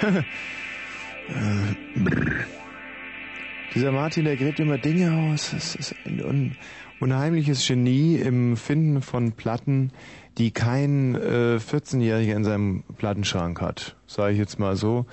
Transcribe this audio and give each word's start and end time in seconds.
Äh. 1.26 1.74
Dieser 3.74 3.92
Martin, 3.92 4.24
der 4.24 4.36
gräbt 4.36 4.60
immer 4.60 4.76
Dinge 4.76 5.12
aus. 5.14 5.52
Es 5.52 5.74
ist 5.74 5.94
ein 6.04 6.22
un 6.22 6.56
unheimliches 7.00 7.66
Genie 7.66 8.16
im 8.16 8.56
Finden 8.56 9.02
von 9.02 9.32
Platten, 9.32 9.90
die 10.38 10.52
kein 10.52 11.14
äh, 11.14 11.58
14-Jähriger 11.58 12.34
in 12.34 12.44
seinem 12.44 12.84
Plattenschrank 12.96 13.60
hat, 13.60 13.96
sage 14.06 14.34
ich 14.34 14.38
jetzt 14.38 14.58
mal 14.58 14.76
so. 14.76 15.06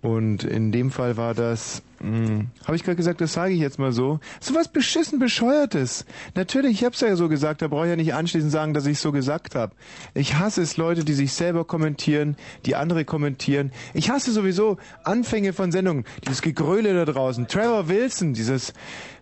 Und 0.00 0.44
in 0.44 0.70
dem 0.70 0.90
Fall 0.90 1.16
war 1.16 1.34
das, 1.34 1.82
habe 2.04 2.76
ich 2.76 2.82
gerade 2.82 2.96
gesagt, 2.96 3.20
das 3.20 3.32
sage 3.32 3.54
ich 3.54 3.60
jetzt 3.60 3.78
mal 3.78 3.92
so, 3.92 4.20
so 4.40 4.54
was 4.54 4.68
beschissen 4.68 5.18
bescheuertes. 5.18 6.04
Natürlich, 6.34 6.80
ich 6.80 6.84
hab's 6.84 7.00
ja 7.00 7.16
so 7.16 7.28
gesagt, 7.28 7.62
da 7.62 7.68
brauche 7.68 7.84
ich 7.84 7.90
ja 7.90 7.96
nicht 7.96 8.14
anschließend 8.14 8.52
sagen, 8.52 8.74
dass 8.74 8.86
ich 8.86 8.98
so 8.98 9.10
gesagt 9.12 9.54
habe. 9.54 9.74
Ich 10.12 10.34
hasse 10.34 10.62
es 10.62 10.76
Leute, 10.76 11.04
die 11.04 11.14
sich 11.14 11.32
selber 11.32 11.64
kommentieren, 11.64 12.36
die 12.66 12.76
andere 12.76 13.04
kommentieren. 13.04 13.72
Ich 13.94 14.10
hasse 14.10 14.32
sowieso 14.32 14.76
Anfänge 15.02 15.52
von 15.52 15.72
Sendungen, 15.72 16.04
dieses 16.26 16.42
Gegröle 16.42 16.94
da 16.94 17.10
draußen. 17.10 17.48
Trevor 17.48 17.88
Wilson, 17.88 18.34
dieses 18.34 18.74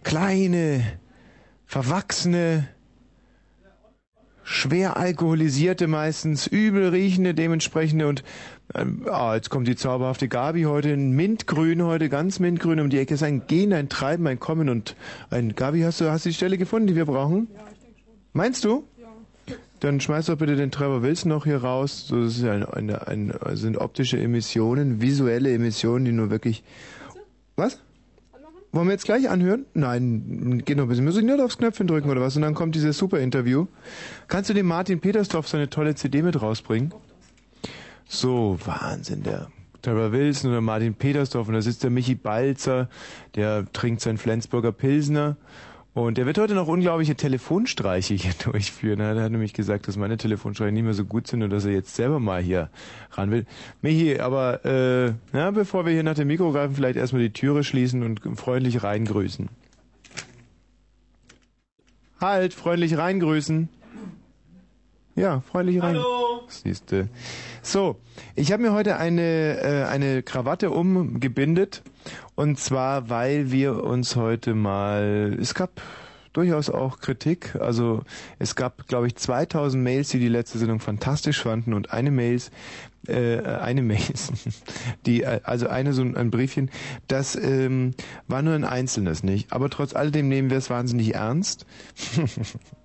kleine, 0.03 0.83
verwachsene, 1.67 2.69
schwer 4.43 4.97
alkoholisierte 4.97 5.87
meistens, 5.87 6.47
übel 6.47 6.89
riechende 6.89 7.35
dementsprechende 7.35 8.09
und 8.09 8.25
ah, 8.75 9.35
jetzt 9.35 9.51
kommt 9.51 9.69
die 9.69 9.77
zauberhafte 9.77 10.29
Gabi 10.29 10.63
heute 10.63 10.91
in 10.91 11.13
Mintgrün 11.13 11.83
heute, 11.83 12.09
ganz 12.09 12.41
Mintgrün 12.41 12.81
um 12.81 12.91
die 12.91 12.99
Ecke. 12.99 13.15
ist 13.15 13.23
ein 13.23 13.47
Gehen, 13.47 13.73
ein 13.73 13.89
Treiben, 13.89 14.27
ein 14.27 14.41
Kommen 14.41 14.69
und 14.69 14.97
ein 15.31 15.55
Gabi, 15.55 15.83
hast 15.83 16.01
du, 16.01 16.11
hast 16.11 16.25
du 16.25 16.31
die 16.31 16.35
Stelle 16.35 16.59
gefunden, 16.59 16.87
die 16.87 16.97
wir 16.97 17.05
brauchen? 17.05 17.49
Ja, 17.53 17.61
ich 17.73 17.79
denke 17.81 17.99
schon. 18.05 18.15
Meinst 18.33 18.65
du? 18.65 18.85
Ja. 18.99 19.09
Dann 19.81 20.01
schmeiß 20.01 20.27
doch 20.27 20.39
bitte 20.39 20.57
den 20.57 20.71
Trevor 20.71 21.03
Wilson 21.03 21.31
noch 21.31 21.45
hier 21.45 21.59
raus. 21.59 22.09
Das 22.11 22.39
ist 22.39 22.45
eine, 22.45 22.73
eine, 22.73 23.07
eine, 23.07 23.57
sind 23.57 23.79
optische 23.79 24.19
Emissionen, 24.19 25.01
visuelle 25.01 25.53
Emissionen, 25.53 26.05
die 26.05 26.13
nur 26.13 26.31
wirklich. 26.31 26.63
Was? 27.57 27.81
Wollen 28.75 28.87
wir 28.87 28.93
jetzt 28.93 29.05
gleich 29.05 29.29
anhören? 29.29 29.67
Nein, 29.75 30.63
geht 30.65 30.79
noch 30.79 30.85
ein 30.85 30.89
bisschen. 30.89 31.05
Müssen 31.05 31.27
wir 31.27 31.37
nur 31.37 31.45
aufs 31.45 31.59
Knöpfchen 31.59 31.87
drücken 31.87 32.09
oder 32.09 32.23
was? 32.23 32.37
Und 32.37 32.43
dann 32.43 32.55
kommt 32.55 32.75
dieses 32.75 32.97
super 32.97 33.21
Interview. 33.21 33.67
Kannst 34.29 34.49
du 34.49 34.55
dem 34.55 34.65
Martin 34.65 35.01
Petersdorf 35.01 35.47
seine 35.47 35.69
tolle 35.69 35.95
CD 35.95 36.23
mit 36.23 36.41
rausbringen? 36.41 36.95
So, 38.15 38.59
Wahnsinn, 38.67 39.23
der 39.23 39.47
Trevor 39.81 40.13
Wilson 40.13 40.51
oder 40.51 40.61
Martin 40.61 40.93
Petersdorf 40.93 41.49
und 41.49 41.55
da 41.55 41.63
sitzt 41.63 41.83
der 41.83 41.89
Michi 41.89 42.15
Balzer, 42.15 42.91
der 43.37 43.65
trinkt 43.73 44.03
sein 44.03 44.19
Flensburger 44.19 44.71
Pilsner 44.71 45.39
und 45.95 46.19
der 46.19 46.27
wird 46.27 46.37
heute 46.37 46.53
noch 46.53 46.69
unglaubliche 46.69 47.15
Telefonstreiche 47.15 48.13
hier 48.13 48.35
durchführen. 48.45 49.01
Er 49.01 49.19
hat 49.19 49.33
nämlich 49.33 49.55
gesagt, 49.55 49.89
dass 49.89 49.97
meine 49.97 50.19
Telefonstreiche 50.19 50.73
nicht 50.73 50.83
mehr 50.83 50.93
so 50.93 51.07
gut 51.07 51.27
sind 51.27 51.43
und 51.43 51.49
dass 51.49 51.65
er 51.65 51.73
jetzt 51.73 51.97
selber 51.97 52.21
mal 52.21 52.43
hier 52.43 52.69
ran 53.13 53.31
will. 53.31 53.47
Michi, 53.81 54.21
aber 54.21 54.63
äh, 54.67 55.15
na, 55.33 55.51
bevor 55.51 55.87
wir 55.87 55.95
hier 55.95 56.03
nach 56.03 56.15
dem 56.15 56.29
Mikro 56.29 56.53
greifen, 56.53 56.75
vielleicht 56.77 56.99
erstmal 56.99 57.23
die 57.23 57.33
Türe 57.33 57.65
schließen 57.65 58.03
und 58.03 58.21
freundlich 58.39 58.83
reingrüßen. 58.83 59.49
Halt, 62.21 62.53
freundlich 62.53 62.99
reingrüßen. 62.99 63.71
Ja, 65.15 65.41
freundlich 65.41 65.83
rein. 65.83 65.97
Hallo. 65.97 66.43
Siehste. 66.49 67.09
So, 67.61 67.97
ich 68.35 68.51
habe 68.51 68.63
mir 68.63 68.73
heute 68.73 68.97
eine 68.97 69.61
äh, 69.61 69.85
eine 69.85 70.23
Krawatte 70.23 70.71
umgebindet 70.71 71.83
und 72.35 72.59
zwar, 72.59 73.11
weil 73.11 73.53
wir 73.53 73.85
uns 73.85 74.17
heute 74.17 74.55
mal 74.55 75.37
es 75.39 75.55
gab 75.55 75.83
durchaus 76.33 76.71
auch 76.71 76.99
Kritik. 76.99 77.57
Also 77.57 78.03
es 78.39 78.57
gab, 78.57 78.89
glaube 78.89 79.07
ich, 79.07 79.17
2000 79.17 79.83
Mails, 79.83 80.09
die 80.09 80.19
die 80.19 80.29
letzte 80.29 80.59
Sendung 80.59 80.81
fantastisch 80.81 81.43
fanden 81.43 81.75
und 81.75 81.93
eine 81.93 82.11
Mails, 82.11 82.51
äh, 83.07 83.39
eine 83.43 83.83
Mails, 83.83 84.33
die 85.07 85.25
äh, 85.25 85.41
also 85.43 85.69
eine 85.69 85.93
so 85.93 86.03
ein 86.03 86.31
Briefchen, 86.31 86.71
das 87.07 87.37
ähm, 87.37 87.91
war 88.29 88.41
nur 88.41 88.55
ein 88.55 88.65
einzelnes, 88.65 89.23
nicht? 89.23 89.53
Aber 89.53 89.69
trotz 89.69 89.95
alledem 89.95 90.29
nehmen 90.29 90.49
wir 90.49 90.57
es 90.57 90.71
wahnsinnig 90.71 91.15
ernst. 91.15 91.67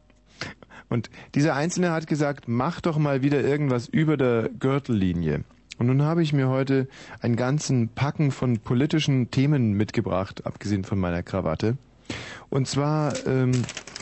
Und 0.89 1.09
dieser 1.35 1.55
Einzelne 1.55 1.91
hat 1.91 2.07
gesagt, 2.07 2.45
mach 2.47 2.81
doch 2.81 2.97
mal 2.97 3.21
wieder 3.21 3.41
irgendwas 3.41 3.87
über 3.87 4.17
der 4.17 4.49
Gürtellinie. 4.59 5.43
Und 5.77 5.87
nun 5.87 6.01
habe 6.01 6.23
ich 6.23 6.33
mir 6.33 6.49
heute 6.49 6.87
einen 7.21 7.35
ganzen 7.35 7.89
Packen 7.89 8.31
von 8.31 8.59
politischen 8.59 9.29
Themen 9.29 9.73
mitgebracht, 9.73 10.45
abgesehen 10.45 10.83
von 10.83 10.99
meiner 10.99 11.21
Krawatte. 11.23 11.77
Und 12.49 12.67
zwar 12.67 13.13
ähm, 13.27 13.51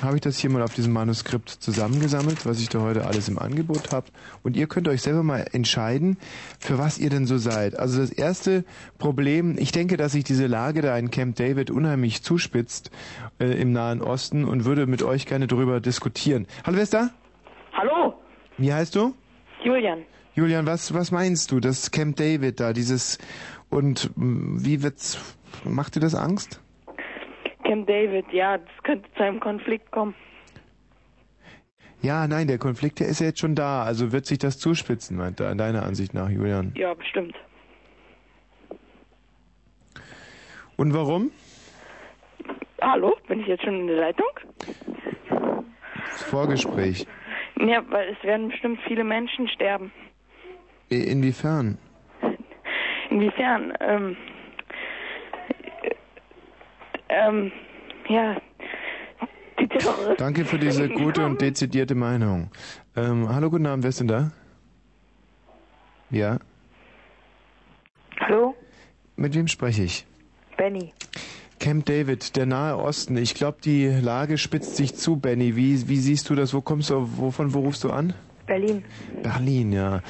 habe 0.01 0.15
ich 0.15 0.21
das 0.21 0.37
hier 0.37 0.49
mal 0.49 0.61
auf 0.61 0.73
diesem 0.73 0.93
Manuskript 0.93 1.49
zusammengesammelt, 1.49 2.45
was 2.45 2.59
ich 2.59 2.69
da 2.69 2.81
heute 2.81 3.05
alles 3.05 3.29
im 3.29 3.39
Angebot 3.39 3.91
habe. 3.91 4.07
Und 4.43 4.57
ihr 4.57 4.67
könnt 4.67 4.87
euch 4.87 5.01
selber 5.01 5.23
mal 5.23 5.45
entscheiden, 5.51 6.17
für 6.59 6.77
was 6.77 6.97
ihr 6.97 7.09
denn 7.09 7.25
so 7.25 7.37
seid. 7.37 7.77
Also 7.79 7.99
das 7.99 8.11
erste 8.11 8.65
Problem, 8.97 9.55
ich 9.57 9.71
denke, 9.71 9.97
dass 9.97 10.11
sich 10.11 10.23
diese 10.23 10.47
Lage 10.47 10.81
da 10.81 10.97
in 10.97 11.11
Camp 11.11 11.35
David 11.35 11.71
unheimlich 11.71 12.23
zuspitzt 12.23 12.91
äh, 13.39 13.45
im 13.45 13.71
Nahen 13.71 14.01
Osten 14.01 14.45
und 14.45 14.65
würde 14.65 14.85
mit 14.85 15.01
euch 15.03 15.25
gerne 15.25 15.47
darüber 15.47 15.79
diskutieren. 15.79 16.45
Hallo, 16.65 16.77
wer 16.77 16.83
ist 16.83 16.93
da? 16.93 17.09
Hallo, 17.73 18.13
Wie 18.57 18.73
heißt 18.73 18.95
du? 18.95 19.13
Julian. 19.63 20.03
Julian, 20.33 20.65
was, 20.65 20.93
was 20.93 21.11
meinst 21.11 21.51
du, 21.51 21.59
das 21.59 21.91
Camp 21.91 22.17
David 22.17 22.59
da, 22.59 22.73
dieses, 22.73 23.17
und 23.69 24.11
mh, 24.15 24.63
wie 24.65 24.83
wird's, 24.83 25.17
macht 25.63 25.95
dir 25.95 26.01
das 26.01 26.15
Angst? 26.15 26.59
Camp 27.65 27.87
David, 27.87 28.25
ja, 28.31 28.57
das 28.57 28.83
könnte 28.83 29.11
zu 29.13 29.23
einem 29.23 29.39
Konflikt 29.39 29.91
kommen. 29.91 30.15
Ja, 32.01 32.27
nein, 32.27 32.47
der 32.47 32.59
Konflikt, 32.59 32.99
der 32.99 33.07
ist 33.07 33.19
ja 33.19 33.27
jetzt 33.27 33.39
schon 33.39 33.55
da, 33.55 33.83
also 33.83 34.11
wird 34.11 34.25
sich 34.27 34.37
das 34.37 34.59
zuspitzen, 34.59 35.17
meint 35.17 35.39
er, 35.39 35.55
deiner 35.55 35.83
Ansicht 35.83 36.13
nach, 36.13 36.29
Julian. 36.29 36.71
Ja, 36.75 36.93
bestimmt. 36.93 37.35
Und 40.77 40.93
warum? 40.93 41.31
Hallo, 42.81 43.17
bin 43.27 43.39
ich 43.39 43.47
jetzt 43.47 43.63
schon 43.63 43.81
in 43.81 43.87
der 43.87 43.97
Leitung? 43.97 44.27
Das 46.11 46.23
Vorgespräch. 46.23 47.07
Ja, 47.57 47.83
weil 47.89 48.09
es 48.09 48.23
werden 48.23 48.49
bestimmt 48.49 48.79
viele 48.87 49.03
Menschen 49.03 49.47
sterben. 49.47 49.91
Inwiefern? 50.89 51.79
Inwiefern? 53.09 53.73
Ähm, 53.79 54.17
ähm, 57.09 57.51
ja, 58.07 58.37
die 59.59 59.67
Terroristen. 59.67 60.15
Danke 60.17 60.45
für 60.45 60.57
diese 60.57 60.89
gute 60.89 61.25
und 61.25 61.41
dezidierte 61.41 61.95
Meinung. 61.95 62.49
Ähm, 62.95 63.29
hallo, 63.33 63.49
guten 63.49 63.65
Abend, 63.65 63.83
wer 63.83 63.89
ist 63.89 63.99
denn 63.99 64.07
da? 64.07 64.31
Ja? 66.09 66.39
Hallo? 68.19 68.55
Mit 69.15 69.35
wem 69.35 69.47
spreche 69.47 69.83
ich? 69.83 70.05
Benny. 70.57 70.93
Camp 71.59 71.85
David, 71.85 72.35
der 72.35 72.45
Nahe 72.45 72.77
Osten. 72.77 73.17
Ich 73.17 73.33
glaube, 73.33 73.57
die 73.63 73.87
Lage 73.87 74.37
spitzt 74.37 74.75
sich 74.75 74.95
zu, 74.95 75.17
Benny. 75.17 75.55
Wie, 75.55 75.87
wie 75.87 75.97
siehst 75.97 76.29
du 76.29 76.35
das? 76.35 76.53
Wo 76.53 76.61
kommst 76.61 76.89
du, 76.89 77.17
wovon, 77.17 77.53
wo 77.53 77.61
rufst 77.61 77.83
du 77.83 77.91
an? 77.91 78.13
Berlin. 78.45 78.83
Berlin, 79.23 79.71
ja. 79.71 80.01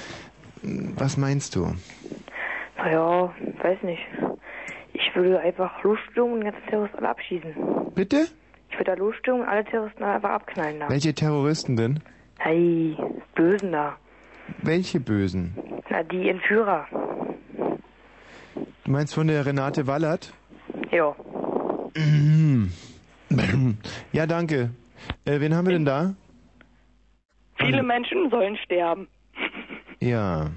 Was 0.62 1.18
meinst 1.18 1.56
du? 1.56 1.74
Naja, 2.78 3.34
weiß 3.62 3.84
nicht. 3.84 4.02
Ich 5.16 5.22
würde 5.22 5.40
einfach 5.40 5.82
losstürmen 5.82 6.34
und 6.34 6.40
die 6.42 6.46
ganzen 6.52 6.68
Terroristen 6.68 6.98
alle 6.98 7.10
abschießen. 7.10 7.54
Bitte? 7.96 8.28
Ich 8.70 8.76
würde 8.78 8.92
da 8.92 8.94
losstürmen 8.96 9.44
und 9.44 9.48
alle 9.48 9.64
Terroristen 9.64 10.04
einfach 10.04 10.30
abknallen 10.30 10.82
da. 10.82 10.90
Welche 10.90 11.14
Terroristen 11.14 11.78
denn? 11.78 12.02
Hey, 12.40 12.98
Bösen 13.34 13.72
da. 13.72 13.96
Welche 14.62 15.00
Bösen? 15.00 15.56
Na, 15.90 16.04
die 16.04 16.28
Entführer. 16.28 16.86
Du 18.84 18.92
meinst 18.92 19.16
von 19.16 19.28
der 19.28 19.46
Renate 19.46 19.88
Wallert? 19.88 20.34
Ja. 20.92 21.16
Ja, 24.12 24.28
danke. 24.28 24.72
Äh, 25.24 25.40
wen 25.40 25.56
haben 25.56 25.66
wir 25.66 25.74
denn 25.74 25.86
da? 25.86 26.14
Viele 27.56 27.84
Menschen 27.84 28.30
sollen 28.30 28.58
sterben. 28.58 29.08
Ja. 30.02 30.48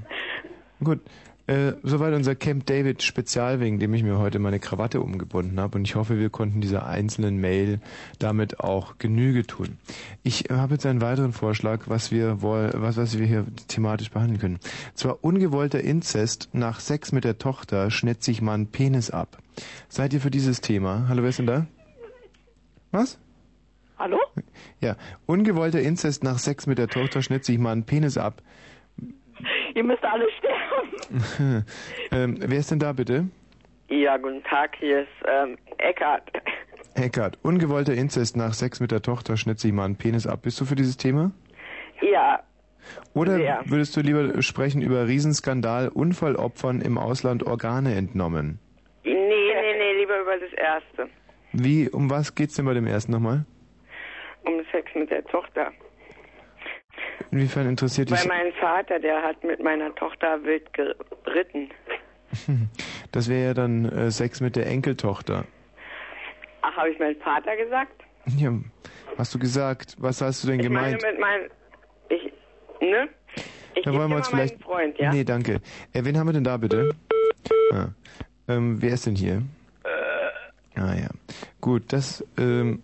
Gut. 0.83 1.01
Äh, 1.49 1.77
soweit 1.83 2.13
unser 2.13 2.35
Camp 2.35 2.67
David 2.67 3.03
Spezial, 3.03 3.59
wegen 3.59 3.79
dem 3.79 3.95
ich 3.95 4.03
mir 4.03 4.19
heute 4.19 4.39
meine 4.39 4.61
Krawatte 4.61 5.01
umgebunden 5.01 5.59
habe. 5.59 5.79
Und 5.79 5.89
ich 5.89 5.95
hoffe, 5.95 6.19
wir 6.19 6.29
konnten 6.29 6.61
dieser 6.61 6.87
einzelnen 6.87 7.41
Mail 7.41 7.81
damit 8.19 8.61
auch 8.61 8.99
Genüge 8.99 9.47
tun. 9.47 9.79
Ich 10.23 10.51
äh, 10.51 10.55
habe 10.55 10.75
jetzt 10.75 10.85
einen 10.85 11.01
weiteren 11.01 11.33
Vorschlag, 11.33 11.85
was 11.87 12.13
wir 12.13 12.43
woll 12.43 12.71
was, 12.75 12.99
was 12.99 13.19
wir 13.19 13.25
hier 13.25 13.47
thematisch 13.67 14.11
behandeln 14.11 14.39
können. 14.39 14.61
Zwar 14.93 15.25
ungewollter 15.25 15.81
Inzest, 15.81 16.51
nach 16.53 16.81
Sex 16.81 17.13
mit 17.13 17.25
der 17.25 17.39
Tochter 17.39 17.91
schnitzt 17.91 18.25
sich 18.25 18.43
man 18.43 18.67
Penis 18.67 19.11
ab. 19.11 19.39
Seid 19.89 20.13
ihr 20.13 20.21
für 20.21 20.31
dieses 20.31 20.61
Thema? 20.61 21.07
Hallo, 21.09 21.23
wer 21.23 21.31
ist 21.31 21.39
denn 21.39 21.47
da? 21.47 21.67
Was? 22.91 23.19
Hallo? 23.99 24.19
Ja, 24.83 24.97
ungewollter 25.25 25.81
Inzest 25.81 26.23
nach 26.23 26.39
Sex 26.39 26.67
mit 26.67 26.77
der 26.77 26.89
Tochter 26.89 27.23
schnitzt 27.23 27.47
sich 27.47 27.59
man 27.59 27.85
Penis 27.85 28.19
ab. 28.19 28.43
Ihr 29.75 29.85
müsst 29.85 30.05
alle 30.05 30.27
sterben. 30.39 30.58
ähm, 32.13 32.37
wer 32.41 32.59
ist 32.59 32.71
denn 32.71 32.79
da 32.79 32.93
bitte? 32.93 33.29
Ja, 33.89 34.17
guten 34.17 34.43
Tag, 34.45 34.77
hier 34.79 35.01
ist 35.03 35.09
ähm, 35.27 35.57
Eckart. 35.79 36.23
Eckart, 36.95 37.39
ungewollter 37.43 37.95
Inzest 37.95 38.37
nach 38.37 38.53
Sex 38.53 38.81
mit 38.81 38.91
der 38.91 39.03
Tochter 39.03 39.37
schnitzt 39.37 39.63
sich 39.63 39.73
mal 39.73 39.85
einen 39.85 39.97
Penis 39.97 40.27
ab. 40.27 40.41
Bist 40.43 40.61
du 40.61 40.65
für 40.65 40.75
dieses 40.75 40.97
Thema? 40.97 41.31
Ja, 42.01 42.41
Oder 43.15 43.37
Sehr. 43.37 43.61
würdest 43.67 43.97
du 43.97 44.01
lieber 44.01 44.41
sprechen 44.43 44.83
über 44.83 45.07
Riesenskandal, 45.09 45.89
Unfallopfern 45.89 46.81
im 46.81 46.99
Ausland 46.99 47.45
Organe 47.45 47.95
entnommen? 47.95 48.59
Nee, 49.05 49.13
nee, 49.15 49.79
nee, 49.79 50.01
lieber 50.01 50.21
über 50.21 50.37
das 50.39 50.53
Erste. 50.53 51.09
Wie, 51.53 51.89
um 51.89 52.11
was 52.11 52.35
geht's 52.35 52.55
denn 52.55 52.67
bei 52.67 52.75
dem 52.75 52.87
ersten 52.87 53.13
nochmal? 53.13 53.45
Um 54.45 54.61
Sex 54.71 54.91
mit 54.95 55.11
der 55.11 55.25
Tochter. 55.25 55.73
Inwiefern 57.31 57.69
interessiert 57.69 58.11
dich 58.11 58.19
Weil 58.21 58.27
mein 58.29 58.53
Vater, 58.55 58.99
der 58.99 59.23
hat 59.23 59.43
mit 59.45 59.63
meiner 59.63 59.95
Tochter 59.95 60.43
wild 60.45 60.73
geritten. 60.73 61.71
Das 63.11 63.31
wäre 63.31 63.43
ja 63.47 63.55
dann 63.55 63.87
äh, 63.87 64.11
Sex 64.11 64.43
mit 64.43 64.55
der 64.55 64.67
Enkeltochter. 64.67 65.47
Ach, 66.61 66.77
habe 66.77 66.91
ich 66.91 66.99
meinen 66.99 67.17
Vater 67.17 67.57
gesagt? 67.57 68.03
Ja, 68.37 68.53
hast 69.17 69.35
du 69.35 69.39
gesagt? 69.39 69.97
Was 69.99 70.21
hast 70.21 70.45
du 70.45 70.49
denn 70.49 70.61
Ich 70.61 70.67
gemeint? 70.67 71.03
meine 71.03 71.13
mit 71.13 71.21
meinem... 71.21 71.51
Ich... 72.11 72.33
Ne? 72.83 73.09
Ich 73.75 73.83
Da 73.83 73.95
wollen 73.95 74.11
wir 74.11 74.17
uns 74.17 74.29
vielleicht. 74.29 74.63
Freund, 74.63 74.99
ja? 74.99 75.11
Nee, 75.11 75.25
danke. 75.25 75.55
Äh, 75.95 76.05
wen 76.05 76.19
haben 76.19 76.27
wir 76.29 76.35
denn 76.35 76.45
da 76.45 76.59
bitte? 76.59 76.91
Ah. 77.73 77.87
Ähm, 78.47 78.77
wer 78.83 78.93
ist 78.93 79.07
denn 79.07 79.17
hier? 79.17 79.43
Ah 80.79 80.95
ja. 80.95 81.09
Gut, 81.61 81.93
das 81.93 82.25
ähm, 82.39 82.83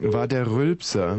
war 0.00 0.28
der 0.28 0.50
Rülpser. 0.50 1.18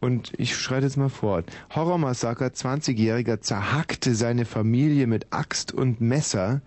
Und 0.00 0.32
ich 0.36 0.56
schreite 0.56 0.84
jetzt 0.86 0.98
mal 0.98 1.08
fort. 1.08 1.46
Horrormassaker, 1.74 2.48
20-Jähriger 2.48 3.40
zerhackte 3.40 4.14
seine 4.14 4.44
Familie 4.44 5.06
mit 5.06 5.28
Axt 5.30 5.72
und 5.72 6.00
Messer. 6.00 6.60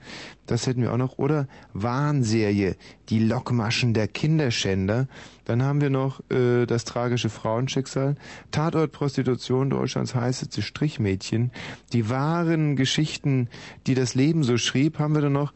Das 0.48 0.66
hätten 0.66 0.82
wir 0.82 0.92
auch 0.92 0.98
noch. 0.98 1.18
Oder 1.18 1.48
Warnserie, 1.74 2.76
die 3.10 3.20
Lockmaschen 3.20 3.94
der 3.94 4.08
Kinderschänder. 4.08 5.08
Dann 5.46 5.62
haben 5.62 5.82
wir 5.82 5.90
noch 5.90 6.20
äh, 6.32 6.66
das 6.66 6.84
tragische 6.84 7.30
Frauenschicksal. 7.30 8.16
Tatort 8.52 8.92
Prostitution, 8.92 9.70
Deutschlands 9.70 10.16
heißeste 10.16 10.62
Strichmädchen. 10.62 11.52
Die 11.94 12.10
wahren 12.10 12.76
Geschichten, 12.76 13.50
die 13.86 13.94
das 13.94 14.16
Leben 14.16 14.44
so 14.44 14.58
schrieb, 14.58 15.00
haben 15.00 15.14
wir 15.14 15.22
dann 15.22 15.34
noch. 15.34 15.54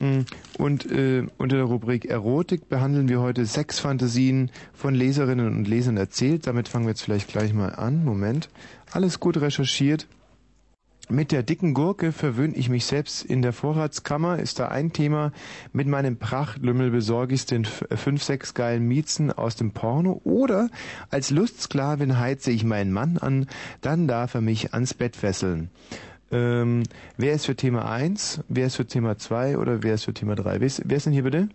Mm, 0.00 0.20
Und 0.58 0.90
äh, 0.90 1.26
unter 1.38 1.56
der 1.56 1.64
Rubrik 1.64 2.04
Erotik 2.04 2.68
behandeln 2.68 3.08
wir 3.08 3.20
heute 3.20 3.44
Sexfantasien 3.46 4.50
von 4.72 4.94
Leserinnen 4.94 5.48
und 5.48 5.66
Lesern 5.66 5.96
erzählt. 5.96 6.46
Damit 6.46 6.68
fangen 6.68 6.84
wir 6.84 6.90
jetzt 6.90 7.02
vielleicht 7.02 7.28
gleich 7.28 7.52
mal 7.52 7.74
an. 7.74 8.04
Moment. 8.04 8.48
Alles 8.92 9.18
gut 9.20 9.40
recherchiert. 9.40 10.06
Mit 11.10 11.32
der 11.32 11.42
dicken 11.42 11.72
Gurke 11.72 12.12
verwöhne 12.12 12.54
ich 12.54 12.68
mich 12.68 12.84
selbst 12.84 13.24
in 13.24 13.40
der 13.40 13.54
Vorratskammer, 13.54 14.38
ist 14.40 14.58
da 14.58 14.68
ein 14.68 14.92
Thema. 14.92 15.32
Mit 15.72 15.86
meinem 15.88 16.18
Prachtlümmel 16.18 16.90
besorge 16.90 17.34
ich 17.34 17.46
den 17.46 17.64
fünf, 17.64 18.22
sechs 18.22 18.52
geilen 18.52 18.86
Miezen 18.86 19.32
aus 19.32 19.56
dem 19.56 19.70
Porno. 19.72 20.20
Oder 20.24 20.68
als 21.10 21.30
Lustsklavin 21.30 22.18
heize 22.18 22.50
ich 22.50 22.62
meinen 22.62 22.92
Mann 22.92 23.16
an, 23.16 23.46
dann 23.80 24.06
darf 24.06 24.34
er 24.34 24.42
mich 24.42 24.74
ans 24.74 24.92
Bett 24.92 25.16
fesseln. 25.16 25.70
Ähm, 26.30 26.82
wer 27.16 27.32
ist 27.32 27.46
für 27.46 27.56
Thema 27.56 27.90
1, 27.90 28.44
wer 28.48 28.66
ist 28.66 28.76
für 28.76 28.86
Thema 28.86 29.16
2 29.16 29.56
oder 29.56 29.82
wer 29.82 29.94
ist 29.94 30.04
für 30.04 30.12
Thema 30.12 30.34
3? 30.34 30.60
Wer 30.60 30.66
ist, 30.66 30.82
wer 30.84 30.96
ist 30.96 31.06
denn 31.06 31.12
hier 31.12 31.22
bitte? 31.22 31.48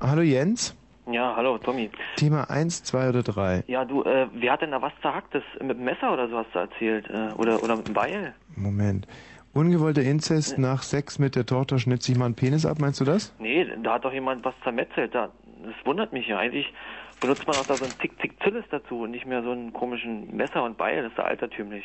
Hallo 0.00 0.22
Jens? 0.22 0.76
Ja, 1.10 1.34
hallo, 1.36 1.58
Tommy. 1.58 1.90
Thema 2.16 2.50
1, 2.50 2.84
2 2.84 3.08
oder 3.10 3.22
3? 3.22 3.64
Ja, 3.66 3.84
du, 3.84 4.02
äh, 4.02 4.26
wer 4.32 4.52
hat 4.52 4.62
denn 4.62 4.70
da 4.70 4.80
was 4.80 4.92
zerhacktes? 5.02 5.42
Mit 5.60 5.78
dem 5.78 5.84
Messer 5.84 6.12
oder 6.12 6.28
so 6.28 6.38
hast 6.38 6.54
du 6.54 6.58
erzählt? 6.58 7.08
Äh, 7.10 7.32
oder, 7.36 7.62
oder 7.62 7.76
mit 7.76 7.88
dem 7.88 7.94
Beil? 7.94 8.34
Moment. 8.56 9.06
Ungewollter 9.52 10.02
Inzest 10.02 10.58
nach 10.58 10.82
Sex 10.82 11.18
mit 11.18 11.34
der 11.34 11.46
Tochter 11.46 11.78
schnitzt 11.78 12.06
sich 12.06 12.16
mal 12.16 12.26
einen 12.26 12.36
Penis 12.36 12.64
ab, 12.64 12.78
meinst 12.80 13.00
du 13.00 13.04
das? 13.04 13.34
Nee, 13.40 13.66
da 13.82 13.94
hat 13.94 14.04
doch 14.04 14.12
jemand 14.12 14.44
was 14.44 14.54
zermetzelt. 14.62 15.12
Da, 15.14 15.30
das 15.64 15.74
wundert 15.84 16.12
mich 16.12 16.28
ja. 16.28 16.38
Eigentlich 16.38 16.72
benutzt 17.20 17.46
man 17.48 17.56
auch 17.56 17.66
da 17.66 17.74
so 17.74 17.84
ein 17.84 17.90
Tick-Tick-Zillis 18.00 18.64
dazu 18.70 19.00
und 19.00 19.10
nicht 19.10 19.26
mehr 19.26 19.42
so 19.42 19.50
einen 19.50 19.72
komischen 19.72 20.36
Messer 20.36 20.62
und 20.62 20.78
Beil. 20.78 21.02
Das 21.02 21.10
ist 21.10 21.18
ja 21.18 21.24
altertümlich. 21.24 21.84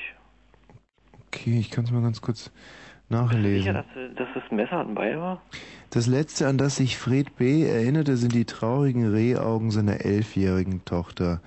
Okay, 1.36 1.60
ich 1.60 1.70
kann 1.70 1.84
es 1.86 1.92
mal 1.92 2.02
ganz 2.02 2.22
kurz 2.22 2.46
Sicher, 2.46 2.54
nachlesen. 3.10 3.74
dass, 3.74 3.86
äh, 3.96 4.14
dass 4.16 4.28
das 4.34 4.44
Messer 4.52 4.80
und 4.82 4.90
ein 4.90 4.96
Beil 4.96 5.20
war? 5.20 5.42
Das 5.90 6.08
letzte, 6.08 6.48
an 6.48 6.58
das 6.58 6.78
sich 6.78 6.98
Fred 6.98 7.36
B. 7.36 7.64
erinnerte, 7.64 8.18
sind 8.18 8.34
die 8.34 8.46
traurigen 8.46 9.12
Rehaugen 9.12 9.70
seiner 9.72 10.02
elfjährigen 10.06 10.84
Tochter. 10.86 11.42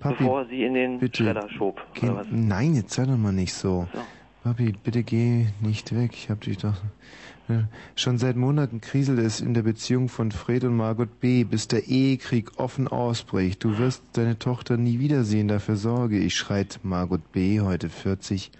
Papi, 0.00 0.16
Bevor 0.18 0.42
er 0.42 0.46
sie 0.48 0.62
in 0.64 0.74
den 0.74 0.98
bitte, 1.00 1.24
Schredder 1.24 1.48
schob, 1.50 1.80
geh, 1.94 2.10
nein, 2.30 2.74
jetzt 2.74 2.92
sei 2.94 3.04
doch 3.04 3.16
mal 3.16 3.32
nicht 3.32 3.54
so. 3.54 3.88
So. 3.92 4.00
Papi, 4.44 4.72
bitte 4.84 5.02
geh 5.02 5.46
nicht 5.60 5.94
weg. 5.96 6.12
Ich 6.14 6.30
hab 6.30 6.40
dich 6.42 6.58
doch. 6.58 6.74
Ja. 7.48 7.64
Schon 7.96 8.18
seit 8.18 8.36
Monaten 8.36 8.80
kriselt 8.80 9.18
es 9.18 9.40
in 9.40 9.54
der 9.54 9.62
Beziehung 9.62 10.08
von 10.10 10.30
Fred 10.30 10.64
und 10.64 10.76
Margot 10.76 11.20
B., 11.20 11.44
bis 11.44 11.66
der 11.66 11.88
Ehekrieg 11.88 12.58
offen 12.58 12.86
ausbricht. 12.86 13.64
Du 13.64 13.78
wirst 13.78 14.02
deine 14.12 14.38
Tochter 14.38 14.76
nie 14.76 14.98
wiedersehen, 14.98 15.48
dafür 15.48 15.76
sorge 15.76 16.18
ich, 16.18 16.36
schreit 16.36 16.78
Margot 16.82 17.32
B., 17.32 17.60
heute 17.60 17.88
40, 17.88 18.50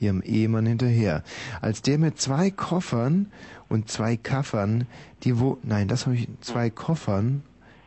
ihrem 0.00 0.22
Ehemann 0.22 0.66
hinterher. 0.66 1.22
Als 1.60 1.82
der 1.82 1.98
mit 1.98 2.20
zwei 2.20 2.50
Koffern 2.50 3.30
und 3.68 3.90
zwei 3.90 4.16
Kaffern 4.16 4.86
die 5.22 5.38
Wo 5.38 5.58
nein, 5.62 5.88
das 5.88 6.06
habe 6.06 6.16
ich 6.16 6.28
zwei 6.40 6.70
Koffern 6.70 7.42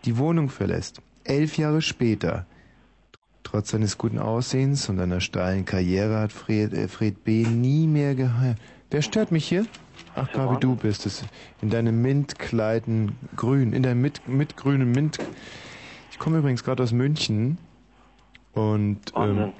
die 0.06 0.18
Wohnung 0.18 0.50
verlässt. 0.50 1.02
Elf 1.24 1.58
Jahre 1.58 1.82
später. 1.82 2.46
Trotz 3.44 3.72
seines 3.72 3.98
guten 3.98 4.20
Aussehens 4.20 4.90
und 4.90 5.00
einer 5.00 5.22
steilen 5.22 5.66
Karriere 5.66 6.20
hat 6.20 6.32
Fred, 6.32 6.74
äh, 6.74 6.88
Fred 6.88 7.24
B. 7.24 7.46
nie 7.46 7.88
mehr 7.88 8.16
geheiratet. 8.16 8.62
Wer 8.92 9.02
stört 9.04 9.32
mich 9.32 9.48
hier? 9.48 9.66
Ach, 10.16 10.32
Gabi, 10.32 10.60
du 10.60 10.76
bist 10.76 11.06
es. 11.06 11.24
In 11.62 11.70
deinem 11.70 12.02
Mintkleiden 12.02 13.14
grün, 13.36 13.74
in 13.74 13.84
deinem 13.84 14.02
mit, 14.02 14.28
mitgrünen 14.28 14.92
Mint. 14.92 15.20
Ich 16.12 16.18
komme 16.18 16.40
übrigens 16.40 16.64
gerade 16.64 16.82
aus 16.82 16.92
München 16.92 17.60
und 18.54 19.00
ähm. 19.16 19.54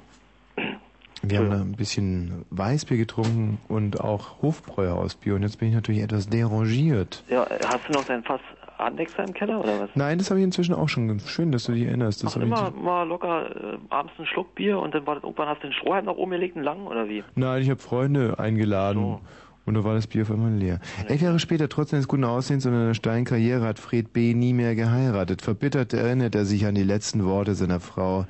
Wir 1.22 1.38
haben 1.38 1.50
da 1.50 1.60
ein 1.60 1.72
bisschen 1.72 2.44
Weißbier 2.50 2.96
getrunken 2.96 3.58
und 3.68 4.00
auch 4.00 4.42
Hofbräuhausbier 4.42 5.34
und 5.34 5.42
jetzt 5.42 5.58
bin 5.58 5.68
ich 5.68 5.74
natürlich 5.74 6.02
etwas 6.02 6.28
derangiert. 6.28 7.24
Ja, 7.28 7.46
hast 7.66 7.88
du 7.88 7.92
noch 7.92 8.04
dein 8.04 8.22
Fass 8.22 8.40
Andexer 8.78 9.24
im 9.24 9.34
Keller 9.34 9.60
oder 9.60 9.80
was? 9.80 9.90
Nein, 9.94 10.18
das 10.18 10.30
habe 10.30 10.40
ich 10.40 10.44
inzwischen 10.44 10.74
auch 10.74 10.88
schon. 10.88 11.20
Schön, 11.20 11.52
dass 11.52 11.64
du 11.64 11.72
dich 11.72 11.84
erinnerst. 11.84 12.24
Das 12.24 12.36
Mach 12.36 12.42
immer 12.42 12.70
mal 12.70 13.02
locker 13.06 13.74
äh, 13.74 13.78
abends 13.90 14.14
einen 14.16 14.26
Schluck 14.26 14.54
Bier 14.54 14.78
und 14.78 14.94
dann 14.94 15.06
war 15.06 15.16
das 15.16 15.24
irgendwann 15.24 15.48
hast 15.48 15.62
du 15.62 15.68
den 15.68 15.74
Strohhalm 15.74 16.06
nach 16.06 16.14
oben 16.14 16.30
gelegt, 16.32 16.56
einen 16.56 16.64
langen 16.64 16.86
oder 16.86 17.08
wie? 17.08 17.22
Nein, 17.34 17.62
ich 17.62 17.70
habe 17.70 17.80
Freunde 17.80 18.38
eingeladen. 18.38 19.02
So. 19.02 19.20
Und 19.66 19.74
da 19.74 19.84
war 19.84 19.94
das 19.94 20.06
Bier 20.06 20.22
auf 20.22 20.30
einmal 20.30 20.52
leer. 20.52 20.80
Elf 21.06 21.20
Jahre 21.20 21.38
später, 21.38 21.68
trotz 21.68 21.90
seines 21.90 22.08
guten 22.08 22.24
Aussehens 22.24 22.64
und 22.66 22.72
einer 22.72 22.94
steilen 22.94 23.24
Karriere, 23.24 23.66
hat 23.66 23.78
Fred 23.78 24.12
B. 24.12 24.34
nie 24.34 24.52
mehr 24.52 24.74
geheiratet. 24.74 25.42
Verbittert 25.42 25.92
erinnert 25.92 26.34
er 26.34 26.44
sich 26.44 26.66
an 26.66 26.74
die 26.74 26.82
letzten 26.82 27.24
Worte 27.24 27.54
seiner 27.54 27.78
Frau. 27.78 28.24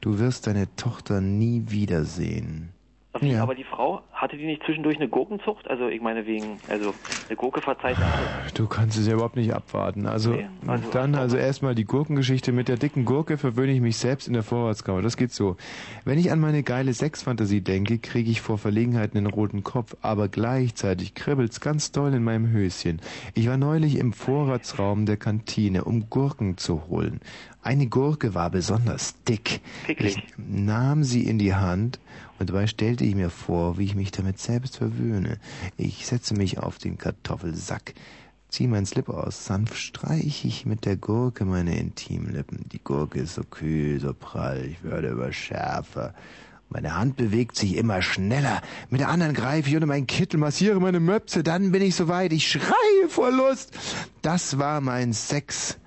Du 0.00 0.18
wirst 0.18 0.46
deine 0.46 0.74
Tochter 0.76 1.20
nie 1.20 1.64
wiedersehen. 1.68 2.70
Wie, 3.20 3.32
Ja. 3.32 3.42
Aber 3.42 3.54
die 3.54 3.64
Frau, 3.64 4.00
hatte 4.12 4.36
die 4.36 4.46
nicht 4.46 4.62
zwischendurch 4.64 4.96
eine 4.96 5.08
Gurkenzucht? 5.08 5.68
Also 5.68 5.88
ich 5.88 6.00
meine 6.00 6.26
wegen, 6.26 6.58
also 6.68 6.92
eine 7.28 7.36
Gurke 7.36 7.60
verzeiht 7.60 7.96
alles. 7.98 8.52
Du 8.54 8.66
kannst 8.66 8.98
es 8.98 9.06
ja 9.06 9.14
überhaupt 9.14 9.36
nicht 9.36 9.52
abwarten. 9.54 10.06
Also, 10.06 10.32
Nee, 10.32 10.46
also- 10.66 10.90
dann 10.90 11.14
also 11.14 11.36
erstmal 11.36 11.74
die 11.74 11.84
Gurkengeschichte. 11.84 12.52
Mit 12.52 12.68
der 12.68 12.76
dicken 12.76 13.04
Gurke 13.04 13.38
verwöhne 13.38 13.72
ich 13.72 13.80
mich 13.80 13.96
selbst 13.96 14.26
in 14.26 14.34
der 14.34 14.42
Vorratskammer. 14.42 15.02
Das 15.02 15.16
geht 15.16 15.32
so. 15.32 15.56
Wenn 16.04 16.18
ich 16.18 16.32
an 16.32 16.40
meine 16.40 16.62
geile 16.62 16.92
Sexfantasie 16.92 17.60
denke, 17.60 17.98
kriege 17.98 18.30
ich 18.30 18.40
vor 18.40 18.58
Verlegenheiten 18.58 19.14
den 19.22 19.26
roten 19.32 19.62
Kopf, 19.62 19.96
aber 20.02 20.28
gleichzeitig 20.28 21.14
kribbelt's 21.14 21.60
ganz 21.60 21.92
doll 21.92 22.12
in 22.14 22.24
meinem 22.24 22.50
Höschen. 22.50 23.00
Ich 23.34 23.48
war 23.48 23.56
neulich 23.56 23.96
im 23.98 24.12
Vorratsraum 24.12 25.06
der 25.06 25.16
Kantine, 25.16 25.84
um 25.84 26.08
Gurken 26.10 26.56
zu 26.56 26.88
holen. 26.88 27.20
Eine 27.62 27.86
Gurke 27.88 28.34
war 28.34 28.50
besonders 28.50 29.22
dick. 29.24 29.60
Ich 29.88 30.16
nahm 30.36 31.04
sie 31.04 31.24
in 31.26 31.38
die 31.38 31.54
Hand 31.54 31.98
und 32.38 32.50
dabei 32.50 32.66
stellte 32.66 33.04
ich 33.04 33.14
mir 33.14 33.30
vor, 33.30 33.78
wie 33.78 33.84
ich 33.84 33.94
mich 33.94 34.10
damit 34.10 34.38
selbst 34.38 34.76
verwöhne. 34.76 35.38
Ich 35.76 36.06
setze 36.06 36.34
mich 36.34 36.58
auf 36.58 36.78
den 36.78 36.98
Kartoffelsack, 36.98 37.94
ziehe 38.48 38.68
meinen 38.68 38.86
Slip 38.86 39.08
aus, 39.08 39.44
sanft 39.44 39.76
streiche 39.76 40.48
ich 40.48 40.64
mit 40.66 40.84
der 40.84 40.96
Gurke 40.96 41.44
meine 41.44 41.78
Intimlippen. 41.78 42.68
Die 42.72 42.82
Gurke 42.82 43.20
ist 43.20 43.34
so 43.34 43.42
kühl, 43.42 44.00
so 44.00 44.14
prall, 44.14 44.64
ich 44.64 44.82
werde 44.84 45.08
immer 45.08 45.32
schärfer. 45.32 46.14
Meine 46.70 46.94
Hand 46.94 47.16
bewegt 47.16 47.56
sich 47.56 47.76
immer 47.76 48.02
schneller. 48.02 48.60
Mit 48.90 49.00
der 49.00 49.08
anderen 49.08 49.32
greife 49.32 49.70
ich 49.70 49.74
unter 49.74 49.86
meinen 49.86 50.06
Kittel, 50.06 50.38
massiere 50.38 50.78
meine 50.80 51.00
Möpse, 51.00 51.42
dann 51.42 51.72
bin 51.72 51.80
ich 51.80 51.94
soweit. 51.94 52.32
Ich 52.32 52.46
schreie 52.46 53.08
vor 53.08 53.30
Lust. 53.30 53.72
Das 54.20 54.58
war 54.58 54.82
mein 54.82 55.14
Sex. 55.14 55.78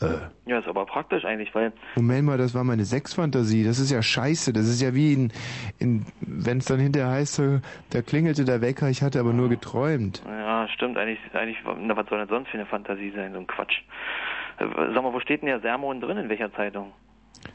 Äh. 0.00 0.50
Ja, 0.50 0.58
ist 0.58 0.68
aber 0.68 0.86
praktisch 0.86 1.24
eigentlich, 1.24 1.54
weil 1.54 1.72
Moment 1.96 2.26
mal, 2.26 2.38
das 2.38 2.54
war 2.54 2.64
meine 2.64 2.84
Sexfantasie. 2.84 3.64
Das 3.64 3.78
ist 3.78 3.90
ja 3.90 4.02
scheiße. 4.02 4.52
Das 4.52 4.66
ist 4.66 4.80
ja 4.80 4.94
wie 4.94 5.12
in, 5.12 5.32
in 5.78 6.06
wenn 6.20 6.58
es 6.58 6.64
dann 6.66 6.80
hinterher 6.80 7.10
heißt, 7.10 7.34
so, 7.34 7.60
da 7.90 8.02
klingelte 8.02 8.44
der 8.44 8.60
Wecker, 8.62 8.88
ich 8.88 9.02
hatte 9.02 9.20
aber 9.20 9.32
nur 9.32 9.48
geträumt. 9.48 10.22
Ja, 10.26 10.66
stimmt, 10.68 10.96
eigentlich, 10.96 11.18
eigentlich, 11.34 11.58
na, 11.80 11.96
was 11.96 12.06
soll 12.08 12.18
denn 12.18 12.28
sonst 12.28 12.48
für 12.48 12.56
eine 12.58 12.66
Fantasie 12.66 13.12
sein, 13.14 13.32
so 13.32 13.38
ein 13.40 13.46
Quatsch. 13.46 13.78
Äh, 14.58 14.64
Sag 14.94 15.02
mal, 15.02 15.12
wo 15.12 15.20
steht 15.20 15.42
denn 15.42 15.48
der 15.48 15.60
Sermon 15.60 16.00
drin, 16.00 16.16
in 16.16 16.28
welcher 16.28 16.52
Zeitung? 16.54 16.92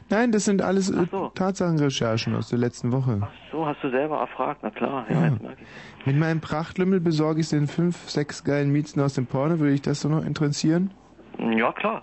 Nein, 0.08 0.30
das 0.32 0.44
sind 0.44 0.62
alles 0.62 0.90
äh, 0.90 0.98
Ach 1.04 1.10
so. 1.10 1.28
Tatsachenrecherchen 1.34 2.34
aus 2.34 2.48
der 2.48 2.58
letzten 2.58 2.92
Woche. 2.92 3.20
Ach 3.22 3.30
so, 3.52 3.66
hast 3.66 3.82
du 3.82 3.90
selber 3.90 4.18
erfragt, 4.18 4.60
na 4.62 4.70
klar, 4.70 5.04
ja, 5.08 5.16
Ja. 5.20 5.26
jetzt 5.28 5.42
merk 5.42 5.56
ich. 5.60 6.06
Mit 6.06 6.16
meinem 6.16 6.40
Prachtlümmel 6.40 7.00
besorge 7.00 7.40
ich 7.40 7.48
den 7.48 7.66
fünf, 7.66 8.08
sechs 8.08 8.44
geilen 8.44 8.70
Miezen 8.70 9.00
aus 9.00 9.14
dem 9.14 9.26
Porno. 9.26 9.58
Würde 9.58 9.74
ich 9.74 9.82
das 9.82 10.00
so 10.00 10.08
noch 10.08 10.24
interessieren? 10.24 10.92
Ja, 11.38 11.72
klar. 11.72 12.02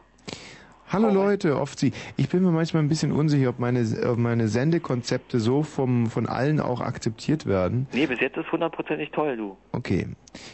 Hallo 0.94 1.10
Leute, 1.10 1.60
oft 1.60 1.80
sie. 1.80 1.92
Ich 2.18 2.30
bin 2.30 2.44
mir 2.44 2.52
manchmal 2.52 2.84
ein 2.84 2.88
bisschen 2.88 3.12
unsicher, 3.12 3.50
ob 3.50 3.58
meine, 3.58 3.84
ob 4.06 4.20
meine 4.20 4.48
Sendekonzepte 4.48 5.40
so 5.40 5.64
vom, 5.64 6.06
von 6.06 6.28
allen 6.28 6.60
auch 6.60 6.82
akzeptiert 6.82 7.48
werden. 7.48 7.88
Nee, 7.94 8.06
bis 8.06 8.20
jetzt 8.20 8.38
ist 8.38 8.52
hundertprozentig 8.52 9.10
toll, 9.10 9.36
du. 9.36 9.58
Okay, 9.72 10.06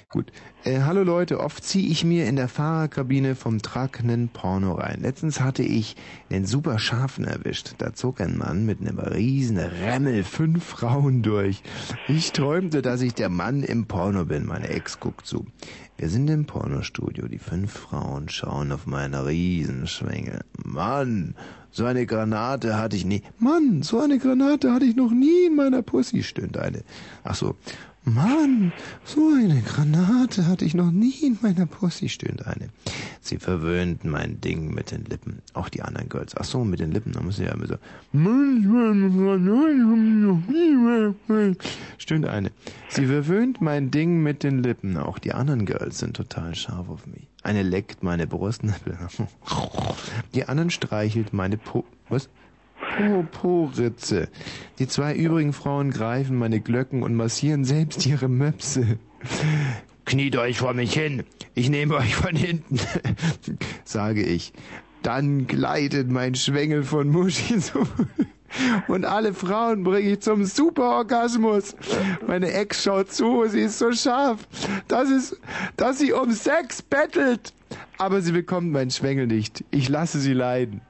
gut. 0.08 0.32
Äh, 0.64 0.80
hallo 0.86 1.04
Leute, 1.04 1.42
oft 1.42 1.62
ziehe 1.66 1.90
ich 1.90 2.06
mir 2.06 2.26
in 2.26 2.38
der 2.38 2.48
Fahrerkabine 2.48 3.36
vom 3.36 3.62
Truck 3.62 4.02
nen 4.02 4.30
Porno 4.30 4.76
rein. 4.76 5.02
Letztens 5.02 5.42
hatte 5.42 5.64
ich 5.64 5.98
einen 6.30 6.46
super 6.46 6.80
scharfen 6.80 7.26
erwischt. 7.26 7.74
Da 7.80 7.94
zog 7.94 8.22
ein 8.22 8.38
Mann 8.38 8.66
mit 8.66 8.80
einem 8.80 8.98
riesen 8.98 9.58
Remmel 9.58 10.24
fünf 10.24 10.64
Frauen 10.64 11.22
durch. 11.22 11.62
Ich 12.08 12.32
träumte, 12.32 12.82
dass 12.82 13.02
ich 13.02 13.14
der 13.14 13.28
Mann 13.28 13.62
im 13.62 13.88
Porno 13.88 14.24
bin. 14.24 14.46
Meine 14.46 14.70
Ex 14.70 15.02
guckt 15.02 15.26
zu. 15.26 15.46
Wir 16.00 16.08
sind 16.08 16.29
im 16.29 16.46
Pornostudio. 16.46 17.27
Die 17.27 17.39
fünf 17.39 17.74
Frauen 17.74 18.29
schauen 18.29 18.72
auf 18.72 18.86
meine 18.86 19.25
Riesenschwengel. 19.25 20.46
Mann, 20.63 21.36
so 21.72 21.84
eine 21.84 22.06
Granate 22.06 22.77
hatte 22.77 22.96
ich 22.96 23.03
nie. 23.03 23.22
Mann, 23.38 23.84
so 23.84 24.00
eine 24.00 24.18
Granate 24.18 24.72
hatte 24.72 24.86
ich 24.86 24.96
noch 24.96 25.12
nie 25.12 25.48
in 25.48 25.58
meiner 25.58 25.82
Pussy, 25.82 26.24
stöhnt 26.24 26.58
eine. 26.58 26.84
Ach 27.25 27.36
so. 27.36 27.58
Mann, 28.06 28.72
so 29.03 29.20
eine 29.36 29.62
Granate 29.62 30.48
hatte 30.48 30.65
ich 30.65 30.74
noch 30.74 30.91
nie 30.91 31.13
in 31.22 31.38
meiner 31.41 31.65
Pussy, 31.65 32.10
stöhnt 32.10 32.48
eine. 32.48 32.70
Sie 33.22 33.38
verwöhnt 33.38 34.06
mein 34.06 34.41
Ding 34.41 34.74
mit 34.74 34.91
den 34.91 35.06
Lippen. 35.06 35.41
Auch 35.53 35.70
die 35.70 35.82
anderen 35.82 36.10
Girls. 36.10 36.36
Ach 36.38 36.46
so, 36.46 36.63
mit 36.63 36.79
den 36.79 36.91
Lippen, 36.91 37.12
da 37.12 37.22
muss 37.22 37.36
sie 37.36 37.44
ja 37.44 37.53
immer 37.53 37.68
so. 37.68 37.75
Stöhnt 41.98 42.25
eine. 42.25 42.51
Sie 42.88 43.06
verwöhnt 43.06 43.62
mein 43.62 43.91
Ding 43.91 44.24
mit 44.24 44.44
den 44.44 44.63
Lippen. 44.63 44.98
Auch 44.98 45.20
die 45.20 45.34
anderen 45.34 45.65
Girls 45.65 46.00
sind 46.00 46.15
total 46.15 46.56
scharf 46.56 46.89
auf 46.89 47.06
mich. 47.06 47.27
Eine 47.44 47.63
leckt 47.63 48.03
meine 48.03 48.27
Brustnippel. 48.27 48.98
Die 50.34 50.46
anderen 50.46 50.70
streichelt 50.70 51.34
meine 51.34 51.58
Po... 51.58 51.86
Was? 52.10 52.29
Poporitze. 52.98 54.29
Die 54.79 54.88
zwei 54.88 55.15
übrigen 55.15 55.53
Frauen 55.53 55.91
greifen 55.91 56.38
meine 56.38 56.60
Glöcken 56.60 57.03
und 57.03 57.15
massieren 57.15 57.65
selbst 57.65 58.05
ihre 58.05 58.27
Möpse. 58.27 59.00
Kniet 60.05 60.38
euch 60.38 60.58
vor 60.58 60.74
mich 60.74 60.93
hin. 60.93 61.24
Ich 61.53 61.69
nehme 61.69 61.96
euch 61.96 62.15
von 62.15 62.36
hinten, 62.36 62.79
sage 63.84 64.24
ich. 64.24 64.53
Dann 65.03 65.48
gleitet 65.48 66.10
mein 66.10 66.36
Schwengel 66.36 66.84
von 66.84 67.10
Muschi 67.10 67.60
so. 67.60 67.84
Und 68.88 69.05
alle 69.05 69.34
Frauen 69.34 69.84
bringe 69.84 70.10
ich 70.10 70.22
zum 70.22 70.43
Superorgasmus. 70.43 71.75
Meine 72.25 72.51
Ex 72.51 72.84
schaut 72.84 73.12
zu, 73.12 73.46
sie 73.48 73.62
ist 73.62 73.77
so 73.77 73.91
scharf, 73.91 74.48
dass, 74.88 75.10
es, 75.10 75.39
dass 75.77 76.00
sie 76.00 76.13
um 76.13 76.31
Sex 76.31 76.81
bettelt. 76.81 77.53
Aber 78.00 78.22
sie 78.22 78.31
bekommt 78.31 78.72
meinen 78.72 78.89
Schwengel 78.89 79.27
nicht. 79.27 79.63
Ich 79.69 79.88
lasse 79.89 80.19
sie 80.19 80.34
leiden. 80.34 80.81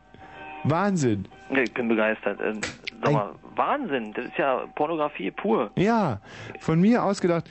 Wahnsinn. 0.63 1.27
Ich 1.51 1.73
bin 1.73 1.87
begeistert. 1.87 2.39
Äh, 2.39 2.55
sag 3.03 3.11
mal, 3.13 3.35
Wahnsinn. 3.55 4.13
Das 4.13 4.25
ist 4.25 4.37
ja 4.37 4.65
Pornografie 4.75 5.31
pur. 5.31 5.71
Ja, 5.75 6.21
von 6.59 6.79
mir 6.79 7.03
ausgedacht, 7.03 7.49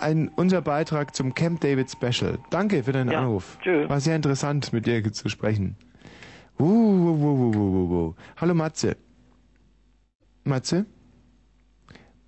ein, 0.00 0.28
unser 0.36 0.62
Beitrag 0.62 1.14
zum 1.14 1.34
Camp 1.34 1.60
David 1.60 1.90
Special. 1.90 2.38
Danke 2.50 2.82
für 2.82 2.92
deinen 2.92 3.10
Ja, 3.10 3.20
Anruf. 3.20 3.58
tschö. 3.62 3.88
War 3.88 4.00
sehr 4.00 4.16
interessant, 4.16 4.72
mit 4.72 4.86
dir 4.86 5.12
zu 5.12 5.28
sprechen. 5.28 5.76
Uh, 6.58 6.64
uh, 6.64 6.66
uh, 6.66 7.54
uh, 7.54 7.56
uh, 7.56 8.08
uh. 8.08 8.14
Hallo 8.40 8.54
Matze. 8.54 8.96
Matze? 10.44 10.86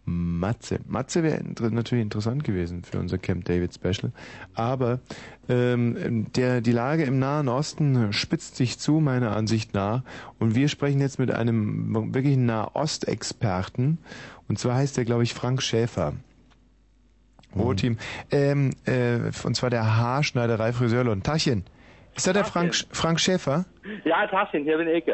Matze. 0.08 0.80
Matze 0.86 1.22
wäre 1.22 1.42
natürlich 1.70 2.02
interessant 2.02 2.42
gewesen 2.44 2.82
für 2.82 2.98
unser 2.98 3.18
Camp 3.18 3.44
David 3.44 3.74
Special. 3.74 4.12
Aber 4.54 5.00
ähm, 5.48 6.26
der, 6.34 6.60
die 6.60 6.72
Lage 6.72 7.04
im 7.04 7.18
Nahen 7.18 7.48
Osten 7.48 8.12
spitzt 8.12 8.56
sich 8.56 8.78
zu, 8.78 9.00
meiner 9.00 9.36
Ansicht 9.36 9.74
nach. 9.74 10.02
Und 10.38 10.54
wir 10.54 10.68
sprechen 10.68 11.00
jetzt 11.00 11.18
mit 11.18 11.30
einem 11.30 11.94
wirklichen 12.14 12.46
Nahostexperten. 12.46 13.98
Und 14.48 14.58
zwar 14.58 14.76
heißt 14.76 14.96
er, 14.98 15.04
glaube 15.04 15.22
ich, 15.24 15.34
Frank 15.34 15.62
Schäfer. 15.62 16.14
Rohteam. 17.54 17.98
Ähm, 18.30 18.70
äh, 18.84 19.30
und 19.44 19.54
zwar 19.54 19.70
der 19.70 19.96
Haarschneiderei 19.96 20.72
Friseurlohn. 20.72 21.22
Tachchen. 21.22 21.64
Ist 22.16 22.26
da 22.26 22.32
der 22.32 22.44
Frank, 22.44 22.74
Frank 22.90 23.20
Schäfer? 23.20 23.64
Ja, 24.04 24.26
Taschen, 24.26 24.64
hier 24.64 24.78
bin 24.78 24.88
ich. 24.88 25.04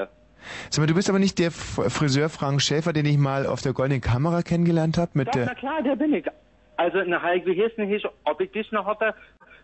Sag 0.70 0.82
mal, 0.82 0.86
du 0.86 0.94
bist 0.94 1.08
aber 1.08 1.18
nicht 1.18 1.38
der 1.38 1.50
Friseur 1.50 2.28
Frank 2.28 2.62
Schäfer, 2.62 2.92
den 2.92 3.06
ich 3.06 3.18
mal 3.18 3.46
auf 3.46 3.62
der 3.62 3.72
goldenen 3.72 4.00
Kamera 4.00 4.42
kennengelernt 4.42 4.98
habe 4.98 5.10
mit 5.14 5.28
Doch, 5.28 5.34
na 5.46 5.54
klar, 5.54 5.82
der 5.82 5.96
bin 5.96 6.14
ich. 6.14 6.24
Also, 6.76 6.98
na, 7.06 7.22
Heik, 7.22 7.46
wie 7.46 7.54
hieß 7.54 7.72
ich, 7.78 8.04
ob 8.24 8.40
ich 8.40 8.50
dich 8.52 8.70
noch 8.72 8.86
auf 8.86 8.98
der 8.98 9.14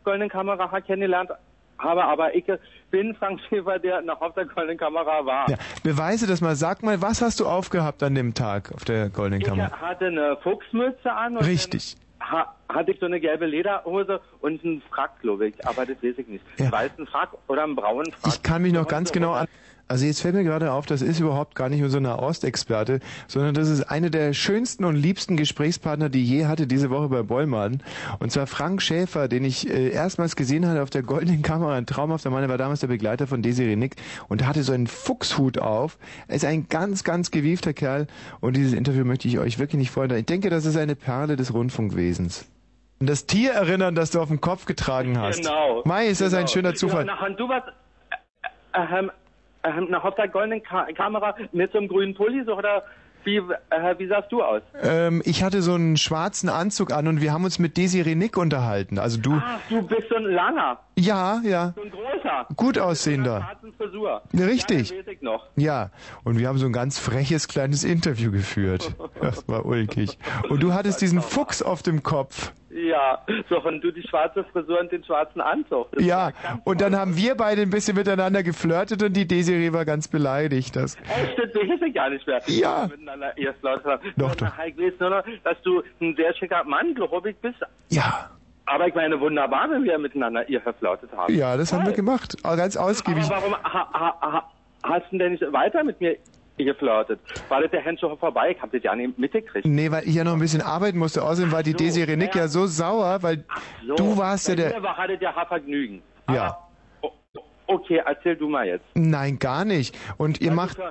goldenen 0.05 0.29
Kamera 0.29 0.81
kennengelernt 0.81 1.31
habe, 1.79 2.05
aber 2.05 2.35
ich 2.35 2.45
bin 2.91 3.15
Frank 3.15 3.41
Schäfer, 3.49 3.79
der 3.79 4.03
noch 4.03 4.21
auf 4.21 4.35
der 4.35 4.45
goldenen 4.47 4.79
Kamera 4.79 5.25
war. 5.25 5.49
Ja, 5.51 5.57
beweise 5.83 6.27
das 6.27 6.41
mal. 6.41 6.55
Sag 6.55 6.83
mal, 6.83 7.01
was 7.03 7.23
hast 7.23 7.41
du 7.41 7.47
aufgehabt 7.47 8.03
an 8.03 8.15
dem 8.15 8.35
Tag 8.35 8.73
auf 8.73 8.85
der 8.85 9.09
goldenen 9.09 9.41
Ich 9.41 9.47
Kamera? 9.47 9.71
hatte 9.81 10.07
eine 10.07 10.37
Fuchsmütze 10.43 11.11
an 11.13 11.37
und 11.37 11.45
Richtig. 11.45 11.97
ha 12.21 12.55
hatte 12.69 12.93
ich 12.93 13.01
so 13.01 13.07
eine 13.07 13.19
gelbe 13.19 13.47
Lederhose 13.47 14.21
und 14.41 14.63
einen 14.65 14.81
Frack, 14.83 15.21
glaube 15.23 15.49
ich, 15.49 15.67
aber 15.67 15.87
das 15.87 15.97
weiß 16.03 16.15
ich 16.19 16.29
nicht. 16.29 16.45
Ja. 16.59 16.67
Einen 16.67 16.73
weißen 16.73 17.07
Frack 17.09 17.31
oder 17.49 17.65
einen 17.65 17.75
braunen 17.75 18.13
Frack. 18.13 18.35
Ich 18.35 18.43
kann 18.45 18.63
mich 18.63 18.73
noch 18.73 18.87
ganz 18.87 19.11
genau 19.11 19.33
an. 19.33 19.49
Also 19.91 20.07
jetzt 20.07 20.23
fällt 20.23 20.37
mir 20.37 20.45
gerade 20.45 20.71
auf, 20.71 20.87
das 20.87 21.03
ist 21.03 21.19
überhaupt 21.19 21.57
gar 21.57 21.69
nicht 21.69 21.83
unser 21.83 21.99
Nahostexperte, 21.99 23.01
sondern 23.27 23.55
das 23.55 23.69
ist 23.69 23.83
eine 23.91 24.09
der 24.09 24.35
schönsten 24.35 24.85
und 24.85 24.95
liebsten 24.95 25.37
Gesprächspartner, 25.37 26.09
die 26.09 26.23
ich 26.23 26.31
je 26.31 26.47
hatte 26.47 26.69
diese 26.69 26.91
Woche 26.91 27.09
bei 27.09 27.25
Bollmann. 27.25 27.83
Und 28.21 28.31
zwar 28.31 28.47
Frank 28.47 28.83
Schäfer, 28.83 29.27
den 29.27 29.45
ich 29.45 29.69
äh, 29.69 29.89
erstmals 29.89 30.37
gesehen 30.37 30.69
hatte 30.69 30.85
auf 30.85 30.91
der 30.91 31.03
goldenen 31.03 31.43
Kamera. 31.43 31.75
Ein 31.75 31.87
traumhafter 31.87 32.31
Mann, 32.31 32.45
er 32.45 32.49
war 32.49 32.57
damals 32.57 32.79
der 32.79 32.87
Begleiter 32.87 33.27
von 33.27 33.43
Desiree 33.43 33.75
Nick 33.75 33.97
und 34.29 34.47
hatte 34.47 34.63
so 34.63 34.73
einen 34.73 34.87
Fuchshut 34.87 35.59
auf. 35.59 35.99
Er 36.29 36.37
ist 36.37 36.45
ein 36.45 36.69
ganz, 36.69 37.03
ganz 37.03 37.33
gewiefter 37.33 37.73
Kerl 37.73 38.07
und 38.39 38.57
dieses 38.57 38.75
Interview 38.75 39.05
möchte 39.05 39.27
ich 39.27 39.41
euch 39.41 39.59
wirklich 39.59 39.81
nicht 39.81 39.91
vorenthalten. 39.91 40.21
Ich 40.21 40.27
denke, 40.27 40.51
das 40.51 40.67
ist 40.67 40.77
eine 40.77 40.95
Perle 40.95 41.35
des 41.35 41.53
Rundfunkwesens. 41.53 42.47
Und 43.01 43.11
das 43.11 43.27
Tier 43.27 43.55
erinnern, 43.55 43.97
das 43.97 44.13
du 44.13 44.21
auf 44.21 44.29
dem 44.29 44.41
Kopf 44.41 44.67
getragen 44.67 45.19
hast. 45.19 45.39
Genau. 45.39 45.83
Mai, 45.85 46.07
ist 46.07 46.21
das 46.21 46.33
ein 46.33 46.47
schöner 46.47 46.75
Zufall. 46.75 47.09
Ja, 47.09 47.19
na, 47.21 47.27
und 47.27 47.41
du 47.41 47.49
warst 47.49 47.67
äh, 48.73 48.99
ähm, 49.01 49.11
ähm, 49.65 49.89
na, 49.91 50.03
auf 50.03 50.15
der 50.15 50.29
goldenen 50.29 50.63
Ka 50.63 50.87
Kamera 50.95 51.35
mit 51.53 51.73
so 51.73 51.79
einem 51.79 51.89
grünen 51.89 52.15
Pulli, 52.15 52.45
so, 52.45 52.57
oder 52.57 52.83
wie, 53.25 53.37
äh, 53.37 53.99
wie 53.99 54.07
sahst 54.07 54.33
du 54.33 54.43
aus? 54.43 54.63
Ähm, 54.83 55.21
ich 55.27 55.43
hatte 55.43 55.61
so 55.61 55.75
einen 55.75 55.99
schwarzen 55.99 56.49
Anzug 56.49 56.91
an 56.91 57.07
und 57.07 57.21
wir 57.21 57.33
haben 57.35 57.45
uns 57.45 57.59
mit 57.59 57.77
Desiree 57.77 58.15
Nick 58.15 58.39
unterhalten. 58.39 58.99
Also 58.99 59.21
du, 59.21 59.35
Ach, 59.35 59.59
du 59.69 59.83
bist 59.83 60.09
so 60.09 60.17
ein 60.17 60.25
langer, 60.25 60.79
ja, 60.99 61.41
ja, 61.45 61.75
so 61.77 61.83
ein 61.83 61.91
großer. 61.91 62.47
gut 62.57 62.69
Mit 62.69 62.79
einer 62.79 62.87
aussehender. 62.87 63.51
Frisur. 63.77 64.23
Richtig. 64.33 64.91
Ja, 64.91 64.97
das 64.97 65.07
weiß 65.07 65.15
ich 65.15 65.23
noch. 65.23 65.47
Ja, 65.57 65.91
und 66.25 66.39
wir 66.39 66.49
haben 66.49 66.57
so 66.59 66.65
ein 66.67 66.73
ganz 66.73 66.99
freches 66.99 67.47
kleines 67.49 67.85
Interview 67.85 68.31
geführt. 68.31 68.95
Das 69.21 69.47
war 69.49 69.67
ulkig. 69.67 70.17
Und 70.49 70.63
du 70.63 70.73
hattest 70.73 71.03
diesen 71.03 71.21
Fuchs 71.21 71.61
auf 71.63 71.83
dem 71.83 72.03
Kopf. 72.03 72.53
Ja, 72.73 73.19
so, 73.49 73.61
und 73.63 73.81
du 73.81 73.91
die 73.91 74.07
schwarze 74.07 74.45
Frisur 74.45 74.79
und 74.81 74.93
den 74.93 75.03
schwarzen 75.05 75.41
Anzug. 75.41 75.91
Das 75.93 76.05
Ja, 76.05 76.31
und 76.65 76.81
dann 76.81 76.93
toll. 76.93 77.01
haben 77.01 77.17
wir 77.17 77.35
beide 77.35 77.63
ein 77.63 77.71
bisschen 77.71 77.97
miteinander 77.97 78.43
geflirtet 78.45 79.03
und 79.03 79.13
die 79.17 79.27
Desiree 79.27 79.73
war 79.73 79.85
ganz 79.85 80.07
beleidigt. 80.07 80.77
Das, 80.77 80.95
Echt, 80.97 81.37
das 81.39 81.55
weiß 81.55 81.81
ich 81.85 81.95
gar 81.95 82.11
nicht 82.11 82.25
mehr. 82.27 82.41
Ja. 82.47 82.87
Miteinander 82.89 83.37
erst 83.37 83.61
laut 83.63 83.85
haben. 83.85 84.01
Doch, 84.17 84.35
doch. 84.37 84.53
Ich 84.67 84.79
weiß 84.79 84.93
nur 85.01 85.11
noch, 85.11 85.25
dass 85.43 85.61
du 85.63 85.83
ein 86.01 86.15
sehr 86.17 86.33
schicker 86.37 86.63
Mann, 86.65 86.95
glaube 86.95 87.31
ich, 87.31 87.37
bist. 87.39 87.59
ja, 87.89 88.31
Aber 88.67 88.87
ich 88.87 88.95
meine, 88.95 89.19
wunderbar, 89.21 89.69
wenn 89.69 89.83
wir 89.83 89.99
miteinander 89.99 90.49
ihr 90.49 90.61
verflautet 90.61 91.11
haben. 91.17 91.35
ja, 91.35 91.57
das 91.57 91.73
haben 91.73 91.81
wir 91.81 91.87
Toll. 91.87 91.95
gemacht. 91.97 92.37
Ganz 92.45 92.77
ausgiebig. 92.77 93.25
Aber 93.25 93.35
warum 93.43 93.55
ha, 93.65 93.89
ha, 93.93 94.15
ha, 94.21 94.51
hast 94.85 95.11
du 95.11 95.19
denn 95.19 95.33
nicht 95.33 95.53
weiter 95.53 95.83
mit 95.83 96.01
mir 96.01 96.17
geflirtet? 96.65 97.21
War 97.49 97.63
das 97.63 97.71
der 97.71 97.85
Hand 97.85 98.01
schon 98.01 98.17
vorbei? 98.19 98.53
Ich 98.53 98.63
hab 98.63 98.73
das 98.73 98.83
ja 98.83 98.95
nicht 98.95 99.19
mitgekriegt. 99.19 99.67
Nee, 99.67 99.91
weil 99.91 100.07
ich 100.09 100.15
ja 100.15 100.25
noch 100.25 100.35
ein 100.35 100.39
bisschen 100.41 100.63
arbeiten 100.63 100.99
musste. 100.99 101.23
Außerdem 101.23 101.53
war 101.53 101.63
die 101.63 101.73
so, 101.73 101.79
Desiree 101.79 102.17
Nick 102.17 102.35
ja. 102.35 102.43
ja 102.43 102.49
so 102.49 102.67
sauer, 102.67 103.23
weil 103.23 103.45
So, 103.87 103.95
du 103.97 104.17
warst 104.19 104.49
ja 104.49 104.55
der... 104.55 104.75
mir 104.75 104.83
war 104.83 104.97
hattet 104.97 105.21
ja 105.23 105.33
Vergnügen. 105.33 106.03
Ja. 106.31 106.57
Okay, 107.67 108.03
erzähl 108.05 108.35
du 108.37 108.49
mal 108.49 108.67
jetzt. 108.67 108.85
Nein, 108.95 109.39
gar 109.39 109.65
nicht. 109.65 109.97
Und 110.17 110.41
ihr 110.41 110.51
macht... 110.51 110.79
Äh, 110.79 110.87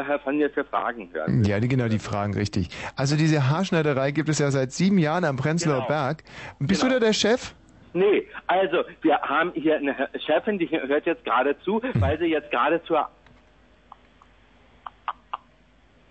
äh, 0.00 0.18
von 0.20 0.36
mir 0.36 0.48
für 0.50 0.64
Fragen 0.64 1.10
hören. 1.12 1.44
Ja, 1.44 1.60
die, 1.60 1.68
genau, 1.68 1.88
die 1.88 1.98
Fragen, 1.98 2.34
richtig. 2.34 2.68
Also 2.96 3.16
diese 3.16 3.48
Haarschneiderei 3.50 4.10
gibt 4.10 4.28
es 4.28 4.38
ja 4.38 4.50
seit 4.50 4.72
sieben 4.72 4.98
Jahren 4.98 5.24
am 5.24 5.36
Prenzlauer 5.36 5.76
Genau. 5.76 5.88
Berg. 5.88 6.24
Bist 6.58 6.80
Genau. 6.82 6.94
du 6.94 7.00
da 7.00 7.06
der 7.06 7.12
Chef? 7.12 7.54
Nee, 7.92 8.26
also 8.48 8.78
wir 9.02 9.20
haben 9.20 9.52
hier 9.54 9.76
eine 9.76 9.94
Chefin, 10.26 10.58
die 10.58 10.68
hört 10.68 11.06
jetzt 11.06 11.24
gerade 11.24 11.56
zu, 11.60 11.80
weil 11.94 12.18
sie 12.18 12.26
jetzt 12.26 12.50
gerade 12.50 12.82
zur 12.84 13.08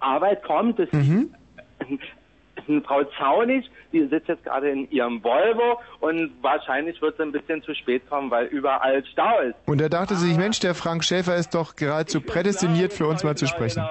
Arbeit 0.03 0.43
kommt. 0.43 0.77
Das, 0.79 0.89
Frau 2.85 3.03
Zaunig, 3.17 3.69
die 3.91 4.05
sitzt 4.07 4.29
jetzt 4.29 4.45
gerade 4.45 4.69
in 4.69 4.89
ihrem 4.89 5.21
Volvo 5.21 5.81
und 5.99 6.31
wahrscheinlich 6.41 7.01
wird 7.01 7.17
sie 7.17 7.23
ein 7.23 7.31
bisschen 7.33 7.61
zu 7.61 7.73
spät 7.75 8.07
kommen, 8.09 8.31
weil 8.31 8.45
überall 8.45 9.03
Stau 9.11 9.39
ist. 9.41 9.55
Und 9.65 9.81
da 9.81 9.89
dachte 9.89 10.15
sie 10.15 10.29
sich, 10.29 10.37
Mensch, 10.37 10.61
der 10.61 10.73
Frank 10.73 11.03
Schäfer 11.03 11.35
ist 11.35 11.53
doch 11.55 11.75
geradezu 11.75 12.21
prädestiniert 12.21 12.93
für 12.93 13.05
uns 13.07 13.23
mal 13.23 13.35
zu 13.35 13.45
Genau, 13.45 13.55
sprechen. 13.57 13.83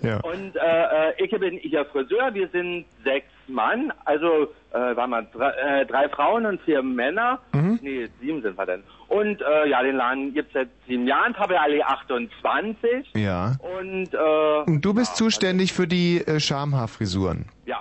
genau. 0.00 0.14
Ja. 0.14 0.20
Und 0.28 0.56
äh, 0.56 1.10
äh, 1.10 1.24
ich 1.24 1.30
bin 1.30 1.58
ihr 1.58 1.84
Friseur, 1.84 2.34
wir 2.34 2.48
sind 2.48 2.86
sechs 3.04 3.28
Mann, 3.50 3.92
also 4.04 4.48
äh, 4.72 4.96
waren 4.96 5.10
wir 5.10 5.22
drei, 5.22 5.50
äh, 5.80 5.86
drei 5.86 6.08
Frauen 6.08 6.46
und 6.46 6.60
vier 6.62 6.82
Männer. 6.82 7.38
Mhm. 7.52 7.78
Nee, 7.82 8.08
sieben 8.20 8.42
sind 8.42 8.56
wir 8.56 8.66
denn. 8.66 8.82
Und 9.08 9.40
äh, 9.42 9.68
ja, 9.68 9.82
den 9.82 9.96
Laden 9.96 10.32
gibt's 10.34 10.52
seit 10.54 10.68
sieben 10.86 11.06
Jahren, 11.06 11.34
Tabelallee 11.34 11.82
28. 11.82 13.12
Ja. 13.14 13.56
Und 13.78 14.14
äh, 14.14 14.62
Und 14.70 14.84
du 14.84 14.94
bist 14.94 15.16
zuständig 15.16 15.72
für 15.72 15.86
die 15.86 16.18
äh, 16.26 16.38
Schamhaarfrisuren. 16.40 17.46
ja, 17.66 17.78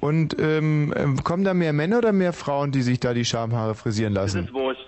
Und 0.00 0.36
ähm, 0.40 0.94
ähm, 0.96 1.22
kommen 1.24 1.44
da 1.44 1.52
mehr 1.54 1.72
Männer 1.72 1.98
oder 1.98 2.12
mehr 2.12 2.32
Frauen, 2.32 2.72
die 2.72 2.82
sich 2.82 3.00
da 3.00 3.12
die 3.12 3.24
Schamhaare 3.24 3.74
frisieren 3.74 4.14
das 4.14 4.34
lassen? 4.34 4.46
ist 4.46 4.54
wurscht. 4.54 4.85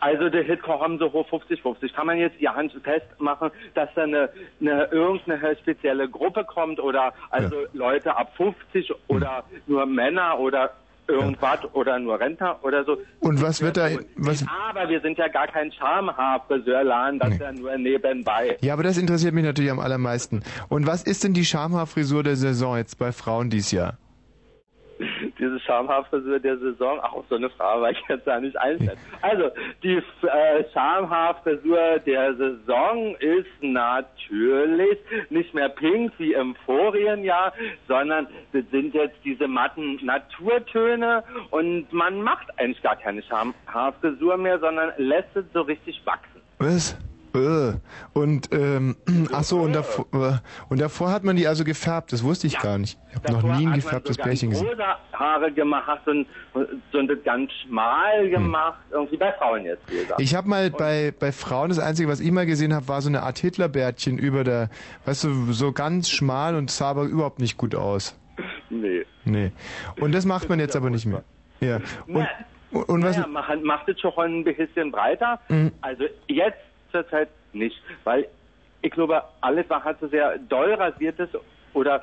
Also 0.00 0.28
der 0.28 0.42
Hitkoch 0.42 0.80
haben 0.80 0.98
so 0.98 1.12
hoch 1.12 1.28
50-50. 1.30 1.94
Kann 1.94 2.06
man 2.06 2.18
jetzt 2.18 2.40
ihr 2.40 2.54
Hand 2.54 2.72
festmachen, 2.82 3.50
dass 3.74 3.88
da 3.94 4.02
eine, 4.02 4.30
eine 4.60 4.84
irgendeine 4.86 5.56
spezielle 5.56 6.08
Gruppe 6.08 6.44
kommt 6.44 6.80
oder 6.80 7.12
also 7.30 7.56
Leute 7.72 8.16
ab 8.16 8.32
50 8.36 8.92
oder 9.08 9.44
nur 9.66 9.86
Männer 9.86 10.38
oder 10.38 10.72
irgendwas 11.10 11.58
oder 11.74 11.98
nur 11.98 12.20
Rentner 12.20 12.58
oder 12.62 12.84
so. 12.84 12.98
Und 13.20 13.42
was 13.42 13.60
wird 13.60 13.76
da, 13.76 13.88
was, 14.16 14.44
Aber 14.68 14.88
wir 14.88 15.00
sind 15.00 15.18
ja 15.18 15.28
gar 15.28 15.48
kein 15.48 15.72
Schamhaarfriseurladen, 15.72 17.18
das 17.18 17.30
ist 17.30 17.40
ja 17.40 17.52
nur 17.52 17.76
nebenbei. 17.76 18.56
ja, 18.60 18.72
aber 18.72 18.84
das 18.84 18.96
interessiert 18.96 19.34
mich 19.34 19.44
natürlich 19.44 19.70
am 19.70 19.80
allermeisten. 19.80 20.42
Und 20.68 20.86
was 20.86 21.02
ist 21.02 21.24
denn 21.24 21.34
die 21.34 21.44
Schamhaarfrisur 21.44 22.22
der 22.22 22.36
Saison 22.36 22.76
jetzt 22.76 22.98
bei 22.98 23.12
Frauen 23.12 23.50
dies 23.50 23.72
Jahr? 23.72 23.98
Diese 25.38 25.60
Schamhaarfrisur 25.60 26.38
der 26.38 26.58
Saison, 26.58 27.00
auch 27.00 27.24
so 27.28 27.36
eine 27.36 27.50
Frage, 27.50 27.82
weil 27.82 27.92
ich 27.92 28.02
jetzt 28.08 28.26
da 28.26 28.40
nicht 28.40 28.56
einstellen. 28.58 28.98
Also, 29.22 29.50
die 29.82 29.96
äh, 29.96 30.64
Schamhaarfrisur 30.72 31.98
der 32.06 32.34
Saison 32.36 33.14
ist 33.16 33.46
natürlich 33.60 34.98
nicht 35.28 35.52
mehr 35.54 35.68
pink 35.68 36.12
wie 36.18 36.32
im 36.32 36.54
vorigen 36.66 37.22
Jahr, 37.22 37.52
sondern 37.86 38.26
das 38.52 38.64
sind 38.70 38.94
jetzt 38.94 39.16
diese 39.24 39.46
matten 39.46 39.96
Naturtöne 40.04 41.22
und 41.50 41.92
man 41.92 42.22
macht 42.22 42.46
eigentlich 42.58 42.82
gar 42.82 42.96
keine 42.96 43.22
Schamhaarfrisur 43.22 44.36
mehr, 44.36 44.58
sondern 44.58 44.92
lässt 44.96 45.34
es 45.36 45.44
so 45.52 45.62
richtig 45.62 46.00
wachsen. 46.04 46.40
Was? 46.58 46.96
Äh. 47.34 47.72
Und 48.12 48.48
ähm, 48.52 48.96
ach 49.32 49.42
so 49.44 49.60
und 49.60 49.72
davor, 49.72 50.06
äh, 50.12 50.38
und 50.68 50.80
davor 50.80 51.12
hat 51.12 51.24
man 51.24 51.36
die 51.36 51.46
also 51.46 51.64
gefärbt. 51.64 52.12
Das 52.12 52.24
wusste 52.24 52.46
ich 52.46 52.58
gar 52.58 52.78
nicht. 52.78 52.98
Ich 53.10 53.16
habe 53.16 53.32
noch 53.32 53.42
nie 53.42 53.64
ein 53.64 53.70
man 53.70 53.74
gefärbtes 53.74 54.16
so 54.16 54.22
Pärchen 54.22 54.50
gesehen. 54.50 54.68
rosa 54.68 54.98
Haare 55.12 55.52
gemacht 55.52 56.06
und, 56.06 56.26
und 56.54 57.08
das 57.08 57.18
ganz 57.24 57.50
schmal 57.64 58.28
gemacht, 58.28 58.78
irgendwie 58.90 59.16
bei 59.16 59.32
Frauen 59.32 59.64
jetzt, 59.64 59.82
wie 59.90 59.98
gesagt. 59.98 60.20
Ich 60.20 60.34
habe 60.34 60.48
mal 60.48 60.70
bei 60.70 61.12
bei 61.18 61.32
Frauen 61.32 61.68
das 61.68 61.78
einzige, 61.78 62.08
was 62.08 62.20
ich 62.20 62.30
mal 62.30 62.46
gesehen 62.46 62.74
habe, 62.74 62.88
war 62.88 63.02
so 63.02 63.08
eine 63.08 63.22
Art 63.22 63.38
Hitlerbärtchen 63.38 64.18
über 64.18 64.44
der, 64.44 64.70
weißt 65.04 65.24
du, 65.24 65.52
so 65.52 65.72
ganz 65.72 66.08
schmal 66.08 66.54
und 66.54 66.70
sah 66.70 66.90
aber 66.90 67.04
überhaupt 67.04 67.38
nicht 67.40 67.56
gut 67.56 67.74
aus. 67.74 68.18
nee. 68.70 69.04
Nee. 69.24 69.52
Und 70.00 70.12
das 70.14 70.24
macht 70.24 70.48
man 70.48 70.58
jetzt 70.58 70.76
aber 70.76 70.90
nicht 70.90 71.06
mehr. 71.06 71.22
Ja. 71.60 71.80
Und, 72.06 72.26
und, 72.72 72.88
und 72.88 73.04
was? 73.04 73.16
Naja, 73.16 73.28
macht, 73.28 73.62
macht 73.62 73.88
es 73.88 74.00
schon 74.00 74.12
ein 74.16 74.44
bisschen 74.44 74.90
breiter. 74.90 75.38
Mhm. 75.48 75.72
Also 75.80 76.04
jetzt 76.28 76.58
zurzeit 76.90 77.28
nicht, 77.52 77.76
weil 78.04 78.26
ich 78.82 78.90
glaube, 78.92 79.22
alles, 79.40 79.66
was 79.68 79.84
halt 79.84 79.98
so 80.00 80.08
sehr 80.08 80.38
doll 80.38 80.72
rasiert 80.74 81.18
ist 81.18 81.36
oder 81.74 82.00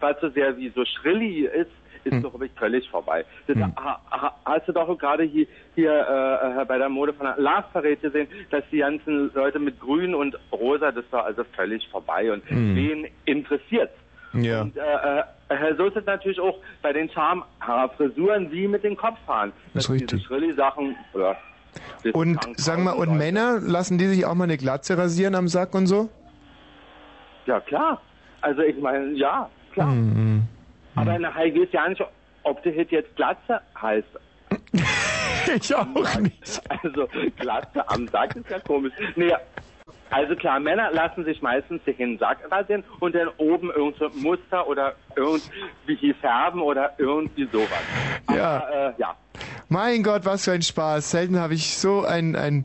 was 0.00 0.20
so 0.20 0.28
sehr 0.30 0.56
wie 0.56 0.68
so 0.70 0.84
schrilli 0.84 1.46
ist, 1.46 1.70
ist, 2.04 2.12
Mhm. 2.12 2.20
glaube 2.20 2.44
ich, 2.46 2.52
völlig 2.52 2.86
vorbei. 2.90 3.24
Das 3.46 3.56
ha, 3.56 3.98
ha, 4.10 4.34
hast 4.44 4.68
du 4.68 4.72
doch 4.72 4.98
gerade 4.98 5.22
hier, 5.22 5.46
hier 5.74 6.56
äh, 6.60 6.64
bei 6.66 6.76
der 6.76 6.90
Mode 6.90 7.14
von 7.14 7.26
Lars 7.38 7.64
Parade 7.72 7.96
gesehen, 7.96 8.28
dass 8.50 8.62
die 8.70 8.78
ganzen 8.78 9.32
Leute 9.34 9.58
mit 9.58 9.80
Grün 9.80 10.14
und 10.14 10.36
Rosa, 10.52 10.92
das 10.92 11.04
war 11.10 11.24
also 11.24 11.44
völlig 11.56 11.88
vorbei. 11.88 12.30
Und 12.30 12.48
Mhm. 12.50 12.76
wen 12.76 13.06
interessiert 13.24 13.90
Ja. 14.34 14.60
und 14.60 14.76
äh, 14.76 15.20
äh, 15.48 15.74
so 15.76 15.86
ist 15.86 15.96
es 15.96 16.04
natürlich 16.04 16.38
auch 16.40 16.58
bei 16.82 16.92
den 16.92 17.08
Schamhaarfrisuren 17.08 18.50
wie 18.52 18.68
mit 18.68 18.84
den 18.84 18.96
Kopfhaaren. 18.96 19.52
Das 19.72 19.84
ist 19.84 19.90
richtig. 19.90 20.10
Diese 20.10 20.22
Schrilli-Sachen, 20.26 20.96
ja. 21.14 21.36
Und 22.12 22.38
sagen 22.58 22.84
wir, 22.84 22.96
und. 22.96 23.16
Männer, 23.16 23.60
lassen 23.60 23.98
die 23.98 24.06
sich 24.06 24.26
auch 24.26 24.34
mal 24.34 24.44
eine 24.44 24.56
Glatze 24.56 24.98
rasieren 24.98 25.34
am 25.34 25.48
Sack 25.48 25.74
und 25.74 25.86
so? 25.86 26.08
Ja, 27.46 27.60
klar. 27.60 28.00
Also 28.40 28.62
ich 28.62 28.78
meine, 28.78 29.12
ja, 29.12 29.48
klar. 29.72 29.88
Mhm. 29.88 30.42
Aber 30.96 31.18
nachher 31.18 31.54
weiß 31.54 31.68
ja 31.72 31.88
nicht, 31.88 32.02
ob 32.42 32.62
der 32.62 32.72
Hit 32.72 32.90
jetzt 32.90 33.14
Glatze 33.16 33.60
heißt. 33.80 34.08
Ich 35.56 35.74
auch 35.74 36.18
nicht. 36.20 36.62
Also 36.82 37.06
Glatze 37.36 37.86
am 37.90 38.08
Sack 38.08 38.34
ist 38.34 38.48
ja 38.48 38.58
komisch. 38.60 38.94
Nee, 39.14 39.30
also 40.10 40.34
klar, 40.36 40.60
Männer 40.60 40.90
lassen 40.92 41.24
sich 41.24 41.42
meistens 41.42 41.82
den 41.84 42.18
Sack 42.18 42.38
rasieren 42.50 42.84
und 43.00 43.14
dann 43.14 43.28
oben 43.36 43.70
irgend 43.70 43.96
so 43.98 44.06
ein 44.06 44.22
Muster 44.22 44.66
oder 44.66 44.94
irgendwie 45.16 46.14
färben 46.14 46.62
oder 46.62 46.92
irgendwie 46.98 47.46
sowas. 47.52 47.68
Ja. 48.34 48.56
Aber, 48.56 48.74
äh, 48.74 48.92
ja. 48.98 49.16
Mein 49.74 50.04
Gott, 50.04 50.24
was 50.24 50.44
für 50.44 50.52
ein 50.52 50.62
Spaß. 50.62 51.10
Selten 51.10 51.36
habe 51.40 51.54
ich 51.54 51.76
so 51.76 52.04
einen, 52.04 52.36
einen 52.36 52.64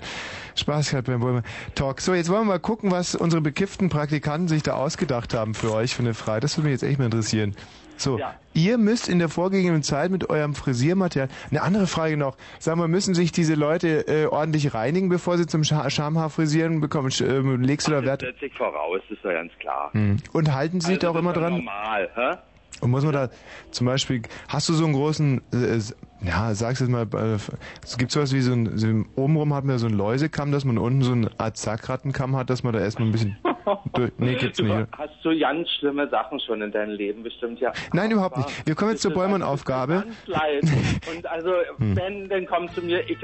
Spaß 0.55 0.91
gehabt 0.91 1.07
beim 1.07 1.19
Bäume 1.21 1.41
Talk. 1.73 2.01
So, 2.01 2.13
jetzt 2.13 2.29
wollen 2.29 2.41
wir 2.41 2.45
mal 2.53 2.59
gucken, 2.59 2.91
was 2.91 3.15
unsere 3.15 3.41
bekifften 3.41 3.89
Praktikanten 3.89 4.47
sich 4.47 4.61
da 4.61 4.73
ausgedacht 4.73 5.33
haben 5.33 5.55
für 5.55 5.73
euch 5.73 5.95
für 5.95 6.03
eine 6.03 6.13
Frage. 6.13 6.41
Das 6.41 6.55
würde 6.55 6.65
mich 6.69 6.73
jetzt 6.79 6.83
echt 6.87 6.99
mal 6.99 7.05
interessieren. 7.05 7.55
So, 7.97 8.19
Ja. 8.19 8.35
ihr 8.53 8.77
müsst 8.77 9.09
in 9.09 9.17
der 9.17 9.27
vorgegebenen 9.27 9.81
Zeit 9.81 10.11
mit 10.11 10.29
eurem 10.29 10.53
Frisiermaterial. 10.53 11.29
Eine 11.49 11.63
andere 11.63 11.87
Frage 11.87 12.15
noch. 12.15 12.37
Sagen 12.59 12.79
wir, 12.79 12.87
müssen 12.87 13.15
sich 13.15 13.31
diese 13.31 13.55
Leute 13.55 14.07
äh, 14.07 14.27
ordentlich 14.27 14.75
reinigen, 14.75 15.09
bevor 15.09 15.39
sie 15.39 15.47
zum 15.47 15.63
Scha 15.63 15.89
Schamhaarfrisieren 15.89 16.79
bekommen? 16.79 17.09
Sch- 17.09 17.25
ähm, 17.27 17.59
legst 17.63 17.87
du 17.87 17.91
da 17.91 17.97
Das 18.01 18.05
Wert? 18.05 18.21
setzt 18.21 18.39
sich 18.41 18.53
voraus, 18.53 19.01
ist 19.09 19.23
ja 19.23 19.33
ganz 19.33 19.51
klar. 19.59 19.89
Hm. 19.93 20.17
Und 20.31 20.53
halten 20.53 20.79
sie 20.79 20.89
sich 20.91 20.99
da 20.99 21.07
Also 21.07 21.17
auch 21.17 21.21
immer 21.23 21.33
das 21.33 21.41
dran? 21.41 21.53
Normal, 21.53 22.09
hä? 22.13 22.37
Und 22.81 22.91
muss 22.91 23.03
man 23.03 23.13
da 23.13 23.29
zum 23.71 23.87
Beispiel, 23.87 24.21
hast 24.47 24.69
du 24.69 24.73
so 24.73 24.85
einen 24.85 24.93
großen, 24.93 25.41
äh, 25.53 25.79
ja, 26.25 26.53
sag's 26.53 26.79
jetzt 26.79 26.89
mal, 26.89 27.07
äh, 27.13 27.37
es 27.83 27.97
gibt 27.97 28.11
sowas 28.11 28.33
wie 28.33 28.41
so 28.41 28.53
ein, 28.53 28.77
so 28.77 28.87
obenrum 29.15 29.53
hat 29.53 29.65
man 29.65 29.77
so 29.79 29.87
einen 29.87 29.97
Läusekamm, 29.97 30.51
dass 30.51 30.65
man 30.65 30.77
unten 30.77 31.01
so 31.01 31.11
eine 31.11 31.29
Art 31.37 31.57
Sackrattenkamm 31.57 32.35
hat, 32.35 32.49
dass 32.49 32.63
man 32.63 32.73
da 32.73 32.79
erstmal 32.79 33.09
ein 33.09 33.11
bisschen 33.11 33.37
durch, 33.93 34.11
nee, 34.17 34.35
gibt's 34.35 34.57
Du 34.57 34.63
nicht. 34.65 34.87
hast 34.97 35.11
so 35.23 35.31
ganz 35.37 35.69
schlimme 35.79 36.09
Sachen 36.09 36.39
schon 36.39 36.61
in 36.61 36.71
deinem 36.71 36.95
Leben 36.95 37.23
bestimmt, 37.23 37.59
ja. 37.59 37.71
Nein, 37.93 38.11
überhaupt 38.11 38.37
nicht. 38.37 38.65
Wir 38.65 38.75
kommen 38.75 38.91
jetzt 38.91 39.01
zur 39.01 39.11
mir 39.11 39.17
Bäumann-Aufgabe. 39.17 40.03
Ganz 40.05 40.15
leid. 40.27 40.63
Und 41.15 41.25
also, 41.27 41.51
Hm. 41.77 41.95
wenn, 41.95 42.29
dann 42.29 42.45
komm 42.45 42.67
zu 42.73 42.81
mir. 42.81 43.01
Ich 43.09 43.17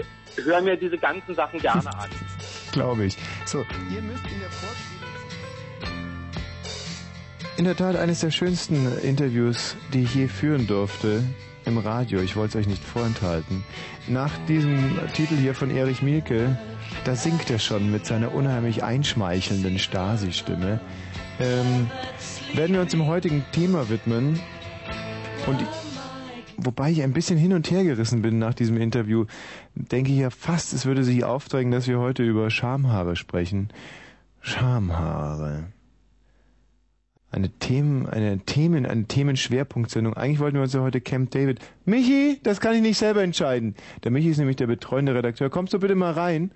höre 0.44 0.62
mir 0.62 0.76
diese 0.78 0.98
ganzen 0.98 1.34
Sachen 1.36 1.60
gerne 1.60 1.88
an. 1.98 2.10
Glaube 2.72 3.06
ich. 3.06 3.18
So, 3.46 3.60
ihr 3.60 4.02
müsst 4.02 4.26
in 4.26 4.40
der 4.40 4.50
vorgegebenen 4.50 4.85
In 7.58 7.64
der 7.64 7.78
Tat 7.78 7.96
eines 7.96 8.20
der 8.20 8.32
schönsten 8.32 8.86
Interviews, 9.00 9.78
die 9.94 10.04
ich 10.04 10.14
je 10.14 10.28
führen 10.28 10.68
durfte 10.68 11.24
im 11.64 11.78
Radio. 11.78 12.20
Ich 12.20 12.36
wollte 12.36 12.58
es 12.58 12.66
euch 12.66 12.70
nicht 12.70 12.84
vorenthalten. 12.84 13.64
Nach 14.10 14.32
diesem 14.48 15.00
Titel 15.14 15.36
hier 15.36 15.56
von 15.56 15.72
Erich 15.72 16.02
Mielke, 16.02 16.60
da 17.06 17.16
singt 17.16 17.50
er 17.50 17.60
schon 17.60 17.90
mit 17.92 18.06
seiner 18.06 18.36
unheimlich 18.36 18.84
einschmeichelnden 18.84 19.80
Stasi-Stimme. 19.80 20.82
Ähm, 21.40 21.90
werden 22.54 22.74
wir 22.74 22.82
uns 22.82 22.92
dem 22.92 23.08
heutigen 23.08 23.46
Thema 23.54 23.90
widmen. 23.90 24.38
Und 25.48 25.64
wobei 26.58 26.92
ich 26.92 27.04
ein 27.04 27.14
bisschen 27.14 27.38
hin 27.38 27.54
und 27.54 27.72
her 27.72 27.86
gerissen 27.86 28.22
bin 28.22 28.38
nach 28.38 28.54
diesem 28.54 28.76
Interview, 28.76 29.28
denke 29.76 30.12
ich 30.12 30.18
ja 30.18 30.30
fast, 30.30 30.74
es 30.74 30.86
würde 30.86 31.06
sich 31.06 31.24
aufdrängen, 31.24 31.72
dass 31.72 31.88
wir 31.88 32.00
heute 32.00 32.24
über 32.24 32.50
Schamhaare 32.50 33.16
sprechen. 33.16 33.70
Schamhaare. 34.42 35.68
Eine 37.36 37.50
Themen, 37.50 38.08
eine 38.08 38.40
Themen, 38.40 38.86
eine 38.86 39.08
Themenschwerpunktsendung. 39.08 40.14
Eigentlich 40.14 40.40
wollten 40.40 40.56
wir 40.56 40.62
uns 40.64 40.72
ja 40.72 40.80
heute 40.80 41.02
Camp 41.02 41.32
David. 41.32 41.60
Michi, 41.84 42.40
das 42.44 42.62
kann 42.62 42.76
ich 42.76 42.82
nicht 42.82 42.98
selber 42.98 43.24
entscheiden. 43.24 43.76
Der 44.06 44.12
Michi 44.12 44.30
ist 44.30 44.38
nämlich 44.38 44.56
der 44.56 44.68
betreuende 44.68 45.14
Redakteur. 45.14 45.50
Kommst 45.50 45.74
du 45.74 45.80
bitte 45.80 45.96
mal 45.96 46.14
rein? 46.14 46.52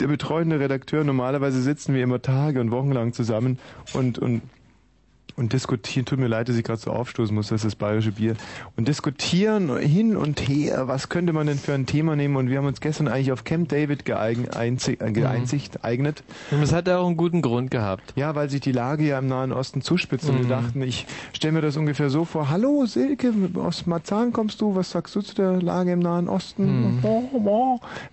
Der 0.00 0.06
betreuende 0.06 0.60
Redakteur, 0.60 1.04
normalerweise 1.04 1.60
sitzen 1.60 1.94
wir 1.94 2.02
immer 2.02 2.22
Tage 2.22 2.58
und 2.58 2.70
Wochen 2.70 2.90
lang 2.92 3.12
zusammen 3.12 3.58
und, 3.92 4.18
und 4.18 4.40
und 5.36 5.52
diskutieren, 5.52 6.06
tut 6.06 6.18
mir 6.18 6.28
leid, 6.28 6.48
dass 6.48 6.56
ich 6.56 6.64
gerade 6.64 6.80
so 6.80 6.90
aufstoßen 6.90 7.34
muss, 7.34 7.48
das 7.48 7.64
ist 7.64 7.72
das 7.72 7.74
bayerische 7.76 8.12
Bier, 8.12 8.34
und 8.76 8.88
diskutieren 8.88 9.76
hin 9.78 10.16
und 10.16 10.40
her, 10.48 10.88
was 10.88 11.08
könnte 11.08 11.32
man 11.32 11.46
denn 11.46 11.58
für 11.58 11.74
ein 11.74 11.86
Thema 11.86 12.16
nehmen 12.16 12.36
und 12.36 12.50
wir 12.50 12.58
haben 12.58 12.66
uns 12.66 12.80
gestern 12.80 13.08
eigentlich 13.08 13.32
auf 13.32 13.44
Camp 13.44 13.68
David 13.68 14.08
äh, 14.08 14.34
geeinzigt, 14.34 15.00
geeignet. 15.82 16.22
Und 16.50 16.62
es 16.62 16.72
hat 16.72 16.88
auch 16.88 17.06
einen 17.06 17.16
guten 17.16 17.42
Grund 17.42 17.70
gehabt. 17.70 18.12
Ja, 18.16 18.34
weil 18.34 18.50
sich 18.50 18.60
die 18.60 18.72
Lage 18.72 19.04
ja 19.04 19.18
im 19.18 19.26
Nahen 19.26 19.52
Osten 19.52 19.82
zuspitzt 19.82 20.28
und 20.28 20.36
wir 20.38 20.44
Mhm. 20.44 20.48
dachten, 20.48 20.82
ich 20.82 21.06
stelle 21.32 21.52
mir 21.52 21.60
das 21.60 21.76
ungefähr 21.76 22.10
so 22.10 22.24
vor, 22.24 22.50
hallo 22.50 22.86
Silke, 22.86 23.32
aus 23.54 23.86
Marzahn 23.86 24.32
kommst 24.32 24.60
du, 24.60 24.74
was 24.74 24.90
sagst 24.90 25.14
du 25.16 25.20
zu 25.22 25.34
der 25.34 25.62
Lage 25.62 25.92
im 25.92 26.00
Nahen 26.00 26.28
Osten? 26.28 26.96
Mhm. 26.96 27.02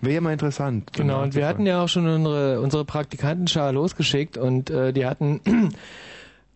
Wäre 0.00 0.14
ja 0.14 0.20
mal 0.20 0.32
interessant. 0.32 0.92
Genau, 0.92 1.22
und 1.22 1.34
wir 1.34 1.46
hatten 1.46 1.66
ja 1.66 1.82
auch 1.82 1.88
schon 1.88 2.06
unsere, 2.06 2.60
unsere 2.60 2.84
Praktikantenschar 2.84 3.72
losgeschickt 3.72 4.36
und 4.38 4.70
äh, 4.70 4.92
die 4.92 5.06
hatten 5.06 5.40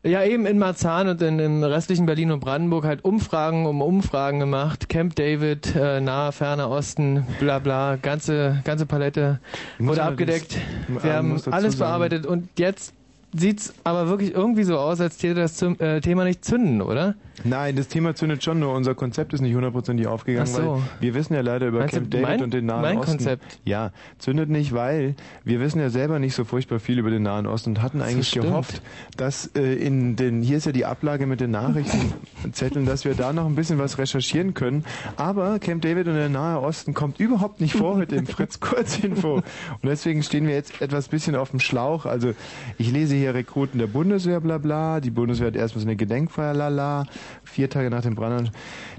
Ja, 0.05 0.25
eben 0.25 0.47
in 0.47 0.59
Marzahn 0.59 1.07
und 1.07 1.23
in, 1.23 1.39
im 1.39 1.63
restlichen 1.63 2.07
Berlin 2.07 2.33
und 2.33 2.41
Brandenburg 2.41 2.85
halt 2.85 3.05
Umfragen 3.05 3.67
um 3.67 3.81
Umfragen 3.81 4.41
gemacht. 4.41 4.89
Camp 4.89 5.15
David, 5.15 5.77
äh, 5.77 6.01
nahe, 6.01 6.33
ferner 6.33 6.69
Osten, 6.71 7.25
bla 7.39 7.61
bla, 7.61 7.95
ganze, 8.03 8.61
ganze 8.65 8.85
Palette 8.85 9.39
wurde 9.79 10.03
abgedeckt. 10.03 10.57
man 10.89 11.05
Wir 11.05 11.13
haben 11.15 11.29
muss 11.29 11.43
dazu 11.45 11.55
alles 11.55 11.75
sagen- 11.79 11.89
bearbeitet 11.91 12.27
und 12.27 12.49
jetzt 12.59 12.95
sieht's 13.33 13.73
aber 13.85 14.09
wirklich 14.09 14.35
irgendwie 14.35 14.65
so 14.65 14.77
aus, 14.77 15.01
als 15.01 15.19
täte 15.19 15.37
das 15.37 15.55
zum, 15.55 15.79
äh, 15.79 16.01
Thema 16.01 16.25
nicht 16.25 16.45
zünden, 16.45 16.83
oder? 16.83 17.15
Nein, 17.45 17.77
das 17.77 17.89
Thema 17.89 18.15
zündet 18.15 18.43
schon, 18.45 18.59
nur 18.61 18.75
unser 18.75 18.95
Konzept 18.95 19.33
ist 19.33 19.41
nicht 19.41 19.55
hundertprozentig 19.55 20.07
aufgegangen, 20.07 20.49
Ach 20.51 20.57
so. 20.57 20.73
weil 20.75 20.81
wir 21.01 21.15
wissen 21.15 21.35
ja 21.35 21.41
leider 21.41 21.69
über 21.69 21.81
Meinst 21.81 21.95
Camp 21.95 22.11
David 22.11 22.27
mein- 22.27 22.43
und 22.43 22.55
den 22.55 22.67
Nahen 22.67 22.83
mein 22.83 22.99
Osten. 22.99 23.13
Konzept? 23.19 23.59
Ja, 23.65 23.93
zündet 24.19 24.49
nicht, 24.49 24.73
weil 24.73 25.15
wir 25.45 25.61
wissen 25.61 25.81
ja 25.81 25.91
selber 25.91 26.19
nicht 26.19 26.35
so 26.35 26.45
furchtbar 26.45 26.79
viel 26.81 26.99
über 26.99 27.11
den 27.11 27.23
Nahen 27.23 27.47
Osten 27.47 27.71
und 27.71 27.83
hatten 27.83 28.01
eigentlich 28.03 28.29
stimmt. 28.29 28.47
gehofft, 28.47 28.83
dass 29.17 29.51
äh, 29.55 29.75
in 29.75 30.17
den, 30.17 30.43
hier 30.43 30.57
ist 30.57 30.67
ja 30.67 30.73
die 30.73 30.85
Ablage 30.85 31.27
mit 31.27 31.41
den 31.41 31.51
Nachrichtenzetteln, 31.51 32.87
dass 32.87 33.05
wir 33.05 33.15
da 33.15 33.33
noch 33.33 33.47
ein 33.47 33.55
bisschen 33.55 33.79
was 33.79 33.99
recherchieren 33.99 34.55
können. 34.55 34.85
Aber 35.17 35.59
Camp 35.59 35.83
David 35.83 36.09
und 36.09 36.15
der 36.15 36.29
Nahe 36.29 36.61
Osten 36.61 36.95
kommt 36.95 37.21
überhaupt 37.21 37.61
nicht 37.61 37.75
vor 37.75 37.97
heute 37.97 38.17
im 38.17 38.27
Fritz 38.27 38.61
Kurzinfo. 38.61 39.35
Und 39.37 39.45
deswegen 39.85 40.23
stehen 40.23 40.47
wir 40.47 40.55
jetzt 40.55 40.81
etwas 40.81 41.09
bisschen 41.09 41.37
auf 41.37 41.51
dem 41.51 41.61
Schlauch. 41.61 42.07
Also 42.07 42.35
ich 42.79 42.91
lese 42.91 43.15
hier 43.15 43.35
Rekruten 43.35 43.79
der 43.79 43.87
Bundeswehr, 43.87 44.41
bla 44.41 44.59
bla. 44.59 45.01
Die 45.01 45.11
Bundeswehr 45.11 45.49
hat 45.49 45.57
erstmal 45.57 45.83
so 45.83 45.89
eine 45.89 45.97
Gedenkfeier, 45.97 46.55
lala. 46.55 47.05
Vier 47.45 47.71
Tage 47.71 47.91
nach 47.91 48.03
dem 48.03 48.15
Brand. 48.15 48.53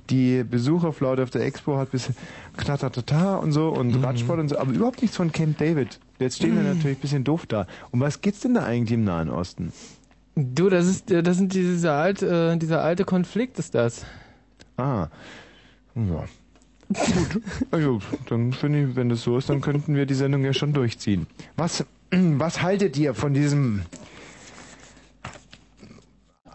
Die 0.09 0.43
Besucherflaute 0.43 1.23
auf 1.23 1.29
der 1.29 1.45
Expo 1.45 1.77
hat 1.77 1.91
bis 1.91 2.09
knattertata 2.57 3.37
und 3.37 3.51
so 3.51 3.69
und 3.69 4.03
Radsport 4.03 4.39
und 4.39 4.49
so, 4.49 4.57
aber 4.57 4.71
überhaupt 4.71 5.01
nichts 5.01 5.17
von 5.17 5.31
Camp 5.31 5.57
David. 5.57 5.99
Jetzt 6.19 6.37
stehen 6.37 6.55
wir 6.55 6.63
natürlich 6.63 6.97
ein 6.97 7.01
bisschen 7.01 7.23
doof 7.23 7.45
da. 7.47 7.67
Um 7.91 8.01
was 8.01 8.21
geht's 8.21 8.41
denn 8.41 8.53
da 8.53 8.63
eigentlich 8.63 8.93
im 8.93 9.03
Nahen 9.03 9.29
Osten? 9.29 9.71
Du, 10.35 10.69
das 10.69 10.87
ist, 10.87 11.11
äh, 11.11 11.21
das 11.23 11.37
sind 11.37 11.53
diese 11.53 11.91
alte, 11.91 12.53
äh, 12.53 12.57
dieser 12.57 12.83
alte 12.83 13.05
Konflikt 13.05 13.59
ist 13.59 13.75
das. 13.75 14.05
Ah. 14.77 15.07
Ja. 15.95 16.25
Gut. 16.89 17.41
Also, 17.71 17.99
dann 18.29 18.53
finde 18.53 18.83
ich, 18.83 18.95
wenn 18.95 19.09
das 19.09 19.23
so 19.23 19.37
ist, 19.37 19.49
dann 19.49 19.61
könnten 19.61 19.95
wir 19.95 20.05
die 20.05 20.13
Sendung 20.13 20.43
ja 20.43 20.53
schon 20.53 20.73
durchziehen. 20.73 21.27
Was, 21.55 21.85
was 22.11 22.61
haltet 22.61 22.97
ihr 22.97 23.13
von 23.13 23.33
diesem 23.33 23.83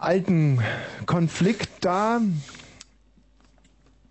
alten 0.01 0.59
Konflikt 1.05 1.69
da 1.81 2.19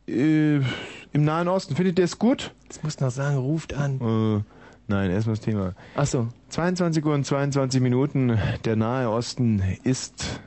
äh, 0.07 0.57
im 0.57 1.25
Nahen 1.25 1.49
Osten? 1.49 1.77
Findet 1.77 1.99
ihr 1.99 2.05
es 2.05 2.19
gut? 2.19 2.55
Das 2.69 2.83
muss 2.83 3.01
noch 3.01 3.11
sagen, 3.11 3.37
ruft 3.39 3.75
an. 3.75 4.01
Äh, 4.01 4.43
nein, 4.89 5.11
erstmal 5.11 5.37
das 5.37 5.45
Thema. 5.45 5.75
Ach 5.97 6.07
so. 6.07 6.29
22 6.51 7.05
Uhr 7.05 7.15
und 7.15 7.25
22 7.25 7.81
Minuten. 7.81 8.39
Der 8.65 8.77
Nahe 8.77 9.11
Osten 9.11 9.63
ist. 9.85 10.41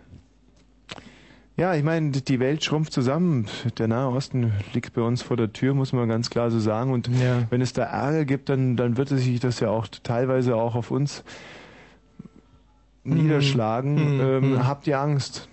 Ja, 1.58 1.76
ich 1.76 1.84
meine, 1.84 2.12
die 2.12 2.40
Welt 2.40 2.64
schrumpft 2.64 2.94
zusammen. 2.94 3.48
Der 3.78 3.88
Nahe 3.88 4.10
Osten 4.10 4.52
liegt 4.74 4.94
bei 4.94 5.02
uns 5.02 5.22
vor 5.22 5.38
der 5.38 5.52
Tür, 5.54 5.74
muss 5.74 5.94
man 5.94 6.08
ganz 6.08 6.30
klar 6.30 6.50
so 6.50 6.60
sagen. 6.60 6.92
Und 6.92 7.08
Ja. 7.08 7.44
wenn 7.50 7.62
es 7.62 7.74
da 7.74 7.84
Ärger 7.84 8.26
gibt, 8.26 8.50
dann, 8.50 8.78
dann 8.78 8.98
wird 8.98 9.12
es 9.12 9.24
sich 9.24 9.40
das 9.40 9.60
ja 9.60 9.70
auch 9.70 9.88
teilweise 9.88 10.56
auch 10.56 10.76
auf 10.76 10.90
uns 10.92 11.24
niederschlagen. 13.04 14.16
Mhm. 14.16 14.22
Ähm, 14.22 14.52
Mhm. 14.54 14.68
Habt 14.68 14.88
ihr 14.88 15.00
Angst? 15.00 15.48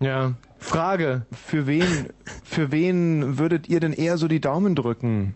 Ja. 0.00 0.32
Frage. 0.58 1.26
Für 1.32 1.66
wen, 1.66 2.08
für 2.42 2.72
wen 2.72 3.38
würdet 3.38 3.68
ihr 3.68 3.80
denn 3.80 3.92
eher 3.92 4.16
so 4.18 4.28
die 4.28 4.40
Daumen 4.40 4.74
drücken? 4.74 5.34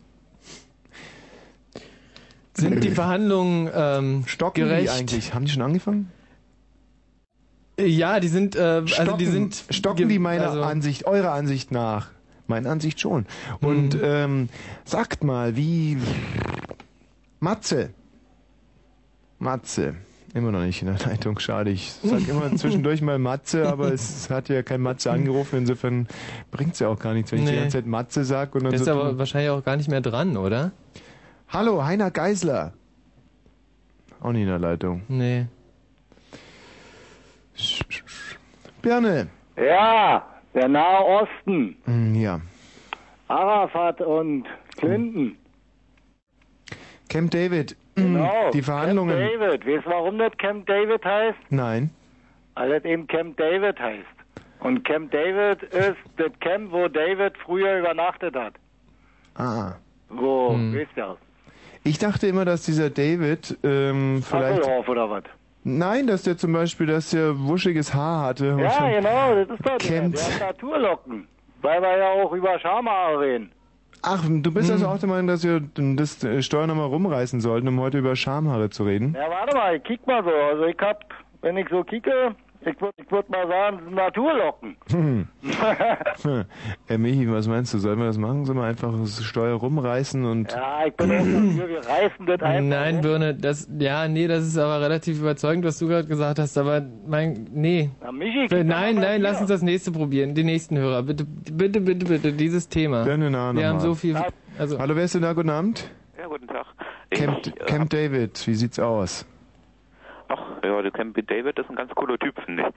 Sind 2.54 2.82
die 2.82 2.90
Verhandlungen 2.90 3.70
ähm, 3.72 4.24
Stocken 4.26 4.64
gerecht? 4.64 4.86
die 4.86 4.90
eigentlich? 4.90 5.34
Haben 5.34 5.44
die 5.44 5.52
schon 5.52 5.62
angefangen? 5.62 6.10
Ja, 7.78 8.18
die 8.18 8.26
sind, 8.28 8.56
äh, 8.56 8.82
also 8.98 9.16
die 9.16 9.26
sind 9.26 9.64
stocken 9.70 10.08
die 10.08 10.18
meiner 10.18 10.48
also, 10.50 10.62
Ansicht, 10.62 11.06
eurer 11.06 11.32
Ansicht 11.32 11.70
nach. 11.70 12.08
Meiner 12.48 12.70
Ansicht 12.70 12.98
schon. 12.98 13.26
Und 13.60 13.94
Mhm. 13.94 14.00
ähm, 14.02 14.48
sagt 14.84 15.22
mal, 15.22 15.54
wie 15.54 15.98
Matze. 17.38 17.90
Matze. 19.38 19.94
Immer 20.34 20.52
noch 20.52 20.60
nicht 20.60 20.82
in 20.82 20.88
der 20.88 20.98
Leitung, 21.06 21.38
schade. 21.38 21.70
Ich 21.70 21.90
sag 22.02 22.28
immer 22.28 22.54
zwischendurch 22.54 23.00
mal 23.02 23.18
Matze, 23.18 23.66
aber 23.68 23.92
es 23.92 24.28
hat 24.30 24.48
ja 24.50 24.62
kein 24.62 24.80
Matze 24.82 25.10
angerufen, 25.10 25.56
insofern 25.60 26.06
bringt's 26.50 26.78
ja 26.80 26.88
auch 26.88 26.98
gar 26.98 27.14
nichts, 27.14 27.32
wenn 27.32 27.40
ich 27.44 27.48
die 27.50 27.56
ganze 27.56 27.78
Zeit 27.78 27.86
Matze 27.86 28.24
sag 28.24 28.54
und 28.54 28.64
dann 28.64 28.74
ist 28.74 28.84
so 28.84 28.92
aber 28.92 29.10
tun. 29.10 29.18
wahrscheinlich 29.18 29.50
auch 29.50 29.64
gar 29.64 29.76
nicht 29.76 29.88
mehr 29.88 30.00
dran, 30.02 30.36
oder? 30.36 30.72
Hallo, 31.48 31.82
Heiner 31.84 32.10
Geisler. 32.10 32.72
Auch 34.20 34.32
nicht 34.32 34.42
in 34.42 34.48
der 34.48 34.58
Leitung. 34.58 35.02
Nee. 35.08 35.46
Birne. 38.82 39.28
Ja, 39.56 40.24
der 40.54 40.68
Nahe 40.68 41.04
Osten. 41.04 41.76
Hm, 41.84 42.14
Ja. 42.14 42.40
Arafat 43.28 44.00
und 44.00 44.44
Clinton. 44.76 45.36
Camp 47.08 47.30
David. 47.30 47.76
Genau. 48.02 48.50
Die 48.52 48.62
Verhandlungen. 48.62 49.16
Camp 49.18 49.40
David. 49.40 49.66
Weißt 49.66 49.86
du, 49.86 49.90
warum 49.90 50.18
das 50.18 50.32
Camp 50.38 50.66
David 50.66 51.04
heißt? 51.04 51.38
Nein. 51.50 51.90
Weil 52.54 52.70
das 52.70 52.84
eben 52.84 53.06
Camp 53.06 53.36
David 53.36 53.78
heißt. 53.78 54.04
Und 54.60 54.84
Camp 54.84 55.10
David 55.12 55.62
ist 55.62 55.96
das 56.16 56.32
Camp, 56.40 56.72
wo 56.72 56.88
David 56.88 57.34
früher 57.44 57.78
übernachtet 57.78 58.34
hat. 58.34 58.54
Ah. 59.36 59.74
Wo, 60.08 60.52
Hm. 60.54 60.74
weißt 60.74 60.90
du 60.96 61.00
das? 61.00 61.16
Ich 61.84 61.98
dachte 61.98 62.26
immer, 62.26 62.44
dass 62.44 62.62
dieser 62.64 62.90
David 62.90 63.56
ähm, 63.62 64.22
vielleicht. 64.22 64.60
Hasselhoff 64.60 64.88
oder 64.88 65.08
was? 65.10 65.22
Nein, 65.64 66.06
dass 66.06 66.22
der 66.22 66.36
zum 66.36 66.52
Beispiel, 66.52 66.86
dass 66.86 67.10
der 67.10 67.38
wuschiges 67.38 67.94
Haar 67.94 68.26
hatte. 68.26 68.56
Ja, 68.58 68.88
genau, 68.90 69.34
das 69.34 69.48
ist 69.58 69.66
doch 69.66 69.78
der. 69.78 70.08
Der 70.08 70.20
hat 70.22 70.40
Naturlocken. 70.40 71.28
Weil 71.62 71.82
wir 71.82 71.96
ja 71.98 72.08
auch 72.10 72.32
über 72.32 72.58
Schamhaare 72.58 73.20
reden. 73.20 73.52
Ach, 74.02 74.24
du 74.28 74.52
bist 74.52 74.70
also 74.70 74.86
auch 74.86 74.98
der 74.98 75.08
Meinung, 75.08 75.26
dass 75.26 75.44
wir 75.44 75.60
das 75.74 76.22
äh, 76.22 76.42
Steuer 76.42 76.66
nochmal 76.66 76.86
rumreißen 76.86 77.40
sollten, 77.40 77.68
um 77.68 77.80
heute 77.80 77.98
über 77.98 78.14
Schamhaare 78.16 78.70
zu 78.70 78.84
reden? 78.84 79.14
Ja, 79.14 79.28
warte 79.28 79.56
mal, 79.56 79.76
ich 79.76 79.82
kick 79.82 80.06
mal 80.06 80.22
so. 80.22 80.30
Also 80.30 80.64
ich 80.66 80.78
hab, 80.80 81.04
wenn 81.40 81.56
ich 81.56 81.68
so 81.68 81.82
kicke, 81.82 82.34
ich 82.60 82.80
würde 82.80 82.94
ich 82.98 83.10
würd 83.10 83.28
mal 83.30 83.46
sagen, 83.48 83.94
Naturlocken. 83.94 84.76
Hm. 86.22 86.44
Herr 86.86 86.98
Michi, 86.98 87.30
was 87.30 87.46
meinst 87.46 87.72
du? 87.72 87.78
Sollen 87.78 87.98
wir 87.98 88.06
das 88.06 88.18
machen? 88.18 88.44
Sollen 88.44 88.58
wir 88.58 88.64
einfach 88.64 88.92
das 88.98 89.22
Steuer 89.22 89.56
rumreißen 89.56 90.24
und. 90.24 90.52
ja, 90.52 90.86
ich 90.86 90.94
bin 90.94 91.10
auch 91.10 91.16
dafür, 91.18 91.68
wir 91.68 91.78
reißen 91.78 92.26
das 92.26 92.42
einfach. 92.42 92.60
Nein, 92.68 93.00
Birne, 93.00 93.34
das, 93.34 93.68
ja, 93.78 94.08
nee, 94.08 94.26
das 94.26 94.44
ist 94.46 94.58
aber 94.58 94.80
relativ 94.80 95.20
überzeugend, 95.20 95.64
was 95.64 95.78
du 95.78 95.86
gerade 95.86 96.08
gesagt 96.08 96.38
hast, 96.38 96.58
aber 96.58 96.82
mein, 97.06 97.46
nee. 97.52 97.90
Na, 98.02 98.10
Michi, 98.12 98.48
Nein, 98.50 98.68
doch 98.68 98.74
mal 98.76 98.94
nein, 98.94 99.06
hier. 99.12 99.18
lass 99.20 99.40
uns 99.40 99.48
das 99.48 99.62
nächste 99.62 99.92
probieren, 99.92 100.34
die 100.34 100.44
nächsten 100.44 100.76
Hörer, 100.76 101.02
bitte, 101.04 101.24
bitte, 101.24 101.80
bitte, 101.80 102.06
bitte, 102.06 102.32
dieses 102.32 102.68
Thema. 102.68 103.04
Birne, 103.04 103.30
na, 103.30 103.54
Wir 103.54 103.68
haben 103.68 103.80
so 103.80 103.94
viel, 103.94 104.16
also, 104.58 104.78
Hallo, 104.78 104.96
wer 104.96 105.04
ist 105.04 105.14
denn 105.14 105.22
da? 105.22 105.32
Guten 105.32 105.50
Abend? 105.50 105.90
Ja, 106.18 106.26
guten 106.26 106.48
Tag. 106.48 106.66
Camp, 107.10 107.38
Ich, 107.46 107.60
äh, 107.60 107.64
Camp 107.66 107.90
David, 107.90 108.44
wie 108.46 108.54
sieht's 108.54 108.78
aus? 108.80 109.24
Ach, 110.28 110.62
ja, 110.62 110.82
der 110.82 110.90
Camp 110.90 111.16
David 111.26 111.58
ist 111.58 111.70
ein 111.70 111.76
ganz 111.76 111.94
cooler 111.94 112.18
Typ, 112.18 112.38
finde 112.44 112.68
ich. 112.68 112.74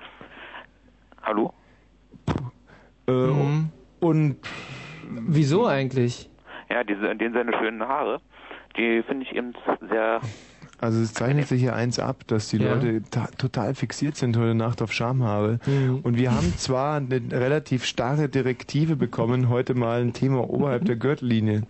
Hallo? 1.24 1.54
Äh, 3.08 3.12
Mhm. 3.12 3.70
Und 4.00 4.38
wieso 5.04 5.68
eigentlich? 5.68 6.30
Ja, 6.70 6.84
diese, 6.84 7.16
den 7.16 7.34
seine 7.34 7.56
schönen 7.58 7.84
Haare, 7.84 8.20
die 8.78 9.04
finde 9.04 9.26
ich 9.26 9.36
eben 9.36 9.54
sehr. 9.90 10.22
Also 10.82 11.00
es 11.00 11.13
zeichnet 11.13 11.48
sich 11.48 11.62
hier 11.62 11.76
eins 11.76 12.00
ab, 12.00 12.24
dass 12.28 12.50
die 12.50 12.58
Ja. 12.58 12.74
Leute 12.74 13.04
ta- 13.10 13.30
total 13.38 13.76
fixiert 13.76 14.17
sind 14.17 14.36
heute 14.36 14.56
Nacht 14.56 14.82
auf 14.82 14.91
Schamhaare. 14.91 15.60
Mhm. 15.67 16.00
Und 16.04 16.17
wir 16.17 16.34
haben 16.36 16.54
zwar 16.58 16.96
eine 16.98 17.22
relativ 17.32 17.86
starre 17.86 18.28
Direktive 18.30 18.96
bekommen, 18.96 19.48
heute 19.50 19.76
mal 19.76 20.02
ein 20.02 20.13
Thema 20.13 20.50
oberhalb 20.50 20.86
der 20.86 20.96
Gürtellinie. 20.96 21.62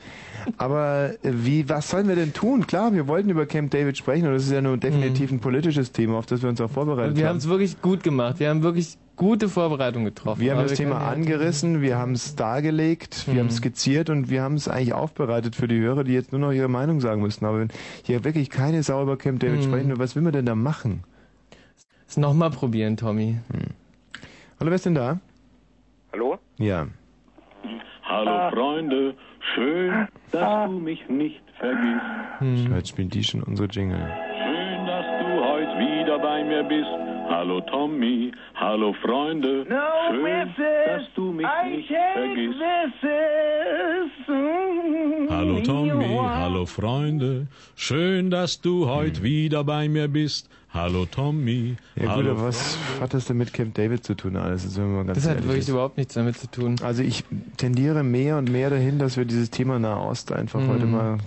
Aber 0.58 1.12
äh, 1.24 1.32
wie, 1.34 1.68
was 1.70 1.90
sollen 1.90 2.08
wir 2.08 2.16
denn 2.16 2.34
tun? 2.34 2.66
Klar, 2.68 2.94
wir 2.94 3.08
wollten 3.08 3.30
über 3.30 3.46
Camp 3.46 3.70
David 3.72 3.98
sprechen 3.98 4.28
und 4.28 4.34
das 4.34 4.44
ist 4.46 4.52
ja 4.52 4.62
nur 4.62 4.78
definitiv 4.78 5.32
ein 5.32 5.40
politisches 5.40 5.92
Thema, 5.92 6.18
auf 6.18 6.26
das 6.26 6.42
wir 6.42 6.50
uns 6.50 6.62
auch 6.62 6.72
vorbereitet 6.72 7.18
wir 7.18 7.26
haben 7.26 7.32
haben. 7.32 7.38
es 7.38 7.48
wirklich 7.50 7.82
gut 7.82 8.04
gemacht, 8.04 8.40
wir 8.40 8.50
haben 8.50 8.64
wirklich 8.64 8.98
gute 9.22 9.50
Vorbereitungen 9.50 10.06
getroffen. 10.06 10.42
Wir 10.42 10.56
haben 10.56 10.64
das 10.64 10.74
Thema 10.74 10.96
können 10.96 11.06
ja- 11.06 11.12
angerissen, 11.12 11.82
wir 11.84 11.96
haben 11.98 12.14
es 12.14 12.36
dargelegt, 12.36 13.28
wir 13.28 13.36
Mhm. 13.36 13.40
haben 13.42 13.48
es 13.48 13.58
skizziert 13.58 14.10
und 14.10 14.32
wir 14.32 14.42
haben 14.42 14.56
es 14.56 14.68
eigentlich 14.68 14.94
aufbereitet 14.94 15.56
für 15.56 15.68
die 15.68 15.80
Hörer, 15.80 16.04
die 16.04 16.14
jetzt 16.14 16.32
nur 16.32 16.42
noch 16.42 16.52
ihre 16.52 16.68
Meinung 16.70 17.00
sagen 17.02 17.22
müssen. 17.22 17.46
Aber 17.46 17.60
wenn 17.60 17.68
hier 18.04 18.24
wirklich 18.24 18.50
keine 18.50 18.82
Sau 18.82 19.04
über 19.04 19.18
Camp 19.18 19.40
David 19.40 19.68
Mhm. 19.68 20.00
was 20.00 20.16
will 20.16 20.24
man 20.24 20.34
denn 20.34 20.48
da 20.48 20.56
machen? 20.56 21.04
Es 22.08 22.18
nochmal 22.18 22.50
probieren, 22.50 22.98
Tommy. 22.98 23.38
Hallo, 24.60 24.72
wer 24.72 24.74
ist 24.74 24.88
denn 24.88 24.96
da? 24.96 25.20
Hallo? 26.12 26.40
Ja. 26.58 26.88
Hallo 28.04 28.50
Freunde, 28.56 29.14
schön, 29.54 30.08
dass 30.32 30.66
du 30.68 30.80
mich 30.80 31.08
nicht 31.10 31.42
vergisst. 31.60 32.74
Heute 32.74 32.88
spielen 32.88 33.10
die 33.12 33.24
schon 33.24 33.44
unsere 33.44 33.70
Jingle. 33.70 34.00
Schön, 34.00 34.86
dass 34.88 35.06
du 35.22 35.28
heute 35.46 35.78
wieder 35.80 36.18
bei 36.20 36.44
mir 36.44 36.64
bist. 36.64 37.11
Hallo 37.32 37.62
Tommy, 37.62 38.34
hallo 38.56 38.92
Freunde, 39.02 39.66
schön, 39.66 40.50
dass 40.86 41.04
du 41.16 41.32
mich 41.32 41.48
nicht 41.66 41.88
vergisst. 41.88 42.60
Hallo 45.30 45.62
Tommy, 45.62 46.18
hallo 46.22 46.66
Freunde. 46.66 47.48
Schön, 47.78 48.32
dass 48.32 48.60
du 48.60 48.88
heute 48.90 49.24
wieder 49.24 49.64
bei 49.64 49.88
mir 49.88 50.10
bist. 50.10 50.50
Hallo 50.74 51.06
Tommy. 51.06 51.78
Ja 51.96 52.02
gut, 52.04 52.12
hallo 52.12 52.32
aber 52.32 52.44
was 52.48 52.78
hat 53.00 53.14
das 53.14 53.26
denn 53.28 53.38
mit 53.38 53.54
Camp 53.54 53.76
David 53.76 54.04
zu 54.04 54.14
tun 54.16 54.36
alles? 54.36 54.64
Das, 54.64 54.78
mal 54.78 55.06
ganz 55.06 55.18
Das 55.24 55.30
hat 55.30 55.42
wirklich 55.44 55.60
ist. 55.60 55.70
überhaupt 55.70 55.98
nichts 55.98 56.14
damit 56.16 56.38
zu 56.38 56.52
tun. 56.52 56.76
Also 56.84 57.02
ich 57.02 57.24
tendiere 57.56 58.04
mehr 58.04 58.38
und 58.40 58.52
mehr 58.52 58.70
dahin, 58.70 59.00
dass 59.00 59.16
wir 59.16 59.24
dieses 59.24 59.50
Thema 59.52 59.80
Nahost 59.80 60.34
einfach 60.34 60.60
Mhm. 60.60 60.68
heute 60.68 60.86
mal. 60.86 61.18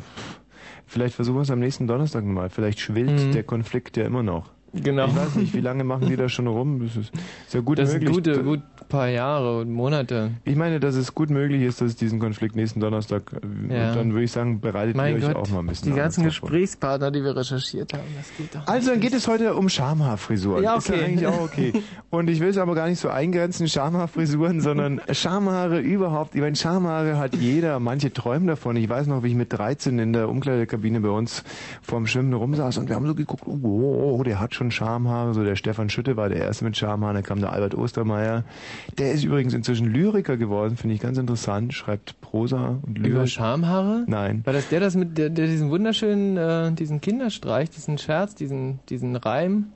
Vielleicht 0.87 1.15
versuchen 1.15 1.37
wir 1.39 1.43
es 1.43 1.51
am 1.51 1.61
nächsten 1.61 1.87
Donnerstag 1.87 2.25
mal. 2.25 2.51
Vielleicht 2.51 2.79
schwillt 2.81 3.29
Mhm. 3.29 3.33
der 3.33 3.43
Konflikt 3.43 3.97
ja 3.97 4.05
immer 4.05 4.23
noch. 4.23 4.51
Genau. 4.83 5.07
Ich 5.07 5.17
weiß 5.17 5.37
nicht, 5.37 5.55
wie 5.55 5.61
lange 5.61 5.85
machen 5.85 6.09
die 6.09 6.17
da 6.17 6.29
schon 6.29 6.47
rum? 6.47 6.81
Das 6.83 6.97
ist, 6.97 7.13
ist 7.47 7.55
ja 7.55 7.61
gut 7.61 7.79
Das 7.79 7.93
möglich. 7.93 8.13
gute, 8.13 8.43
gut 8.43 8.61
paar 8.89 9.09
Jahre 9.09 9.59
und 9.61 9.73
Monate. 9.73 10.33
Ich 10.45 10.57
meine, 10.57 10.81
dass 10.81 10.95
es 10.95 11.15
gut 11.15 11.31
möglich 11.31 11.63
ist, 11.63 11.81
dass 11.81 11.89
es 11.89 11.97
diesen 11.97 12.19
Konflikt 12.21 12.57
nächsten 12.57 12.81
Donnerstag. 12.81 13.23
äh, 13.69 13.75
Ja. 13.75 13.95
Dann 13.95 14.13
würde 14.13 14.25
ich 14.25 14.33
sagen, 14.33 14.61
bereitet 14.61 14.97
Mein 14.97 15.19
ihr 15.21 15.29
euch 15.29 15.35
Gott, 15.35 15.37
auch 15.49 15.51
mal 15.51 15.61
ein 15.61 15.67
bisschen 15.67 15.93
die 15.93 15.97
ganzen. 15.97 16.25
Gesprächspartner, 16.25 17.11
die 17.11 17.23
wir 17.25 17.37
recherchiert 17.37 17.93
haben, 17.93 18.03
das 18.17 18.29
geht 18.37 18.55
doch. 18.55 18.67
Also 18.67 18.91
dann 18.91 19.01
geht 19.01 19.13
es 19.15 19.27
heute 19.29 19.55
um 19.55 19.69
Schamhaarfrisuren. 19.69 20.63
Ja, 20.63 20.77
Ist 20.77 20.89
ja 20.89 20.95
okay. 20.95 21.05
eigentlich 21.05 21.27
auch 21.27 21.41
okay. 21.41 21.73
Und 22.11 22.29
ich 22.31 22.41
will 22.41 22.49
es 22.49 22.59
aber 22.59 22.75
gar 22.75 22.89
nicht 22.89 23.01
so 23.01 23.09
eingrenzen, 23.09 23.69
Schamhaarfrisuren, 23.69 24.61
sondern 24.61 25.01
Schamhaare 25.11 25.81
überhaupt. 25.81 26.35
Ich 26.35 26.41
meine, 26.41 26.57
Schamhaare 26.57 27.19
hat 27.19 27.35
jeder. 27.35 27.81
Manche 27.81 28.13
träumen 28.13 28.47
davon. 28.47 28.77
Ich 28.77 28.89
weiß 28.89 29.07
noch, 29.09 29.23
wie 29.25 29.29
ich 29.29 29.35
mit 29.35 29.53
13 29.53 29.99
in 29.99 30.13
der 30.13 30.29
Umkleidekabine 30.29 31.01
bei 31.01 31.09
uns 31.11 31.43
vorm 31.83 32.07
Schwimmen 32.07 32.33
rumsaß 32.33 32.79
und 32.79 32.89
wir 32.89 32.97
haben 32.97 33.07
so 33.07 33.15
geguckt, 33.15 33.43
oh, 33.47 33.59
oh, 33.63 34.17
oh, 34.19 34.23
der 34.23 34.39
hat 34.41 34.55
schon 34.55 34.71
Schamhaare. 34.71 35.35
So 35.35 35.43
der 35.45 35.57
Stefan 35.57 35.91
Schütte 35.91 36.17
war 36.17 36.29
der 36.29 36.39
Erste 36.39 36.65
mit 36.65 36.77
Schamhaaren. 36.77 37.15
Dann 37.17 37.25
kam 37.25 37.41
der 37.41 37.53
Albert 37.53 37.75
Ostermeier. 37.75 38.45
Der 38.99 39.13
ist 39.13 39.25
übrigens 39.25 39.55
inzwischen 39.55 39.87
Lyriker 39.87 40.37
geworden, 40.37 40.77
finde 40.77 40.95
ich 40.95 41.01
ganz 41.01 41.19
interessant. 41.19 41.75
Schreibt 41.75 42.21
Prosa 42.21 42.81
und 42.83 42.99
Lyrik. 42.99 43.13
Über 43.13 43.27
Schamhaare? 43.27 44.05
Nein. 44.07 44.43
War 44.45 44.53
das 44.53 44.69
der, 44.69 44.81
das 44.81 44.95
mit 44.95 45.19
der, 45.19 45.31
der 45.31 45.47
diesen 45.47 45.71
wunderschönen, 45.71 46.37
äh, 46.37 46.73
diesen 46.73 47.01
Kinderstreich, 47.01 47.71
diesen 47.71 47.99
Scherz, 47.99 48.35
diesen, 48.35 48.81
diesen 48.89 49.17
Reim? 49.17 49.73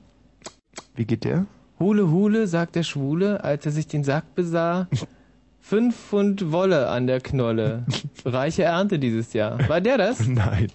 Wie 0.95 1.05
geht 1.05 1.23
der? 1.23 1.45
Hule, 1.79 2.09
Hule, 2.09 2.47
sagt 2.47 2.75
der 2.75 2.83
Schwule, 2.83 3.43
als 3.43 3.65
er 3.65 3.71
sich 3.71 3.87
den 3.87 4.03
Sack 4.03 4.35
besah. 4.35 4.87
Fünf 5.59 5.95
Pfund 5.95 6.51
Wolle 6.51 6.89
an 6.89 7.07
der 7.07 7.21
Knolle. 7.21 7.85
Reiche 8.25 8.63
Ernte 8.63 8.99
dieses 8.99 9.33
Jahr. 9.33 9.59
War 9.69 9.81
der 9.81 9.97
das? 9.97 10.27
Nein. 10.27 10.67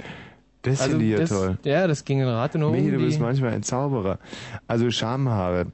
Das 0.64 0.80
Also 0.80 0.92
finde 0.92 1.04
ich 1.04 1.12
ja 1.12 1.18
das- 1.18 1.28
toll. 1.30 1.58
Ja, 1.64 1.86
das 1.86 2.04
ging 2.04 2.20
in 2.20 2.26
Rat 2.28 2.54
und 2.56 2.62
um. 2.64 2.72
Michi, 2.72 2.90
du 2.90 2.98
bist 2.98 3.20
manchmal 3.20 3.52
ein 3.52 3.62
Zauberer. 3.62 4.18
Also 4.66 4.90
Schamhaare. 4.90 5.66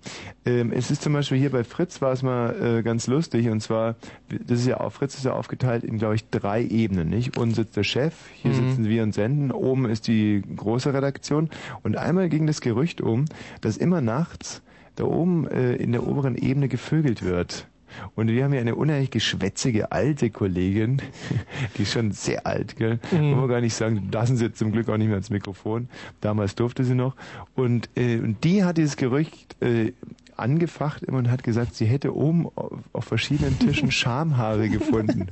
Ähm, 0.45 0.73
es 0.73 0.91
ist 0.91 1.03
zum 1.03 1.13
Beispiel 1.13 1.39
hier 1.39 1.51
bei 1.51 1.65
Fritz 1.65 2.03
war 2.03 2.13
es 2.13 2.23
mal 2.23 2.79
äh, 2.79 2.83
ganz 2.83 3.07
lustig 3.07 3.49
und 3.51 3.61
zwar, 3.61 3.95
das 4.29 4.59
ist 4.61 4.67
ja 4.67 4.79
auf, 4.79 4.95
Fritz 4.95 5.15
ist 5.15 5.25
ja 5.25 5.33
aufgeteilt 5.33 5.85
in, 5.85 5.99
glaube 5.99 6.17
ich, 6.17 6.29
drei 6.31 6.63
Ebenen, 6.65 7.09
nicht? 7.09 7.39
Unten 7.39 7.55
sitzt 7.55 7.77
der 7.77 7.85
Chef, 7.85 8.15
hier 8.35 8.51
Mhm. 8.51 8.55
sitzen 8.71 8.89
wir 8.89 9.03
und 9.05 9.15
senden, 9.15 9.53
oben 9.53 9.85
ist 9.89 10.09
die 10.09 10.43
große 10.57 10.93
Redaktion 10.93 11.51
und 11.85 11.97
einmal 11.97 12.29
ging 12.29 12.47
das 12.49 12.61
Gerücht 12.61 13.01
um, 13.01 13.27
dass 13.61 13.77
immer 13.77 14.01
nachts 14.01 14.61
da 14.97 15.05
oben 15.05 15.47
äh, 15.49 15.75
in 15.77 15.93
der 15.93 16.07
oberen 16.07 16.35
Ebene 16.37 16.69
gevögelt 16.69 17.23
wird. 17.23 17.67
Und 18.15 18.29
wir 18.29 18.45
haben 18.45 18.53
hier 18.53 18.61
eine 18.61 18.75
unheimlich 18.75 19.11
geschwätzige 19.11 19.93
alte 19.93 20.31
Kollegin, 20.31 21.03
die 21.77 21.83
ist 21.83 21.93
schon 21.93 22.13
sehr 22.13 22.47
alt, 22.47 22.77
gell? 22.77 22.99
Mhm. 23.11 23.17
Wollen 23.17 23.41
wir 23.41 23.49
gar 23.49 23.61
nicht 23.61 23.75
sagen, 23.75 24.09
lassen 24.13 24.37
sie 24.37 24.47
jetzt 24.47 24.59
zum 24.59 24.73
Glück 24.73 24.89
auch 24.89 24.97
nicht 24.97 25.09
mehr 25.09 25.17
ans 25.17 25.31
Mikrofon. 25.31 25.89
Damals 26.21 26.55
durfte 26.55 26.85
sie 26.85 26.95
noch. 26.95 27.17
Und, 27.55 27.89
äh, 27.97 28.19
und 28.19 28.43
die 28.45 28.65
hat 28.65 28.79
dieses 28.79 28.97
Gerücht 28.97 29.57
äh, 29.63 29.93
angefacht 30.41 31.03
immer 31.03 31.19
und 31.19 31.31
hat 31.31 31.43
gesagt, 31.43 31.75
sie 31.75 31.87
hätte 31.87 32.15
oben 32.15 32.49
auf, 32.55 33.05
verschiedenen 33.05 33.59
Tischen 33.59 33.91
Schamhaare 33.91 34.69
gefunden. 34.69 35.27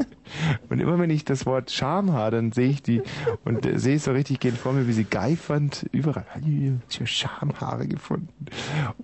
Und 0.69 0.81
immer 0.81 0.99
wenn 0.99 1.11
ich 1.11 1.25
das 1.25 1.47
Wort 1.47 1.71
Schamhaar, 1.71 2.31
dann 2.31 2.53
sehe 2.53 2.69
ich 2.69 2.83
die 2.83 3.03
und 3.45 3.67
äh, 3.67 3.79
sehe 3.79 3.97
es 3.97 4.05
so 4.05 4.13
richtig 4.13 4.41
gehen 4.41 4.57
vor 4.57 4.73
mir, 4.73 4.87
wie 4.87 4.93
sie 4.93 5.05
geifernd 5.05 5.87
überall 5.93 6.25
ich 6.89 6.97
habe 6.97 7.07
Schamhaare 7.07 7.87
gefunden. 7.87 8.47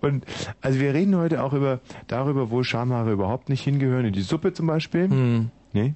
Und 0.00 0.24
also 0.60 0.80
wir 0.80 0.94
reden 0.94 1.16
heute 1.16 1.42
auch 1.42 1.52
über 1.52 1.80
darüber, 2.06 2.50
wo 2.50 2.62
Schamhaare 2.62 3.12
überhaupt 3.12 3.48
nicht 3.48 3.62
hingehören, 3.62 4.06
in 4.06 4.12
die 4.12 4.22
Suppe 4.22 4.52
zum 4.52 4.66
Beispiel. 4.66 5.08
Hm. 5.08 5.50
Nee? 5.72 5.94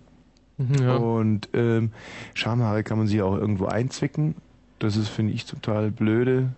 Mhm, 0.58 0.74
ja. 0.74 0.96
Und 0.96 1.48
ähm, 1.54 1.92
Schamhaare 2.34 2.82
kann 2.82 2.98
man 2.98 3.06
sich 3.06 3.22
auch 3.22 3.36
irgendwo 3.36 3.66
einzwicken. 3.66 4.34
Das 4.78 4.96
ist, 4.96 5.08
finde 5.08 5.32
ich, 5.32 5.44
total 5.44 5.90
blöde. 5.90 6.50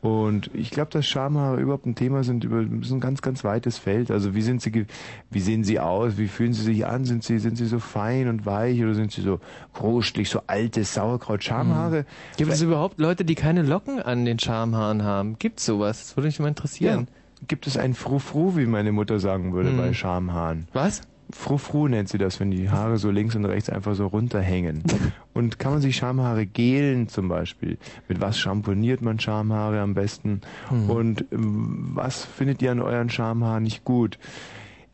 Und 0.00 0.50
ich 0.54 0.70
glaube, 0.70 0.90
dass 0.92 1.06
Schamhaare 1.06 1.60
überhaupt 1.60 1.84
ein 1.84 1.96
Thema 1.96 2.22
sind, 2.22 2.44
über 2.44 2.62
das 2.62 2.86
ist 2.86 2.92
ein 2.92 3.00
ganz, 3.00 3.20
ganz 3.20 3.42
weites 3.42 3.78
Feld. 3.78 4.12
Also 4.12 4.32
wie 4.34 4.42
sind 4.42 4.62
sie, 4.62 4.86
wie 5.30 5.40
sehen 5.40 5.64
sie 5.64 5.80
aus, 5.80 6.18
wie 6.18 6.28
fühlen 6.28 6.52
sie 6.52 6.62
sich 6.62 6.86
an? 6.86 7.04
Sind 7.04 7.24
sie, 7.24 7.40
sind 7.40 7.56
sie 7.56 7.66
so 7.66 7.80
fein 7.80 8.28
und 8.28 8.46
weich 8.46 8.80
oder 8.80 8.94
sind 8.94 9.10
sie 9.10 9.22
so 9.22 9.40
krustlich, 9.74 10.30
so 10.30 10.40
altes 10.46 10.94
Sauerkraut? 10.94 11.42
Schamhaare. 11.42 12.06
Gibt 12.36 12.52
es 12.52 12.62
überhaupt 12.62 13.00
Leute, 13.00 13.24
die 13.24 13.34
keine 13.34 13.62
Locken 13.62 14.00
an 14.00 14.24
den 14.24 14.38
Schamhaaren 14.38 15.02
haben? 15.02 15.36
Gibt's 15.40 15.64
sowas? 15.66 15.98
Das 16.00 16.16
würde 16.16 16.28
mich 16.28 16.38
mal 16.38 16.44
Ja. 16.46 16.50
interessieren. 16.50 17.08
Gibt 17.48 17.66
es 17.66 17.76
ein 17.76 17.94
Frufru, 17.94 18.56
wie 18.56 18.66
meine 18.66 18.92
Mutter 18.92 19.18
sagen 19.18 19.52
würde, 19.52 19.70
Hm. 19.70 19.76
bei 19.78 19.92
Schamhaaren? 19.94 20.68
Was? 20.72 21.02
Frufru 21.30 21.88
nennt 21.88 22.08
sie 22.08 22.18
das, 22.18 22.40
wenn 22.40 22.50
die 22.50 22.70
Haare 22.70 22.96
so 22.96 23.10
links 23.10 23.34
und 23.36 23.44
rechts 23.44 23.68
einfach 23.68 23.94
so 23.94 24.06
runterhängen. 24.06 24.82
Und 25.34 25.60
kann 25.60 25.70
man 25.70 25.80
sich 25.80 25.94
Schamhaare 25.94 26.46
gelen 26.46 27.08
zum 27.08 27.28
Beispiel? 27.28 27.78
Mit 28.08 28.20
was 28.20 28.40
schamponiert 28.40 29.02
man 29.02 29.20
Schamhaare 29.20 29.80
am 29.80 29.94
besten? 29.94 30.40
Hm. 30.68 30.90
Und 30.90 31.24
ähm, 31.30 31.90
was 31.94 32.24
findet 32.24 32.60
ihr 32.60 32.72
an 32.72 32.80
euren 32.80 33.08
Schamhaaren 33.08 33.62
nicht 33.62 33.84
gut? 33.84 34.18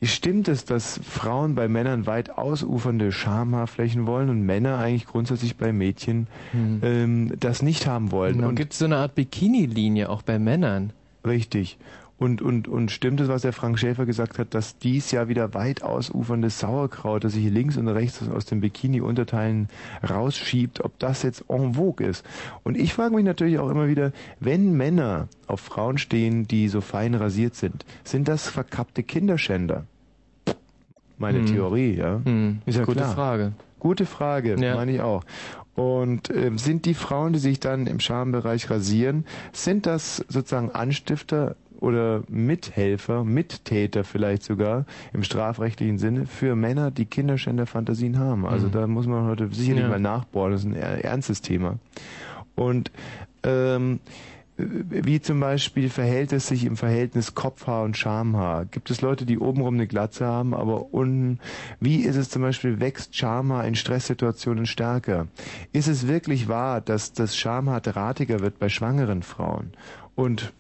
Stimmt 0.02 0.48
es, 0.48 0.66
dass 0.66 1.00
Frauen 1.02 1.54
bei 1.54 1.66
Männern 1.66 2.06
weit 2.06 2.36
ausufernde 2.36 3.10
Schamhaarflächen 3.10 4.06
wollen 4.06 4.28
und 4.28 4.42
Männer 4.42 4.78
eigentlich 4.78 5.06
grundsätzlich 5.06 5.56
bei 5.56 5.72
Mädchen 5.72 6.26
ähm, 6.82 7.32
das 7.40 7.62
nicht 7.62 7.86
haben 7.86 8.10
wollen? 8.10 8.36
Genau. 8.36 8.48
Und 8.48 8.56
Gibt 8.56 8.74
es 8.74 8.80
so 8.80 8.84
eine 8.84 8.96
Art 8.96 9.14
Bikini-Linie 9.14 10.10
auch 10.10 10.20
bei 10.22 10.38
Männern? 10.38 10.92
Richtig. 11.26 11.78
Und, 12.24 12.40
und, 12.40 12.68
und 12.68 12.90
stimmt 12.90 13.20
es, 13.20 13.28
was 13.28 13.42
der 13.42 13.52
Frank 13.52 13.78
Schäfer 13.78 14.06
gesagt 14.06 14.38
hat, 14.38 14.54
dass 14.54 14.78
dies 14.78 15.10
Jahr 15.10 15.28
wieder 15.28 15.52
weit 15.52 15.82
ausuferndes 15.82 16.58
Sauerkraut, 16.58 17.22
das 17.22 17.34
sich 17.34 17.50
links 17.50 17.76
und 17.76 17.86
rechts 17.86 18.26
aus 18.26 18.46
den 18.46 18.62
Bikini-Unterteilen 18.62 19.68
rausschiebt, 20.08 20.82
ob 20.82 20.98
das 20.98 21.22
jetzt 21.22 21.44
en 21.48 21.74
vogue 21.74 22.06
ist? 22.06 22.24
Und 22.62 22.78
ich 22.78 22.94
frage 22.94 23.14
mich 23.14 23.26
natürlich 23.26 23.58
auch 23.58 23.68
immer 23.68 23.88
wieder, 23.88 24.12
wenn 24.40 24.72
Männer 24.72 25.28
auf 25.48 25.60
Frauen 25.60 25.98
stehen, 25.98 26.48
die 26.48 26.68
so 26.68 26.80
fein 26.80 27.14
rasiert 27.14 27.56
sind, 27.56 27.84
sind 28.04 28.26
das 28.26 28.48
verkappte 28.48 29.02
Kinderschänder? 29.02 29.84
Meine 31.18 31.40
Hm. 31.40 31.46
Theorie, 31.46 31.94
ja. 31.94 32.22
Hm. 32.24 32.62
Ist 32.64 32.78
ja 32.78 32.84
Gute 32.86 33.00
klar. 33.00 33.14
Frage. 33.14 33.52
Gute 33.80 34.06
Frage, 34.06 34.56
Ja. 34.58 34.76
meine 34.76 34.92
ich 34.92 35.02
auch. 35.02 35.24
Und 35.74 36.30
ähm, 36.30 36.56
sind 36.56 36.86
die 36.86 36.94
Frauen, 36.94 37.34
die 37.34 37.38
sich 37.40 37.60
dann 37.60 37.86
im 37.86 38.00
Schambereich 38.00 38.70
rasieren, 38.70 39.26
sind 39.52 39.84
das 39.86 40.24
sozusagen 40.28 40.70
Anstifter 40.70 41.56
oder 41.84 42.22
Mithelfer, 42.28 43.22
Mittäter 43.24 44.02
vielleicht 44.04 44.42
sogar 44.42 44.86
im 45.12 45.22
strafrechtlichen 45.22 45.98
Sinne 45.98 46.26
für 46.26 46.56
Männer, 46.56 46.90
die 46.90 47.04
Kinderschänderfantasien 47.06 48.18
haben? 48.18 48.46
Also 48.46 48.66
Mhm. 48.68 48.72
da 48.72 48.86
muss 48.86 49.06
man 49.06 49.26
heute 49.26 49.48
sicherlich 49.52 49.82
Ja. 49.84 49.88
mal 49.90 50.00
nachbohren, 50.00 50.52
das 50.52 50.62
ist 50.62 50.66
ein 50.66 50.74
er- 50.74 51.04
ernstes 51.04 51.40
Thema. 51.42 51.78
Und 52.56 52.90
ähm, 53.42 54.00
wie 54.56 55.20
zum 55.20 55.40
Beispiel 55.40 55.90
verhält 55.90 56.32
es 56.32 56.46
sich 56.46 56.64
im 56.64 56.76
Verhältnis 56.76 57.34
Kopfhaar 57.34 57.82
und 57.82 57.96
Schamhaar? 57.96 58.66
Gibt 58.66 58.88
es 58.88 59.00
Leute, 59.00 59.26
die 59.26 59.40
obenrum 59.40 59.74
eine 59.74 59.88
Glatze 59.88 60.24
haben, 60.26 60.54
aber 60.54 60.94
unten, 60.94 61.40
wie 61.80 62.02
ist 62.02 62.14
es 62.14 62.30
zum 62.30 62.42
Beispiel, 62.42 62.78
wächst 62.78 63.16
Schamhaar 63.16 63.66
in 63.66 63.74
Stresssituationen 63.74 64.66
stärker? 64.66 65.26
Ist 65.72 65.88
es 65.88 66.06
wirklich 66.06 66.46
wahr, 66.46 66.80
dass 66.80 67.12
das 67.12 67.36
Schamhaar 67.36 67.80
drahtiger 67.80 68.38
wird 68.40 68.60
bei 68.60 68.68
schwangeren 68.68 69.24
Frauen? 69.24 69.72
Und 70.14 70.52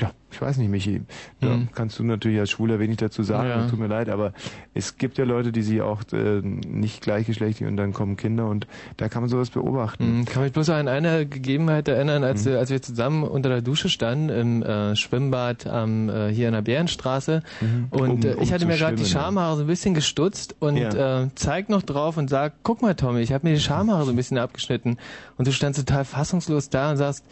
ja, 0.00 0.12
ich 0.30 0.42
weiß 0.42 0.58
nicht, 0.58 0.68
Michi, 0.70 1.00
da 1.40 1.56
Mhm. 1.56 1.68
kannst 1.74 1.98
du 1.98 2.04
natürlich 2.04 2.38
als 2.38 2.50
Schwuler 2.50 2.78
wenig 2.78 2.98
dazu 2.98 3.22
sagen, 3.22 3.48
Ja. 3.48 3.66
tut 3.66 3.78
mir 3.78 3.86
leid, 3.86 4.08
aber 4.10 4.32
es 4.74 4.96
gibt 4.98 5.16
ja 5.18 5.24
Leute, 5.24 5.52
die 5.52 5.62
sich 5.62 5.80
auch 5.80 6.02
äh, 6.12 6.40
nicht 6.42 7.00
gleichgeschlechtlich 7.02 7.68
und 7.68 7.76
dann 7.76 7.92
kommen 7.92 8.16
Kinder 8.16 8.46
und 8.46 8.66
da 8.98 9.08
kann 9.08 9.22
man 9.22 9.30
sowas 9.30 9.50
beobachten. 9.50 10.04
Hm, 10.04 10.24
Kann 10.26 10.42
mich 10.42 10.52
bloß 10.52 10.68
an 10.70 10.86
eine 10.88 11.26
Gegebenheit 11.26 11.88
erinnern, 11.88 12.24
als, 12.24 12.44
wir, 12.44 12.58
als 12.58 12.70
wir 12.70 12.82
zusammen 12.82 13.22
unter 13.24 13.48
der 13.48 13.62
Dusche 13.62 13.88
standen 13.88 14.28
im 14.28 14.62
äh, 14.62 14.94
Schwimmbad 14.96 15.66
am, 15.66 16.08
äh, 16.08 16.28
hier 16.32 16.48
in 16.48 16.54
der 16.54 16.62
Bärenstraße 16.62 17.42
und 17.90 18.10
Um- 18.10 18.22
äh, 18.22 18.32
ich 18.32 18.36
um 18.36 18.50
hatte 18.50 18.58
zu 18.60 18.66
mir 18.66 18.76
gerade 18.76 18.96
die. 18.96 19.04
Schamhaare 19.06 19.56
so 19.56 19.62
ein 19.62 19.66
bisschen 19.66 19.94
gestutzt 19.94 20.56
und 20.60 20.76
Ja. 20.76 21.22
äh, 21.22 21.28
zeigt 21.34 21.70
noch 21.70 21.82
drauf 21.82 22.16
und 22.18 22.28
sagt, 22.28 22.58
guck 22.62 22.82
mal 22.82 22.94
Tommy, 22.94 23.20
ich 23.20 23.32
habe 23.32 23.46
mir 23.48 23.54
die 23.54 23.60
Schamhaare 23.60 24.04
so 24.04 24.10
ein 24.10 24.16
bisschen 24.16 24.36
abgeschnitten 24.38 24.98
und 25.38 25.46
du 25.48 25.52
standst 25.52 25.80
total 25.86 26.04
fassungslos 26.04 26.68
da 26.68 26.90
und 26.90 26.96
sagst, 26.98 27.24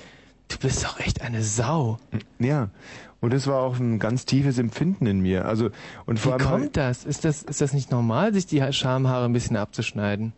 du 0.49 0.57
bist 0.59 0.85
doch 0.85 0.99
echt 1.01 1.23
eine 1.23 1.43
Sau. 1.43 1.99
Ja, 2.39 2.69
und 3.21 3.33
das 3.33 3.47
war 3.47 3.61
auch 3.61 3.79
ein 3.79 3.99
ganz 3.99 4.25
tiefes 4.27 4.59
Empfinden 4.59 5.07
in 5.07 5.21
mir. 5.21 5.47
Also 5.47 5.71
und 6.05 6.19
vor 6.21 6.39
Wie 6.39 6.45
allem 6.45 6.61
kommt 6.63 6.77
das? 6.77 7.05
Ist 7.05 7.25
das? 7.25 7.43
ist 7.43 7.61
das 7.61 7.73
nicht 7.73 7.91
normal, 7.91 8.33
sich 8.35 8.47
die 8.47 8.63
Schamhaare 8.73 9.25
ein 9.25 9.33
bisschen 9.33 9.57
abzuschneiden? 9.57 10.33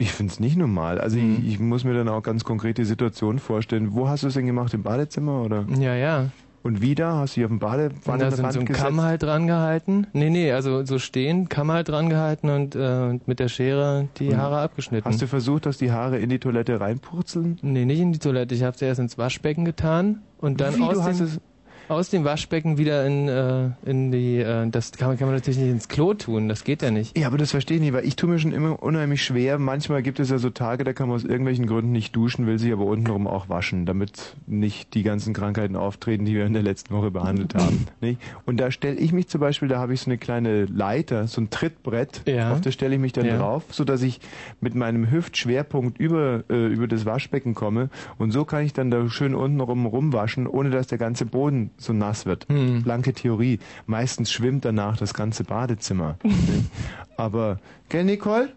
Ich 0.00 0.12
finde 0.12 0.32
es 0.32 0.38
nicht 0.38 0.56
normal. 0.56 1.00
Also 1.00 1.18
Mhm. 1.18 1.38
ich, 1.40 1.54
ich 1.54 1.58
muss 1.58 1.82
mir 1.84 1.94
dann 1.94 2.08
auch 2.08 2.22
ganz 2.22 2.44
konkret 2.44 2.78
die 2.78 2.84
Situation 2.84 3.38
vorstellen. 3.40 3.94
Wo 3.94 4.08
hast 4.08 4.22
du 4.22 4.28
es 4.28 4.34
denn 4.34 4.46
gemacht? 4.46 4.72
Im 4.74 4.82
Badezimmer 4.84 5.42
oder? 5.42 5.66
Ja, 5.76 5.94
ja. 5.96 6.30
Und 6.68 6.82
wieder 6.82 7.14
hast 7.16 7.34
du 7.34 7.40
dich 7.40 7.44
auf 7.46 7.50
dem 7.50 7.60
Badewanne 7.60 8.24
da 8.24 8.30
sind 8.30 8.52
so 8.52 8.60
ein 8.60 8.66
Kamm 8.66 9.00
halt 9.00 9.22
dran 9.22 9.46
gehalten. 9.46 10.06
Nee, 10.12 10.28
nee, 10.28 10.52
also 10.52 10.84
so 10.84 10.98
stehen, 10.98 11.48
Kamm 11.48 11.72
halt 11.72 11.88
dran 11.88 12.10
gehalten 12.10 12.50
und 12.50 12.76
äh, 12.76 13.18
mit 13.24 13.38
der 13.40 13.48
Schere 13.48 14.08
die 14.18 14.28
Und 14.28 14.36
Haare 14.36 14.58
abgeschnitten. 14.58 15.08
Hast 15.08 15.22
du 15.22 15.26
versucht, 15.26 15.64
dass 15.64 15.78
die 15.78 15.92
Haare 15.92 16.18
in 16.18 16.28
die 16.28 16.38
Toilette 16.38 16.78
reinpurzeln? 16.78 17.58
Nee, 17.62 17.86
nicht 17.86 18.00
in 18.00 18.12
die 18.12 18.18
Toilette. 18.18 18.54
Ich 18.54 18.64
habe 18.64 18.76
sie 18.76 18.84
erst 18.84 19.00
ins 19.00 19.16
Waschbecken 19.16 19.64
getan 19.64 20.20
und 20.36 20.60
dann 20.60 20.76
Wie, 20.76 20.82
aus 20.82 20.92
du 20.98 21.02
hast 21.04 21.20
es- 21.20 21.40
aus 21.88 22.10
dem 22.10 22.24
Waschbecken 22.24 22.78
wieder 22.78 23.06
in, 23.06 23.28
äh, 23.28 23.70
in 23.86 24.12
die. 24.12 24.36
Äh, 24.38 24.68
das 24.70 24.92
kann 24.92 25.08
man, 25.08 25.18
kann 25.18 25.28
man 25.28 25.36
natürlich 25.36 25.58
nicht 25.58 25.70
ins 25.70 25.88
Klo 25.88 26.14
tun. 26.14 26.48
Das 26.48 26.64
geht 26.64 26.82
ja 26.82 26.90
nicht. 26.90 27.16
Ja, 27.18 27.26
aber 27.28 27.38
das 27.38 27.50
verstehe 27.50 27.76
ich 27.78 27.82
nicht, 27.82 27.92
weil 27.92 28.04
ich 28.06 28.16
tue 28.16 28.28
mir 28.28 28.38
schon 28.38 28.52
immer 28.52 28.82
unheimlich 28.82 29.24
schwer. 29.24 29.58
Manchmal 29.58 30.02
gibt 30.02 30.20
es 30.20 30.30
ja 30.30 30.38
so 30.38 30.50
Tage, 30.50 30.84
da 30.84 30.92
kann 30.92 31.08
man 31.08 31.16
aus 31.16 31.24
irgendwelchen 31.24 31.66
Gründen 31.66 31.92
nicht 31.92 32.14
duschen, 32.14 32.46
will 32.46 32.58
sich 32.58 32.72
aber 32.72 32.84
untenrum 32.84 33.26
auch 33.26 33.48
waschen, 33.48 33.86
damit 33.86 34.36
nicht 34.46 34.94
die 34.94 35.02
ganzen 35.02 35.32
Krankheiten 35.34 35.76
auftreten, 35.76 36.24
die 36.24 36.34
wir 36.34 36.46
in 36.46 36.52
der 36.52 36.62
letzten 36.62 36.94
Woche 36.94 37.10
behandelt 37.10 37.54
haben. 37.54 37.86
Nicht? 38.00 38.20
Und 38.46 38.58
da 38.58 38.70
stelle 38.70 38.96
ich 38.96 39.12
mich 39.12 39.28
zum 39.28 39.40
Beispiel, 39.40 39.68
da 39.68 39.78
habe 39.78 39.94
ich 39.94 40.00
so 40.00 40.10
eine 40.10 40.18
kleine 40.18 40.64
Leiter, 40.66 41.26
so 41.26 41.40
ein 41.40 41.50
Trittbrett, 41.50 42.22
Ja. 42.26 42.52
auf 42.52 42.60
das 42.60 42.74
stelle 42.74 42.94
ich 42.94 43.00
mich 43.00 43.12
dann 43.12 43.26
Ja. 43.26 43.38
drauf, 43.38 43.64
so 43.70 43.84
dass 43.84 44.02
ich 44.02 44.20
mit 44.60 44.74
meinem 44.74 45.10
Hüftschwerpunkt 45.10 45.98
über, 45.98 46.44
äh, 46.50 46.66
über 46.66 46.86
das 46.88 47.06
Waschbecken 47.06 47.54
komme 47.54 47.90
und 48.18 48.30
so 48.32 48.44
kann 48.44 48.64
ich 48.64 48.72
dann 48.72 48.90
da 48.90 49.08
schön 49.08 49.34
untenrum 49.34 49.86
rumwaschen, 49.86 50.46
ohne 50.46 50.70
dass 50.70 50.86
der 50.86 50.98
ganze 50.98 51.26
Boden 51.26 51.70
so 51.78 51.92
nass 51.92 52.26
wird. 52.26 52.46
Hm. 52.48 52.82
Blanke 52.82 53.14
Theorie. 53.14 53.58
Meistens 53.86 54.30
schwimmt 54.30 54.64
danach 54.64 54.96
das 54.96 55.14
ganze 55.14 55.44
Badezimmer. 55.44 56.18
Aber, 57.16 57.58
gell, 57.88 58.04
Nicole? 58.04 58.52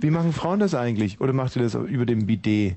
Wie 0.00 0.10
machen 0.10 0.32
Frauen 0.32 0.60
das 0.60 0.74
eigentlich? 0.74 1.20
Oder 1.20 1.32
macht 1.32 1.56
ihr 1.56 1.62
das 1.62 1.74
über 1.74 2.06
dem 2.06 2.26
Bidet? 2.26 2.76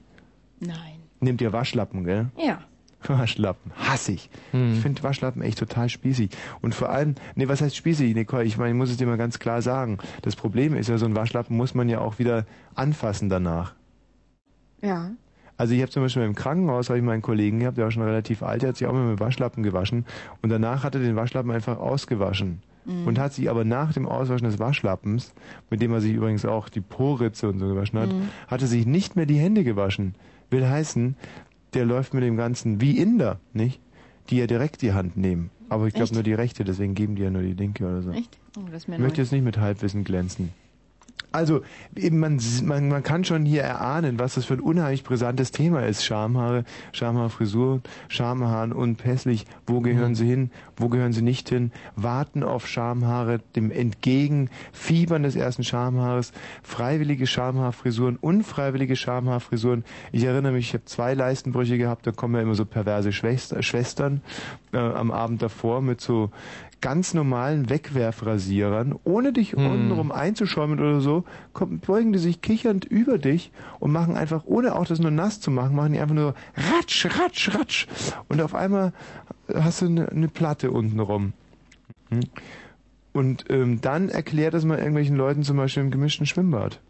Nein. 0.60 1.00
Nehmt 1.20 1.42
ihr 1.42 1.54
Waschlappen, 1.54 2.04
gell? 2.04 2.28
Ja. 2.38 2.62
Waschlappen, 3.08 3.72
hasse 3.76 4.14
ich. 4.14 4.30
Hm. 4.52 4.74
Ich 4.74 4.80
finde 4.80 5.04
Waschlappen 5.04 5.42
echt 5.42 5.60
total 5.60 5.90
spießig. 5.90 6.32
Und 6.62 6.74
vor 6.74 6.90
allem, 6.90 7.16
nee, 7.36 7.48
was 7.48 7.62
heißt 7.62 7.76
spießig, 7.76 8.16
Nicole? 8.16 8.46
Ich 8.46 8.58
meine, 8.58 8.72
ich 8.72 8.76
muss 8.76 8.90
es 8.90 8.98
dir 8.98 9.08
mal 9.08 9.18
ganz 9.18 9.40
klar 9.40 9.62
sagen. 9.62 9.98
Das 10.22 10.36
Problem 10.36 10.76
ist 10.76 10.90
ja, 10.90 10.98
so 10.98 11.06
ein 11.06 11.16
Waschlappen 11.16 11.56
muss 11.56 11.74
man 11.74 11.90
ja 11.90 12.00
auch 12.00 12.20
wieder 12.20 12.46
anfassen 12.76 13.30
danach. 13.30 13.74
Ja. 14.82 15.12
Also 15.58 15.74
ich 15.74 15.82
habe 15.82 15.92
zum 15.92 16.04
Beispiel 16.04 16.24
im 16.24 16.36
Krankenhaus, 16.36 16.90
habe 16.90 17.00
ich 17.00 17.06
meinen 17.06 17.22
Kollegen 17.22 17.60
gehabt, 17.60 17.78
der 17.78 17.86
war 17.86 17.92
schon 17.92 18.04
relativ 18.04 18.42
alt, 18.44 18.62
der 18.64 18.70
hat 18.70 18.78
sich 18.78 18.88
auch 18.88 18.94
mal 18.94 19.06
mit 19.12 19.20
Waschlappen 19.20 19.62
gewaschen 19.64 20.06
und 20.42 20.50
danach 20.50 20.84
hat 20.84 20.96
er 20.96 21.02
den 21.02 21.16
Waschlappen 21.16 21.52
einfach 21.52 21.78
ausgewaschen. 21.80 22.62
Mhm. 22.86 23.08
Und 23.08 23.18
hat 23.20 23.32
sich 23.34 23.50
aber 23.50 23.64
nach 23.64 23.94
dem 23.94 24.06
Auswaschen 24.08 24.46
des 24.50 24.60
Waschlappens, 24.60 25.34
mit 25.70 25.82
dem 25.82 25.94
er 25.94 26.02
sich 26.02 26.12
übrigens 26.14 26.44
auch 26.46 26.68
die 26.68 26.82
Poritze 26.82 27.48
und 27.48 27.60
so 27.60 27.68
gewaschen 27.68 27.98
hat, 28.00 28.10
Mhm. 28.12 28.30
hat 28.48 28.62
er 28.62 28.68
sich 28.68 28.86
nicht 28.86 29.16
mehr 29.16 29.26
die 29.26 29.38
Hände 29.38 29.64
gewaschen. 29.64 30.16
Will 30.50 30.68
heißen, 30.68 31.16
der 31.76 31.86
läuft 31.86 32.14
mit 32.14 32.24
dem 32.24 32.36
Ganzen 32.36 32.82
wie 32.82 32.98
Inder, 32.98 33.40
nicht? 33.54 33.80
Die 34.30 34.38
ja 34.38 34.48
direkt 34.48 34.82
die 34.82 34.92
Hand 34.94 35.16
nehmen. 35.18 35.50
Aber 35.70 35.88
ich 35.88 35.94
glaube 35.94 36.14
nur 36.14 36.24
die 36.24 36.34
rechte, 36.34 36.64
deswegen 36.66 36.94
geben 36.94 37.16
die 37.16 37.22
ja 37.24 37.30
nur 37.30 37.42
die 37.42 37.54
linke 37.54 37.86
oder 37.86 38.02
so. 38.02 38.12
Echt? 38.12 38.38
Oh, 38.58 38.62
Ich 38.68 38.88
möchte 38.88 39.02
neu. 39.02 39.08
jetzt 39.16 39.32
nicht 39.32 39.44
mit 39.46 39.58
Halbwissen 39.58 40.04
glänzen. 40.04 40.50
Also, 41.34 41.62
eben 41.96 42.20
man, 42.20 42.40
man, 42.64 42.90
man 42.90 43.04
kann 43.04 43.24
schon 43.26 43.44
hier 43.44 43.64
erahnen, 43.64 44.20
was 44.20 44.36
das 44.36 44.46
für 44.46 44.54
ein 44.54 44.60
unheimlich 44.60 45.04
brisantes 45.04 45.52
Thema 45.52 45.82
ist. 45.86 46.06
Schamhaare, 46.06 46.64
Schamhaarfrisur, 46.92 47.82
Schamhaaren 48.08 48.72
unpässlich. 48.72 49.46
Wo 49.66 49.82
gehören 49.82 50.12
Mhm. 50.12 50.16
sie 50.16 50.28
hin? 50.28 50.52
Wo 50.78 50.90
gehören 50.90 51.12
sie 51.12 51.24
nicht 51.24 51.50
hin? 51.50 51.72
Warten 51.96 52.44
auf 52.44 52.68
Schamhaare, 52.68 53.40
dem 53.56 53.72
entgegen, 53.72 54.50
Fiebern 54.72 55.24
des 55.24 55.36
ersten 55.36 55.64
Schamhaares, 55.64 56.34
freiwillige 56.62 57.26
Schamhaarfrisuren, 57.28 58.18
unfreiwillige 58.18 58.96
Schamhaarfrisuren. 58.96 59.84
Ich 60.12 60.24
erinnere 60.26 60.52
mich, 60.54 60.68
ich 60.68 60.74
habe 60.76 60.86
zwei 60.86 61.16
Leistenbrüche 61.16 61.78
gehabt, 61.80 62.06
da 62.06 62.12
kommen 62.12 62.36
ja 62.36 62.42
immer 62.42 62.56
so 62.56 62.66
perverse 62.66 63.12
Schwester, 63.12 63.64
Schwestern 63.64 64.22
äh, 64.72 64.78
am 64.78 65.10
Abend 65.12 65.42
davor 65.42 65.82
mit 65.82 66.00
so 66.00 66.30
ganz 66.84 67.14
normalen 67.14 67.70
Wegwerfrasierern, 67.70 68.94
ohne 69.06 69.32
dich 69.32 69.54
Hm. 69.54 69.66
untenrum 69.66 70.12
einzuschäumen 70.12 70.82
oder 70.82 71.00
so, 71.00 71.24
kommen, 71.54 71.80
beugen 71.80 72.12
die 72.12 72.20
sich 72.20 72.42
kichernd 72.42 72.84
über 72.84 73.18
dich 73.18 73.54
und 73.80 73.94
machen 73.94 74.18
einfach, 74.18 74.44
ohne 74.46 74.76
auch 74.76 74.86
das 74.86 75.00
nur 75.00 75.10
nass 75.10 75.40
zu 75.40 75.50
machen, 75.50 75.78
machen 75.78 75.94
die 75.94 76.00
einfach 76.00 76.14
nur 76.14 76.36
ratsch, 76.56 77.06
ratsch, 77.06 77.56
ratsch. 77.56 77.88
Und 78.28 78.42
auf 78.42 78.54
einmal 78.54 78.92
hast 79.54 79.82
du 79.82 79.86
eine, 79.86 80.10
eine 80.10 80.28
Platte 80.28 80.72
untenrum. 80.72 81.32
Hm? 82.10 82.20
Und 83.14 83.46
ähm, 83.50 83.80
dann 83.80 84.10
erklärt 84.10 84.54
das 84.54 84.66
mal 84.66 84.78
irgendwelchen 84.78 85.16
Leuten 85.16 85.44
zum 85.44 85.56
Beispiel 85.56 85.84
im 85.84 85.92
gemischten 85.92 86.26
Schwimmbad. 86.26 86.82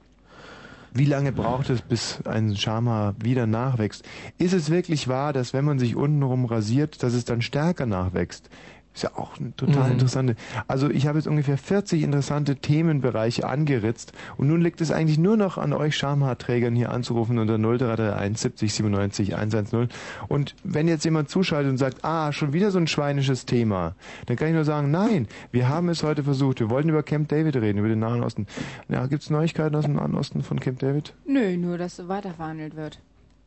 Wie 0.95 1.06
lange 1.06 1.32
braucht 1.32 1.71
es, 1.71 1.82
bis 1.82 2.19
ein 2.25 2.56
Schamhaar 2.56 3.15
wieder 3.19 3.47
nachwächst? 3.47 4.06
Ist 4.38 4.53
es 4.53 4.69
wirklich 4.69 5.08
wahr, 5.08 5.34
dass 5.34 5.51
wenn 5.51 5.65
man 5.65 5.79
sich 5.79 5.95
untenrum 5.95 6.45
rasiert, 6.45 7.01
dass 7.01 7.13
es 7.13 7.25
dann 7.25 7.41
stärker 7.41 7.88
nachwächst? 7.88 8.49
Ist 8.93 9.01
ja 9.03 9.12
auch 9.15 9.39
eine 9.39 9.56
total 9.56 9.88
Mhm. 9.88 9.93
interessante. 9.93 10.36
Also 10.67 10.89
ich 10.89 11.08
habe 11.08 11.17
jetzt 11.17 11.27
ungefähr 11.27 11.58
40 11.58 12.03
interessante 12.03 12.58
Themenbereiche 12.58 13.47
angeritzt 13.47 14.13
und 14.38 14.47
nun 14.47 14.62
liegt 14.62 14.82
es 14.82 14.91
eigentlich 14.91 15.17
nur 15.17 15.36
noch 15.36 15.58
an 15.58 15.73
euch 15.73 15.97
Schamhaarträgern 15.97 16.75
hier 16.75 16.91
anzurufen 16.91 17.39
unter 17.39 17.58
0331 17.58 18.38
70 18.39 18.73
97 18.73 19.36
110. 19.36 19.89
Und 20.27 20.53
wenn 20.63 20.88
jetzt 20.88 21.06
jemand 21.06 21.29
zuschaltet 21.29 21.71
und 21.71 21.77
sagt, 21.77 22.06
ah, 22.06 22.32
schon 22.32 22.53
wieder 22.53 22.69
so 22.69 22.77
ein 22.77 22.86
schweinisches 22.88 23.45
Thema, 23.47 23.95
dann 24.27 24.38
kann 24.38 24.49
ich 24.49 24.53
nur 24.53 24.63
sagen, 24.65 24.91
nein, 24.91 25.27
wir 25.51 25.69
haben 25.69 25.89
es 25.89 26.03
heute 26.03 26.23
versucht. 26.23 26.60
Wir 26.60 26.69
wollten 26.69 26.89
über 26.89 27.01
Camp 27.01 27.29
David 27.29 27.56
reden, 27.56 27.79
über 27.79 27.88
den 27.89 27.99
Nahen 27.99 28.21
Osten. 28.23 28.45
Ja, 28.89 29.08
gibt 29.08 29.23
es 29.23 29.29
Neuigkeiten 29.32 29.75
aus 29.75 29.86
dem 29.86 29.95
Nahen 29.95 30.13
Osten 30.13 30.43
von 30.43 30.60
Camp 30.60 30.77
David? 30.79 31.13
Nö, 31.25 31.58
nur, 31.58 31.79
dass 31.79 32.08
weiterverhandelt 32.08 32.75
wird. 32.75 32.99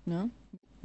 Ne? 0.07 0.29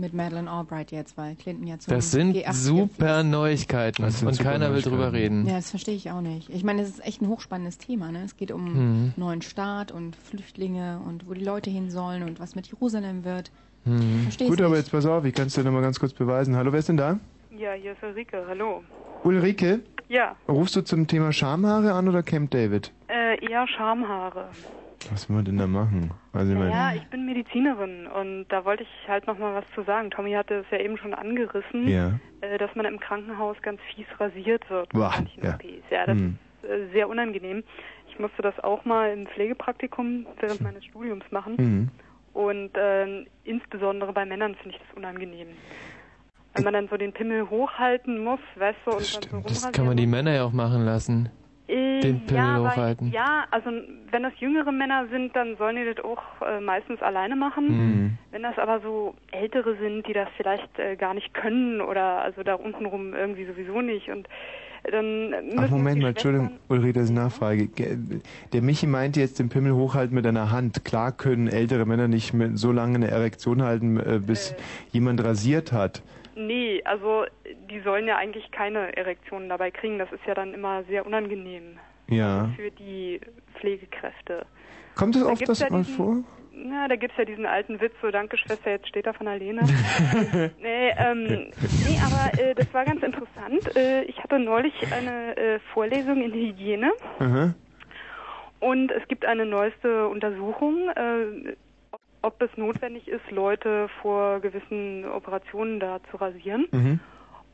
Mit 0.02 0.14
Madeleine 0.16 0.50
Albright 0.50 0.92
jetzt, 0.92 1.16
weil 1.16 1.36
Clinton 1.36 1.68
ja 1.68 1.78
zum 1.78 1.94
Das 1.94 2.10
sind 2.12 2.36
G8 2.36 2.54
super 2.54 3.24
Neuigkeiten 3.24 4.04
und 4.04 4.40
keiner 4.40 4.74
will 4.74 4.82
drüber 4.82 5.14
reden. 5.14 5.46
Ja, 5.46 5.58
das 5.58 5.70
verstehe 5.70 5.94
ich 5.96 6.10
auch 6.10 6.22
nicht. 6.22 6.50
Ich 6.50 6.64
meine, 6.64 6.82
es 6.82 6.90
ist 6.90 7.06
echt 7.06 7.22
ein 7.22 7.28
hochspannendes 7.28 7.78
Thema. 7.78 8.12
Ne? 8.12 8.24
Es 8.26 8.36
geht 8.36 8.52
um 8.52 8.64
Mhm. 9.06 9.14
neuen 9.16 9.44
Staat 9.44 9.92
und 9.92 10.16
Flüchtlinge 10.16 11.00
und 11.08 11.30
wo 11.30 11.34
die 11.36 11.44
Leute 11.46 11.70
hin 11.70 11.92
sollen 11.92 12.24
und 12.24 12.40
was 12.40 12.56
mit 12.56 12.66
Jerusalem 12.68 13.24
wird. 13.24 13.52
Mhm. 13.86 14.24
Verstehst 14.24 14.50
Gut, 14.50 14.58
nicht. 14.60 14.66
aber 14.66 14.78
jetzt 14.78 14.92
pass 14.92 15.06
auf, 15.06 15.24
ich 15.24 15.36
kann 15.36 15.48
es 15.48 15.54
dir 15.54 15.64
nochmal 15.64 15.84
ganz 15.84 16.00
kurz 16.00 16.14
beweisen. 16.14 16.56
Hallo, 16.56 16.72
wer 16.74 16.80
ist 16.80 16.90
denn 16.90 16.98
da? 16.98 17.20
Ja, 17.56 17.74
hier 17.74 17.92
ist 17.92 18.02
Ulrike, 18.02 18.44
hallo. 18.48 18.84
Ulrike, 19.24 19.82
Ja, 20.10 20.36
rufst 20.48 20.76
du 20.76 20.82
zum 20.82 21.06
Thema 21.06 21.32
Schamhaare 21.32 21.94
an 21.94 22.10
oder 22.10 22.24
Camp 22.24 22.50
David? 22.50 22.92
äh, 23.08 23.38
eher 23.46 23.68
Schamhaare. 23.68 24.50
Was 25.10 25.28
will 25.30 25.38
man 25.38 25.46
denn 25.46 25.58
da 25.58 25.68
machen? 25.68 26.12
Also 26.34 26.52
ich 26.54 26.58
meine, 26.58 26.72
Ja, 26.72 26.94
ich 26.96 27.08
bin 27.10 27.26
Medizinerin 27.26 28.08
und 28.08 28.46
da 28.50 28.64
wollte 28.66 28.84
ich 28.84 29.08
halt 29.10 29.26
noch 29.28 29.38
mal 29.38 29.56
was 29.56 29.66
zu 29.74 29.84
sagen. 29.84 30.12
Tommy 30.12 30.34
hatte 30.34 30.56
es 30.56 30.66
ja 30.72 30.78
eben 30.80 30.98
schon 30.98 31.14
angerissen, 31.14 31.88
Ja. 31.88 32.20
äh, 32.42 32.58
dass 32.58 32.74
man 32.76 32.86
im 32.86 33.00
Krankenhaus 33.00 33.58
ganz 33.62 33.82
fies 33.94 34.06
rasiert 34.20 34.70
wird 34.70 34.90
Boah, 34.90 35.12
manchen 35.16 35.44
ja. 35.44 35.56
OPs. 35.56 35.84
Ja, 35.90 36.06
das 36.06 36.18
Hm. 36.18 36.38
ist 36.62 36.70
äh, 36.70 36.88
sehr 36.92 37.10
unangenehm. 37.10 37.64
Ich 38.10 38.20
musste 38.20 38.42
das 38.42 38.60
auch 38.60 38.86
mal 38.86 39.12
im 39.12 39.26
Pflegepraktikum 39.28 40.28
während 40.40 40.62
meines 40.62 40.86
Studiums 40.86 41.24
machen 41.32 41.56
Mhm. 41.58 41.90
und 42.34 42.76
äh, 42.78 43.26
insbesondere 43.44 44.14
bei 44.14 44.26
Männern 44.26 44.56
finde 44.56 44.76
ich 44.78 44.82
das 44.88 44.96
unangenehm. 44.98 45.48
Wenn 46.54 46.64
man 46.66 46.74
dann 46.74 46.88
so 46.90 46.98
den 46.98 47.14
Pimmel 47.14 47.50
hochhalten 47.50 48.24
muss, 48.24 48.40
weißt 48.56 48.80
du, 48.86 48.92
und 48.92 49.14
dann 49.14 49.24
so 49.32 49.40
Das 49.48 49.72
kann 49.72 49.86
man 49.86 49.96
die 49.98 50.06
Männer 50.06 50.32
ja 50.34 50.44
auch 50.44 50.52
machen 50.52 50.84
lassen. 50.86 51.30
Äh, 51.68 52.02
Den 52.02 52.26
Pimmel 52.26 52.36
ja, 52.44 52.60
hochhalten. 52.60 53.12
Ja, 53.12 53.46
also 53.52 53.70
wenn 54.12 54.24
das 54.24 54.34
jüngere 54.40 54.72
Männer 54.72 55.08
sind, 55.10 55.36
dann 55.36 55.56
sollen 55.58 55.76
die 55.78 55.94
das 55.94 56.04
auch 56.04 56.22
äh, 56.46 56.60
meistens 56.60 57.02
alleine 57.02 57.36
machen. 57.36 57.68
Mhm. 57.68 58.18
Wenn 58.32 58.44
das 58.44 58.58
aber 58.58 58.82
so 58.82 59.16
ältere 59.32 59.78
sind, 59.78 60.08
die 60.08 60.14
das 60.14 60.28
vielleicht 60.38 60.78
äh, 60.80 60.96
gar 60.96 61.14
nicht 61.14 61.34
können 61.34 61.80
oder 61.82 62.22
also 62.22 62.44
da 62.44 62.56
untenrum 62.56 63.14
irgendwie 63.14 63.46
sowieso 63.46 63.82
nicht 63.82 64.10
und 64.10 64.28
äh, 64.84 64.92
dann 64.92 65.30
müssen 65.30 65.60
Ach, 65.60 65.70
Moment 65.70 66.02
mal, 66.02 66.10
Entschuldigung, 66.10 66.52
Ulrike, 66.68 66.94
das 66.94 67.04
ist 67.04 67.12
eine 67.12 67.20
Nachfrage. 67.22 67.68
Ge- 67.68 67.98
Der 68.52 68.62
Michi 68.62 68.88
meinte 68.88 69.20
jetzt 69.20 69.40
den 69.40 69.50
Pimmel 69.50 69.74
hochhalten 69.74 70.16
mit 70.16 70.26
einer 70.26 70.52
Hand. 70.52 70.84
Klar 70.84 71.12
können 71.12 71.48
ältere 71.48 71.86
Männer 71.86 72.08
nicht 72.08 72.34
so 72.56 72.72
lange 72.72 72.96
eine 72.96 73.08
Erektion 73.10 73.62
halten, 73.62 73.98
äh, 73.98 74.20
bis 74.20 74.56
jemand 74.92 75.24
rasiert 75.24 75.72
hat. 75.72 76.02
Nee, 76.48 76.82
also 76.86 77.26
die 77.70 77.80
sollen 77.82 78.08
ja 78.08 78.18
eigentlich 78.18 78.52
keine 78.52 78.96
Erektionen 78.98 79.50
dabei 79.50 79.72
kriegen. 79.72 80.00
Das 80.00 80.12
ist 80.12 80.26
ja 80.26 80.34
dann 80.34 80.54
immer 80.54 80.84
sehr 80.86 81.06
unangenehm 81.06 81.78
Ja. 82.10 82.50
für 82.56 82.72
die 82.72 83.20
Pflegekräfte. 83.60 84.46
Kommt 84.96 85.16
es 85.16 85.24
Da 85.24 85.30
oft 85.30 85.48
das 85.48 85.60
ja 85.60 85.70
mal 85.70 85.84
diesen- 85.84 85.96
vor? 85.96 86.24
Na, 86.54 86.88
da 86.88 86.96
gibt's 86.98 87.18
ja 87.18 87.26
diesen 87.26 87.46
alten 87.46 87.80
Witz, 87.80 87.94
so 88.02 88.12
danke 88.12 88.38
Schwester, 88.38 88.72
jetzt 88.72 88.88
steht 88.88 89.06
er 89.08 89.14
von 89.14 89.28
alleine. 89.28 89.62
nee, 90.62 90.90
ähm, 90.98 91.52
nee, 91.80 91.98
aber 92.00 92.38
äh, 92.38 92.54
das 92.54 92.68
war 92.74 92.84
ganz 92.86 93.02
interessant. 93.02 93.74
Äh, 93.76 94.04
ich 94.04 94.22
hatte 94.22 94.38
neulich 94.38 94.74
eine 94.92 95.36
äh, 95.38 95.60
Vorlesung 95.74 96.22
in 96.22 96.34
Hygiene 96.34 96.92
Aha. 97.20 97.56
und 98.60 98.92
es 98.92 99.08
gibt 99.08 99.26
eine 99.26 99.46
neueste 99.46 100.08
Untersuchung, 100.10 100.90
äh, 100.90 101.56
ob 102.22 102.42
es 102.42 102.50
notwendig 102.56 103.08
ist, 103.08 103.30
Leute 103.32 103.90
vor 104.02 104.40
gewissen 104.40 105.06
Operationen 105.06 105.80
da 105.80 106.00
zu 106.10 106.18
rasieren. 106.18 106.68
Mhm. 106.72 107.00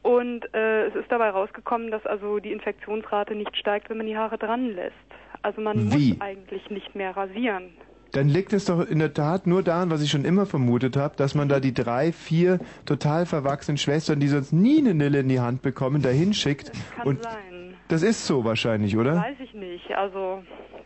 Und 0.02 0.54
äh, 0.54 0.88
es 0.88 0.96
ist 0.96 1.12
dabei 1.12 1.30
rausgekommen, 1.30 1.92
dass 1.92 2.06
also 2.06 2.40
die 2.40 2.52
Infektionsrate 2.52 3.36
nicht 3.36 3.56
steigt, 3.58 3.90
wenn 3.90 3.98
man 3.98 4.08
die 4.08 4.18
Haare 4.18 4.38
dran 4.38 4.74
lässt. 4.74 4.96
Also 5.42 5.62
man 5.62 5.92
Wie? 5.92 6.12
muss 6.12 6.22
eigentlich 6.22 6.70
nicht 6.70 6.96
mehr 6.96 7.16
rasieren. 7.16 7.72
Dann 8.14 8.30
liegt 8.30 8.54
es 8.54 8.66
doch 8.66 8.88
in 8.88 9.00
der 9.00 9.14
Tat 9.14 9.48
nur 9.48 9.64
daran, 9.64 9.90
was 9.90 10.02
ich 10.02 10.10
schon 10.10 10.24
immer 10.24 10.46
vermutet 10.46 10.96
habe, 10.96 11.16
dass 11.18 11.36
man 11.36 11.50
da 11.50 11.60
die 11.60 11.74
drei, 11.74 12.14
vier 12.14 12.60
total 12.86 13.26
verwachsenen 13.26 13.78
Schwestern, 13.78 14.20
die 14.20 14.28
sonst 14.28 14.54
nie 14.54 14.80
eine 14.80 14.94
Nille 14.94 15.20
in 15.20 15.30
die 15.30 15.40
Hand 15.40 15.62
bekommen, 15.62 16.02
dahin 16.02 16.34
schickt. 16.34 16.72
Kann 16.96 17.08
Und 17.08 17.24
sein. 17.24 17.76
das 17.90 18.04
ist 18.04 18.26
so 18.26 18.46
wahrscheinlich, 18.46 18.98
oder? 18.98 19.18
Weiß 19.18 19.40
ich 19.44 19.54
nicht. 19.54 19.92
Also 19.92 20.42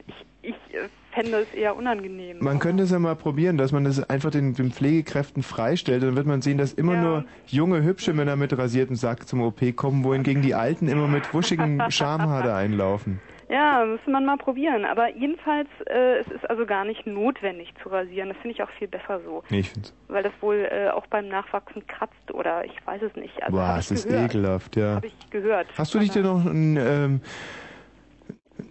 ich, 0.08 0.50
ich 0.50 0.76
äh, 0.76 0.90
fände 1.12 1.40
es 1.40 1.54
eher 1.54 1.76
unangenehm. 1.76 2.38
Man 2.40 2.60
könnte 2.60 2.84
es 2.84 2.92
ja 2.92 3.00
mal 3.00 3.16
probieren, 3.16 3.58
dass 3.58 3.72
man 3.72 3.84
das 3.84 4.10
einfach 4.10 4.32
den, 4.32 4.54
den 4.54 4.72
Pflegekräften 4.72 5.44
freistellt. 5.44 6.04
Dann 6.04 6.16
wird 6.16 6.28
man 6.28 6.42
sehen, 6.42 6.58
dass 6.58 6.74
immer 6.74 6.96
nur 6.96 7.26
junge, 7.48 7.84
hübsche 7.84 8.14
Männer 8.14 8.36
mit 8.36 8.58
rasiertem 8.58 8.96
Sack 8.96 9.28
zum 9.28 9.42
OP 9.42 9.76
kommen, 9.76 10.04
wohingegen 10.04 10.42
die 10.42 10.56
Alten 10.56 10.88
immer 10.88 11.08
mit 11.08 11.34
wuschigem 11.34 11.82
Schamhaar 11.90 12.44
da 12.44 12.58
einlaufen. 12.58 13.20
Ja, 13.50 13.84
müsste 13.86 14.10
man 14.10 14.26
mal 14.26 14.38
probieren. 14.38 14.86
Aber 14.86 15.14
jedenfalls, 15.14 15.68
äh, 15.88 16.20
es 16.20 16.28
ist 16.28 16.50
also 16.50 16.66
gar 16.66 16.86
nicht 16.86 17.06
notwendig 17.06 17.74
zu 17.84 17.90
rasieren. 17.90 18.30
Das 18.30 18.38
finde 18.38 18.56
ich 18.56 18.64
auch 18.64 18.70
viel 18.80 18.88
besser 18.88 19.20
so. 19.26 19.44
Nee, 19.50 19.60
ich 19.60 19.72
find's. 19.72 19.94
Weil 20.08 20.24
das 20.24 20.32
wohl 20.40 20.70
äh, 20.72 20.90
auch 20.90 21.06
beim 21.08 21.28
Nachwachsen 21.28 21.86
kratzt 21.86 22.34
oder 22.34 22.64
ich 22.64 22.76
weiß 22.86 23.02
es 23.02 23.14
nicht. 23.18 23.44
Also 23.44 23.58
Boah, 23.58 23.76
es 23.78 23.92
ist 23.92 24.08
gehört. 24.08 24.32
ekelhaft, 24.34 24.78
ja. 24.78 24.96
Habe 24.96 25.08
ich 25.08 25.30
gehört. 25.32 25.68
Hast 25.78 25.94
du 25.94 26.00
dich 26.00 26.12
denn 26.12 26.24
noch 26.24 26.46
ein, 26.46 26.78
ähm, 26.78 27.22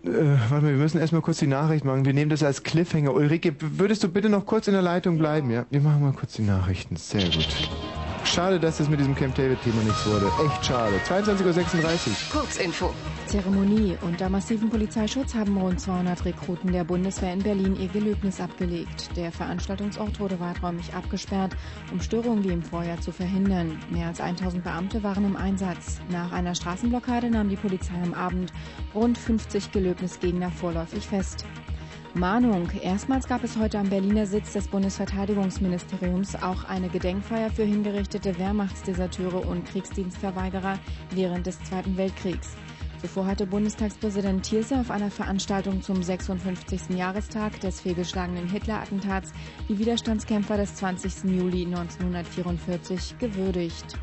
äh, 0.05 0.51
warte 0.51 0.65
mal, 0.65 0.73
wir 0.73 0.79
müssen 0.79 0.99
erstmal 0.99 1.23
kurz 1.23 1.39
die 1.39 1.47
Nachricht 1.47 1.85
machen. 1.85 2.05
Wir 2.05 2.15
nehmen 2.15 2.31
das 2.31 2.43
als 2.43 2.63
Cliffhanger. 2.63 3.15
Ulrike, 3.15 3.55
würdest 3.61 4.03
du 4.03 4.09
bitte 4.09 4.29
noch 4.29 4.47
kurz 4.47 4.67
in 4.69 4.75
der 4.75 4.83
Leitung 4.83 5.19
bleiben, 5.19 5.51
ja? 5.51 5.67
Wir 5.71 5.81
machen 5.81 6.03
mal 6.03 6.13
kurz 6.13 6.35
die 6.35 6.43
Nachrichten. 6.43 6.97
Sehr 6.97 7.25
gut. 7.25 7.49
Schade, 8.33 8.61
dass 8.61 8.79
das 8.79 8.89
mit 8.89 9.01
diesem 9.01 9.17
Camp 9.17 9.35
David-Thema 9.35 9.83
nichts 9.83 10.07
wurde. 10.07 10.31
Echt 10.47 10.65
schade. 10.65 10.95
22.36 11.09 11.43
Uhr. 11.43 12.41
Kurzinfo. 12.41 12.95
Zeremonie. 13.27 13.99
Unter 14.03 14.29
massivem 14.29 14.71
Polizeischutz 14.71 15.35
haben 15.35 15.57
rund 15.57 15.81
200 15.81 16.25
Rekruten 16.25 16.73
der 16.73 16.85
Bundeswehr 16.85 17.33
in 17.33 17.43
Berlin 17.43 17.75
ihr 17.75 17.89
Gelöbnis 17.89 18.41
abgelegt. 18.41 19.11
Der 19.17 19.33
Veranstaltungsort 19.33 20.21
wurde 20.21 20.39
weiträumig 20.39 20.95
abgesperrt, 20.95 21.57
um 21.91 22.01
Störungen 22.01 22.45
wie 22.45 22.53
im 22.53 22.63
Vorjahr 22.63 23.01
zu 23.01 23.11
verhindern. 23.11 23.81
Mehr 23.91 24.07
als 24.07 24.21
1000 24.21 24.63
Beamte 24.63 25.03
waren 25.03 25.25
im 25.25 25.35
Einsatz. 25.35 26.01
Nach 26.09 26.31
einer 26.31 26.55
Straßenblockade 26.55 27.31
nahm 27.31 27.49
die 27.49 27.57
Polizei 27.57 28.01
am 28.01 28.15
Abend 28.15 28.53
rund 28.95 29.19
50 29.19 29.73
Gelöbnisgegner 29.73 30.53
vorläufig 30.53 31.05
fest. 31.05 31.45
Mahnung. 32.15 32.69
Erstmals 32.83 33.29
gab 33.29 33.45
es 33.45 33.57
heute 33.57 33.79
am 33.79 33.89
Berliner 33.89 34.27
Sitz 34.27 34.53
des 34.53 34.67
Bundesverteidigungsministeriums 34.69 36.35
auch 36.43 36.65
eine 36.65 36.89
Gedenkfeier 36.89 37.51
für 37.51 37.63
hingerichtete 37.63 38.37
Wehrmachtsdeserteure 38.39 39.47
und 39.47 39.65
Kriegsdienstverweigerer 39.67 40.79
während 41.15 41.47
des 41.47 41.63
Zweiten 41.63 41.97
Weltkriegs. 41.97 42.57
Zuvor 43.01 43.27
hatte 43.27 43.47
Bundestagspräsident 43.47 44.45
Thierse 44.45 44.81
auf 44.81 44.91
einer 44.91 45.11
Veranstaltung 45.11 45.83
zum 45.83 46.03
56. 46.03 46.97
Jahrestag 46.97 47.59
des 47.61 47.81
fehlgeschlagenen 47.81 48.49
Hitler-Attentats 48.49 49.33
die 49.69 49.79
Widerstandskämpfer 49.79 50.57
des 50.57 50.75
20. 50.75 51.31
Juli 51.31 51.65
1944 51.65 53.19
gewürdigt. 53.19 53.97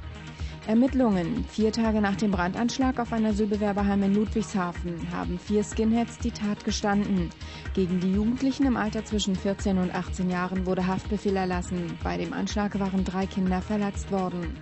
Ermittlungen. 0.68 1.46
Vier 1.46 1.72
Tage 1.72 2.02
nach 2.02 2.18
dem 2.18 2.32
Brandanschlag 2.32 3.00
auf 3.00 3.14
ein 3.14 3.26
Asylbewerberheim 3.26 4.04
in 4.04 4.16
Ludwigshafen 4.16 5.12
haben 5.14 5.40
vier 5.40 5.64
Skinheads 5.64 6.18
die 6.18 6.32
Tat 6.32 6.66
gestanden. 6.66 7.30
Gegen 7.78 8.00
die 8.00 8.12
Jugendlichen 8.12 8.66
im 8.66 8.76
Alter 8.76 9.06
zwischen 9.06 9.36
14 9.36 9.78
und 9.78 9.94
18 9.94 10.32
Jahren 10.32 10.66
wurde 10.66 10.88
Haftbefehl 10.88 11.36
erlassen. 11.36 11.96
Bei 12.04 12.18
dem 12.18 12.34
Anschlag 12.34 12.80
waren 12.80 13.04
drei 13.04 13.28
Kinder 13.28 13.62
verletzt 13.62 14.12
worden. 14.12 14.58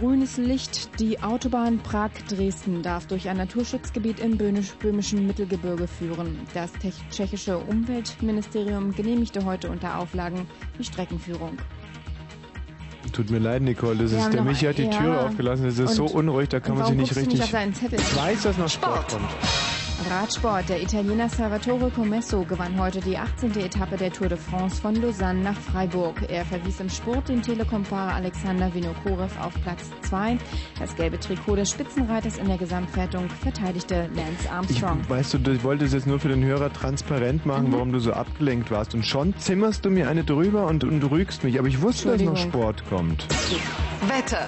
Grünes 0.00 0.36
Licht. 0.36 0.98
Die 0.98 1.22
Autobahn 1.22 1.78
Prag-Dresden 1.78 2.82
darf 2.82 3.06
durch 3.06 3.28
ein 3.28 3.36
Naturschutzgebiet 3.36 4.18
im 4.18 4.36
böhmisch- 4.36 4.74
böhmischen 4.80 5.28
Mittelgebirge 5.28 5.86
führen. 5.86 6.40
Das 6.54 6.72
tschechische 7.12 7.56
Umweltministerium 7.56 8.92
genehmigte 8.92 9.44
heute 9.44 9.70
unter 9.70 9.96
Auflagen 10.00 10.48
die 10.76 10.82
Streckenführung. 10.82 11.56
Tut 13.12 13.30
mir 13.30 13.38
leid, 13.38 13.62
Nicole. 13.62 13.94
Das 13.96 14.10
Wir 14.10 14.18
ist, 14.18 14.32
der 14.32 14.42
Michi 14.42 14.66
hat 14.66 14.78
die 14.78 14.82
ja. 14.86 14.90
Tür 14.90 15.26
aufgelassen. 15.26 15.66
Das 15.66 15.78
ist 15.78 15.94
so 15.94 16.06
unruhig, 16.06 16.48
da 16.48 16.58
kann 16.58 16.76
man 16.76 16.86
sich 16.88 16.96
nicht 16.96 17.14
nicht 17.14 17.32
richtig. 17.32 17.74
Zettel? 17.74 18.00
Ich 18.00 18.16
weiß, 18.16 18.42
dass 18.42 18.58
noch 18.58 18.68
Sport 18.68 19.08
kommt. 19.08 19.73
Radsport. 20.10 20.68
Der 20.68 20.82
Italiener 20.82 21.28
Salvatore 21.28 21.90
Comesso 21.90 22.44
gewann 22.44 22.78
heute 22.78 23.00
die 23.00 23.16
18. 23.16 23.56
Etappe 23.58 23.96
der 23.96 24.12
Tour 24.12 24.28
de 24.28 24.36
France 24.38 24.80
von 24.80 24.94
Lausanne 24.96 25.40
nach 25.42 25.56
Freiburg. 25.58 26.22
Er 26.28 26.44
verwies 26.44 26.80
im 26.80 26.88
Sport 26.90 27.28
den 27.28 27.42
Telekom-Fahrer 27.42 28.14
Alexander 28.14 28.72
Vinokorev 28.74 29.32
auf 29.40 29.52
Platz 29.62 29.90
2. 30.02 30.38
Das 30.78 30.94
gelbe 30.96 31.18
Trikot 31.18 31.56
des 31.56 31.70
Spitzenreiters 31.70 32.38
in 32.38 32.46
der 32.48 32.58
Gesamtwertung 32.58 33.28
verteidigte 33.28 34.08
Lance 34.14 34.32
Ich, 34.44 34.50
Armstrong. 34.50 35.00
weißt 35.08 35.34
du, 35.34 35.50
ich 35.52 35.64
wollte 35.64 35.84
es 35.84 35.92
jetzt 35.92 36.06
nur 36.06 36.20
für 36.20 36.28
den 36.28 36.44
Hörer 36.44 36.72
transparent 36.72 37.46
machen, 37.46 37.68
Mhm. 37.68 37.72
warum 37.72 37.92
du 37.92 37.98
so 37.98 38.12
abgelenkt 38.12 38.70
warst. 38.70 38.94
Und 38.94 39.04
schon 39.06 39.34
zimmerst 39.38 39.84
du 39.84 39.90
mir 39.90 40.08
eine 40.08 40.24
drüber 40.24 40.66
und, 40.66 40.84
und 40.84 41.02
rügst 41.04 41.44
mich. 41.44 41.58
Aber 41.58 41.68
ich 41.68 41.80
wusste, 41.80 42.10
dass 42.10 42.20
noch. 42.22 42.36
Sport 42.36 42.84
kommt. 42.88 43.26
Wetter. 44.08 44.46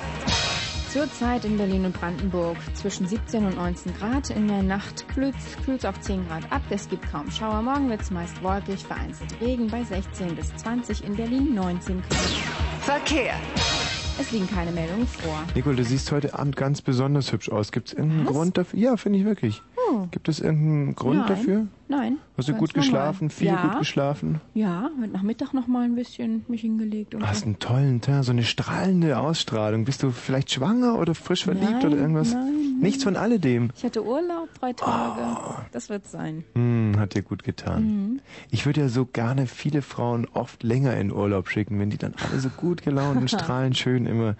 Zurzeit 0.97 1.45
in 1.45 1.59
Berlin 1.59 1.85
und 1.85 1.93
Brandenburg 1.93 2.57
zwischen 2.73 3.07
17 3.07 3.45
und 3.45 3.57
19 3.57 3.93
Grad. 3.99 4.31
In 4.31 4.49
der 4.49 4.63
Nacht 4.63 5.07
kühlt 5.09 5.35
es 5.77 5.85
auf 5.85 6.01
10 6.01 6.27
Grad 6.27 6.51
ab. 6.51 6.63
Es 6.71 6.89
gibt 6.89 7.13
kaum 7.13 7.31
Schauer. 7.31 7.61
Morgen 7.61 7.91
wird 7.91 8.01
es 8.01 8.11
meist 8.11 8.43
wolkig, 8.43 8.83
vereinzelt 8.83 9.39
Regen 9.43 9.67
bei 9.67 9.85
16 9.85 10.35
bis 10.35 10.57
20. 10.57 11.05
In 11.05 11.15
Berlin 11.15 11.55
19 11.55 12.01
Grad. 12.01 12.19
Verkehr. 12.81 13.35
Es 14.19 14.31
liegen 14.31 14.47
keine 14.47 14.73
Meldungen 14.73 15.07
vor. 15.07 15.39
Nicole, 15.55 15.77
du 15.77 15.85
siehst 15.85 16.11
heute 16.13 16.33
Abend 16.33 16.57
ganz 16.57 16.81
besonders 16.81 17.31
hübsch 17.31 17.51
aus. 17.51 17.73
Gibt 17.73 17.89
es 17.89 17.93
irgendeinen 17.93 18.29
Was? 18.29 18.33
Grund 18.33 18.57
dafür? 18.57 18.79
Ja, 18.79 18.97
finde 18.97 19.19
ich 19.19 19.27
wirklich. 19.27 19.63
Oh. 19.89 20.07
Gibt 20.11 20.29
es 20.29 20.41
irgendeinen 20.41 20.95
Grund 20.95 21.19
Nein. 21.19 21.29
dafür? 21.29 21.67
Nein. 21.89 22.19
Hast 22.37 22.49
du 22.49 22.53
ganz 22.53 22.61
gut 22.61 22.77
normal. 22.77 22.85
geschlafen? 22.85 23.31
Viel 23.31 23.47
ja. 23.49 23.63
gut 23.63 23.79
geschlafen? 23.79 24.41
Ja, 24.55 24.91
heute 25.01 25.13
Nachmittag 25.13 25.53
noch 25.55 25.67
mal 25.67 25.85
ein 25.85 25.95
bisschen 25.95 26.45
mich 26.49 26.63
hingelegt. 26.63 27.15
Und 27.15 27.27
Hast 27.27 27.41
so. 27.41 27.47
einen 27.47 27.59
tollen 27.59 28.01
Teint, 28.01 28.25
so 28.25 28.33
eine 28.33 28.43
strahlende 28.43 29.19
Ausstrahlung. 29.19 29.85
Bist 29.85 30.03
du 30.03 30.11
vielleicht 30.11 30.51
schwanger 30.51 30.99
oder 30.99 31.15
frisch 31.15 31.45
verliebt 31.45 31.71
Nein, 31.71 31.87
oder 31.87 31.97
irgendwas? 31.97 32.33
nein, 32.35 32.79
Nichts 32.81 33.05
von 33.05 33.17
alledem. 33.17 33.71
Ich 33.77 33.85
hatte 33.85 34.05
Urlaub, 34.05 34.49
drei 34.59 34.73
Tage. 34.73 35.21
Oh. 35.23 35.55
Das 35.73 35.89
wird 35.89 36.07
sein. 36.07 36.45
Hm, 36.55 36.95
hat 36.99 37.15
dir 37.15 37.23
gut 37.23 37.45
getan. 37.45 37.85
Mhm. 37.85 38.21
Ich 38.51 38.67
würde 38.67 38.81
ja 38.83 38.89
so 38.89 39.07
gerne 39.07 39.47
viele 39.47 39.83
Frauen 39.83 40.27
oft 40.33 40.63
länger 40.63 40.97
in 40.97 41.13
Urlaub 41.13 41.49
schicken, 41.49 41.79
wenn 41.79 41.91
die 41.91 41.99
dann 41.99 42.15
alle 42.29 42.41
so 42.41 42.49
gut 42.49 42.83
gelaunt 42.83 43.21
und 43.21 43.31
strahlend 43.31 43.77
schön 43.79 44.07
immer. 44.07 44.37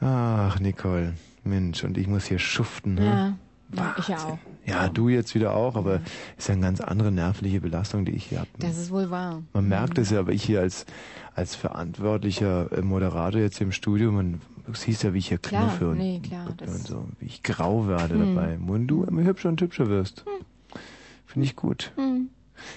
Ach, 0.00 0.60
Nicole. 0.60 1.14
Mensch, 1.44 1.84
und 1.84 1.96
ich 1.96 2.06
muss 2.06 2.26
hier 2.26 2.38
schuften. 2.38 2.94
Ne? 2.94 3.04
Ja. 3.04 3.82
ja, 3.82 3.94
ich 3.98 4.08
ja 4.08 4.16
auch. 4.18 4.38
Ja, 4.70 4.88
du 4.88 5.08
jetzt 5.08 5.34
wieder 5.34 5.54
auch, 5.54 5.76
aber 5.76 6.00
ist 6.38 6.48
ja 6.48 6.54
eine 6.54 6.62
ganz 6.62 6.80
andere 6.80 7.10
nervliche 7.10 7.60
Belastung, 7.60 8.04
die 8.04 8.12
ich 8.12 8.26
hier 8.26 8.38
habe. 8.40 8.48
Das 8.58 8.78
ist 8.78 8.90
wohl 8.90 9.10
wahr. 9.10 9.42
Man 9.52 9.68
merkt 9.68 9.98
es 9.98 10.10
ja, 10.10 10.20
aber 10.20 10.32
ich 10.32 10.42
hier 10.44 10.60
als, 10.60 10.86
als 11.34 11.54
verantwortlicher 11.56 12.70
äh, 12.72 12.82
Moderator 12.82 13.40
jetzt 13.40 13.58
hier 13.58 13.66
im 13.66 13.72
Studio, 13.72 14.12
man 14.12 14.40
siehst 14.72 15.02
ja, 15.02 15.12
wie 15.14 15.18
ich 15.18 15.28
hier 15.28 15.38
Klar, 15.38 15.68
knuffe 15.68 15.88
und, 15.90 15.98
nee, 15.98 16.20
klar, 16.20 16.46
und, 16.48 16.60
das- 16.60 16.84
so, 16.84 17.06
wie 17.18 17.26
ich 17.26 17.42
grau 17.42 17.86
werde 17.88 18.14
Hm. 18.14 18.34
dabei. 18.36 18.58
Und 18.58 18.86
du 18.86 19.04
immer 19.04 19.24
hübscher 19.24 19.48
und 19.48 19.60
hübscher 19.60 19.88
wirst. 19.88 20.24
Finde 21.26 21.46
ich 21.46 21.56
gut. 21.56 21.92
Hm. 21.96 22.28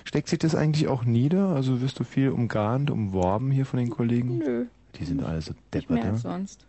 Steckt 0.05 0.29
sich 0.29 0.39
das 0.39 0.55
eigentlich 0.55 0.87
auch 0.87 1.03
nieder? 1.03 1.49
Also 1.49 1.81
wirst 1.81 1.99
du 1.99 2.03
viel 2.03 2.29
umgarnt, 2.29 2.89
umworben 2.89 3.51
hier 3.51 3.65
von 3.65 3.79
den 3.79 3.89
Kollegen? 3.89 4.37
Nö. 4.39 4.65
Die 4.95 5.05
sind 5.05 5.23
alle 5.23 5.41
so 5.41 5.53
deppert, 5.73 5.89
mehr 5.91 6.05
als 6.05 6.23
ne? 6.23 6.29
sonst. 6.31 6.65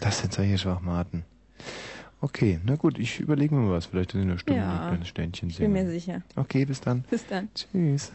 Das 0.00 0.18
sind 0.20 0.32
solche 0.32 0.56
Schwachmaten. 0.58 1.24
Okay, 2.20 2.58
na 2.64 2.76
gut, 2.76 2.98
ich 2.98 3.20
überlege 3.20 3.54
mir 3.54 3.60
mal 3.62 3.72
was. 3.72 3.86
Vielleicht 3.86 4.14
in 4.14 4.22
einer 4.22 4.38
Stunde 4.38 4.62
Ja, 4.62 4.82
ein 4.82 4.88
kleines 4.88 5.08
Ständchen 5.08 5.50
Ich 5.50 5.58
bin 5.58 5.72
mir 5.72 5.86
sicher. 5.86 6.22
Okay, 6.36 6.64
bis 6.64 6.80
dann. 6.80 7.04
Bis 7.10 7.26
dann. 7.26 7.48
Tschüss. 7.54 8.12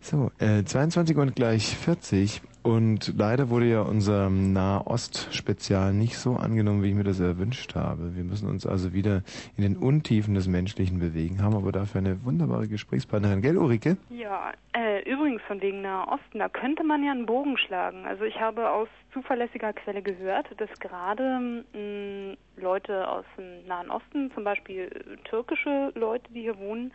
So, 0.00 0.30
äh, 0.38 0.64
22 0.64 1.16
und 1.16 1.36
gleich 1.36 1.76
40 1.76 2.40
und 2.68 3.14
leider 3.16 3.48
wurde 3.48 3.64
ja 3.64 3.80
unser 3.80 4.28
Nahost-Spezial 4.28 5.94
nicht 5.94 6.18
so 6.18 6.34
angenommen, 6.34 6.82
wie 6.82 6.90
ich 6.90 6.94
mir 6.94 7.02
das 7.02 7.18
erwünscht 7.18 7.74
habe. 7.74 8.14
Wir 8.14 8.24
müssen 8.24 8.46
uns 8.46 8.66
also 8.66 8.92
wieder 8.92 9.22
in 9.56 9.62
den 9.62 9.78
Untiefen 9.78 10.34
des 10.34 10.48
Menschlichen 10.48 10.98
bewegen, 10.98 11.42
haben 11.42 11.56
aber 11.56 11.72
dafür 11.72 12.02
eine 12.02 12.22
wunderbare 12.26 12.68
Gesprächspartnerin. 12.68 13.40
Gell, 13.40 13.56
Ulrike? 13.56 13.96
Ja, 14.10 14.52
äh, 14.74 15.00
übrigens 15.10 15.40
von 15.48 15.62
wegen 15.62 15.80
Nahen 15.80 16.10
Osten, 16.10 16.40
da 16.40 16.50
könnte 16.50 16.84
man 16.84 17.02
ja 17.02 17.12
einen 17.12 17.24
Bogen 17.24 17.56
schlagen. 17.56 18.04
Also 18.04 18.24
ich 18.24 18.38
habe 18.38 18.68
aus 18.68 18.88
zuverlässiger 19.14 19.72
Quelle 19.72 20.02
gehört, 20.02 20.48
dass 20.58 20.68
gerade 20.78 21.64
mh, 21.72 22.36
Leute 22.58 23.08
aus 23.08 23.24
dem 23.38 23.66
Nahen 23.66 23.88
Osten, 23.88 24.30
zum 24.34 24.44
Beispiel 24.44 24.90
äh, 24.92 25.16
türkische 25.26 25.90
Leute, 25.94 26.30
die 26.34 26.42
hier 26.42 26.58
wohnen, 26.58 26.92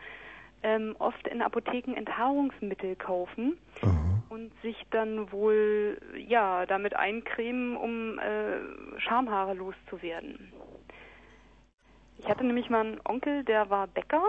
ähm, 0.62 0.96
oft 1.00 1.28
in 1.28 1.42
Apotheken 1.42 1.96
Enthaarungsmittel 1.96 2.96
kaufen 2.96 3.58
und 4.34 4.52
sich 4.64 4.76
dann 4.90 5.32
wohl 5.32 6.00
ja 6.18 6.66
damit 6.66 6.96
eincremen, 6.96 7.78
um 7.78 8.18
äh, 8.18 9.00
Schamhaare 9.00 9.54
loszuwerden. 9.54 10.52
Ich 12.18 12.28
hatte 12.28 12.44
nämlich 12.44 12.70
mal 12.70 12.82
einen 12.86 13.00
Onkel, 13.06 13.44
der 13.44 13.70
war 13.70 13.86
Bäcker 13.88 14.24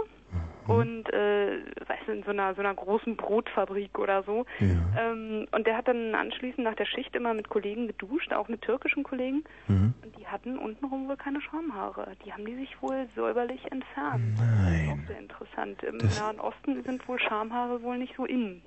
und 0.67 1.11
äh, 1.13 1.59
weißt 1.87 2.07
du, 2.07 2.13
in 2.13 2.23
so 2.23 2.31
einer 2.31 2.55
so 2.55 2.61
einer 2.61 2.75
großen 2.75 3.17
Brotfabrik 3.17 3.99
oder 3.99 4.23
so. 4.25 4.45
Ja. 4.61 5.11
Ähm, 5.13 5.47
und 5.53 5.67
der 5.67 5.77
hat 5.77 5.89
dann 5.89 6.15
anschließend 6.15 6.65
nach 6.65 6.75
der 6.75 6.87
Schicht 6.87 7.15
immer 7.17 7.33
mit 7.35 7.49
Kollegen 7.51 7.87
geduscht, 7.87 8.33
auch 8.33 8.49
mit 8.49 8.63
türkischen 8.63 9.05
Kollegen. 9.05 9.45
Mhm. 9.69 9.95
Und 10.03 10.19
die 10.19 10.27
hatten 10.27 10.59
untenrum 10.59 11.07
wohl 11.09 11.17
keine 11.17 11.41
Schamhaare. 11.43 12.13
Die 12.25 12.33
haben 12.33 12.45
die 12.47 12.57
sich 12.57 12.81
wohl 12.83 13.07
säuberlich 13.15 13.61
entfernt. 13.71 14.39
Nein. 14.39 14.91
Auch 15.03 15.07
sehr 15.07 15.19
interessant. 15.19 15.83
Im 15.83 15.99
Das- 15.99 16.19
Nahen 16.19 16.41
Osten 16.41 16.83
sind 16.83 17.07
wohl 17.09 17.19
Schamhaare 17.21 17.83
wohl 17.83 17.99
nicht 17.99 18.15
so 18.17 18.25
in. 18.25 18.63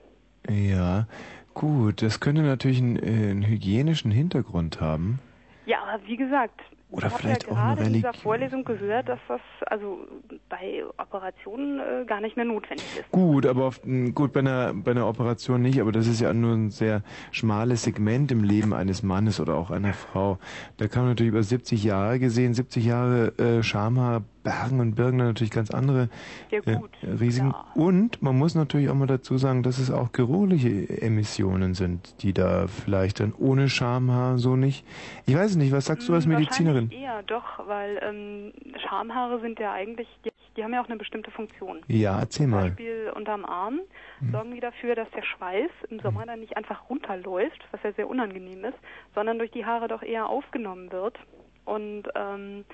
Ja, 0.49 1.07
gut, 1.53 2.01
das 2.01 2.19
könnte 2.19 2.41
natürlich 2.41 2.79
einen, 2.79 2.97
äh, 2.97 3.31
einen 3.31 3.43
hygienischen 3.43 4.11
Hintergrund 4.11 4.79
haben. 4.81 5.19
Ja, 5.65 5.79
aber 5.83 6.01
wie 6.07 6.15
gesagt, 6.15 6.61
Oder 6.91 7.07
ich 7.07 7.13
habe 7.13 7.21
vielleicht 7.21 7.47
ja 7.47 7.51
auch 7.51 7.57
eine 7.57 7.75
gerade 7.75 7.87
in 7.87 7.93
dieser. 7.93 8.13
Vorlesung 8.13 8.63
gehört, 8.63 9.09
dass 9.09 9.19
das 9.27 9.41
also 9.65 9.99
bei 10.47 10.83
Operationen 10.97 11.79
äh, 11.79 12.05
gar 12.05 12.21
nicht 12.21 12.37
mehr 12.37 12.45
notwendig 12.45 12.85
ist. 12.97 13.11
Gut, 13.11 13.45
aber 13.45 13.65
auf, 13.65 13.83
m, 13.83 14.15
gut 14.15 14.31
bei 14.31 14.39
einer 14.39 14.73
bei 14.73 14.91
einer 14.91 15.05
Operation 15.09 15.61
nicht, 15.61 15.81
aber 15.81 15.91
das 15.91 16.07
ist 16.07 16.21
ja 16.21 16.33
nur 16.33 16.53
ein 16.53 16.69
sehr 16.69 17.01
schmales 17.31 17.83
Segment 17.83 18.31
im 18.31 18.45
Leben 18.45 18.73
eines 18.73 19.03
Mannes 19.03 19.41
oder 19.41 19.55
auch 19.55 19.69
einer 19.71 19.91
Frau. 19.93 20.39
Da 20.77 20.87
kann 20.87 21.01
man 21.01 21.11
natürlich 21.11 21.33
über 21.33 21.43
70 21.43 21.83
Jahre 21.83 22.19
gesehen, 22.19 22.53
70 22.53 22.85
Jahre 22.85 23.37
äh, 23.37 23.61
Schamhaar 23.61 24.21
bergen 24.47 24.79
und 24.79 24.95
birgen 24.95 25.17
dann 25.17 25.27
natürlich 25.27 25.51
ganz 25.51 25.71
andere 25.71 26.09
Ja, 26.49 26.59
gut, 26.59 26.91
äh, 27.01 27.11
Risiken. 27.11 27.53
Und 27.75 28.21
man 28.21 28.37
muss 28.37 28.55
natürlich 28.55 28.89
auch 28.89 28.95
mal 28.95 29.07
dazu 29.07 29.37
sagen, 29.37 29.63
dass 29.63 29.77
es 29.79 29.91
auch 29.91 30.11
geruchliche 30.11 31.01
Emissionen 31.01 31.73
sind, 31.73 32.21
die 32.23 32.33
da 32.33 32.67
vielleicht 32.67 33.19
dann 33.19 33.33
ohne 33.37 33.69
Schamhaar 33.69 34.37
so 34.37 34.55
nicht. 34.55 34.85
Ich 35.25 35.35
weiß 35.35 35.51
es 35.51 35.57
nicht, 35.57 35.71
was 35.71 35.85
sagst 35.85 36.07
du 36.09 36.13
als 36.13 36.25
Hm, 36.25 36.33
Medizinerin? 36.33 36.91
Eher, 36.91 37.23
doch, 37.23 37.67
weil 37.67 37.99
ähm, 38.01 38.53
Schamhaare 38.87 39.39
sind 39.41 39.59
ja 39.59 39.73
eigentlich, 39.73 40.07
die, 40.25 40.31
die 40.55 40.63
haben 40.63 40.73
ja 40.73 40.81
auch 40.81 40.87
eine 40.87 40.97
bestimmte 40.97 41.31
Funktion. 41.31 41.81
Ja, 41.87 42.19
erzähl 42.19 42.45
Zum 42.45 42.51
mal. 42.51 42.63
Beispiel 42.69 43.11
unterm 43.15 43.45
Arm 43.45 43.79
Hm. 44.19 44.31
sorgen 44.31 44.51
die 44.55 44.59
dafür, 44.59 44.95
dass 44.95 45.09
der 45.11 45.21
Schweiß 45.23 45.69
im 45.89 45.99
Sommer 45.99 46.25
dann 46.25 46.39
nicht 46.39 46.57
einfach 46.57 46.89
runterläuft, 46.89 47.59
was 47.71 47.81
ja 47.83 47.91
sehr 47.93 48.09
unangenehm 48.09 48.65
ist, 48.65 48.77
sondern 49.13 49.37
durch 49.37 49.51
die 49.51 49.63
Haare 49.65 49.87
doch 49.87 50.01
eher 50.01 50.27
aufgenommen 50.27 50.91
wird. 50.91 51.15
Und 51.65 52.03
ähm, 52.15 52.65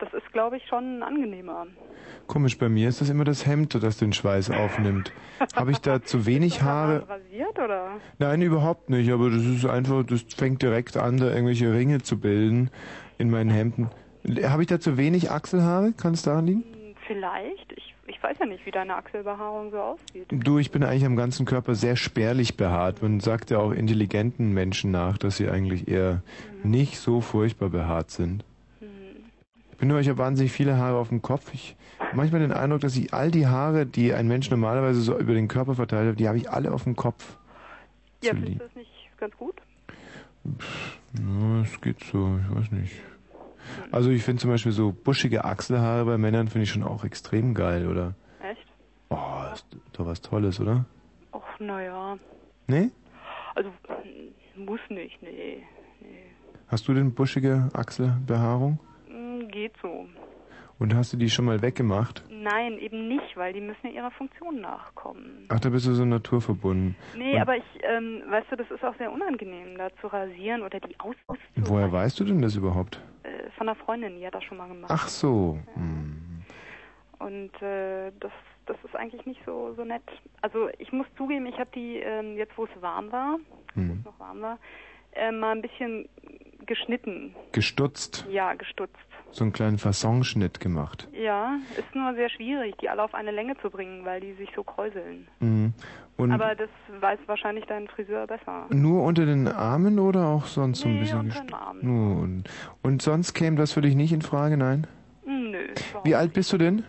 das 0.00 0.12
ist, 0.14 0.32
glaube 0.32 0.56
ich, 0.56 0.66
schon 0.66 1.02
angenehmer. 1.02 1.66
Komisch, 2.26 2.58
bei 2.58 2.68
mir 2.68 2.88
ist 2.88 3.00
das 3.00 3.10
immer 3.10 3.24
das 3.24 3.46
Hemd, 3.46 3.74
das 3.82 3.98
den 3.98 4.12
Schweiß 4.12 4.50
aufnimmt. 4.50 5.12
Habe 5.54 5.72
ich 5.72 5.78
da 5.78 6.02
zu 6.02 6.26
wenig 6.26 6.62
Haare? 6.62 7.08
Rasiert 7.08 7.58
oder? 7.58 7.92
Nein, 8.18 8.42
überhaupt 8.42 8.90
nicht, 8.90 9.10
aber 9.10 9.30
das 9.30 9.44
ist 9.44 9.66
einfach, 9.66 10.04
das 10.04 10.22
fängt 10.22 10.62
direkt 10.62 10.96
an, 10.96 11.18
da 11.18 11.30
irgendwelche 11.30 11.72
Ringe 11.72 12.02
zu 12.02 12.18
bilden 12.18 12.70
in 13.18 13.30
meinen 13.30 13.50
Hemden. 13.50 13.90
Habe 14.42 14.62
ich 14.62 14.68
da 14.68 14.80
zu 14.80 14.96
wenig 14.96 15.30
Achselhaare? 15.30 15.92
Kann 15.92 16.14
es 16.14 16.22
daran 16.22 16.46
liegen? 16.46 16.64
Vielleicht. 17.06 17.72
Ich, 17.72 17.94
ich 18.06 18.22
weiß 18.22 18.36
ja 18.38 18.46
nicht, 18.46 18.64
wie 18.66 18.70
deine 18.70 18.96
Achselbehaarung 18.96 19.70
so 19.70 19.78
aussieht. 19.78 20.26
Du, 20.30 20.58
ich 20.58 20.70
bin 20.70 20.84
eigentlich 20.84 21.06
am 21.06 21.16
ganzen 21.16 21.46
Körper 21.46 21.74
sehr 21.74 21.96
spärlich 21.96 22.56
behaart. 22.56 23.02
Man 23.02 23.20
sagt 23.20 23.50
ja 23.50 23.58
auch 23.58 23.72
intelligenten 23.72 24.52
Menschen 24.52 24.90
nach, 24.90 25.18
dass 25.18 25.36
sie 25.36 25.48
eigentlich 25.48 25.88
eher 25.88 26.22
nicht 26.62 26.98
so 26.98 27.20
furchtbar 27.20 27.70
behaart 27.70 28.10
sind. 28.10 28.44
Ich 29.80 29.82
bin 29.82 29.88
nur, 29.88 30.00
ich 30.00 30.10
habe 30.10 30.18
wahnsinnig 30.18 30.52
viele 30.52 30.76
Haare 30.76 30.98
auf 30.98 31.08
dem 31.08 31.22
Kopf. 31.22 31.54
Ich 31.54 31.74
habe 31.98 32.14
manchmal 32.14 32.42
den 32.42 32.52
Eindruck, 32.52 32.82
dass 32.82 32.94
ich 32.98 33.14
all 33.14 33.30
die 33.30 33.46
Haare, 33.46 33.86
die 33.86 34.12
ein 34.12 34.28
Mensch 34.28 34.50
normalerweise 34.50 35.00
so 35.00 35.18
über 35.18 35.32
den 35.32 35.48
Körper 35.48 35.74
verteilt 35.74 36.10
hat, 36.10 36.20
die 36.20 36.28
habe 36.28 36.36
ich 36.36 36.50
alle 36.50 36.70
auf 36.70 36.84
dem 36.84 36.96
Kopf. 36.96 37.38
Ja, 38.22 38.32
findest 38.32 38.48
lieb. 38.50 38.58
du 38.58 38.64
das 38.66 38.74
nicht 38.74 38.90
ganz 39.16 39.34
gut? 39.38 39.54
Ja, 40.44 41.62
es 41.62 41.80
geht 41.80 41.98
so, 42.04 42.38
ich 42.44 42.54
weiß 42.54 42.72
nicht. 42.72 42.92
Also 43.90 44.10
ich 44.10 44.22
finde 44.22 44.42
zum 44.42 44.50
Beispiel 44.50 44.72
so 44.72 44.92
buschige 44.92 45.46
Achselhaare 45.46 46.04
bei 46.04 46.18
Männern 46.18 46.48
finde 46.48 46.64
ich 46.64 46.70
schon 46.70 46.82
auch 46.82 47.02
extrem 47.02 47.54
geil, 47.54 47.88
oder? 47.88 48.12
Echt? 48.42 48.66
Oh, 49.08 49.16
ist 49.54 49.64
doch 49.94 50.04
was 50.04 50.20
Tolles, 50.20 50.60
oder? 50.60 50.84
Ach, 51.32 51.58
naja. 51.58 52.18
Nee? 52.66 52.90
Also, 53.54 53.70
muss 54.56 54.80
nicht, 54.90 55.22
nee. 55.22 55.62
nee. 56.02 56.24
Hast 56.68 56.86
du 56.86 56.92
denn 56.92 57.14
buschige 57.14 57.70
Achselbehaarung? 57.72 58.78
Geht 59.50 59.72
so. 59.82 60.06
Und 60.78 60.94
hast 60.94 61.12
du 61.12 61.16
die 61.18 61.28
schon 61.28 61.44
mal 61.44 61.60
weggemacht? 61.60 62.24
Nein, 62.30 62.78
eben 62.78 63.06
nicht, 63.08 63.36
weil 63.36 63.52
die 63.52 63.60
müssen 63.60 63.86
ja 63.88 63.90
ihrer 63.90 64.10
Funktion 64.12 64.60
nachkommen. 64.62 65.44
Ach, 65.50 65.60
da 65.60 65.68
bist 65.68 65.86
du 65.86 65.92
so 65.92 66.04
naturverbunden. 66.06 66.96
Nee, 67.16 67.34
Und 67.34 67.40
aber 67.42 67.56
ich, 67.58 67.64
ähm, 67.82 68.22
weißt 68.28 68.50
du, 68.50 68.56
das 68.56 68.70
ist 68.70 68.82
auch 68.82 68.96
sehr 68.96 69.12
unangenehm, 69.12 69.76
da 69.76 69.88
zu 70.00 70.06
rasieren 70.06 70.62
oder 70.62 70.80
die 70.80 70.98
aus 70.98 71.16
Woher 71.56 71.92
weißt 71.92 72.18
du 72.20 72.24
denn 72.24 72.40
das 72.40 72.56
überhaupt? 72.56 72.98
äh, 73.24 73.50
von 73.58 73.68
einer 73.68 73.76
Freundin, 73.76 74.18
die 74.18 74.26
hat 74.26 74.34
das 74.34 74.44
schon 74.44 74.56
mal 74.56 74.68
gemacht. 74.68 74.90
Ach 74.94 75.06
so. 75.08 75.58
Hm. 75.74 76.42
Und 77.18 77.50
äh, 77.60 78.10
das, 78.20 78.32
das 78.64 78.76
ist 78.82 78.96
eigentlich 78.96 79.26
nicht 79.26 79.40
so, 79.44 79.74
so 79.76 79.84
nett. 79.84 80.02
Also 80.40 80.70
ich 80.78 80.90
muss 80.92 81.06
zugeben, 81.18 81.44
ich 81.44 81.58
habe 81.58 81.68
die, 81.74 81.96
ähm, 81.98 82.36
jetzt 82.38 82.56
wo 82.56 82.64
es 82.64 82.82
warm 82.82 83.12
war, 83.12 83.36
Hm. 83.74 84.02
noch 84.04 84.18
warm 84.18 84.40
war, 84.40 84.58
äh, 85.12 85.30
mal 85.30 85.52
ein 85.52 85.60
bisschen 85.62 86.08
geschnitten. 86.64 87.34
Gestutzt. 87.52 88.26
Ja, 88.30 88.54
gestutzt. 88.54 88.96
So 89.32 89.44
einen 89.44 89.52
kleinen 89.52 89.78
Fassonschnitt 89.78 90.58
gemacht. 90.60 91.06
Ja, 91.12 91.56
ist 91.78 91.94
nur 91.94 92.14
sehr 92.14 92.28
schwierig, 92.30 92.76
die 92.78 92.88
alle 92.88 93.02
auf 93.04 93.14
eine 93.14 93.30
Länge 93.30 93.56
zu 93.62 93.70
bringen, 93.70 94.04
weil 94.04 94.20
die 94.20 94.32
sich 94.34 94.50
so 94.56 94.64
kräuseln. 94.64 95.28
Mhm. 95.38 95.72
Aber 96.18 96.54
das 96.54 96.68
weiß 97.00 97.18
wahrscheinlich 97.26 97.64
dein 97.66 97.88
Friseur 97.88 98.26
besser. 98.26 98.66
nur 98.70 99.04
unter 99.04 99.24
den 99.24 99.48
Armen 99.48 99.98
oder 99.98 100.26
auch 100.26 100.44
sonst 100.46 100.80
so 100.80 100.88
ein 100.88 100.94
Nee, 100.94 101.00
bisschen 101.00 101.20
unter 101.20 101.40
den 101.40 101.54
Armen. 101.54 101.80
Nur 101.82 102.22
und, 102.22 102.44
und 102.82 103.00
sonst 103.02 103.32
käme 103.32 103.56
das 103.56 103.72
für 103.72 103.80
dich 103.80 103.94
nicht 103.94 104.12
in 104.12 104.20
Frage, 104.20 104.56
nein? 104.58 104.86
Hm, 105.24 105.50
Nö. 105.52 105.68
Wie 106.04 106.14
alt 106.14 106.32
bist 106.34 106.52
du 106.52 106.58
denn? 106.58 106.84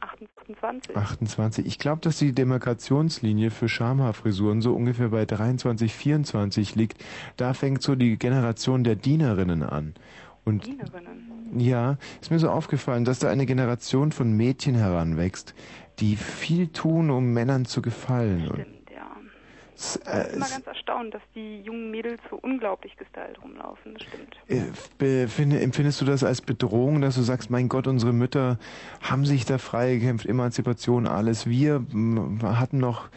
28. 0.00 0.96
28. 0.96 1.66
Ich 1.66 1.78
glaube, 1.78 2.00
dass 2.02 2.18
die 2.18 2.32
Demarkationslinie 2.32 3.50
für 3.50 3.68
Schamhaarfrisuren 3.68 4.60
so 4.62 4.74
ungefähr 4.74 5.08
bei 5.08 5.24
23, 5.24 5.92
24 5.92 6.74
liegt. 6.76 7.04
Da 7.36 7.54
fängt 7.54 7.82
so 7.82 7.96
die 7.96 8.16
Generation 8.16 8.84
der 8.84 8.94
Dienerinnen 8.94 9.62
an. 9.62 9.94
Und 10.48 10.66
ja, 11.58 11.98
ist 12.22 12.30
mir 12.30 12.38
so 12.38 12.48
aufgefallen, 12.48 13.04
dass 13.04 13.18
da 13.18 13.28
eine 13.28 13.44
Generation 13.44 14.12
von 14.12 14.32
Mädchen 14.32 14.74
heranwächst, 14.74 15.54
die 15.98 16.16
viel 16.16 16.68
tun, 16.68 17.10
um 17.10 17.34
Männern 17.34 17.66
zu 17.66 17.82
gefallen. 17.82 18.64
Ich 19.78 20.00
bin 20.00 20.12
äh, 20.12 20.28
immer 20.34 20.48
ganz 20.48 20.66
erstaunt, 20.66 21.14
dass 21.14 21.22
die 21.34 21.60
jungen 21.60 21.90
Mädels 21.90 22.20
so 22.30 22.36
unglaublich 22.42 22.96
gestylt 22.96 23.40
rumlaufen. 23.40 23.94
Das 23.94 24.02
stimmt. 24.02 24.36
äh, 25.00 25.62
empfindest 25.62 26.00
du 26.00 26.04
das 26.04 26.24
als 26.24 26.40
Bedrohung, 26.40 27.00
dass 27.00 27.14
du 27.14 27.22
sagst, 27.22 27.50
mein 27.50 27.68
Gott, 27.68 27.86
unsere 27.86 28.12
Mütter 28.12 28.58
haben 29.00 29.24
sich 29.24 29.44
da 29.44 29.58
freigekämpft, 29.58 30.26
Emanzipation, 30.26 31.06
alles. 31.06 31.46
Wir 31.46 31.84
hatten 32.42 32.78
noch 32.78 33.08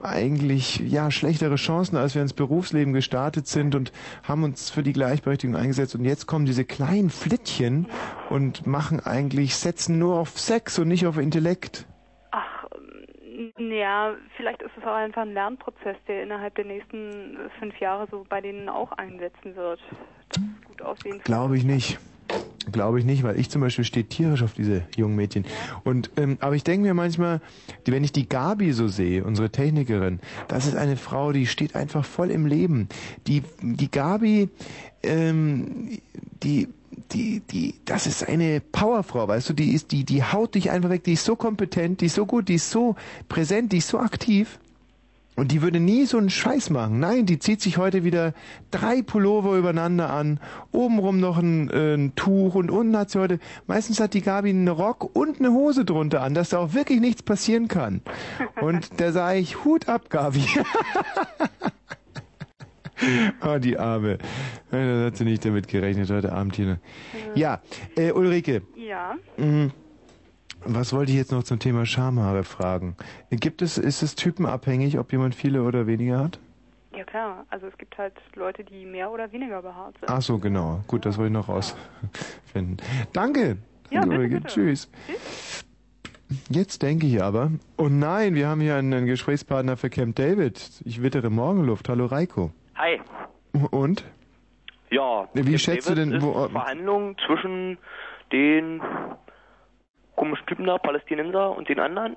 eigentlich 0.00 0.78
ja 0.78 1.10
schlechtere 1.10 1.56
Chancen, 1.56 1.96
als 1.96 2.14
wir 2.14 2.22
ins 2.22 2.32
Berufsleben 2.32 2.92
gestartet 2.92 3.46
sind 3.46 3.74
und 3.74 3.92
haben 4.22 4.42
uns 4.44 4.70
für 4.70 4.82
die 4.82 4.92
Gleichberechtigung 4.92 5.56
eingesetzt. 5.56 5.94
Und 5.94 6.04
jetzt 6.04 6.26
kommen 6.26 6.46
diese 6.46 6.64
kleinen 6.64 7.10
Flittchen 7.10 7.86
und 8.30 8.66
machen 8.66 9.00
eigentlich, 9.00 9.56
setzen 9.56 9.98
nur 9.98 10.18
auf 10.18 10.38
Sex 10.38 10.78
und 10.78 10.88
nicht 10.88 11.06
auf 11.06 11.18
Intellekt. 11.18 11.86
Ja, 13.58 14.14
vielleicht 14.36 14.60
ist 14.60 14.72
es 14.76 14.84
auch 14.84 14.94
einfach 14.94 15.22
ein 15.22 15.32
Lernprozess, 15.32 15.96
der 16.06 16.22
innerhalb 16.22 16.54
der 16.56 16.66
nächsten 16.66 17.38
fünf 17.58 17.78
Jahre 17.80 18.06
so 18.10 18.26
bei 18.28 18.40
denen 18.40 18.68
auch 18.68 18.92
einsetzen 18.92 19.56
wird. 19.56 19.80
Glaube 21.24 21.56
ich 21.56 21.64
nicht. 21.64 21.98
Glaube 22.72 22.98
ich 22.98 23.04
nicht, 23.04 23.22
weil 23.22 23.38
ich 23.38 23.48
zum 23.48 23.60
Beispiel 23.60 23.84
stehe 23.84 24.06
tierisch 24.06 24.42
auf 24.42 24.54
diese 24.54 24.82
jungen 24.96 25.14
Mädchen. 25.14 25.44
Und 25.84 26.10
ähm, 26.16 26.36
aber 26.40 26.56
ich 26.56 26.64
denke 26.64 26.84
mir 26.84 26.94
manchmal, 26.94 27.40
die, 27.86 27.92
wenn 27.92 28.02
ich 28.02 28.10
die 28.10 28.28
Gabi 28.28 28.72
so 28.72 28.88
sehe, 28.88 29.22
unsere 29.22 29.50
Technikerin, 29.50 30.18
das 30.48 30.66
ist 30.66 30.74
eine 30.74 30.96
Frau, 30.96 31.30
die 31.30 31.46
steht 31.46 31.76
einfach 31.76 32.04
voll 32.04 32.32
im 32.32 32.44
Leben. 32.44 32.88
Die 33.28 33.44
die 33.62 33.90
Gabi, 33.90 34.48
ähm, 35.04 35.98
die 36.42 36.66
die 37.12 37.40
die 37.48 37.74
das 37.84 38.08
ist 38.08 38.28
eine 38.28 38.60
Powerfrau, 38.60 39.28
weißt 39.28 39.48
du, 39.50 39.52
die 39.52 39.72
ist 39.72 39.92
die 39.92 40.02
die 40.02 40.24
haut 40.24 40.56
dich 40.56 40.72
einfach 40.72 40.90
weg, 40.90 41.04
die 41.04 41.12
ist 41.12 41.24
so 41.24 41.36
kompetent, 41.36 42.00
die 42.00 42.06
ist 42.06 42.16
so 42.16 42.26
gut, 42.26 42.48
die 42.48 42.56
ist 42.56 42.70
so 42.72 42.96
präsent, 43.28 43.70
die 43.72 43.78
ist 43.78 43.88
so 43.88 44.00
aktiv. 44.00 44.58
Und 45.36 45.52
die 45.52 45.60
würde 45.60 45.80
nie 45.80 46.06
so 46.06 46.16
einen 46.16 46.30
Scheiß 46.30 46.70
machen. 46.70 46.98
Nein, 46.98 47.26
die 47.26 47.38
zieht 47.38 47.60
sich 47.60 47.76
heute 47.76 48.04
wieder 48.04 48.32
drei 48.70 49.02
Pullover 49.02 49.56
übereinander 49.56 50.10
an, 50.10 50.40
obenrum 50.72 51.20
noch 51.20 51.36
ein, 51.36 51.68
äh, 51.70 51.94
ein 51.94 52.14
Tuch 52.16 52.54
und 52.54 52.70
unten 52.70 52.96
hat 52.96 53.10
sie 53.10 53.20
heute, 53.20 53.38
meistens 53.66 54.00
hat 54.00 54.14
die 54.14 54.22
Gabi 54.22 54.48
einen 54.48 54.66
Rock 54.66 55.14
und 55.14 55.38
eine 55.38 55.50
Hose 55.50 55.84
drunter 55.84 56.22
an, 56.22 56.32
dass 56.32 56.48
da 56.48 56.58
auch 56.58 56.72
wirklich 56.72 57.00
nichts 57.00 57.22
passieren 57.22 57.68
kann. 57.68 58.00
Und 58.62 58.88
da 59.00 59.12
sage 59.12 59.38
ich, 59.38 59.62
Hut 59.64 59.90
ab, 59.90 60.08
Gabi. 60.08 60.46
oh, 63.46 63.58
die 63.58 63.78
Arme. 63.78 64.16
Da 64.70 65.04
hat 65.04 65.18
sie 65.18 65.24
nicht 65.24 65.44
damit 65.44 65.68
gerechnet 65.68 66.10
heute 66.10 66.32
Abend 66.32 66.56
hier. 66.56 66.78
Ja, 67.34 67.60
äh, 67.94 68.10
Ulrike. 68.10 68.62
Ja. 68.74 69.16
Mhm. 69.36 69.70
Was 70.68 70.92
wollte 70.92 71.12
ich 71.12 71.18
jetzt 71.18 71.32
noch 71.32 71.44
zum 71.44 71.58
Thema 71.58 71.86
Schamhaare 71.86 72.44
fragen? 72.44 72.96
Gibt 73.30 73.62
es, 73.62 73.78
ist 73.78 74.02
es 74.02 74.14
typenabhängig, 74.14 74.98
ob 74.98 75.12
jemand 75.12 75.34
viele 75.34 75.62
oder 75.62 75.86
weniger 75.86 76.18
hat? 76.18 76.38
Ja 76.96 77.04
klar, 77.04 77.44
also 77.50 77.66
es 77.66 77.76
gibt 77.78 77.96
halt 77.98 78.14
Leute, 78.34 78.64
die 78.64 78.84
mehr 78.86 79.10
oder 79.10 79.30
weniger 79.30 79.62
behaart 79.62 79.94
sind. 80.00 80.08
Ach 80.10 80.22
so, 80.22 80.38
genau. 80.38 80.80
Gut, 80.88 81.04
das 81.06 81.18
wollte 81.18 81.28
ich 81.28 81.32
noch 81.34 81.48
rausfinden. 81.48 82.78
Danke. 83.12 83.58
Ja, 83.90 84.00
bitte, 84.00 84.28
bitte. 84.28 84.46
Tschüss. 84.48 84.90
Jetzt 86.48 86.82
denke 86.82 87.06
ich 87.06 87.22
aber, 87.22 87.52
oh 87.76 87.88
nein, 87.88 88.34
wir 88.34 88.48
haben 88.48 88.60
hier 88.60 88.74
einen, 88.76 88.92
einen 88.92 89.06
Gesprächspartner 89.06 89.76
für 89.76 89.90
Camp 89.90 90.16
David. 90.16 90.58
Ich 90.84 91.02
wittere 91.02 91.30
Morgenluft. 91.30 91.88
Hallo 91.88 92.06
Reiko. 92.06 92.50
Hi. 92.74 92.98
Und? 93.70 94.04
Ja. 94.90 95.28
Wie 95.34 95.42
Camp 95.42 95.58
schätzt 95.60 95.88
du 95.88 95.94
David 95.94 96.12
denn, 96.12 96.18
ist 96.18 96.22
wo- 96.24 96.48
Verhandlungen 96.48 97.16
zwischen 97.26 97.78
den 98.32 98.80
komischen 100.16 100.46
Typen 100.46 100.66
da, 100.66 100.78
Palästinenser 100.78 101.56
und 101.56 101.68
den 101.68 101.78
anderen? 101.80 102.16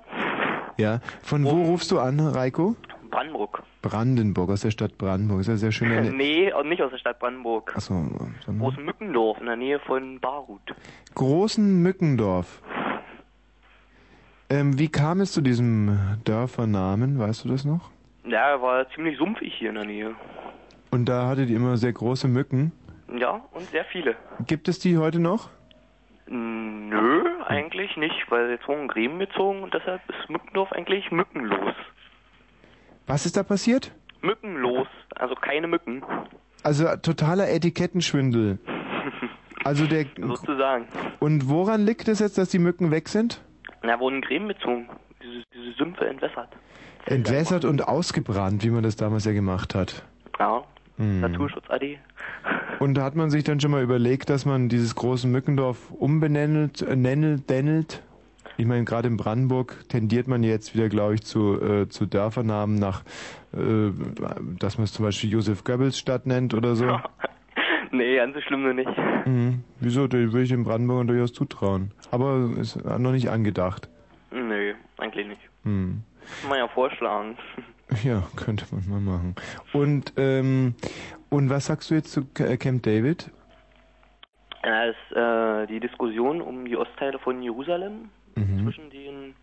Ja, 0.76 1.00
von 1.22 1.44
wo 1.44 1.62
rufst 1.62 1.90
du 1.90 1.98
an, 1.98 2.18
Reiko? 2.20 2.74
Brandenburg. 3.10 3.62
Brandenburg, 3.82 4.50
aus 4.50 4.60
der 4.60 4.70
Stadt 4.70 4.96
Brandenburg. 4.96 5.40
Ist 5.40 5.48
ja 5.48 5.56
sehr 5.56 5.72
schön. 5.72 5.90
Eine, 5.96 6.12
nee, 6.12 6.52
nicht 6.64 6.80
aus 6.82 6.90
der 6.92 6.98
Stadt 6.98 7.18
Brandenburg. 7.18 7.72
Achso, 7.76 7.94
dann- 8.46 8.58
Groß 8.58 8.76
Mückendorf 8.78 9.38
in 9.40 9.46
der 9.46 9.56
Nähe 9.56 9.78
von 9.80 10.20
Barut. 10.20 10.60
Großen 11.14 11.82
Mückendorf. 11.82 12.62
Ähm, 14.48 14.78
wie 14.78 14.88
kam 14.88 15.20
es 15.20 15.32
zu 15.32 15.40
diesem 15.40 15.98
Dörfernamen? 16.24 17.18
Weißt 17.18 17.44
du 17.44 17.48
das 17.48 17.64
noch? 17.64 17.90
Ja, 18.24 18.60
war 18.60 18.88
ziemlich 18.90 19.16
sumpfig 19.18 19.54
hier 19.54 19.70
in 19.70 19.74
der 19.76 19.84
Nähe. 19.84 20.14
Und 20.90 21.08
da 21.08 21.26
hattet 21.28 21.50
ihr 21.50 21.56
immer 21.56 21.76
sehr 21.76 21.92
große 21.92 22.26
Mücken. 22.28 22.72
Ja, 23.16 23.40
und 23.52 23.62
sehr 23.70 23.84
viele. 23.86 24.16
Gibt 24.46 24.68
es 24.68 24.78
die 24.78 24.98
heute 24.98 25.18
noch? 25.20 25.50
Nö, 26.30 27.24
eigentlich 27.46 27.96
nicht, 27.96 28.30
weil 28.30 28.50
jetzt 28.50 28.66
wurden 28.68 28.86
Gräben 28.88 29.18
gezogen 29.18 29.62
und 29.64 29.74
deshalb 29.74 30.00
ist 30.08 30.30
Mückendorf 30.30 30.70
eigentlich 30.72 31.10
mückenlos. 31.10 31.74
Was 33.08 33.26
ist 33.26 33.36
da 33.36 33.42
passiert? 33.42 33.90
Mückenlos, 34.22 34.86
also 35.16 35.34
keine 35.34 35.66
Mücken, 35.66 36.02
Also 36.62 36.84
totaler 37.02 37.48
Etikettenschwindel. 37.50 38.58
Also 39.62 39.86
der 39.86 40.06
sozusagen. 40.18 40.86
und 41.18 41.50
woran 41.50 41.84
liegt 41.84 42.08
es 42.08 42.18
jetzt, 42.20 42.38
dass 42.38 42.48
die 42.48 42.58
Mücken 42.58 42.90
weg 42.90 43.10
sind? 43.10 43.42
Da 43.82 44.00
wurden 44.00 44.22
Gräben 44.22 44.48
gezogen, 44.48 44.88
diese, 45.22 45.42
diese 45.52 45.72
Sümpfe 45.76 46.06
entwässert. 46.08 46.48
Entwässert 47.04 47.66
und 47.66 47.86
ausgebrannt, 47.86 48.64
wie 48.64 48.70
man 48.70 48.82
das 48.82 48.96
damals 48.96 49.26
ja 49.26 49.32
gemacht 49.32 49.74
hat. 49.74 50.02
Ja, 50.38 50.64
Hm. 51.00 51.20
Naturschutz 51.20 51.64
AD. 51.70 51.98
Und 52.78 52.94
da 52.94 53.04
hat 53.04 53.16
man 53.16 53.30
sich 53.30 53.42
dann 53.42 53.58
schon 53.58 53.70
mal 53.70 53.82
überlegt, 53.82 54.28
dass 54.28 54.44
man 54.44 54.68
dieses 54.68 54.94
große 54.94 55.26
Mückendorf 55.26 55.90
umbenennelt, 55.90 56.82
äh, 56.82 56.94
nennelt, 56.94 57.48
dennelt. 57.48 58.02
Ich 58.58 58.66
meine, 58.66 58.84
gerade 58.84 59.08
in 59.08 59.16
Brandenburg 59.16 59.88
tendiert 59.88 60.28
man 60.28 60.42
jetzt 60.42 60.74
wieder, 60.74 60.90
glaube 60.90 61.14
ich, 61.14 61.22
zu, 61.22 61.58
äh, 61.60 61.88
zu 61.88 62.04
Dörfernamen 62.04 62.78
nach, 62.78 63.02
äh, 63.54 63.90
dass 64.58 64.76
man 64.76 64.84
es 64.84 64.92
zum 64.92 65.06
Beispiel 65.06 65.30
Josef 65.30 65.64
Goebbels 65.64 65.98
Stadt 65.98 66.26
nennt 66.26 66.52
oder 66.52 66.74
so. 66.74 67.00
nee, 67.90 68.16
ganz 68.16 68.34
so 68.34 68.42
schlimm 68.42 68.62
nur 68.62 68.74
nicht. 68.74 68.90
Mhm. 69.24 69.64
Wieso? 69.80 70.06
Da 70.06 70.18
würde 70.18 70.42
ich 70.42 70.50
den 70.50 70.64
Brandenburgern 70.64 71.06
durchaus 71.06 71.32
zutrauen. 71.32 71.92
Aber 72.10 72.50
ist 72.60 72.76
noch 72.84 73.12
nicht 73.12 73.30
angedacht. 73.30 73.88
Nö, 74.30 74.74
eigentlich 74.98 75.26
nicht. 75.26 75.40
Hm. 75.64 76.02
Kann 76.42 76.50
man 76.50 76.58
ja 76.58 76.68
vorschlagen. 76.68 77.38
Ja, 78.04 78.22
könnte 78.36 78.64
man 78.70 78.88
mal 78.88 79.00
machen. 79.00 79.34
Und, 79.72 80.12
ähm, 80.16 80.74
und 81.28 81.50
was 81.50 81.66
sagst 81.66 81.90
du 81.90 81.94
jetzt 81.94 82.12
zu 82.12 82.20
äh, 82.38 82.56
Camp 82.56 82.82
David? 82.82 83.30
Ja, 84.62 84.84
ist 84.84 85.16
äh, 85.16 85.66
die 85.66 85.80
Diskussion 85.80 86.40
um 86.40 86.64
die 86.64 86.76
Ostteile 86.76 87.18
von 87.18 87.42
Jerusalem 87.42 88.10
Mhm. 88.36 88.62
zwischen 88.64 88.90
den 88.90 89.34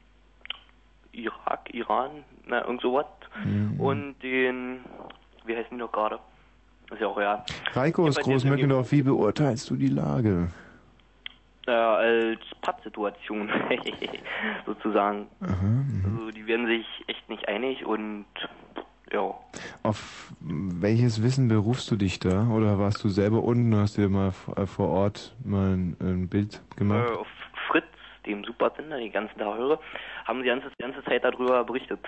Irak, 1.12 1.74
Iran, 1.74 2.24
na, 2.48 2.62
irgend 2.64 2.82
sowas, 2.82 3.06
Mhm. 3.44 3.80
und 3.80 4.16
den, 4.24 4.80
wie 5.46 5.56
heißen 5.56 5.70
die 5.72 5.78
noch 5.78 5.92
gerade? 5.92 6.20
Ist 6.92 7.02
ja 7.02 7.08
auch 7.08 7.20
ja. 7.20 7.44
Reiko 7.74 8.04
aus 8.04 8.16
Jedenfalls 8.16 8.16
jetzt 8.16 8.24
Großmückendorf, 8.26 8.92
wie 8.94 9.02
beurteilst 9.04 9.70
du 9.70 9.76
die 9.76 9.90
Lage? 9.90 10.48
Äh, 11.68 11.72
als 11.72 12.40
Pattsituation, 12.62 13.50
sozusagen. 14.66 15.28
Aha, 15.42 15.66
mhm. 15.66 16.04
Also 16.06 16.32
die 16.32 16.48
werden 16.48 16.66
sich 16.66 16.86
echt 17.08 17.28
nicht 17.28 17.46
einig 17.50 17.86
und 17.86 18.26
ja. 19.12 19.36
Auf 19.84 20.32
welches 20.40 21.22
Wissen 21.22 21.50
berufst 21.50 21.92
du 21.92 21.98
dich 21.98 22.20
da? 22.20 22.48
Oder 22.48 22.80
warst 22.80 23.04
du 23.04 23.10
selber 23.10 23.44
unten 23.44 23.74
und 23.74 23.82
hast 23.82 23.98
dir 23.98 24.08
mal 24.08 24.32
äh, 24.56 24.66
vor 24.66 24.88
Ort 24.88 25.36
mal 25.44 25.74
ein, 25.74 25.98
ein 26.00 26.30
Bild 26.30 26.62
gemacht? 26.78 27.10
Äh, 27.10 27.16
auf 27.16 27.28
Fritz, 27.70 27.86
dem 28.26 28.46
Supersender, 28.46 28.98
den 28.98 29.12
ganzen 29.12 29.38
Tag 29.38 29.58
höre, 29.58 29.78
haben 30.24 30.40
sie 30.40 30.44
die 30.44 30.50
ganze, 30.50 30.70
die 30.70 30.84
ganze 30.84 31.04
Zeit 31.04 31.26
darüber 31.26 31.66
berichtet. 31.66 32.00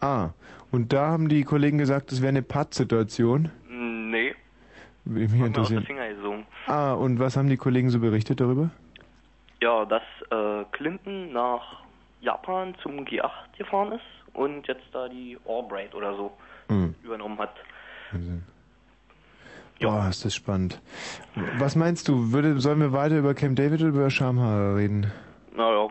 Ah, 0.00 0.30
und 0.70 0.94
da 0.94 1.08
haben 1.08 1.28
die 1.28 1.44
Kollegen 1.44 1.76
gesagt, 1.76 2.10
es 2.10 2.22
wäre 2.22 2.30
eine 2.30 2.42
Pattsituation. 2.42 3.50
Nee, 3.68 4.34
Würde 5.04 5.20
mich 5.20 5.32
mir 5.40 5.46
interessieren. 5.46 5.84
Gesogen. 5.86 6.46
Ah, 6.66 6.92
und 6.92 7.18
was 7.18 7.36
haben 7.36 7.48
die 7.48 7.56
Kollegen 7.56 7.90
so 7.90 7.98
berichtet 7.98 8.40
darüber? 8.40 8.70
Ja, 9.60 9.84
dass 9.84 10.02
äh, 10.30 10.64
Clinton 10.72 11.32
nach 11.32 11.82
Japan 12.20 12.74
zum 12.82 13.00
G8 13.04 13.30
gefahren 13.58 13.92
ist 13.92 14.34
und 14.34 14.66
jetzt 14.68 14.84
da 14.92 15.08
die 15.08 15.36
Albright 15.48 15.94
oder 15.94 16.14
so 16.16 16.32
Hm. 16.68 16.94
übernommen 17.02 17.38
hat. 17.38 17.54
Ja. 19.80 20.06
Oh, 20.06 20.08
ist 20.08 20.24
das 20.24 20.34
spannend. 20.34 20.80
Was 21.58 21.74
meinst 21.74 22.06
du, 22.08 22.30
würde, 22.32 22.60
sollen 22.60 22.78
wir 22.80 22.92
weiter 22.92 23.18
über 23.18 23.34
Camp 23.34 23.56
David 23.56 23.80
oder 23.80 23.88
über 23.88 24.10
Schamhaare 24.10 24.76
reden? 24.76 25.10
Naja, 25.56 25.88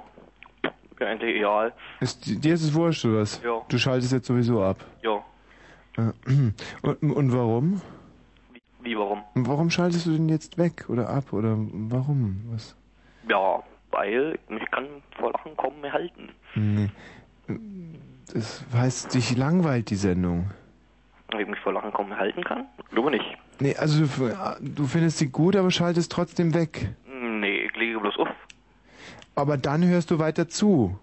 ja, 0.64 0.72
eigentlich 1.08 1.36
egal. 1.36 1.74
Ist, 2.00 2.26
dir 2.44 2.54
ist 2.54 2.64
es 2.64 2.74
wurscht, 2.74 3.04
oder 3.04 3.20
was? 3.22 3.42
Ja. 3.44 3.62
Du 3.68 3.78
schaltest 3.78 4.14
jetzt 4.14 4.28
sowieso 4.28 4.64
ab. 4.64 4.78
Ja, 5.04 5.22
Äh, 5.98 6.12
Und, 6.84 7.12
und 7.12 7.34
warum? 7.34 7.82
Wie 8.84 8.98
warum? 8.98 9.24
Warum 9.36 9.70
schaltest 9.70 10.06
du 10.06 10.12
den 10.12 10.30
jetzt 10.30 10.58
weg 10.58 10.86
oder 10.90 11.10
ab 11.10 11.34
oder 11.34 11.56
warum? 11.58 12.42
Was? 12.52 12.76
Ja, 13.30 13.62
weil 13.92 14.40
ich 14.44 14.50
mich 14.50 14.72
kann 14.72 14.86
vor 15.18 15.32
Lachen 15.32 15.56
kaum 15.58 15.80
mehr 15.82 15.94
halten. 15.94 16.30
Nee. 16.56 16.90
Das 18.34 18.64
heißt, 18.74 19.14
dich 19.14 19.36
langweilt 19.38 19.90
die 19.90 19.96
Sendung. 19.96 20.52
Weil 21.32 21.42
ich 21.42 21.48
mich 21.48 21.60
vor 21.60 21.74
Lachen 21.74 21.92
kaum 21.94 22.10
mehr 22.10 22.18
halten 22.18 22.44
kann? 22.44 22.66
Glaube 22.92 23.12
nicht. 23.12 23.26
Nee, 23.60 23.76
also 23.76 24.06
du, 24.06 24.34
du 24.62 24.88
findest 24.88 25.20
sie 25.20 25.28
gut, 25.28 25.56
aber 25.56 25.70
schaltest 25.72 26.12
trotzdem 26.12 26.54
weg. 26.54 26.90
Nee, 27.08 27.66
ich 27.66 27.76
lege 27.76 28.00
bloß 28.00 28.18
auf. 28.18 28.30
Aber 29.36 29.58
dann 29.58 29.86
hörst 29.86 30.12
du 30.12 30.20
weiter 30.20 30.50
zu. 30.50 30.98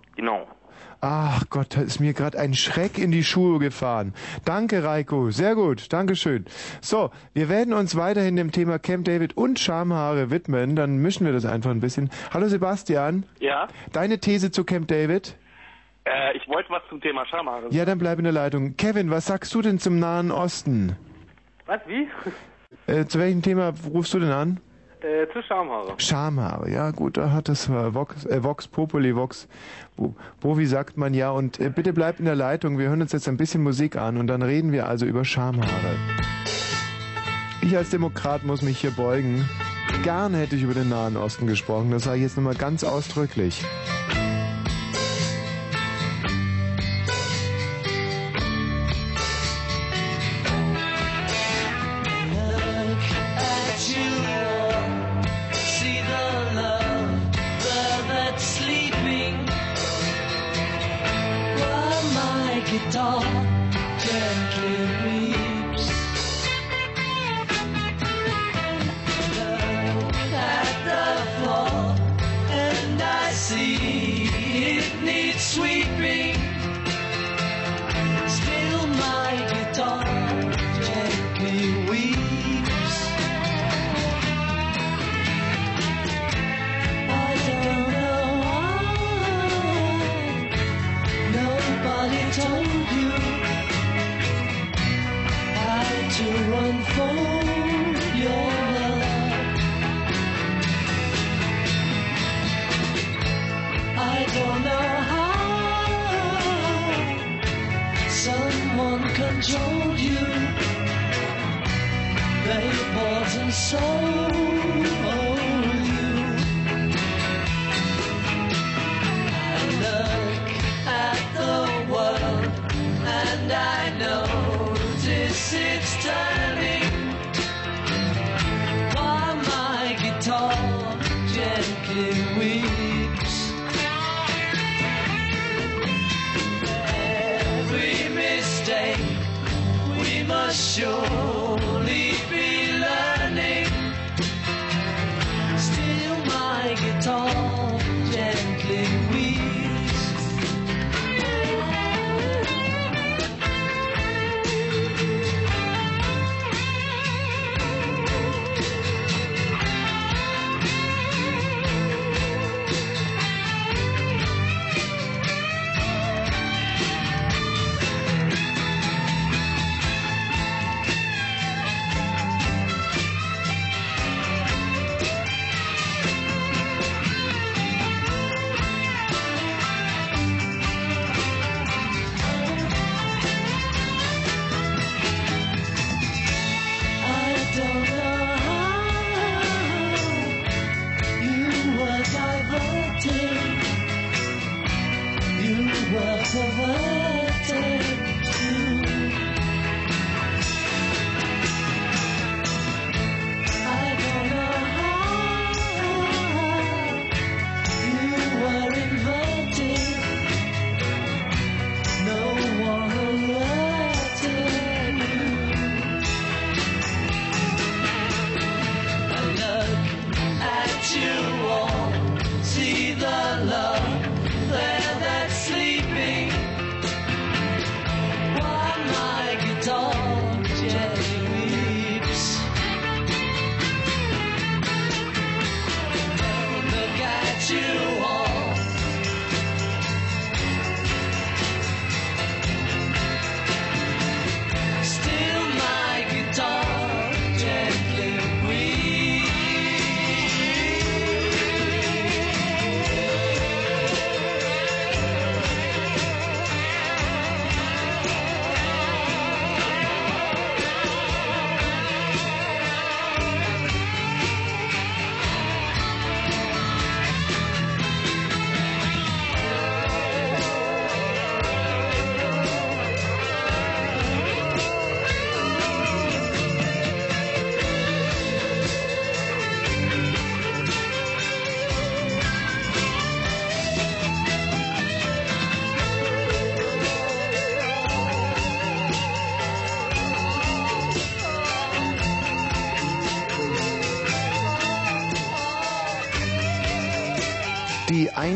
Ach 1.00 1.44
Gott, 1.48 1.76
da 1.76 1.82
ist 1.82 2.00
mir 2.00 2.12
gerade 2.12 2.38
ein 2.38 2.54
Schreck 2.54 2.98
in 2.98 3.12
die 3.12 3.22
Schuhe 3.22 3.60
gefahren. 3.60 4.14
Danke, 4.44 4.82
Reiko. 4.82 5.30
Sehr 5.30 5.54
gut. 5.54 5.92
Dankeschön. 5.92 6.44
So, 6.80 7.10
wir 7.34 7.48
werden 7.48 7.72
uns 7.72 7.94
weiterhin 7.96 8.34
dem 8.34 8.50
Thema 8.50 8.80
Camp 8.80 9.04
David 9.04 9.36
und 9.36 9.60
Schamhaare 9.60 10.30
widmen. 10.30 10.74
Dann 10.74 10.98
mischen 10.98 11.24
wir 11.24 11.32
das 11.32 11.44
einfach 11.46 11.70
ein 11.70 11.78
bisschen. 11.80 12.10
Hallo 12.32 12.48
Sebastian. 12.48 13.24
Ja, 13.38 13.68
Deine 13.92 14.18
These 14.18 14.50
zu 14.50 14.64
Camp 14.64 14.88
David? 14.88 15.36
äh, 16.04 16.36
ich 16.36 16.48
wollte 16.48 16.70
was 16.70 16.82
zum 16.88 17.00
Thema 17.00 17.24
Schamhaare 17.26 17.62
sagen. 17.62 17.74
Ja, 17.76 17.84
dann 17.84 17.98
bleib 17.98 18.18
in 18.18 18.24
der 18.24 18.32
Leitung. 18.32 18.76
Kevin, 18.76 19.10
was 19.10 19.26
sagst 19.26 19.54
du 19.54 19.62
denn 19.62 19.78
zum 19.78 20.00
Nahen 20.00 20.32
Osten? 20.32 20.96
Was, 21.66 21.80
wie? 21.86 22.08
Äh, 22.92 23.04
zu 23.06 23.20
welchem 23.20 23.42
Thema 23.42 23.72
rufst 23.92 24.14
du 24.14 24.18
denn 24.18 24.32
an? 24.32 24.60
Äh, 25.00 25.32
zu 25.32 25.42
Schamhaare. 25.42 25.94
Schamhaare, 25.98 26.70
ja 26.70 26.90
gut, 26.90 27.16
da 27.16 27.30
hat 27.30 27.48
das 27.48 27.68
äh, 27.68 27.94
Vox, 27.94 28.26
äh, 28.26 28.42
Vox 28.42 28.66
Populi, 28.66 29.14
Vox, 29.14 29.46
wie 30.42 30.66
sagt 30.66 30.96
man 30.96 31.14
ja, 31.14 31.30
und 31.30 31.60
äh, 31.60 31.70
bitte 31.70 31.92
bleib 31.92 32.18
in 32.18 32.24
der 32.24 32.34
Leitung, 32.34 32.78
wir 32.78 32.88
hören 32.88 33.02
uns 33.02 33.12
jetzt 33.12 33.28
ein 33.28 33.36
bisschen 33.36 33.62
Musik 33.62 33.96
an 33.96 34.16
und 34.16 34.26
dann 34.26 34.42
reden 34.42 34.72
wir 34.72 34.88
also 34.88 35.06
über 35.06 35.24
Schamhaare. 35.24 35.96
Ich 37.62 37.76
als 37.76 37.90
Demokrat 37.90 38.44
muss 38.44 38.62
mich 38.62 38.80
hier 38.80 38.90
beugen. 38.90 39.48
Gern 40.02 40.34
hätte 40.34 40.56
ich 40.56 40.62
über 40.62 40.74
den 40.74 40.88
Nahen 40.88 41.16
Osten 41.16 41.46
gesprochen, 41.46 41.90
das 41.92 42.04
sage 42.04 42.16
ich 42.16 42.22
jetzt 42.22 42.36
nochmal 42.36 42.54
ganz 42.54 42.82
ausdrücklich. 42.82 43.64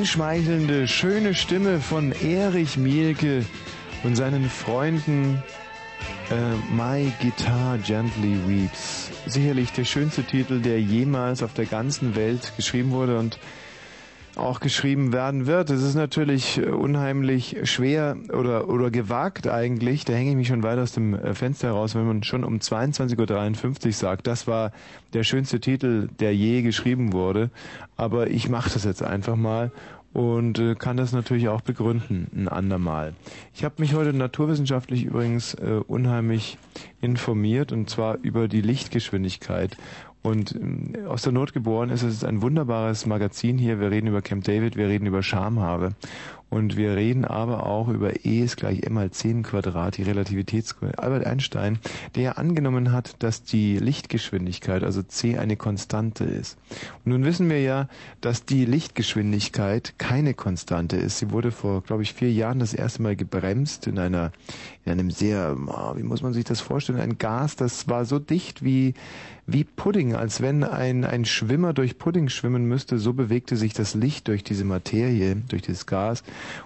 Einschmeichelnde, 0.02 0.88
schöne 0.88 1.32
Stimme 1.32 1.78
von 1.78 2.10
Erich 2.10 2.76
Mielke 2.76 3.44
und 4.02 4.16
seinen 4.16 4.50
Freunden 4.50 5.40
äh, 6.28 6.74
My 6.74 7.12
Guitar 7.22 7.78
Gently 7.78 8.36
Weeps. 8.48 9.12
Sicherlich 9.26 9.70
der 9.70 9.84
schönste 9.84 10.24
Titel, 10.24 10.58
der 10.58 10.80
jemals 10.80 11.44
auf 11.44 11.54
der 11.54 11.66
ganzen 11.66 12.16
Welt 12.16 12.52
geschrieben 12.56 12.90
wurde 12.90 13.16
und 13.16 13.38
auch 14.42 14.60
geschrieben 14.60 15.12
werden 15.12 15.46
wird. 15.46 15.70
Es 15.70 15.82
ist 15.82 15.94
natürlich 15.94 16.58
äh, 16.58 16.66
unheimlich 16.66 17.56
schwer 17.64 18.16
oder, 18.32 18.68
oder 18.68 18.90
gewagt 18.90 19.48
eigentlich. 19.48 20.04
Da 20.04 20.12
hänge 20.12 20.30
ich 20.30 20.36
mich 20.36 20.48
schon 20.48 20.62
weit 20.62 20.78
aus 20.78 20.92
dem 20.92 21.14
äh, 21.14 21.34
Fenster 21.34 21.68
heraus, 21.68 21.94
wenn 21.94 22.06
man 22.06 22.22
schon 22.22 22.44
um 22.44 22.58
22.53 22.58 23.86
Uhr 23.86 23.92
sagt, 23.92 24.26
das 24.26 24.46
war 24.46 24.72
der 25.12 25.24
schönste 25.24 25.60
Titel, 25.60 26.08
der 26.20 26.34
je 26.34 26.62
geschrieben 26.62 27.12
wurde. 27.12 27.50
Aber 27.96 28.28
ich 28.28 28.48
mache 28.48 28.70
das 28.70 28.84
jetzt 28.84 29.02
einfach 29.02 29.36
mal 29.36 29.70
und 30.12 30.58
äh, 30.58 30.74
kann 30.74 30.96
das 30.96 31.12
natürlich 31.12 31.48
auch 31.48 31.62
begründen, 31.62 32.28
ein 32.34 32.48
andermal. 32.48 33.14
Ich 33.54 33.64
habe 33.64 33.76
mich 33.78 33.94
heute 33.94 34.12
naturwissenschaftlich 34.12 35.04
übrigens 35.04 35.54
äh, 35.54 35.80
unheimlich 35.86 36.58
informiert 37.00 37.72
und 37.72 37.88
zwar 37.88 38.18
über 38.22 38.48
die 38.48 38.60
Lichtgeschwindigkeit. 38.60 39.76
Und 40.22 40.54
ähm, 40.54 41.06
aus 41.08 41.22
der 41.22 41.32
Not 41.32 41.52
geboren 41.52 41.90
ist 41.90 42.02
es 42.02 42.24
ein 42.24 42.42
wunderbares 42.42 43.06
Magazin 43.06 43.58
hier. 43.58 43.80
Wir 43.80 43.90
reden 43.90 44.06
über 44.06 44.22
Camp 44.22 44.44
David, 44.44 44.76
wir 44.76 44.88
reden 44.88 45.06
über 45.06 45.22
Schamhaare. 45.22 45.90
Und 46.52 46.76
wir 46.76 46.96
reden 46.96 47.24
aber 47.24 47.64
auch 47.66 47.88
über 47.88 48.26
E 48.26 48.40
ist 48.40 48.58
gleich 48.58 48.82
m 48.82 48.92
mal 48.92 49.10
10 49.10 49.42
Quadrat, 49.42 49.96
die 49.96 50.02
Relativitätsgröße. 50.02 50.98
Albert 50.98 51.26
Einstein, 51.26 51.78
der 52.14 52.36
angenommen 52.36 52.92
hat, 52.92 53.16
dass 53.20 53.42
die 53.42 53.78
Lichtgeschwindigkeit, 53.78 54.84
also 54.84 55.02
c, 55.02 55.38
eine 55.38 55.56
Konstante 55.56 56.24
ist. 56.24 56.58
Und 57.06 57.12
nun 57.12 57.24
wissen 57.24 57.48
wir 57.48 57.62
ja, 57.62 57.88
dass 58.20 58.44
die 58.44 58.66
Lichtgeschwindigkeit 58.66 59.94
keine 59.96 60.34
Konstante 60.34 60.98
ist. 60.98 61.20
Sie 61.20 61.30
wurde 61.30 61.52
vor, 61.52 61.82
glaube 61.82 62.02
ich, 62.02 62.12
vier 62.12 62.30
Jahren 62.30 62.58
das 62.58 62.74
erste 62.74 63.00
Mal 63.00 63.16
gebremst 63.16 63.86
in 63.86 63.98
einer, 63.98 64.30
in 64.84 64.92
einem 64.92 65.10
sehr, 65.10 65.56
ah, 65.68 65.94
wie 65.96 66.02
muss 66.02 66.20
man 66.20 66.34
sich 66.34 66.44
das 66.44 66.60
vorstellen, 66.60 67.00
ein 67.00 67.16
Gas, 67.16 67.56
das 67.56 67.88
war 67.88 68.04
so 68.04 68.18
dicht 68.18 68.62
wie, 68.62 68.92
wie 69.52 69.64
Pudding, 69.64 70.14
als 70.14 70.40
wenn 70.40 70.64
ein, 70.64 71.04
ein 71.04 71.24
Schwimmer 71.24 71.72
durch 71.72 71.98
Pudding 71.98 72.28
schwimmen 72.28 72.66
müsste. 72.66 72.98
So 72.98 73.12
bewegte 73.12 73.56
sich 73.56 73.72
das 73.72 73.94
Licht 73.94 74.28
durch 74.28 74.44
diese 74.44 74.64
Materie, 74.64 75.36
durch 75.48 75.62
dieses 75.62 75.86
Gas 75.86 76.22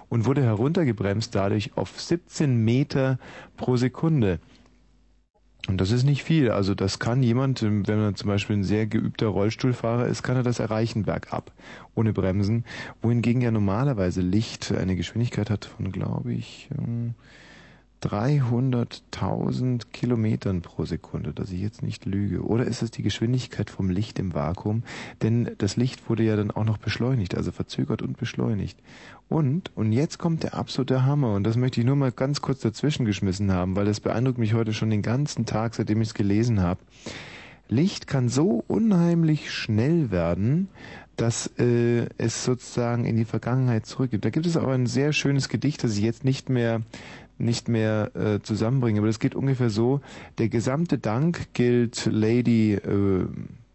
und 0.09 0.25
wurde 0.25 0.43
heruntergebremst 0.43 1.33
dadurch 1.33 1.71
auf 1.75 1.99
17 1.99 2.63
Meter 2.63 3.19
pro 3.55 3.77
Sekunde. 3.77 4.39
Und 5.67 5.81
das 5.81 5.91
ist 5.91 6.03
nicht 6.03 6.23
viel. 6.23 6.49
Also 6.49 6.75
das 6.75 6.97
kann 6.97 7.21
jemand, 7.23 7.61
wenn 7.61 7.99
man 7.99 8.15
zum 8.15 8.29
Beispiel 8.29 8.55
ein 8.55 8.63
sehr 8.63 8.87
geübter 8.87 9.27
Rollstuhlfahrer 9.27 10.07
ist, 10.07 10.23
kann 10.23 10.37
er 10.37 10.43
das 10.43 10.59
erreichen 10.59 11.03
bergab, 11.03 11.51
ohne 11.93 12.13
Bremsen. 12.13 12.63
Wohingegen 13.01 13.41
ja 13.41 13.51
normalerweise 13.51 14.21
Licht 14.21 14.71
eine 14.71 14.95
Geschwindigkeit 14.95 15.49
hat 15.49 15.65
von, 15.65 15.91
glaube 15.91 16.33
ich, 16.33 16.69
300.000 18.03 19.87
Kilometern 19.91 20.61
pro 20.61 20.85
Sekunde, 20.85 21.33
dass 21.33 21.51
ich 21.51 21.61
jetzt 21.61 21.81
nicht 21.81 22.05
lüge. 22.05 22.43
Oder 22.43 22.65
ist 22.65 22.83
es 22.83 22.91
die 22.91 23.01
Geschwindigkeit 23.01 23.69
vom 23.69 23.89
Licht 23.89 24.19
im 24.19 24.33
Vakuum? 24.33 24.83
Denn 25.23 25.51
das 25.57 25.77
Licht 25.77 26.07
wurde 26.09 26.23
ja 26.23 26.35
dann 26.35 26.51
auch 26.51 26.65
noch 26.65 26.77
beschleunigt, 26.77 27.35
also 27.35 27.51
verzögert 27.51 28.01
und 28.01 28.17
beschleunigt. 28.17 28.77
Und, 29.29 29.71
und 29.75 29.91
jetzt 29.91 30.19
kommt 30.19 30.43
der 30.43 30.53
absolute 30.53 31.05
Hammer, 31.05 31.33
und 31.33 31.43
das 31.43 31.57
möchte 31.57 31.81
ich 31.81 31.85
nur 31.85 31.95
mal 31.95 32.11
ganz 32.11 32.41
kurz 32.41 32.59
dazwischen 32.59 33.05
geschmissen 33.05 33.51
haben, 33.51 33.75
weil 33.75 33.85
das 33.85 33.99
beeindruckt 33.99 34.37
mich 34.37 34.53
heute 34.53 34.73
schon 34.73 34.89
den 34.89 35.01
ganzen 35.01 35.45
Tag, 35.45 35.73
seitdem 35.73 36.01
ich 36.01 36.09
es 36.09 36.13
gelesen 36.13 36.61
habe. 36.61 36.79
Licht 37.69 38.07
kann 38.07 38.29
so 38.29 38.63
unheimlich 38.67 39.51
schnell 39.51 40.11
werden, 40.11 40.69
dass 41.17 41.47
äh, 41.57 42.07
es 42.17 42.45
sozusagen 42.45 43.05
in 43.05 43.17
die 43.17 43.25
Vergangenheit 43.25 43.85
zurückgeht. 43.85 44.23
Da 44.23 44.29
gibt 44.29 44.45
es 44.45 44.55
auch 44.55 44.69
ein 44.69 44.85
sehr 44.85 45.11
schönes 45.11 45.49
Gedicht, 45.49 45.83
das 45.83 45.97
ich 45.97 46.03
jetzt 46.03 46.23
nicht 46.23 46.49
mehr 46.49 46.81
nicht 47.37 47.69
mehr 47.69 48.11
äh, 48.15 48.41
zusammenbringe, 48.41 48.99
aber 48.99 49.07
das 49.07 49.19
geht 49.19 49.35
ungefähr 49.35 49.69
so: 49.69 50.01
Der 50.37 50.49
gesamte 50.49 50.97
Dank 50.97 51.53
gilt 51.53 52.07
Lady, 52.11 52.73
äh, 52.73 53.25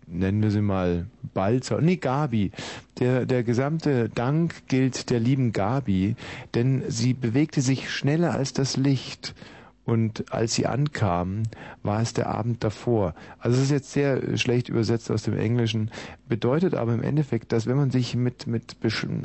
nennen 0.06 0.42
wir 0.42 0.50
sie 0.50 0.60
mal 0.60 1.06
Balzer, 1.34 1.80
nee 1.80 1.96
Gabi. 1.96 2.50
Der 2.98 3.26
der 3.26 3.42
gesamte 3.42 4.08
Dank 4.08 4.66
gilt 4.68 5.10
der 5.10 5.20
lieben 5.20 5.52
Gabi, 5.52 6.16
denn 6.54 6.82
sie 6.88 7.14
bewegte 7.14 7.60
sich 7.60 7.90
schneller 7.90 8.32
als 8.32 8.52
das 8.52 8.76
Licht. 8.76 9.34
Und 9.84 10.32
als 10.32 10.54
sie 10.54 10.66
ankamen, 10.66 11.48
war 11.82 12.00
es 12.00 12.12
der 12.12 12.28
Abend 12.28 12.62
davor. 12.62 13.14
Also 13.38 13.56
es 13.56 13.64
ist 13.64 13.70
jetzt 13.70 13.92
sehr 13.92 14.36
schlecht 14.38 14.68
übersetzt 14.68 15.10
aus 15.10 15.24
dem 15.24 15.36
Englischen, 15.36 15.90
bedeutet 16.28 16.74
aber 16.74 16.94
im 16.94 17.02
Endeffekt, 17.02 17.50
dass 17.50 17.66
wenn 17.66 17.76
man 17.76 17.90
sich 17.90 18.14
mit, 18.14 18.46
mit 18.46 18.76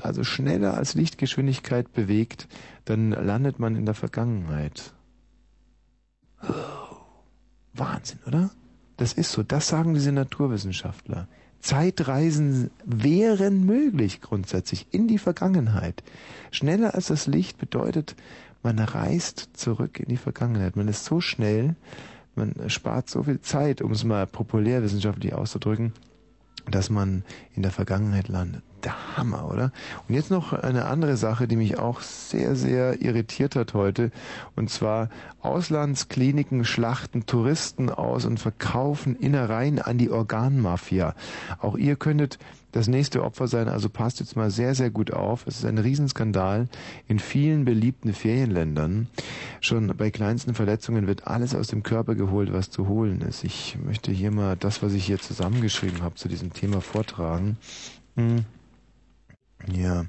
also 0.01 0.24
schneller 0.24 0.74
als 0.74 0.95
Lichtgeschwindigkeit 0.95 1.93
bewegt, 1.93 2.47
dann 2.86 3.12
landet 3.12 3.60
man 3.60 3.76
in 3.76 3.86
der 3.86 3.93
Vergangenheit. 3.93 4.93
Oh, 6.41 6.97
Wahnsinn, 7.74 8.20
oder? 8.26 8.49
Das 8.97 9.14
ist 9.14 9.32
so, 9.32 9.43
das 9.43 9.68
sagen 9.68 9.93
diese 9.93 10.12
Naturwissenschaftler. 10.12 11.28
Zeitreisen 11.60 12.72
wären 12.86 13.66
möglich 13.66 14.22
grundsätzlich 14.22 14.88
in 14.91 15.08
die 15.08 15.18
Vergangenheit. 15.18 16.03
Schneller 16.51 16.95
als 16.95 17.08
das 17.08 17.28
Licht 17.28 17.58
bedeutet, 17.58 18.16
man 18.64 18.80
reist 18.80 19.49
zurück 19.53 19.99
in 19.99 20.10
die 20.10 20.18
Vergangenheit. 20.18 20.76
Man 20.76 20.88
ist 20.88 21.05
so 21.05 21.22
schnell, 21.22 21.76
man 22.36 22.53
spart 22.68 23.10
so 23.10 23.24
viel 23.24 23.41
Zeit, 23.41 23.82
um 23.82 23.91
es 23.91 24.03
mal 24.03 24.28
populärwissenschaftlich 24.28 25.34
auszudrücken, 25.34 25.93
dass 26.70 26.89
man 26.89 27.24
in 27.55 27.64
der 27.64 27.72
Vergangenheit 27.72 28.28
landet. 28.28 28.64
Der 28.84 29.17
Hammer, 29.17 29.49
oder? 29.51 29.71
Und 30.07 30.15
jetzt 30.15 30.30
noch 30.30 30.53
eine 30.53 30.86
andere 30.86 31.17
Sache, 31.17 31.47
die 31.47 31.55
mich 31.55 31.80
auch 31.80 32.01
sehr, 32.01 32.55
sehr 32.55 33.01
irritiert 33.01 33.55
hat 33.55 33.73
heute. 33.73 34.11
Und 34.55 34.69
zwar 34.69 35.09
Auslandskliniken 35.41 36.63
schlachten 36.63 37.25
Touristen 37.25 37.89
aus 37.89 38.25
und 38.25 38.39
verkaufen 38.39 39.15
Innereien 39.15 39.80
an 39.80 39.97
die 39.97 40.11
Organmafia. 40.11 41.15
Auch 41.59 41.75
ihr 41.75 41.95
könntet 41.95 42.38
das 42.71 42.88
nächste 42.88 43.23
Opfer 43.23 43.47
sein, 43.47 43.69
also 43.69 43.89
passt 43.89 44.19
jetzt 44.19 44.36
mal 44.36 44.51
sehr, 44.51 44.75
sehr 44.75 44.91
gut 44.91 45.11
auf. 45.11 45.47
Es 45.47 45.57
ist 45.57 45.65
ein 45.65 45.80
Riesenskandal 45.80 46.67
in 47.07 47.17
vielen 47.17 47.65
beliebten 47.65 48.13
Ferienländern. 48.13 49.07
Schon 49.61 49.88
bei 49.97 50.11
kleinsten 50.11 50.53
Verletzungen 50.53 51.07
wird 51.07 51.25
alles 51.25 51.55
aus 51.55 51.67
dem 51.67 51.82
Körper 51.82 52.13
geholt, 52.13 52.53
was 52.53 52.69
zu 52.69 52.88
holen 52.88 53.21
ist. 53.21 53.43
Ich 53.43 53.78
möchte 53.84 54.11
hier 54.11 54.32
mal 54.32 54.55
das, 54.55 54.84
was 54.84 54.93
ich 54.93 55.05
hier 55.05 55.19
zusammengeschrieben 55.19 56.03
habe, 56.03 56.15
zu 56.15 56.28
diesem 56.28 56.53
Thema 56.53 56.82
vortragen. 56.82 57.57
Hm. 58.15 58.45
Ja. 59.66 60.05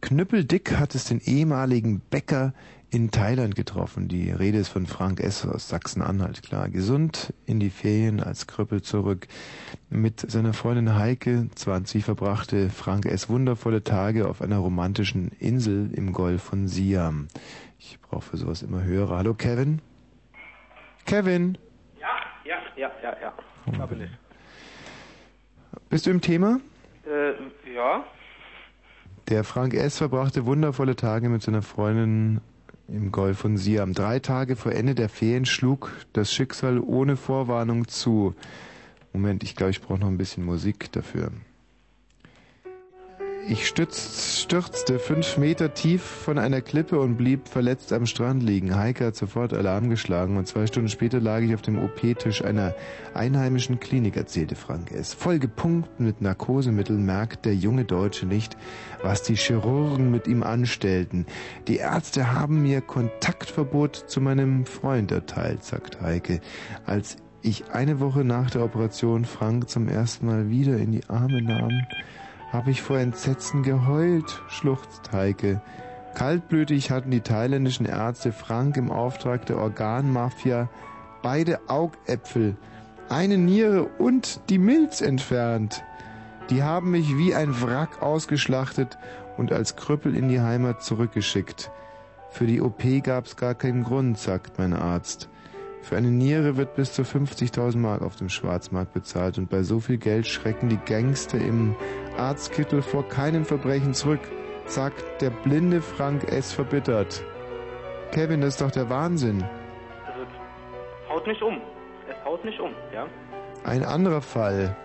Knüppeldick 0.00 0.76
hat 0.76 0.94
es 0.94 1.04
den 1.06 1.20
ehemaligen 1.20 2.00
Bäcker 2.00 2.52
in 2.90 3.10
Thailand 3.10 3.54
getroffen. 3.54 4.08
Die 4.08 4.30
Rede 4.30 4.58
ist 4.58 4.68
von 4.68 4.86
Frank 4.86 5.20
S. 5.20 5.44
aus 5.44 5.68
Sachsen-Anhalt, 5.68 6.42
klar. 6.42 6.68
Gesund 6.70 7.34
in 7.44 7.60
die 7.60 7.68
Ferien 7.68 8.20
als 8.20 8.46
Krüppel 8.46 8.80
zurück. 8.80 9.26
Mit 9.90 10.30
seiner 10.30 10.54
Freundin 10.54 10.94
Heike 10.96 11.48
20 11.54 12.04
verbrachte 12.04 12.70
Frank 12.70 13.04
S. 13.06 13.28
wundervolle 13.28 13.84
Tage 13.84 14.26
auf 14.28 14.40
einer 14.40 14.56
romantischen 14.58 15.32
Insel 15.38 15.90
im 15.92 16.12
Golf 16.12 16.42
von 16.42 16.66
Siam. 16.66 17.28
Ich 17.78 18.00
brauche 18.00 18.22
für 18.22 18.36
sowas 18.38 18.62
immer 18.62 18.82
Hörer. 18.84 19.18
Hallo 19.18 19.34
Kevin? 19.34 19.82
Kevin, 21.04 21.58
Ja, 22.00 22.08
ja, 22.44 22.56
ja, 22.76 22.90
ja, 23.02 23.16
ja. 23.20 23.32
Da 23.76 23.86
bin 23.86 24.02
ich. 24.02 24.10
bist 25.90 26.06
du 26.06 26.10
im 26.10 26.20
Thema? 26.20 26.60
Äh, 27.06 27.32
ja. 27.74 28.04
Der 29.28 29.44
Frank 29.44 29.74
S. 29.74 29.98
verbrachte 29.98 30.46
wundervolle 30.46 30.96
Tage 30.96 31.28
mit 31.28 31.42
seiner 31.42 31.60
Freundin 31.60 32.40
im 32.88 33.12
Golf 33.12 33.40
von 33.40 33.58
Siam. 33.58 33.92
Drei 33.92 34.20
Tage 34.20 34.56
vor 34.56 34.72
Ende 34.72 34.94
der 34.94 35.10
Ferien 35.10 35.44
schlug 35.44 35.92
das 36.14 36.32
Schicksal 36.32 36.80
ohne 36.80 37.14
Vorwarnung 37.16 37.88
zu. 37.88 38.34
Moment, 39.12 39.42
ich 39.42 39.54
glaube, 39.54 39.70
ich 39.70 39.82
brauche 39.82 39.98
noch 39.98 40.08
ein 40.08 40.16
bisschen 40.16 40.46
Musik 40.46 40.90
dafür. 40.92 41.30
Ich 43.50 43.66
stütz, 43.66 44.42
stürzte 44.42 44.98
fünf 44.98 45.38
Meter 45.38 45.72
tief 45.72 46.02
von 46.02 46.36
einer 46.36 46.60
Klippe 46.60 47.00
und 47.00 47.16
blieb 47.16 47.48
verletzt 47.48 47.94
am 47.94 48.04
Strand 48.04 48.42
liegen. 48.42 48.76
Heike 48.76 49.06
hat 49.06 49.16
sofort 49.16 49.54
Alarm 49.54 49.88
geschlagen 49.88 50.36
und 50.36 50.46
zwei 50.46 50.66
Stunden 50.66 50.90
später 50.90 51.18
lag 51.18 51.40
ich 51.40 51.54
auf 51.54 51.62
dem 51.62 51.82
OP-Tisch 51.82 52.44
einer 52.44 52.74
einheimischen 53.14 53.80
Klinik, 53.80 54.18
erzählte 54.18 54.54
Frank 54.54 54.92
S. 54.92 55.14
Vollgepumpt 55.14 55.98
mit 55.98 56.20
Narkosemitteln 56.20 57.02
merkt 57.02 57.46
der 57.46 57.54
junge 57.54 57.86
Deutsche 57.86 58.26
nicht, 58.26 58.58
was 59.02 59.22
die 59.22 59.36
Chirurgen 59.36 60.10
mit 60.10 60.26
ihm 60.26 60.42
anstellten. 60.42 61.24
Die 61.68 61.78
Ärzte 61.78 62.34
haben 62.34 62.60
mir 62.60 62.82
Kontaktverbot 62.82 63.96
zu 63.96 64.20
meinem 64.20 64.66
Freund 64.66 65.10
erteilt, 65.10 65.64
sagt 65.64 66.02
Heike. 66.02 66.42
Als 66.84 67.16
ich 67.40 67.70
eine 67.70 67.98
Woche 67.98 68.24
nach 68.24 68.50
der 68.50 68.62
Operation 68.62 69.24
Frank 69.24 69.70
zum 69.70 69.88
ersten 69.88 70.26
Mal 70.26 70.50
wieder 70.50 70.76
in 70.76 70.92
die 70.92 71.08
Arme 71.08 71.40
nahm, 71.40 71.86
habe 72.52 72.70
ich 72.70 72.82
vor 72.82 72.98
Entsetzen 72.98 73.62
geheult, 73.62 74.42
schluchzt 74.48 75.12
Heike. 75.12 75.60
Kaltblütig 76.14 76.90
hatten 76.90 77.10
die 77.10 77.20
thailändischen 77.20 77.86
Ärzte 77.86 78.32
Frank 78.32 78.76
im 78.76 78.90
Auftrag 78.90 79.46
der 79.46 79.58
Organmafia 79.58 80.68
beide 81.22 81.60
Augäpfel, 81.68 82.56
eine 83.08 83.38
Niere 83.38 83.84
und 83.84 84.40
die 84.48 84.58
Milz 84.58 85.00
entfernt. 85.00 85.82
Die 86.50 86.62
haben 86.62 86.90
mich 86.90 87.16
wie 87.16 87.34
ein 87.34 87.60
Wrack 87.62 88.02
ausgeschlachtet 88.02 88.98
und 89.36 89.52
als 89.52 89.76
Krüppel 89.76 90.16
in 90.16 90.28
die 90.28 90.40
Heimat 90.40 90.82
zurückgeschickt. 90.82 91.70
Für 92.30 92.46
die 92.46 92.60
OP 92.60 92.82
gab's 93.02 93.36
gar 93.36 93.54
keinen 93.54 93.84
Grund, 93.84 94.18
sagt 94.18 94.58
mein 94.58 94.72
Arzt. 94.72 95.28
Für 95.88 95.96
eine 95.96 96.10
Niere 96.10 96.58
wird 96.58 96.74
bis 96.74 96.92
zu 96.92 97.00
50.000 97.00 97.78
Mark 97.78 98.02
auf 98.02 98.14
dem 98.14 98.28
Schwarzmarkt 98.28 98.92
bezahlt 98.92 99.38
und 99.38 99.48
bei 99.48 99.62
so 99.62 99.80
viel 99.80 99.96
Geld 99.96 100.26
schrecken 100.26 100.68
die 100.68 100.76
Gangster 100.84 101.38
im 101.38 101.74
Arztkittel 102.18 102.82
vor 102.82 103.08
keinem 103.08 103.46
Verbrechen 103.46 103.94
zurück, 103.94 104.20
sagt 104.66 105.02
der 105.22 105.30
blinde 105.30 105.80
Frank 105.80 106.30
S. 106.30 106.52
verbittert. 106.52 107.24
Kevin, 108.10 108.42
das 108.42 108.50
ist 108.50 108.60
doch 108.60 108.70
der 108.70 108.90
Wahnsinn. 108.90 109.42
Also, 110.04 110.20
es 110.20 111.08
haut 111.08 111.26
nicht 111.26 111.40
um. 111.40 111.58
Es 112.06 112.22
haut 112.22 112.44
nicht 112.44 112.60
um, 112.60 112.72
ja? 112.92 113.06
Ein 113.64 113.82
anderer 113.82 114.20
Fall. 114.20 114.76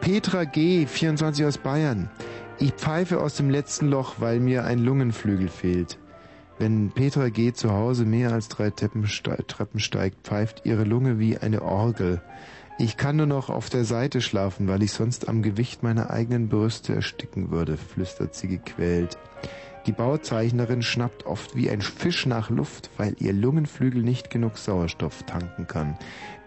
Petra 0.00 0.44
G., 0.44 0.86
24 0.86 1.44
aus 1.44 1.58
Bayern. 1.58 2.08
Ich 2.58 2.72
pfeife 2.72 3.20
aus 3.20 3.34
dem 3.34 3.50
letzten 3.50 3.88
Loch, 3.88 4.14
weil 4.20 4.40
mir 4.40 4.64
ein 4.64 4.78
Lungenflügel 4.78 5.48
fehlt. 5.48 5.98
Wenn 6.60 6.90
Petra 6.90 7.30
G. 7.30 7.54
zu 7.54 7.72
Hause 7.72 8.04
mehr 8.04 8.34
als 8.34 8.48
drei 8.48 8.68
Treppen, 8.68 9.06
ste 9.06 9.34
Treppen 9.46 9.80
steigt, 9.80 10.26
pfeift 10.26 10.66
ihre 10.66 10.84
Lunge 10.84 11.18
wie 11.18 11.38
eine 11.38 11.62
Orgel. 11.62 12.20
Ich 12.78 12.98
kann 12.98 13.16
nur 13.16 13.24
noch 13.24 13.48
auf 13.48 13.70
der 13.70 13.86
Seite 13.86 14.20
schlafen, 14.20 14.68
weil 14.68 14.82
ich 14.82 14.92
sonst 14.92 15.26
am 15.26 15.40
Gewicht 15.40 15.82
meiner 15.82 16.10
eigenen 16.10 16.50
Brüste 16.50 16.94
ersticken 16.94 17.50
würde, 17.50 17.78
flüstert 17.78 18.34
sie 18.34 18.48
gequält. 18.48 19.16
Die 19.86 19.92
Bauzeichnerin 19.92 20.82
schnappt 20.82 21.24
oft 21.24 21.56
wie 21.56 21.70
ein 21.70 21.80
Fisch 21.80 22.26
nach 22.26 22.50
Luft, 22.50 22.90
weil 22.98 23.16
ihr 23.20 23.32
Lungenflügel 23.32 24.02
nicht 24.02 24.28
genug 24.28 24.58
Sauerstoff 24.58 25.22
tanken 25.22 25.66
kann. 25.66 25.96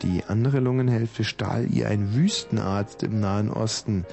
Die 0.03 0.23
andere 0.27 0.59
Lungenhälfte 0.59 1.23
stahl 1.23 1.65
ihr 1.71 1.87
ein 1.87 2.13
Wüstenarzt 2.13 3.01
im 3.01 3.19
Nahen 3.19 3.49
Osten, 3.49 4.05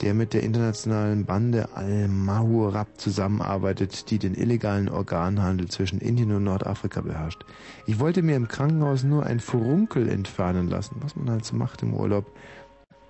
der 0.00 0.14
mit 0.14 0.32
der 0.32 0.42
internationalen 0.42 1.26
Bande 1.26 1.68
Al-Mahurab 1.74 2.98
zusammenarbeitet, 2.98 4.10
die 4.10 4.18
den 4.18 4.34
illegalen 4.34 4.88
Organhandel 4.88 5.68
zwischen 5.68 6.00
Indien 6.00 6.32
und 6.32 6.44
Nordafrika 6.44 7.02
beherrscht. 7.02 7.44
Ich 7.86 7.98
wollte 7.98 8.22
mir 8.22 8.36
im 8.36 8.48
Krankenhaus 8.48 9.04
nur 9.04 9.26
ein 9.26 9.40
Furunkel 9.40 10.08
entfernen 10.08 10.68
lassen, 10.68 10.96
was 11.00 11.16
man 11.16 11.30
halt 11.30 11.44
so 11.44 11.54
macht 11.56 11.82
im 11.82 11.92
Urlaub. 11.92 12.26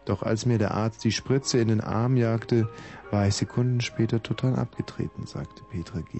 Doch 0.04 0.22
als 0.22 0.46
mir 0.46 0.58
der 0.58 0.72
Arzt 0.72 1.04
die 1.04 1.12
Spritze 1.12 1.58
in 1.58 1.68
den 1.68 1.80
Arm 1.80 2.16
jagte, 2.16 2.68
war 3.10 3.28
ich 3.28 3.34
Sekunden 3.34 3.80
später 3.80 4.22
total 4.22 4.56
abgetreten, 4.56 5.26
sagte 5.26 5.62
Petra 5.70 6.00
G. 6.00 6.18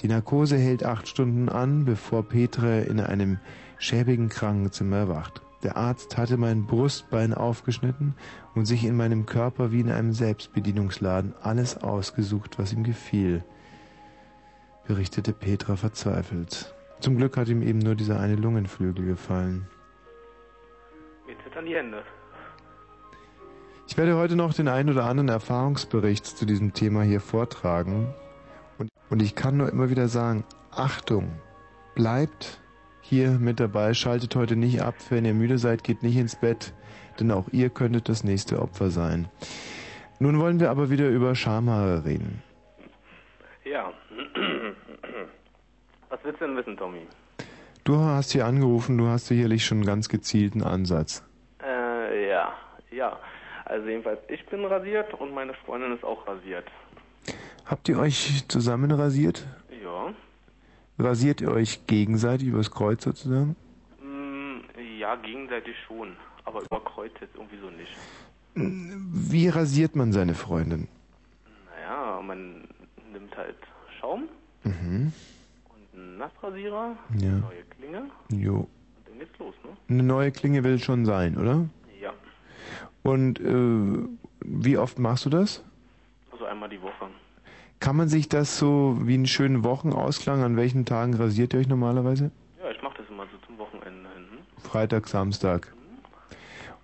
Die 0.00 0.08
Narkose 0.08 0.56
hält 0.56 0.82
acht 0.82 1.08
Stunden 1.08 1.50
an, 1.50 1.84
bevor 1.84 2.22
Petra 2.22 2.78
in 2.78 3.00
einem 3.00 3.38
schäbigen 3.78 4.30
Krankenzimmer 4.30 4.96
erwacht. 4.96 5.42
Der 5.62 5.76
Arzt 5.76 6.16
hatte 6.16 6.36
mein 6.36 6.66
Brustbein 6.66 7.34
aufgeschnitten 7.34 8.14
und 8.54 8.64
sich 8.64 8.84
in 8.84 8.96
meinem 8.96 9.26
Körper 9.26 9.72
wie 9.72 9.80
in 9.80 9.90
einem 9.90 10.12
Selbstbedienungsladen 10.12 11.34
alles 11.42 11.76
ausgesucht, 11.76 12.58
was 12.58 12.72
ihm 12.72 12.82
gefiel, 12.82 13.44
berichtete 14.86 15.32
Petra 15.32 15.76
verzweifelt. 15.76 16.74
Zum 17.00 17.16
Glück 17.16 17.36
hat 17.36 17.48
ihm 17.48 17.62
eben 17.62 17.78
nur 17.78 17.94
dieser 17.94 18.20
eine 18.20 18.36
Lungenflügel 18.36 19.04
gefallen. 19.04 19.66
Zittern 21.50 21.66
die 21.66 21.74
Hände. 21.74 22.02
Ich 23.88 23.96
werde 23.96 24.16
heute 24.16 24.36
noch 24.36 24.54
den 24.54 24.68
einen 24.68 24.90
oder 24.90 25.04
anderen 25.04 25.28
Erfahrungsbericht 25.28 26.24
zu 26.24 26.46
diesem 26.46 26.74
Thema 26.74 27.02
hier 27.02 27.20
vortragen. 27.20 28.14
Und, 28.78 28.88
und 29.10 29.20
ich 29.20 29.34
kann 29.34 29.56
nur 29.56 29.68
immer 29.68 29.90
wieder 29.90 30.06
sagen, 30.06 30.44
Achtung, 30.70 31.32
bleibt 31.96 32.59
hier 33.10 33.30
mit 33.32 33.58
dabei. 33.58 33.92
Schaltet 33.92 34.36
heute 34.36 34.54
nicht 34.56 34.80
ab. 34.80 34.94
Wenn 35.10 35.24
ihr 35.24 35.34
müde 35.34 35.58
seid, 35.58 35.82
geht 35.82 36.02
nicht 36.04 36.16
ins 36.16 36.36
Bett, 36.36 36.72
denn 37.18 37.32
auch 37.32 37.48
ihr 37.50 37.68
könntet 37.68 38.08
das 38.08 38.22
nächste 38.22 38.62
Opfer 38.62 38.90
sein. 38.90 39.28
Nun 40.20 40.38
wollen 40.38 40.60
wir 40.60 40.70
aber 40.70 40.90
wieder 40.90 41.08
über 41.08 41.34
Schamhaare 41.34 42.04
reden. 42.04 42.42
Ja. 43.64 43.92
Was 46.08 46.20
willst 46.22 46.40
du 46.40 46.46
denn 46.46 46.56
wissen, 46.56 46.76
Tommy? 46.76 47.00
Du 47.82 47.98
hast 47.98 48.30
hier 48.30 48.46
angerufen, 48.46 48.96
du 48.96 49.08
hast 49.08 49.26
sicherlich 49.26 49.64
schon 49.64 49.78
einen 49.78 49.86
ganz 49.86 50.08
gezielten 50.08 50.62
Ansatz. 50.62 51.24
Äh, 51.62 52.28
ja. 52.28 52.52
Ja. 52.92 53.18
Also 53.64 53.88
jedenfalls, 53.88 54.20
ich 54.28 54.44
bin 54.46 54.64
rasiert 54.64 55.14
und 55.14 55.34
meine 55.34 55.54
Freundin 55.54 55.92
ist 55.92 56.04
auch 56.04 56.26
rasiert. 56.28 56.66
Habt 57.66 57.88
ihr 57.88 57.98
euch 57.98 58.44
zusammen 58.46 58.92
rasiert? 58.92 59.46
Ja. 59.82 60.12
Rasiert 61.04 61.40
ihr 61.40 61.50
euch 61.50 61.86
gegenseitig 61.86 62.48
übers 62.48 62.70
Kreuz 62.70 63.02
sozusagen? 63.04 63.56
Mm, 64.02 64.58
ja, 64.98 65.16
gegenseitig 65.16 65.74
schon. 65.86 66.14
Aber 66.44 66.60
über 66.60 66.80
Kreuz 66.84 67.12
jetzt 67.20 67.34
irgendwie 67.34 67.56
so 67.58 67.70
nicht. 67.70 67.96
Wie 68.54 69.48
rasiert 69.48 69.96
man 69.96 70.12
seine 70.12 70.34
Freundin? 70.34 70.88
Naja, 71.74 72.20
man 72.20 72.68
nimmt 73.12 73.34
halt 73.36 73.56
Schaum 73.98 74.24
Mhm. 74.64 75.12
und 75.70 75.98
einen 76.00 76.18
Nassrasierer, 76.18 76.96
Ja. 77.18 77.28
eine 77.28 77.38
neue 77.38 77.62
Klinge 77.78 78.02
Jo. 78.30 78.54
und 78.58 78.68
dann 79.08 79.18
geht's 79.20 79.38
los, 79.38 79.54
ne? 79.64 79.70
Eine 79.88 80.02
neue 80.02 80.32
Klinge 80.32 80.64
will 80.64 80.78
schon 80.78 81.06
sein, 81.06 81.38
oder? 81.38 81.66
Ja. 82.00 82.12
Und 83.02 83.40
äh, 83.40 84.08
wie 84.44 84.76
oft 84.76 84.98
machst 84.98 85.24
du 85.24 85.30
das? 85.30 85.64
Also 86.32 86.44
einmal 86.44 86.68
die 86.68 86.82
Woche. 86.82 87.06
Kann 87.80 87.96
man 87.96 88.08
sich 88.08 88.28
das 88.28 88.58
so 88.58 88.98
wie 89.00 89.14
einen 89.14 89.26
schönen 89.26 89.64
Wochenausklang, 89.64 90.42
an 90.42 90.56
welchen 90.56 90.84
Tagen 90.84 91.14
rasiert 91.14 91.54
ihr 91.54 91.60
euch 91.60 91.68
normalerweise? 91.68 92.30
Ja, 92.62 92.70
ich 92.70 92.82
mache 92.82 92.98
das 92.98 93.08
immer 93.08 93.24
so 93.32 93.38
zum 93.46 93.56
Wochenende 93.58 94.08
hin. 94.14 94.26
hm? 94.30 94.62
Freitag, 94.62 95.08
Samstag. 95.08 95.72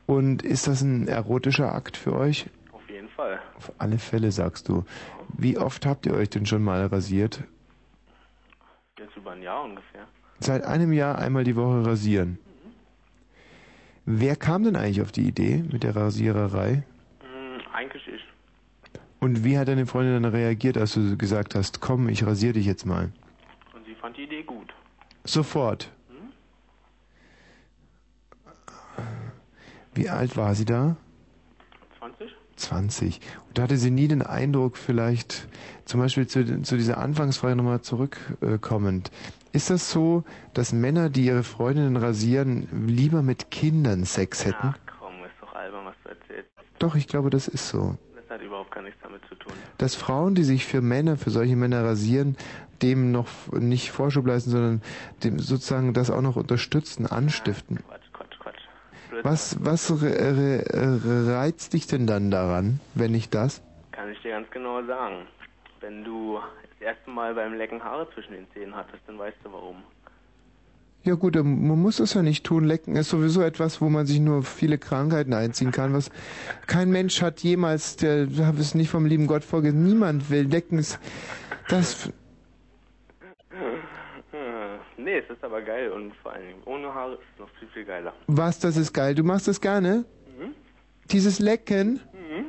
Und 0.07 0.43
ist 0.43 0.67
das 0.67 0.81
ein 0.81 1.07
erotischer 1.07 1.75
Akt 1.75 1.99
für 1.99 2.17
euch? 2.17 2.47
Auf 2.73 2.89
jeden 2.89 3.09
Fall. 3.11 3.41
Auf 3.57 3.73
alle 3.77 3.99
Fälle, 3.99 4.33
sagst 4.33 4.69
du. 4.69 4.85
Wie 5.37 5.59
oft 5.59 5.85
habt 5.85 6.07
ihr 6.07 6.15
euch 6.15 6.31
denn 6.31 6.47
schon 6.47 6.63
mal 6.65 6.87
rasiert? 6.87 7.45
Jetzt 8.99 9.17
über 9.17 9.33
ein 9.33 9.43
Jahr 9.43 9.65
ungefähr. 9.65 10.07
Seit 10.39 10.65
einem 10.65 10.93
Jahr 10.93 11.19
einmal 11.19 11.45
die 11.45 11.57
Woche 11.57 11.85
rasieren. 11.85 12.39
Wer 14.07 14.37
kam 14.37 14.63
denn 14.63 14.77
eigentlich 14.77 15.03
auf 15.03 15.13
die 15.13 15.27
Idee 15.29 15.63
mit 15.71 15.83
der 15.83 15.95
Rasiererei? 15.97 16.85
Mm, 17.23 17.75
eigentlich 17.75 18.07
ich. 18.07 18.23
Und 19.21 19.45
wie 19.45 19.59
hat 19.59 19.69
deine 19.69 19.87
Freundin 19.87 20.23
dann 20.23 20.33
reagiert, 20.33 20.77
als 20.77 20.95
du 20.95 21.17
gesagt 21.17 21.55
hast, 21.55 21.81
komm, 21.81 22.09
ich 22.09 22.25
rasiere 22.27 22.55
dich 22.55 22.67
jetzt 22.67 22.85
mal? 22.85 23.13
Und 23.75 23.85
sie 23.87 23.95
fand 23.95 24.17
die 24.17 24.25
Idee 24.25 24.43
gut. 24.43 24.75
Sofort. 25.25 25.91
Wie 29.95 30.11
alt 30.11 30.37
war 30.37 30.55
sie 30.55 30.67
da? 30.67 30.97
20? 31.99 32.31
20. 32.57 33.21
Und 33.49 33.59
hatte 33.59 33.79
sie 33.79 33.91
nie 33.91 34.09
den 34.09 34.21
Eindruck, 34.21 34.77
vielleicht 34.77 35.49
zum 35.87 36.01
Beispiel 36.01 36.27
zu, 36.27 36.63
zu 36.63 36.77
dieser 36.77 36.99
Anfangsfrage 36.99 37.57
nochmal 37.57 37.81
zurückkommend, 37.81 39.11
ist 39.53 39.71
das 39.71 39.91
so, 39.91 40.25
dass 40.53 40.75
Männer, 40.75 41.09
die 41.09 41.25
ihre 41.25 41.43
Freundinnen 41.43 41.97
rasieren, 41.97 42.69
lieber 42.87 43.23
mit 43.23 43.51
Kindern 43.51 44.05
Sex 44.05 44.45
hätten? 44.45 44.75
Ach 44.75 44.79
komm, 44.99 45.15
ist 45.25 45.33
doch 45.41 45.55
albern, 45.55 45.87
was 45.87 45.95
du 46.05 46.11
erzählst. 46.11 46.51
Doch, 46.79 46.95
ich 46.95 47.09
glaube, 47.09 47.31
das 47.31 47.49
ist 47.49 47.69
so. 47.69 47.97
Hat 48.37 48.43
überhaupt 48.43 48.71
gar 48.71 48.83
nichts 48.83 49.01
damit 49.03 49.23
zu 49.31 49.35
tun. 49.35 49.55
Dass 49.79 49.95
Frauen, 49.95 50.35
die 50.35 50.45
sich 50.45 50.67
für 50.67 50.83
Männer, 50.83 51.17
für 51.17 51.31
solche 51.31 51.57
Männer 51.57 51.83
rasieren, 51.83 52.37
dem 52.83 53.11
noch 53.11 53.29
nicht 53.51 53.91
Vorschub 53.91 54.27
leisten, 54.27 54.51
sondern 54.51 54.83
dem 55.25 55.39
sozusagen 55.39 55.95
das 55.95 56.11
auch 56.11 56.21
noch 56.21 56.37
unterstützen, 56.37 57.07
anstiften. 57.07 57.79
Quatsch, 57.79 58.13
Quatsch, 58.13 58.39
Quatsch. 58.39 59.25
Was, 59.25 59.65
was 59.65 60.03
re, 60.03 60.65
re, 60.71 61.35
reizt 61.35 61.73
dich 61.73 61.87
denn 61.87 62.07
dann 62.07 62.31
daran, 62.31 62.81
wenn 62.95 63.13
nicht 63.13 63.35
das? 63.35 63.63
Kann 63.93 64.13
ich 64.13 64.21
dir 64.21 64.33
ganz 64.33 64.51
genau 64.51 64.85
sagen. 64.85 65.27
Wenn 65.81 66.05
du 66.05 66.39
das 66.79 66.89
erste 66.89 67.09
Mal 67.09 67.33
beim 67.35 67.55
Lecken 67.55 67.83
Haare 67.83 68.07
zwischen 68.13 68.35
den 68.35 68.47
Zähnen 68.53 68.77
hattest, 68.77 69.01
dann 69.07 69.19
weißt 69.19 69.39
du 69.45 69.51
warum. 69.51 69.83
Ja 71.07 71.15
gut, 71.15 71.37
ähm, 71.37 71.69
man 71.69 71.81
muss 71.81 71.99
das 71.99 72.15
ja 72.15 72.23
nicht 72.23 72.45
tun. 72.45 72.65
Lecken 72.65 72.97
ist 72.97 73.11
sowieso 73.11 73.41
etwas, 73.41 73.81
wo 73.81 73.89
man 73.89 74.07
sich 74.07 74.19
nur 74.19 74.43
viele 74.43 74.77
Krankheiten 74.77 75.33
einziehen 75.35 75.71
kann. 75.71 75.95
Was 75.95 76.11
kein 76.67 76.91
Mensch 76.91 77.23
hat 77.23 77.41
jemals, 77.41 77.95
der 77.95 78.27
hat 78.45 78.59
es 78.59 78.75
nicht 78.75 78.91
vom 78.91 79.07
lieben 79.07 79.29
Gott 79.29 79.45
vorgesehen. 79.45 79.85
Niemand 79.85 80.31
will 80.31 80.49
lecken. 80.49 80.81
Ist, 80.81 80.99
das, 81.69 82.11
Nee, 84.99 85.19
es 85.19 85.31
ist 85.31 85.45
aber 85.45 85.63
geil 85.63 85.93
und 85.93 86.13
vor 86.17 86.33
allen 86.33 86.49
Dingen 86.49 86.63
ohne 86.65 86.93
Haare 86.93 87.13
ist 87.13 87.21
es 87.35 87.39
noch 87.39 87.49
viel, 87.61 87.69
viel 87.69 87.85
geiler. 87.85 88.13
was, 88.27 88.59
das 88.59 88.77
ist 88.77 88.93
geil. 88.93 89.15
Du 89.15 89.23
machst 89.23 89.47
das 89.47 89.61
gerne? 89.61 90.05
Mhm. 90.37 90.53
Dieses 91.13 91.39
Lecken? 91.39 92.01
Mhm. 92.13 92.47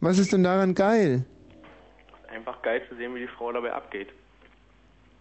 Was 0.00 0.18
ist 0.18 0.32
denn 0.32 0.42
daran 0.42 0.74
geil? 0.74 1.26
Ist 2.22 2.30
einfach 2.30 2.62
geil 2.62 2.80
zu 2.88 2.96
sehen, 2.96 3.14
wie 3.14 3.20
die 3.20 3.28
Frau 3.28 3.52
dabei 3.52 3.74
abgeht. 3.74 4.08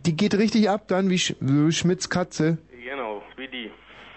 Die 0.06 0.16
geht 0.16 0.36
richtig 0.36 0.70
ab 0.70 0.88
dann, 0.88 1.10
wie 1.10 1.18
Sch 1.18 1.36
so 1.40 1.72
Schmidts 1.72 2.10
Katze. 2.10 2.58
Genau, 2.84 3.24
wie 3.38 3.48
die. 3.48 3.72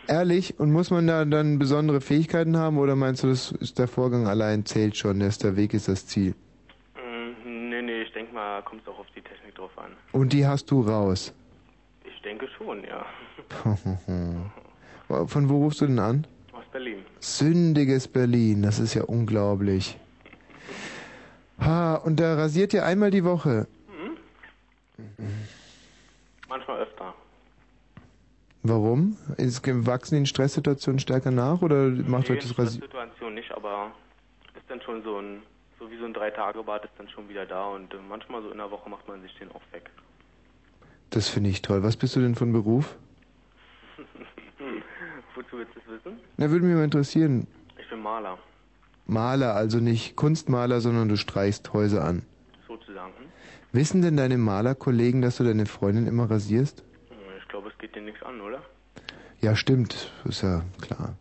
Ehrlich? 0.06 0.58
Und 0.58 0.72
muss 0.72 0.90
man 0.90 1.06
da 1.06 1.24
dann 1.24 1.58
besondere 1.58 2.00
Fähigkeiten 2.00 2.56
haben 2.56 2.78
oder 2.78 2.96
meinst 2.96 3.22
du, 3.22 3.28
das 3.28 3.52
ist 3.52 3.78
der 3.78 3.88
Vorgang 3.88 4.26
allein 4.26 4.64
zählt 4.66 4.96
schon, 4.96 5.20
dass 5.20 5.38
der 5.38 5.56
Weg 5.56 5.74
ist 5.74 5.88
das 5.88 6.06
Ziel? 6.06 6.34
Mm, 6.94 7.68
Nee, 7.70 7.82
nee, 7.82 8.02
ich 8.02 8.12
denke 8.12 8.34
mal, 8.34 8.62
kommt 8.62 8.82
es 8.82 8.88
auch 8.88 8.98
auf 8.98 9.06
die 9.14 9.20
Technik 9.22 9.54
drauf 9.54 9.70
an. 9.76 9.92
Und 10.12 10.32
die 10.32 10.46
hast 10.46 10.70
du 10.70 10.80
raus. 10.82 11.32
Ich 12.04 12.22
denke 12.22 12.48
schon, 12.56 12.82
ja. 12.84 13.04
Von 15.26 15.48
wo 15.48 15.58
rufst 15.64 15.80
du 15.80 15.86
denn 15.86 15.98
an? 15.98 16.26
Aus 16.52 16.64
Berlin. 16.72 16.98
Sündiges 17.20 18.08
Berlin, 18.08 18.62
das 18.62 18.78
ist 18.78 18.94
ja 18.94 19.04
unglaublich. 19.04 19.98
Ha, 21.60 21.94
und 21.96 22.20
da 22.20 22.34
rasiert 22.34 22.72
ihr 22.74 22.84
einmal 22.84 23.10
die 23.10 23.24
Woche. 23.24 23.66
Mhm. 24.98 25.24
Manchmal 26.48 26.80
öfter. 26.82 27.14
Warum? 28.68 29.16
Ist, 29.38 29.62
wachsen 29.86 30.16
die 30.16 30.20
in 30.20 30.26
Stresssituationen 30.26 30.98
stärker 30.98 31.30
nach 31.30 31.62
oder 31.62 31.88
macht 31.88 32.28
nee, 32.28 32.36
euch 32.36 32.42
das 32.42 32.50
in 32.50 32.56
Rasieren? 32.56 32.82
Situation 32.82 33.34
nicht, 33.34 33.50
aber 33.52 33.92
ist 34.54 34.68
dann 34.68 34.80
schon 34.82 35.02
so 35.02 35.18
ein, 35.18 35.42
so 35.78 35.90
wie 35.90 35.96
so 35.96 36.04
ein 36.04 36.12
Drei-Tage-Bad 36.12 36.84
ist 36.84 36.92
dann 36.98 37.08
schon 37.08 37.28
wieder 37.28 37.46
da 37.46 37.68
und 37.68 37.94
äh, 37.94 37.96
manchmal 38.08 38.42
so 38.42 38.50
in 38.50 38.58
der 38.58 38.70
Woche 38.70 38.90
macht 38.90 39.08
man 39.08 39.22
sich 39.22 39.34
den 39.38 39.50
auch 39.52 39.62
weg. 39.72 39.90
Das 41.10 41.28
finde 41.28 41.48
ich 41.48 41.62
toll. 41.62 41.82
Was 41.82 41.96
bist 41.96 42.14
du 42.16 42.20
denn 42.20 42.34
von 42.34 42.52
Beruf? 42.52 42.96
Wozu 45.34 45.56
willst 45.56 45.74
du 45.74 45.80
es 45.80 46.04
wissen? 46.04 46.20
Na, 46.36 46.50
würde 46.50 46.66
mich 46.66 46.74
mal 46.76 46.84
interessieren. 46.84 47.46
Ich 47.80 47.88
bin 47.88 48.02
Maler, 48.02 48.36
Maler, 49.06 49.54
also 49.54 49.78
nicht 49.78 50.16
Kunstmaler, 50.16 50.82
sondern 50.82 51.08
du 51.08 51.16
streichst 51.16 51.72
Häuser 51.72 52.04
an. 52.04 52.22
sozusagen. 52.66 53.14
Hm? 53.18 53.26
Wissen 53.72 54.02
denn 54.02 54.18
deine 54.18 54.36
Malerkollegen, 54.36 55.22
dass 55.22 55.38
du 55.38 55.44
deine 55.44 55.64
Freundin 55.64 56.06
immer 56.06 56.30
rasierst? 56.30 56.84
Dir 57.98 58.04
nichts 58.04 58.22
an, 58.22 58.40
oder? 58.40 58.62
Ja, 59.40 59.56
stimmt. 59.56 60.12
Ist 60.24 60.42
ja 60.42 60.62
klar. 60.80 61.16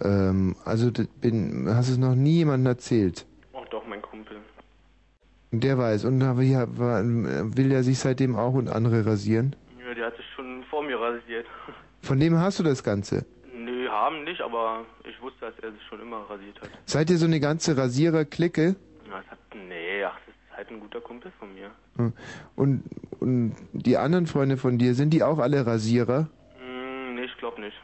Ähm, 0.00 0.56
also 0.64 0.90
bin, 1.20 1.66
hast 1.68 1.90
du 1.90 1.92
es 1.92 1.98
noch 1.98 2.14
nie 2.14 2.38
jemandem 2.38 2.68
erzählt? 2.68 3.26
Ach 3.52 3.68
doch, 3.68 3.86
mein 3.86 4.00
Kumpel. 4.00 4.38
Der 5.50 5.76
weiß. 5.76 6.06
Und 6.06 6.20
da 6.20 6.40
ja, 6.40 6.64
war, 6.78 7.02
will 7.04 7.70
er 7.70 7.82
sich 7.82 7.98
seitdem 7.98 8.34
auch 8.34 8.54
und 8.54 8.70
andere 8.70 9.04
rasieren? 9.04 9.54
Ja, 9.86 9.92
der 9.92 10.06
hat 10.06 10.16
sich 10.16 10.24
schon 10.34 10.64
vor 10.70 10.82
mir 10.82 10.98
rasiert. 10.98 11.44
Von 12.00 12.18
dem 12.18 12.38
hast 12.38 12.58
du 12.58 12.62
das 12.62 12.82
Ganze. 12.82 13.26
Nö, 13.54 13.86
haben 13.90 14.24
nicht, 14.24 14.40
aber 14.40 14.86
ich 15.04 15.20
wusste, 15.20 15.50
dass 15.50 15.58
er 15.58 15.72
sich 15.72 15.82
schon 15.86 16.00
immer 16.00 16.22
rasiert 16.30 16.62
hat. 16.62 16.70
Seid 16.86 17.10
ihr 17.10 17.18
so 17.18 17.26
eine 17.26 17.40
ganze 17.40 17.76
Rasierer-Clique? 17.76 18.74
Ja, 19.06 19.18
das 19.18 19.32
hat, 19.32 19.38
nee, 19.54 19.79
halt 20.60 20.70
ein 20.70 20.80
guter 20.80 21.00
Kumpel 21.00 21.32
von 21.38 21.54
mir. 21.54 21.70
Hm. 21.96 22.12
Und, 22.54 22.82
und 23.18 23.54
die 23.72 23.96
anderen 23.96 24.26
Freunde 24.26 24.56
von 24.58 24.76
dir, 24.78 24.94
sind 24.94 25.10
die 25.10 25.22
auch 25.22 25.38
alle 25.38 25.64
Rasierer? 25.66 26.28
Hm, 26.58 27.14
nee, 27.14 27.24
ich 27.24 27.36
glaube 27.38 27.60
nicht. 27.62 27.76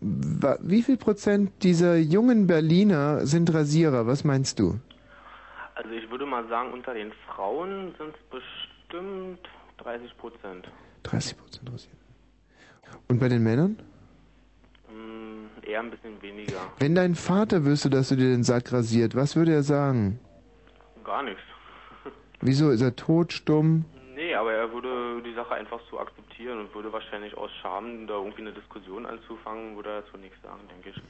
Wa- 0.00 0.58
Wie 0.60 0.82
viel 0.82 0.96
Prozent 0.96 1.50
dieser 1.62 1.96
jungen 1.96 2.46
Berliner 2.46 3.26
sind 3.26 3.52
Rasierer? 3.54 4.06
Was 4.06 4.24
meinst 4.24 4.58
du? 4.58 4.78
Also 5.76 5.90
ich 5.90 6.10
würde 6.10 6.26
mal 6.26 6.46
sagen, 6.48 6.72
unter 6.72 6.94
den 6.94 7.12
Frauen 7.28 7.94
sind 7.98 8.14
es 8.14 8.30
bestimmt 8.30 9.40
30 9.78 10.16
Prozent. 10.18 10.68
30 11.04 11.36
Prozent 11.38 11.72
rasieren. 11.72 11.96
Und 13.08 13.20
bei 13.20 13.28
den 13.28 13.42
Männern? 13.42 13.78
Hm, 14.88 15.46
eher 15.62 15.80
ein 15.80 15.90
bisschen 15.90 16.20
weniger. 16.22 16.58
Wenn 16.78 16.94
dein 16.94 17.14
Vater 17.14 17.64
wüsste, 17.64 17.88
dass 17.90 18.08
du 18.08 18.16
dir 18.16 18.30
den 18.30 18.42
Sack 18.44 18.72
rasiert, 18.72 19.14
was 19.14 19.36
würde 19.36 19.52
er 19.52 19.62
sagen? 19.62 20.18
Gar 21.06 21.22
nichts. 21.22 21.42
Wieso 22.40 22.70
ist 22.70 22.82
er 22.82 22.96
tot, 22.96 23.32
stumm? 23.32 23.84
Nee, 24.16 24.34
aber 24.34 24.52
er 24.52 24.72
würde 24.72 25.22
die 25.22 25.34
Sache 25.34 25.54
einfach 25.54 25.78
so 25.90 26.00
akzeptieren 26.00 26.58
und 26.58 26.74
würde 26.74 26.92
wahrscheinlich 26.92 27.36
aus 27.36 27.50
Scham 27.60 28.06
da 28.06 28.14
irgendwie 28.14 28.40
eine 28.40 28.52
Diskussion 28.52 29.06
anzufangen, 29.06 29.76
würde 29.76 29.90
er 29.90 30.02
dazu 30.02 30.16
nichts 30.16 30.40
sagen, 30.42 30.60
denke 30.68 30.90
ich. 30.90 31.02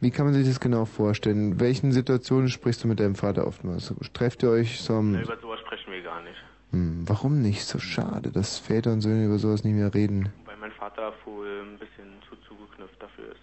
Wie 0.00 0.10
kann 0.10 0.26
man 0.26 0.34
sich 0.34 0.46
das 0.46 0.60
genau 0.60 0.84
vorstellen? 0.84 1.52
In 1.52 1.60
welchen 1.60 1.92
Situationen 1.92 2.48
sprichst 2.48 2.84
du 2.84 2.88
mit 2.88 3.00
deinem 3.00 3.14
Vater 3.14 3.46
oftmals? 3.46 3.92
Trefft 4.12 4.42
ihr 4.42 4.50
euch 4.50 4.80
so 4.80 4.96
am... 4.96 5.12
Nee, 5.12 5.22
über 5.22 5.38
sowas 5.38 5.60
sprechen 5.60 5.92
wir 5.92 6.02
gar 6.02 6.22
nicht. 6.22 6.36
Hm, 6.72 7.04
warum 7.08 7.40
nicht? 7.40 7.64
So 7.64 7.78
schade, 7.78 8.30
dass 8.30 8.58
Väter 8.58 8.92
und 8.92 9.00
Söhne 9.00 9.26
über 9.26 9.38
sowas 9.38 9.64
nicht 9.64 9.74
mehr 9.74 9.92
reden. 9.92 10.32
Weil 10.44 10.56
mein 10.58 10.72
Vater 10.72 11.12
wohl 11.24 11.62
ein 11.62 11.78
bisschen 11.78 12.06
zu 12.28 12.36
zugeknüpft 12.46 13.02
dafür 13.02 13.32
ist. 13.32 13.40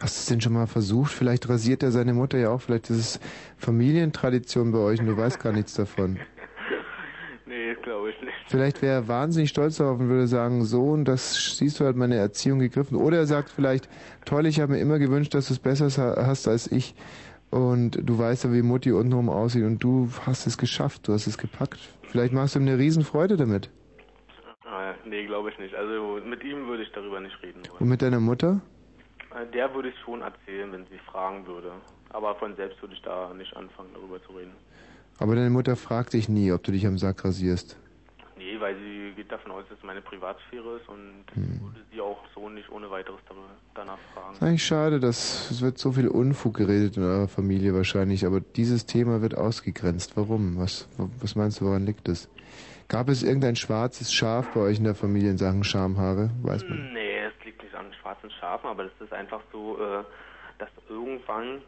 Hast 0.00 0.16
du 0.16 0.20
es 0.20 0.26
denn 0.26 0.40
schon 0.40 0.54
mal 0.54 0.66
versucht? 0.66 1.12
Vielleicht 1.12 1.48
rasiert 1.48 1.82
er 1.82 1.90
seine 1.90 2.14
Mutter 2.14 2.38
ja 2.38 2.50
auch. 2.50 2.60
Vielleicht 2.62 2.88
ist 2.88 2.96
es 2.98 3.20
Familientradition 3.58 4.72
bei 4.72 4.78
euch 4.78 5.00
und 5.00 5.06
du 5.06 5.16
weißt 5.16 5.38
gar 5.40 5.52
nichts 5.52 5.74
davon. 5.74 6.18
nee, 7.46 7.74
glaube 7.82 8.10
ich 8.10 8.20
nicht. 8.22 8.32
Vielleicht 8.48 8.80
wäre 8.80 8.94
er 8.94 9.08
wahnsinnig 9.08 9.50
stolz 9.50 9.76
darauf 9.76 10.00
und 10.00 10.08
würde 10.08 10.26
sagen, 10.26 10.64
Sohn, 10.64 11.04
das 11.04 11.56
siehst 11.58 11.80
du, 11.80 11.86
hat 11.86 11.96
meine 11.96 12.16
Erziehung 12.16 12.60
gegriffen. 12.60 12.96
Oder 12.96 13.18
er 13.18 13.26
sagt 13.26 13.50
vielleicht, 13.50 13.88
toll, 14.24 14.46
ich 14.46 14.60
habe 14.60 14.72
mir 14.72 14.78
immer 14.80 14.98
gewünscht, 14.98 15.34
dass 15.34 15.48
du 15.48 15.52
es 15.54 15.58
besser 15.58 15.88
ha- 16.02 16.26
hast 16.26 16.48
als 16.48 16.72
ich. 16.72 16.94
Und 17.50 17.98
du 18.08 18.18
weißt 18.18 18.44
ja, 18.44 18.52
wie 18.52 18.62
Mutti 18.62 18.92
untenrum 18.92 19.28
aussieht 19.28 19.64
und 19.64 19.80
du 19.80 20.08
hast 20.24 20.46
es 20.46 20.56
geschafft, 20.56 21.08
du 21.08 21.12
hast 21.12 21.26
es 21.26 21.36
gepackt. 21.36 21.78
Vielleicht 22.08 22.32
machst 22.32 22.54
du 22.54 22.60
ihm 22.60 22.66
eine 22.68 22.78
Riesenfreude 22.78 23.36
damit. 23.36 23.70
Ah, 24.64 24.94
nee, 25.04 25.26
glaube 25.26 25.50
ich 25.50 25.58
nicht. 25.58 25.74
Also 25.74 26.20
mit 26.24 26.42
ihm 26.44 26.68
würde 26.68 26.84
ich 26.84 26.92
darüber 26.92 27.20
nicht 27.20 27.36
reden. 27.42 27.62
Und 27.78 27.88
mit 27.88 28.02
deiner 28.02 28.20
Mutter? 28.20 28.60
Äh, 29.34 29.46
Der 29.52 29.72
würde 29.74 29.88
ich 29.90 29.94
schon 30.04 30.22
erzählen, 30.22 30.72
wenn 30.72 30.86
sie 30.86 30.98
fragen 31.10 31.46
würde. 31.46 31.72
Aber 32.10 32.34
von 32.36 32.54
selbst 32.56 32.80
würde 32.82 32.94
ich 32.94 33.02
da 33.02 33.32
nicht 33.34 33.54
anfangen, 33.56 33.90
darüber 33.94 34.22
zu 34.24 34.32
reden. 34.32 34.52
Aber 35.18 35.34
deine 35.34 35.50
Mutter 35.50 35.76
fragt 35.76 36.12
dich 36.14 36.28
nie, 36.28 36.50
ob 36.52 36.62
du 36.64 36.72
dich 36.72 36.86
am 36.86 36.98
Sack 36.98 37.24
rasierst. 37.24 37.76
Nee, 38.36 38.58
weil 38.58 38.74
sie 38.76 39.12
geht 39.14 39.30
davon 39.30 39.52
aus, 39.52 39.64
dass 39.68 39.76
es 39.78 39.84
meine 39.84 40.00
Privatsphäre 40.00 40.76
ist 40.78 40.88
und 40.88 41.24
Hm. 41.34 41.60
würde 41.62 41.80
sie 41.92 42.00
auch 42.00 42.18
so 42.34 42.48
nicht 42.48 42.70
ohne 42.72 42.90
weiteres 42.90 43.20
danach 43.74 43.98
fragen. 44.14 44.32
Ist 44.34 44.42
eigentlich 44.42 44.64
schade, 44.64 44.98
dass 44.98 45.50
es 45.50 45.60
wird 45.60 45.76
so 45.76 45.92
viel 45.92 46.08
Unfug 46.08 46.56
geredet 46.56 46.96
in 46.96 47.02
eurer 47.02 47.28
Familie 47.28 47.74
wahrscheinlich, 47.74 48.24
aber 48.24 48.40
dieses 48.40 48.86
Thema 48.86 49.20
wird 49.20 49.36
ausgegrenzt. 49.36 50.16
Warum? 50.16 50.58
Was, 50.58 50.88
was 51.20 51.36
meinst 51.36 51.60
du, 51.60 51.66
woran 51.66 51.84
liegt 51.84 52.08
es? 52.08 52.30
Gab 52.88 53.08
es 53.10 53.22
irgendein 53.22 53.56
schwarzes 53.56 54.12
Schaf 54.12 54.48
bei 54.54 54.60
euch 54.60 54.78
in 54.78 54.84
der 54.84 54.94
Familie 54.96 55.30
in 55.30 55.38
Sachen 55.38 55.62
Schamhaare? 55.62 56.30
Weiß 56.42 56.66
man. 56.66 56.92
Nee, 56.94 57.18
es 57.26 57.44
liegt 57.44 57.62
nicht 57.62 57.74
an 57.74 57.86
schwarzen 58.20 58.30
Schafen, 58.38 58.68
aber 58.68 58.84
das 58.84 58.92
ist 59.00 59.12
einfach 59.12 59.40
so, 59.52 59.78
äh, 59.78 60.04
dass 60.58 60.68
irgendwann, 60.88 61.62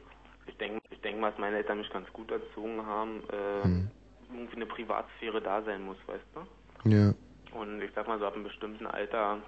ich 0.46 0.57
denke 0.59 0.80
ich 0.90 1.00
denk 1.00 1.20
mal, 1.20 1.30
dass 1.30 1.38
meine 1.38 1.57
Eltern 1.57 1.78
mich 1.78 1.90
ganz 1.90 2.11
gut 2.12 2.30
erzogen 2.30 2.84
haben, 2.84 3.22
äh, 3.30 3.64
Hm. 3.64 3.90
irgendwie 4.34 4.57
eine 4.57 4.66
Privatsphäre 4.66 5.40
da 5.40 5.62
sein 5.62 5.84
muss, 5.84 5.96
weißt 6.07 6.24
du? 6.34 6.90
Ja. 6.90 7.14
Und 7.53 7.82
ich 7.82 7.90
sag 7.94 8.07
mal 8.09 8.18
so, 8.18 8.26
ab 8.26 8.34
einem 8.34 8.44
bestimmten 8.44 8.86
Alter, 8.86 9.38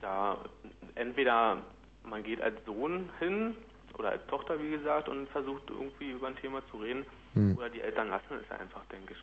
da 0.00 0.38
entweder 0.96 1.58
man 2.04 2.22
geht 2.22 2.40
als 2.40 2.56
Sohn 2.66 3.08
hin 3.18 3.54
oder 3.98 4.10
als 4.10 4.26
Tochter, 4.26 4.60
wie 4.60 4.70
gesagt, 4.70 5.08
und 5.08 5.28
versucht 5.28 5.62
irgendwie 5.68 6.10
über 6.12 6.28
ein 6.28 6.36
Thema 6.36 6.62
zu 6.70 6.78
reden, 6.78 7.04
Hm. 7.34 7.56
oder 7.56 7.68
die 7.68 7.80
Eltern 7.80 8.08
lassen 8.08 8.34
es 8.44 8.50
einfach, 8.60 8.84
denke 8.86 9.14
ich. 9.14 9.22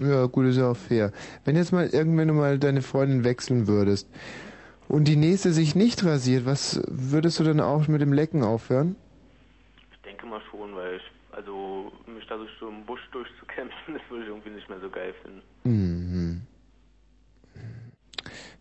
Ja, 0.00 0.26
gut, 0.26 0.46
ist 0.46 0.56
ja 0.58 0.70
auch 0.72 0.76
fair. 0.76 1.12
Wenn 1.44 1.56
jetzt 1.56 1.72
mal 1.72 1.86
irgendwann 1.86 2.28
du 2.28 2.34
mal 2.34 2.58
deine 2.58 2.82
Freundin 2.82 3.24
wechseln 3.24 3.66
würdest 3.66 4.10
und 4.88 5.08
die 5.08 5.16
nächste 5.16 5.52
sich 5.52 5.74
nicht 5.74 6.04
rasiert, 6.04 6.46
was 6.46 6.82
würdest 6.88 7.40
du 7.40 7.44
dann 7.44 7.60
auch 7.60 7.88
mit 7.88 8.00
dem 8.00 8.12
Lecken 8.12 8.42
aufhören? 8.42 8.96
ich 9.92 10.00
denke 10.02 10.26
mal 10.26 10.40
schon, 10.50 10.74
weil 10.76 10.96
ich, 10.96 11.02
also 11.32 11.90
mich 12.06 12.26
da 12.26 12.36
so 12.60 12.68
im 12.68 12.84
Busch 12.84 13.00
durchzukämpfen, 13.12 13.94
das 13.94 14.02
würde 14.10 14.24
ich 14.24 14.28
irgendwie 14.30 14.50
nicht 14.50 14.68
mehr 14.68 14.80
so 14.80 14.90
geil 14.90 15.14
finden. 15.22 15.42
Mhm. 15.64 16.42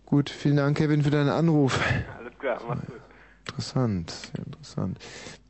Gut, 0.06 0.30
vielen 0.30 0.58
Dank, 0.58 0.78
Kevin, 0.78 1.02
für 1.02 1.10
deinen 1.10 1.30
Anruf. 1.30 1.80
Alles 2.18 2.38
klar, 2.38 2.62
mach's 2.68 2.86
gut. 2.86 3.02
Interessant, 3.48 4.12
sehr 4.12 4.46
interessant. 4.46 5.00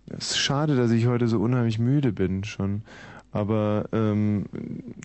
Es 0.08 0.32
ist 0.32 0.38
schade, 0.38 0.76
dass 0.76 0.92
ich 0.92 1.08
heute 1.08 1.28
so 1.28 1.40
unheimlich 1.40 1.80
müde 1.80 2.12
bin 2.12 2.44
schon. 2.44 2.84
Aber 3.32 3.86
ähm, 3.92 4.46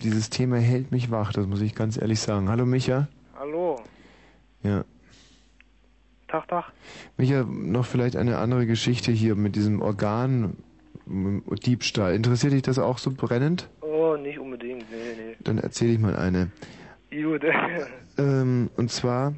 dieses 0.02 0.30
Thema 0.30 0.56
hält 0.56 0.90
mich 0.90 1.10
wach, 1.10 1.32
das 1.32 1.46
muss 1.46 1.60
ich 1.60 1.74
ganz 1.74 2.00
ehrlich 2.00 2.20
sagen. 2.20 2.48
Hallo 2.48 2.66
Micha. 2.66 3.08
Hallo. 3.38 3.82
Ja. 4.62 4.84
Tag, 6.28 6.46
Tag. 6.48 6.72
Micha, 7.16 7.42
noch 7.44 7.86
vielleicht 7.86 8.16
eine 8.16 8.38
andere 8.38 8.66
Geschichte 8.66 9.10
hier 9.12 9.34
mit 9.34 9.56
diesem 9.56 9.80
Organ-Diebstahl. 9.82 12.14
Interessiert 12.14 12.52
dich 12.52 12.62
das 12.62 12.78
auch 12.78 12.98
so 12.98 13.10
brennend? 13.10 13.68
Oh, 13.80 14.16
nicht 14.16 14.38
unbedingt. 14.38 14.84
Nee, 14.90 15.34
Dann 15.42 15.58
erzähle 15.58 15.92
ich 15.92 15.98
mal 15.98 16.14
eine. 16.16 16.50
nee. 17.10 17.22
Gut. 17.22 17.42
Ähm, 18.20 18.68
und 18.76 18.90
zwar, 18.90 19.34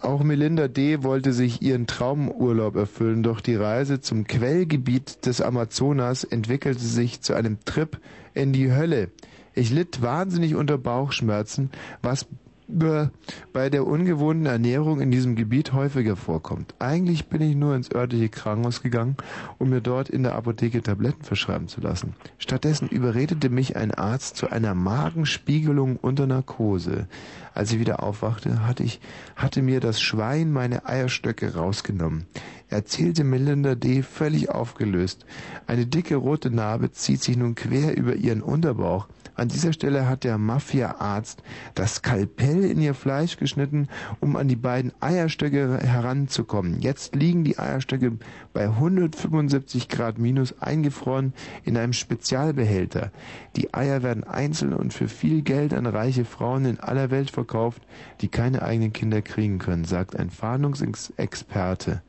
auch 0.00 0.22
Melinda 0.22 0.68
D. 0.68 1.02
wollte 1.02 1.34
sich 1.34 1.60
ihren 1.60 1.86
Traumurlaub 1.86 2.76
erfüllen, 2.76 3.22
doch 3.22 3.42
die 3.42 3.56
Reise 3.56 4.00
zum 4.00 4.26
Quellgebiet 4.26 5.26
des 5.26 5.42
Amazonas 5.42 6.24
entwickelte 6.24 6.80
sich 6.80 7.20
zu 7.20 7.34
einem 7.34 7.58
Trip 7.66 8.00
in 8.32 8.54
die 8.54 8.72
Hölle. 8.72 9.10
Ich 9.52 9.70
litt 9.70 10.00
wahnsinnig 10.00 10.54
unter 10.54 10.78
Bauchschmerzen, 10.78 11.70
was 12.00 12.24
bei 12.68 13.70
der 13.70 13.86
ungewohnten 13.86 14.46
Ernährung 14.46 15.00
in 15.00 15.10
diesem 15.10 15.36
Gebiet 15.36 15.72
häufiger 15.72 16.16
vorkommt. 16.16 16.74
Eigentlich 16.78 17.28
bin 17.28 17.40
ich 17.40 17.54
nur 17.54 17.76
ins 17.76 17.94
örtliche 17.94 18.28
Krankenhaus 18.28 18.82
gegangen, 18.82 19.16
um 19.58 19.70
mir 19.70 19.80
dort 19.80 20.08
in 20.08 20.24
der 20.24 20.34
Apotheke 20.34 20.82
Tabletten 20.82 21.22
verschreiben 21.22 21.68
zu 21.68 21.80
lassen. 21.80 22.14
Stattdessen 22.38 22.88
überredete 22.88 23.50
mich 23.50 23.76
ein 23.76 23.92
Arzt 23.92 24.36
zu 24.36 24.50
einer 24.50 24.74
Magenspiegelung 24.74 25.96
unter 25.96 26.26
Narkose. 26.26 27.06
Als 27.54 27.72
ich 27.72 27.78
wieder 27.78 28.02
aufwachte, 28.02 28.66
hatte 28.66 28.82
ich, 28.82 29.00
hatte 29.36 29.62
mir 29.62 29.80
das 29.80 30.00
Schwein 30.00 30.52
meine 30.52 30.86
Eierstöcke 30.86 31.54
rausgenommen. 31.54 32.26
Erzählte 32.68 33.22
Melinda 33.22 33.76
D. 33.76 34.02
völlig 34.02 34.50
aufgelöst. 34.50 35.24
Eine 35.68 35.86
dicke 35.86 36.16
rote 36.16 36.50
Narbe 36.50 36.90
zieht 36.90 37.22
sich 37.22 37.36
nun 37.36 37.54
quer 37.54 37.96
über 37.96 38.16
ihren 38.16 38.42
Unterbauch. 38.42 39.06
An 39.36 39.48
dieser 39.48 39.72
Stelle 39.72 40.08
hat 40.08 40.24
der 40.24 40.38
Mafia-Arzt 40.38 41.42
das 41.74 41.96
Skalpell 41.96 42.64
in 42.64 42.80
ihr 42.80 42.94
Fleisch 42.94 43.36
geschnitten, 43.36 43.88
um 44.20 44.36
an 44.36 44.48
die 44.48 44.56
beiden 44.56 44.92
Eierstöcke 45.00 45.78
heranzukommen. 45.82 46.80
Jetzt 46.80 47.14
liegen 47.14 47.44
die 47.44 47.58
Eierstöcke 47.58 48.12
bei 48.54 48.64
175 48.64 49.88
Grad 49.88 50.18
minus 50.18 50.60
eingefroren 50.62 51.34
in 51.64 51.76
einem 51.76 51.92
Spezialbehälter. 51.92 53.12
Die 53.56 53.74
Eier 53.74 54.02
werden 54.02 54.24
einzeln 54.24 54.72
und 54.72 54.94
für 54.94 55.08
viel 55.08 55.42
Geld 55.42 55.74
an 55.74 55.86
reiche 55.86 56.24
Frauen 56.24 56.64
in 56.64 56.80
aller 56.80 57.10
Welt 57.10 57.30
verkauft, 57.30 57.82
die 58.22 58.28
keine 58.28 58.62
eigenen 58.62 58.94
Kinder 58.94 59.20
kriegen 59.20 59.58
können, 59.58 59.84
sagt 59.84 60.18
ein 60.18 60.30
Fahndungsexperte. 60.30 62.02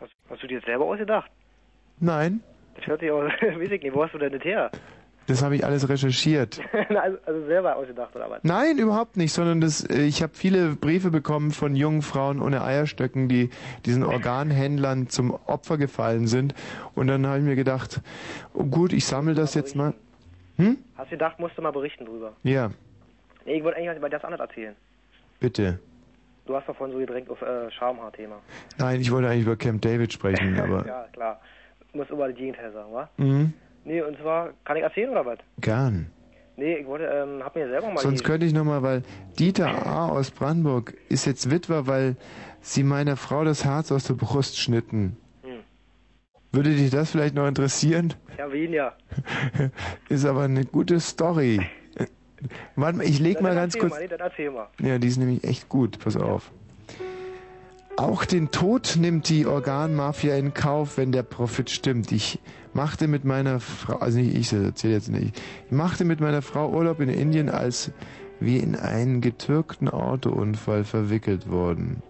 Hast, 0.00 0.12
hast 0.30 0.42
du 0.42 0.46
dir 0.46 0.58
das 0.58 0.66
selber 0.66 0.86
ausgedacht? 0.86 1.30
Nein, 2.00 2.40
Das 2.76 2.86
hört 2.86 3.00
sich 3.00 3.10
aus, 3.10 3.30
weiß 3.42 3.70
ich 3.70 3.82
nicht, 3.82 3.94
wo 3.94 4.02
hast 4.04 4.14
du 4.14 4.18
denn 4.18 4.32
das 4.32 4.42
her? 4.42 4.70
Das 5.32 5.42
habe 5.42 5.56
ich 5.56 5.64
alles 5.64 5.88
recherchiert. 5.88 6.60
also, 6.88 7.18
also 7.26 7.46
selber 7.46 7.76
ausgedacht, 7.76 8.14
oder 8.14 8.30
was? 8.30 8.40
Nein, 8.44 8.78
überhaupt 8.78 9.16
nicht, 9.16 9.32
sondern 9.32 9.60
das, 9.60 9.84
äh, 9.84 10.02
ich 10.02 10.22
habe 10.22 10.32
viele 10.34 10.76
Briefe 10.76 11.10
bekommen 11.10 11.50
von 11.50 11.74
jungen 11.74 12.02
Frauen 12.02 12.40
ohne 12.40 12.62
Eierstöcken, 12.62 13.28
die 13.28 13.50
diesen 13.86 14.04
Organhändlern 14.04 15.08
zum 15.08 15.32
Opfer 15.46 15.78
gefallen 15.78 16.26
sind. 16.26 16.54
Und 16.94 17.06
dann 17.08 17.26
habe 17.26 17.38
ich 17.38 17.44
mir 17.44 17.56
gedacht, 17.56 18.00
oh 18.54 18.64
gut, 18.64 18.92
ich 18.92 19.04
sammle 19.06 19.34
das 19.34 19.54
jetzt 19.54 19.74
mal. 19.74 19.94
Hm? 20.56 20.76
Hast 20.96 21.06
du 21.06 21.16
gedacht, 21.16 21.38
musst 21.38 21.56
du 21.56 21.62
mal 21.62 21.72
berichten 21.72 22.04
drüber? 22.04 22.32
Ja, 22.42 22.70
Nee, 23.44 23.54
ich 23.56 23.64
wollte 23.64 23.78
eigentlich 23.78 23.90
was 23.90 23.96
über 23.98 24.08
das 24.08 24.24
andere 24.24 24.42
erzählen. 24.44 24.76
bitte. 25.40 25.78
Du 26.44 26.56
hast 26.56 26.68
davon 26.68 26.90
so 26.90 26.98
gedrängt 26.98 27.30
auf 27.30 27.40
äh, 27.40 27.70
Schamhaar-Thema. 27.70 28.36
Nein, 28.76 29.00
ich 29.00 29.12
wollte 29.12 29.28
eigentlich 29.28 29.46
über 29.46 29.56
Camp 29.56 29.80
David 29.80 30.12
sprechen, 30.12 30.58
aber 30.60 30.84
ja, 30.86 31.06
klar. 31.12 31.40
Du 31.92 31.98
musst 31.98 32.10
überall 32.10 32.30
das 32.30 32.38
Gegenteil 32.38 32.72
sagen, 32.72 32.92
wa? 32.92 33.08
mhm, 33.16 33.52
Nee, 33.84 34.00
und 34.02 34.16
zwar, 34.18 34.50
kann 34.64 34.76
ich 34.76 34.82
erzählen 34.82 35.10
oder 35.10 35.26
was? 35.26 35.38
gern. 35.60 36.10
Nee, 36.56 36.76
ich 36.76 36.86
wollte, 36.86 37.06
ähm, 37.06 37.42
hab 37.42 37.56
mir 37.56 37.66
selber 37.66 37.88
mal 37.90 37.98
Sonst 37.98 38.20
die- 38.20 38.24
könnte 38.24 38.44
ich 38.46 38.52
nochmal, 38.52 38.82
weil 38.82 39.02
Dieter 39.38 39.86
A. 39.86 40.08
aus 40.10 40.30
Brandenburg 40.30 40.94
ist 41.08 41.24
jetzt 41.24 41.50
Witwer, 41.50 41.86
weil 41.86 42.14
sie 42.60 42.84
meiner 42.84 43.16
Frau 43.16 43.42
das 43.42 43.64
Herz 43.64 43.90
aus 43.90 44.04
der 44.04 44.14
Brust 44.14 44.58
schnitten. 44.58 45.16
Hm. 45.42 45.60
Würde 46.52 46.70
dich 46.70 46.90
das 46.90 47.10
vielleicht 47.10 47.34
noch 47.34 47.48
interessieren? 47.48 48.12
Ja, 48.38 48.52
wen 48.52 48.72
ja. 48.74 48.92
Ist 50.10 50.26
aber 50.26 50.42
eine 50.42 50.66
gute 50.66 51.00
Story. 51.00 51.58
Warte 52.76 52.98
mal, 52.98 53.04
ich 53.06 53.18
leg 53.18 53.40
mal 53.40 53.54
ganz 53.54 53.76
kurz. 53.78 53.90
Mal, 53.92 54.02
nee, 54.02 54.08
dann 54.08 54.20
erzähl 54.20 54.50
mal. 54.50 54.68
Ja, 54.80 54.98
die 54.98 55.08
ist 55.08 55.16
nämlich 55.16 55.42
echt 55.44 55.68
gut. 55.70 55.98
Pass 56.00 56.16
auf. 56.16 56.52
Auch 57.96 58.24
den 58.24 58.50
Tod 58.50 58.96
nimmt 58.98 59.28
die 59.28 59.46
Organmafia 59.46 60.36
in 60.36 60.54
Kauf, 60.54 60.96
wenn 60.96 61.12
der 61.12 61.22
Profit 61.22 61.68
stimmt. 61.68 62.10
Ich 62.10 62.40
machte 62.72 63.06
mit 63.06 63.24
meiner 63.24 63.60
Frau, 63.60 63.96
also 63.96 64.18
nicht 64.18 64.34
ich, 64.34 64.48
das 64.48 64.62
erzähle 64.62 64.94
jetzt 64.94 65.10
nicht. 65.10 65.40
Ich 65.66 65.72
machte 65.72 66.06
mit 66.06 66.20
meiner 66.20 66.40
Frau 66.40 66.70
Urlaub 66.70 67.00
in 67.00 67.10
Indien, 67.10 67.50
als 67.50 67.92
wir 68.40 68.62
in 68.62 68.76
einen 68.76 69.20
getürkten 69.20 69.90
Autounfall 69.90 70.84
verwickelt 70.84 71.50
wurden. 71.50 72.02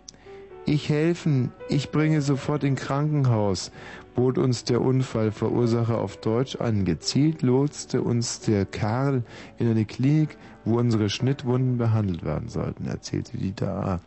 Ich 0.65 0.89
helfen, 0.89 1.51
ich 1.69 1.91
bringe 1.91 2.23
sofort 2.23 2.63
in 2.63 2.77
Krankenhaus, 2.77 3.73
bot 4.15 4.39
uns 4.39 4.63
der 4.63 4.81
Unfallverursacher 4.81 5.99
auf 5.99 6.19
Deutsch 6.19 6.55
an. 6.57 6.85
Gezielt 6.85 7.43
lotste 7.43 8.03
uns 8.03 8.39
der 8.39 8.65
Kerl 8.67 9.25
in 9.59 9.69
eine 9.69 9.85
Klinik, 9.85 10.37
wo 10.65 10.79
unsere 10.79 11.11
Schnittwunden 11.11 11.79
behandelt 11.79 12.25
werden 12.25 12.49
sollten, 12.49 12.87
erzählte 12.87 13.37
Dieter 13.37 13.73
A. 13.73 14.01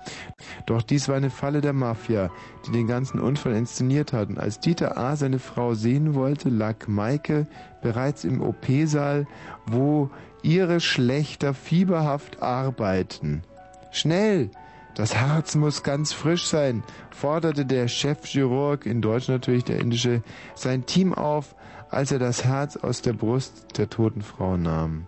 Doch 0.65 0.81
dies 0.81 1.07
war 1.07 1.15
eine 1.15 1.29
Falle 1.29 1.61
der 1.61 1.73
Mafia, 1.73 2.29
die 2.65 2.71
den 2.71 2.87
ganzen 2.87 3.19
Unfall 3.19 3.53
inszeniert 3.53 4.13
hatten. 4.13 4.37
Als 4.37 4.59
Dieter 4.59 4.97
A. 4.97 5.15
seine 5.15 5.39
Frau 5.39 5.73
sehen 5.73 6.13
wollte, 6.13 6.49
lag 6.49 6.87
Maike 6.87 7.47
bereits 7.81 8.23
im 8.23 8.41
OP-Saal, 8.41 9.27
wo 9.65 10.09
ihre 10.41 10.79
Schlechter 10.79 11.53
fieberhaft 11.53 12.41
arbeiten. 12.41 13.43
Schnell! 13.91 14.49
Das 14.95 15.13
Herz 15.13 15.55
muss 15.55 15.83
ganz 15.83 16.13
frisch 16.13 16.45
sein, 16.47 16.81
forderte 17.11 17.65
der 17.65 17.89
Chefchirurg, 17.89 18.85
in 18.85 19.01
Deutsch 19.01 19.27
natürlich 19.27 19.65
der 19.65 19.79
indische, 19.79 20.23
sein 20.55 20.85
Team 20.85 21.13
auf, 21.13 21.53
als 21.89 22.13
er 22.13 22.19
das 22.19 22.45
Herz 22.45 22.77
aus 22.77 23.01
der 23.01 23.11
Brust 23.11 23.77
der 23.77 23.89
toten 23.89 24.21
Frau 24.21 24.55
nahm. 24.55 25.07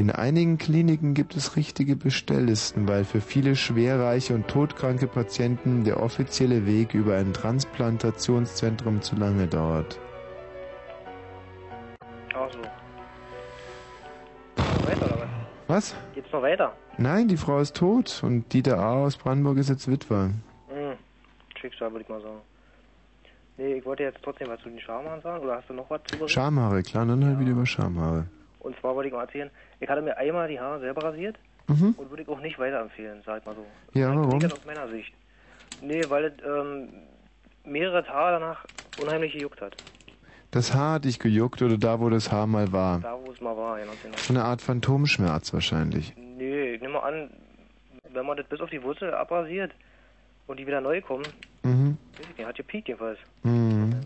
In 0.00 0.10
einigen 0.10 0.56
Kliniken 0.56 1.12
gibt 1.12 1.36
es 1.36 1.56
richtige 1.56 1.94
Bestelllisten, 1.94 2.88
weil 2.88 3.04
für 3.04 3.20
viele 3.20 3.54
schwerreiche 3.54 4.34
und 4.34 4.48
todkranke 4.48 5.06
Patienten 5.06 5.84
der 5.84 6.02
offizielle 6.02 6.64
Weg 6.64 6.94
über 6.94 7.16
ein 7.16 7.34
Transplantationszentrum 7.34 9.02
zu 9.02 9.16
lange 9.16 9.46
dauert. 9.46 10.00
Ach 12.34 12.50
so. 12.50 12.58
Noch 14.56 14.86
weiter 14.86 15.04
oder 15.04 15.28
was? 15.66 15.92
Was? 15.92 15.96
Geht's 16.14 16.32
noch 16.32 16.40
weiter? 16.40 16.74
Nein, 16.96 17.28
die 17.28 17.36
Frau 17.36 17.60
ist 17.60 17.76
tot 17.76 18.22
und 18.24 18.50
Dieter 18.54 18.78
A. 18.78 19.04
aus 19.04 19.18
Brandenburg 19.18 19.58
ist 19.58 19.68
jetzt 19.68 19.86
Witwer. 19.86 20.30
Hm. 20.68 20.94
Schicksal, 21.60 21.92
würde 21.92 22.04
ich 22.04 22.08
mal 22.08 22.22
sagen. 22.22 22.40
Nee, 23.58 23.74
ich 23.74 23.84
wollte 23.84 24.04
jetzt 24.04 24.20
trotzdem 24.22 24.48
was 24.48 24.62
zu 24.62 24.70
den 24.70 24.80
Schamhaaren 24.80 25.20
sagen. 25.20 25.44
Oder 25.44 25.56
hast 25.56 25.68
du 25.68 25.74
noch 25.74 25.90
was 25.90 26.00
zu 26.04 26.16
berichten? 26.16 26.40
Schamhaare, 26.40 26.82
klar, 26.82 27.04
dann 27.04 27.22
halt 27.22 27.38
wieder 27.38 27.50
über 27.50 27.66
Schamhaare. 27.66 28.28
Und 28.60 28.78
zwar 28.78 28.94
wollte 28.94 29.08
ich 29.08 29.14
mal 29.14 29.22
erzählen, 29.22 29.50
ich 29.80 29.88
hatte 29.88 30.02
mir 30.02 30.16
einmal 30.16 30.48
die 30.48 30.60
Haare 30.60 30.80
selber 30.80 31.02
rasiert 31.04 31.36
Mhm. 31.68 31.94
und 31.96 32.10
würde 32.10 32.22
ich 32.22 32.28
auch 32.28 32.40
nicht 32.40 32.58
weiterempfehlen, 32.58 33.22
sag 33.24 33.40
ich 33.40 33.46
mal 33.46 33.54
so. 33.54 33.66
Ja, 33.98 34.14
warum? 34.14 34.44
Aus 34.52 34.64
meiner 34.64 34.88
Sicht. 34.88 35.12
Nee, 35.80 36.08
weil 36.10 36.24
es 36.26 36.32
ähm, 36.44 36.88
mehrere 37.64 38.04
Tage 38.04 38.38
danach 38.38 38.66
unheimlich 38.96 39.32
gejuckt 39.32 39.60
hat. 39.60 39.76
Das 40.50 40.74
Haar 40.74 40.94
hat 40.94 41.04
dich 41.04 41.18
gejuckt 41.20 41.62
oder 41.62 41.78
da, 41.78 42.00
wo 42.00 42.10
das 42.10 42.32
Haar 42.32 42.46
mal 42.46 42.72
war. 42.72 43.00
Da, 43.00 43.16
wo 43.18 43.30
es 43.30 43.40
mal 43.40 43.56
war, 43.56 43.78
genau. 43.78 43.94
genau. 44.02 44.16
So 44.18 44.32
eine 44.34 44.44
Art 44.44 44.60
Phantomschmerz 44.60 45.54
wahrscheinlich. 45.54 46.12
Nee, 46.16 46.74
ich 46.74 46.80
nehme 46.80 46.94
mal 46.94 47.00
an, 47.08 47.30
wenn 48.10 48.26
man 48.26 48.36
das 48.36 48.46
bis 48.48 48.60
auf 48.60 48.68
die 48.70 48.82
Wurzel 48.82 49.14
abrasiert 49.14 49.72
und 50.46 50.58
die 50.58 50.66
wieder 50.66 50.80
neu 50.80 51.00
kommen, 51.00 51.32
Mhm. 51.64 51.96
weiß 52.18 52.26
ich 52.28 52.36
nicht, 52.36 52.46
hat 52.46 52.56
gepiekt 52.56 52.88
jedenfalls. 52.88 53.18
Mhm. 53.44 54.00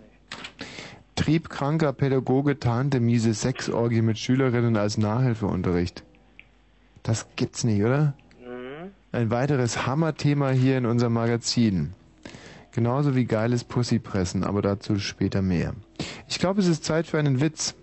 Triebkranker 1.24 1.94
Pädagoge 1.94 2.59
tarnte 2.59 3.01
miese 3.01 3.32
Sexorgie 3.32 4.02
mit 4.02 4.18
Schülerinnen 4.18 4.76
als 4.76 4.98
Nachhilfeunterricht. 4.98 6.05
Das 7.02 7.28
gibt's 7.34 7.64
nicht, 7.64 7.82
oder? 7.82 8.12
Mhm. 8.46 8.90
Ein 9.10 9.30
weiteres 9.30 9.86
Hammerthema 9.86 10.51
hier 10.51 10.76
in 10.76 10.84
unserem 10.84 11.14
Magazin. 11.14 11.94
Genauso 12.72 13.16
wie 13.16 13.24
geiles 13.24 13.64
Pussypressen, 13.64 14.44
aber 14.44 14.60
dazu 14.60 14.98
später 14.98 15.40
mehr. 15.40 15.72
Ich 16.28 16.38
glaube, 16.38 16.60
es 16.60 16.68
ist 16.68 16.84
Zeit 16.84 17.06
für 17.06 17.18
einen 17.18 17.40
Witz. 17.40 17.74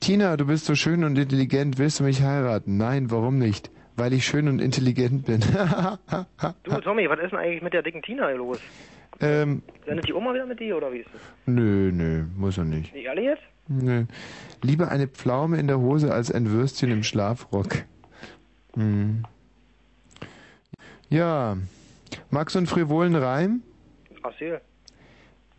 Tina, 0.00 0.38
du 0.38 0.46
bist 0.46 0.64
so 0.64 0.74
schön 0.74 1.04
und 1.04 1.18
intelligent, 1.18 1.76
willst 1.76 2.00
du 2.00 2.04
mich 2.04 2.22
heiraten? 2.22 2.78
Nein, 2.78 3.10
warum 3.10 3.36
nicht? 3.36 3.70
Weil 3.96 4.14
ich 4.14 4.24
schön 4.24 4.48
und 4.48 4.62
intelligent 4.62 5.26
bin. 5.26 5.42
Du, 6.62 6.80
Tommy, 6.80 7.06
was 7.10 7.18
ist 7.20 7.32
denn 7.32 7.38
eigentlich 7.38 7.62
mit 7.62 7.74
der 7.74 7.82
dicken 7.82 8.00
Tina 8.00 8.30
los? 8.30 8.60
Ähm, 9.20 9.62
Sendet 9.86 10.08
die 10.08 10.12
Oma 10.12 10.34
wieder 10.34 10.46
mit 10.46 10.60
dir 10.60 10.76
oder 10.76 10.92
wie 10.92 10.98
ist 10.98 11.08
das? 11.12 11.20
nö, 11.46 11.90
nö, 11.92 12.24
muss 12.36 12.58
er 12.58 12.64
nicht. 12.64 12.94
Die 12.94 13.08
alle 13.08 13.22
jetzt? 13.22 13.42
Nö. 13.68 14.04
Lieber 14.62 14.90
eine 14.90 15.08
Pflaume 15.08 15.58
in 15.58 15.66
der 15.66 15.78
Hose 15.80 16.12
als 16.12 16.30
ein 16.30 16.50
Würstchen 16.50 16.90
im 16.90 17.02
Schlafrock. 17.02 17.84
Hm. 18.74 19.24
Ja. 21.08 21.56
Magst 22.30 22.54
du 22.54 22.58
einen 22.58 22.66
frivolen 22.66 23.14
Reim? 23.14 23.62
Erzähl. 24.22 24.60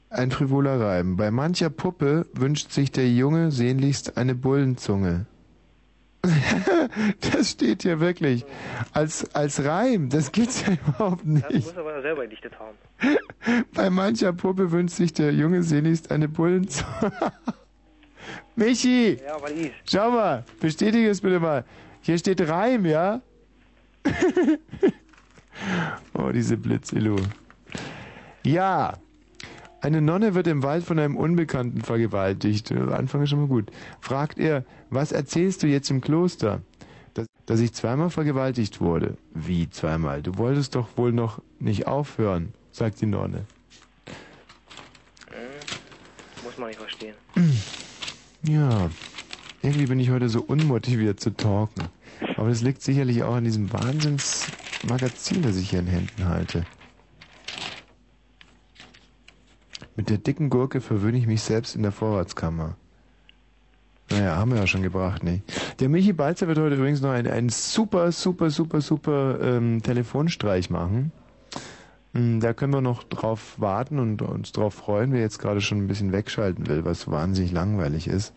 Ein 0.09 0.31
frivoler 0.31 0.79
Reim. 0.79 1.17
Bei 1.17 1.31
mancher 1.31 1.69
Puppe 1.69 2.25
wünscht 2.33 2.71
sich 2.71 2.91
der 2.91 3.09
Junge 3.09 3.51
sehnlichst 3.51 4.17
eine 4.17 4.35
Bullenzunge. 4.35 5.25
Das 7.31 7.51
steht 7.51 7.83
hier 7.83 7.99
wirklich. 7.99 8.45
Als, 8.93 9.33
als 9.35 9.63
Reim. 9.63 10.09
Das 10.09 10.31
gibt's 10.31 10.63
ja 10.65 10.73
überhaupt 10.73 11.23
Ja, 11.25 11.39
du 11.47 11.53
nicht. 11.53 11.65
musst 11.65 11.77
aber 11.77 12.01
selber 12.01 12.23
gedichtet 12.23 12.53
haben. 12.59 12.77
Bei 13.73 13.89
mancher 13.89 14.33
Puppe 14.33 14.71
wünscht 14.71 14.95
sich 14.95 15.13
der 15.13 15.33
Junge 15.33 15.63
sehnlichst 15.63 16.11
eine 16.11 16.27
Bullenzunge. 16.27 17.11
Michi! 18.55 19.19
Ja, 19.25 19.37
ich. 19.49 19.71
Schau 19.89 20.11
mal, 20.11 20.43
bestätige 20.59 21.09
es 21.09 21.21
bitte 21.21 21.39
mal. 21.39 21.63
Hier 22.01 22.17
steht 22.17 22.41
Reim, 22.47 22.85
ja? 22.85 23.21
oh, 26.13 26.29
diese 26.31 26.57
Blitzilu. 26.57 27.17
Ja. 28.43 28.93
Eine 29.79 30.01
Nonne 30.01 30.33
wird 30.33 30.47
im 30.47 30.63
Wald 30.63 30.83
von 30.83 30.97
einem 30.97 31.15
Unbekannten 31.15 31.81
vergewaltigt. 31.81 32.71
Der 32.71 32.89
Anfang 32.89 33.21
ist 33.21 33.29
schon 33.29 33.41
mal 33.41 33.47
gut. 33.47 33.71
Fragt 34.01 34.39
er, 34.39 34.65
was 34.89 35.11
erzählst 35.11 35.61
du 35.61 35.67
jetzt 35.67 35.91
im 35.91 36.01
Kloster? 36.01 36.61
Dass, 37.13 37.27
dass 37.45 37.59
ich 37.59 37.73
zweimal 37.73 38.09
vergewaltigt 38.09 38.81
wurde. 38.81 39.17
Wie 39.33 39.69
zweimal? 39.69 40.21
Du 40.23 40.37
wolltest 40.37 40.75
doch 40.75 40.97
wohl 40.97 41.11
noch 41.11 41.41
nicht 41.59 41.87
aufhören, 41.87 42.53
sagt 42.71 43.01
die 43.01 43.05
Nonne. 43.05 43.45
Hm. 45.29 45.35
Muss 46.43 46.57
man 46.57 46.69
nicht 46.69 46.79
verstehen. 46.79 47.15
Ja, 48.43 48.91
irgendwie 49.63 49.87
bin 49.87 49.99
ich 49.99 50.11
heute 50.11 50.29
so 50.29 50.41
unmotiviert 50.41 51.19
zu 51.19 51.31
talken. 51.31 51.89
Aber 52.37 52.49
das 52.49 52.61
liegt 52.61 52.81
sicherlich 52.81 53.23
auch 53.23 53.33
an 53.33 53.43
diesem 53.43 53.73
Wahnsinnsmagazin, 53.73 55.41
das 55.41 55.57
ich 55.57 55.71
hier 55.71 55.79
in 55.79 55.87
Händen 55.87 56.25
halte. 56.25 56.63
Mit 59.97 60.09
der 60.09 60.19
dicken 60.19 60.49
Gurke 60.49 60.79
verwöhne 60.79 61.17
ich 61.17 61.27
mich 61.27 61.41
selbst 61.41 61.75
in 61.75 61.81
der 61.83 61.91
Vorratskammer. 61.91 62.75
Naja, 64.09 64.37
haben 64.37 64.51
wir 64.51 64.59
ja 64.59 64.67
schon 64.67 64.83
gebracht, 64.83 65.23
ne? 65.23 65.41
Der 65.81 65.89
Michi 65.89 66.13
Balzer 66.13 66.47
wird 66.47 66.59
heute 66.59 66.75
übrigens 66.75 67.01
noch 67.01 67.09
einen, 67.09 67.27
einen 67.29 67.49
super, 67.49 68.11
super, 68.13 68.49
super, 68.49 68.79
super 68.79 69.39
ähm, 69.41 69.81
Telefonstreich 69.83 70.69
machen. 70.69 71.11
Mm, 72.13 72.39
Da 72.39 72.53
können 72.53 72.73
wir 72.73 72.79
noch 72.81 73.03
drauf 73.03 73.55
warten 73.57 73.99
und 73.99 74.21
uns 74.21 74.53
drauf 74.53 74.75
freuen, 74.75 75.11
wer 75.11 75.19
jetzt 75.19 75.39
gerade 75.39 75.59
schon 75.59 75.79
ein 75.79 75.87
bisschen 75.87 76.13
wegschalten 76.13 76.67
will, 76.67 76.85
was 76.85 77.09
wahnsinnig 77.11 77.51
langweilig 77.51 78.07
ist. 78.07 78.33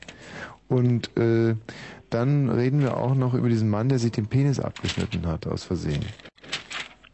Und 0.67 1.17
äh, 1.17 1.55
dann 2.09 2.49
reden 2.49 2.81
wir 2.81 2.97
auch 2.97 3.15
noch 3.15 3.35
über 3.35 3.49
diesen 3.49 3.69
Mann, 3.69 3.89
der 3.89 4.01
sich 4.01 4.11
den 4.13 4.27
Penis 4.27 4.59
abgeschnitten 4.59 5.27
hat, 5.29 5.47
aus 5.47 5.63
Versehen. 5.63 6.05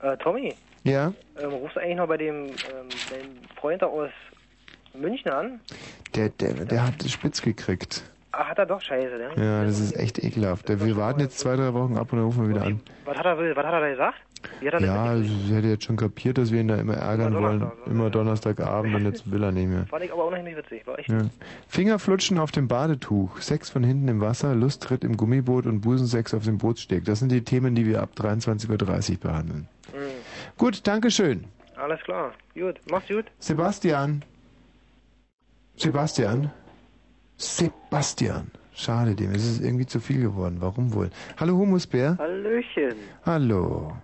Äh, 0.00 0.16
Tommy, 0.18 0.54
Ja? 0.84 1.12
ähm, 1.38 1.50
rufst 1.50 1.76
du 1.76 1.80
eigentlich 1.80 1.96
noch 1.96 2.08
bei 2.08 2.16
dem, 2.16 2.46
ähm, 2.46 2.52
deinem 3.10 3.32
Freund 3.60 3.82
aus 3.82 4.10
München 5.00 5.30
an? 5.30 5.60
Der, 6.14 6.28
der, 6.30 6.52
der 6.64 6.86
hat 6.86 7.04
es 7.04 7.12
spitz 7.12 7.42
gekriegt. 7.42 8.02
Ach, 8.32 8.48
hat 8.48 8.58
er 8.58 8.66
doch 8.66 8.80
Scheiße, 8.82 9.16
ne? 9.16 9.30
Ja, 9.42 9.64
das 9.64 9.80
ist 9.80 9.96
echt 9.96 10.22
ekelhaft. 10.22 10.68
Wir 10.68 10.96
warten 10.96 11.20
jetzt 11.20 11.38
zwei, 11.38 11.56
drei 11.56 11.72
Wochen 11.72 11.96
ab 11.96 12.12
und 12.12 12.18
dann 12.18 12.26
rufen 12.26 12.42
wir 12.42 12.54
wieder 12.54 12.66
an. 12.66 12.80
Was 13.06 13.16
hat 13.16 13.24
er, 13.24 13.38
was 13.38 13.64
hat 13.64 13.72
er 13.72 13.80
da 13.80 13.88
gesagt? 13.88 14.18
Wie 14.60 14.66
hat 14.66 14.74
er 14.74 14.80
Ja, 14.80 15.14
das 15.14 15.26
sie 15.26 15.54
hätte 15.54 15.68
jetzt 15.68 15.84
schon 15.84 15.96
kapiert, 15.96 16.36
dass 16.36 16.52
wir 16.52 16.60
ihn 16.60 16.68
da 16.68 16.76
immer 16.76 16.94
ärgern 16.94 17.28
Immer 17.32 17.40
wollen. 17.42 17.60
Donnerstag, 17.60 17.86
Immer 17.86 18.10
Donnerstagabend 18.10 18.94
und 18.94 19.04
jetzt 19.06 19.30
will 19.30 19.42
er 19.42 19.52
nicht 19.52 19.68
mehr. 19.68 19.86
Fand 19.86 20.04
ich 20.04 20.12
aber 20.12 20.26
unheimlich 20.26 20.54
witzig, 20.54 20.86
war 20.86 20.98
echt. 20.98 21.08
Ja. 21.08 21.18
Fingerflutschen 21.68 22.38
auf 22.38 22.50
dem 22.52 22.68
Badetuch, 22.68 23.40
Sex 23.40 23.70
von 23.70 23.82
hinten 23.82 24.08
im 24.08 24.20
Wasser, 24.20 24.54
Lusttritt 24.54 25.02
im 25.02 25.16
Gummiboot 25.16 25.64
und 25.64 25.80
Busensex 25.80 26.34
auf 26.34 26.44
dem 26.44 26.58
Bootssteg. 26.58 27.04
Das 27.06 27.20
sind 27.20 27.32
die 27.32 27.42
Themen, 27.42 27.74
die 27.74 27.86
wir 27.86 28.02
ab 28.02 28.10
23.30 28.18 29.12
Uhr 29.12 29.18
behandeln. 29.18 29.68
Mhm. 29.94 29.98
Gut, 30.58 30.86
Dankeschön. 30.86 31.44
Alles 31.76 32.00
klar. 32.02 32.32
Gut, 32.54 32.76
mach's 32.90 33.08
gut. 33.08 33.24
Sebastian. 33.38 34.22
Sebastian. 35.76 36.50
Sebastian. 37.36 38.50
Schade 38.74 39.14
dem, 39.14 39.32
es 39.32 39.44
ist 39.44 39.62
irgendwie 39.62 39.86
zu 39.86 40.00
viel 40.00 40.20
geworden. 40.20 40.56
Warum 40.60 40.92
wohl? 40.92 41.10
Hallo 41.38 41.56
Humusbär. 41.56 42.16
Hallöchen. 42.18 42.94
Hallo. 43.24 43.96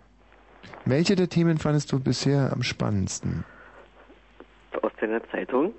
Welche 0.85 1.15
der 1.15 1.29
Themen 1.29 1.59
fandest 1.59 1.93
du 1.93 2.01
bisher 2.01 2.53
am 2.53 2.63
spannendsten? 2.63 3.45
Aus 4.81 4.93
deiner 5.01 5.23
Zeitung? 5.31 5.73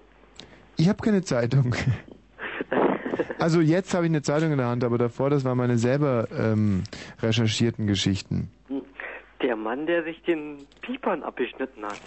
Ich 0.78 0.90
habe 0.90 1.02
keine 1.02 1.22
Zeitung. 1.22 1.76
Also 3.38 3.60
jetzt 3.60 3.94
habe 3.94 4.06
ich 4.06 4.11
eine 4.11 4.22
Zeitung 4.22 4.53
in 4.53 4.57
der 4.57 4.68
Hand, 4.68 4.84
aber 4.86 4.98
davor, 4.98 5.30
das 5.30 5.44
waren 5.44 5.57
meine 5.57 5.78
selber 5.78 6.30
ähm, 6.32 6.84
recherchierten 7.22 7.88
Geschichten. 7.88 8.49
Der 9.41 9.56
Mann, 9.57 9.86
der 9.86 10.03
sich 10.03 10.22
den 10.24 10.65
Piepern 10.82 11.24
abgeschnitten 11.24 11.84
hat. 11.84 11.99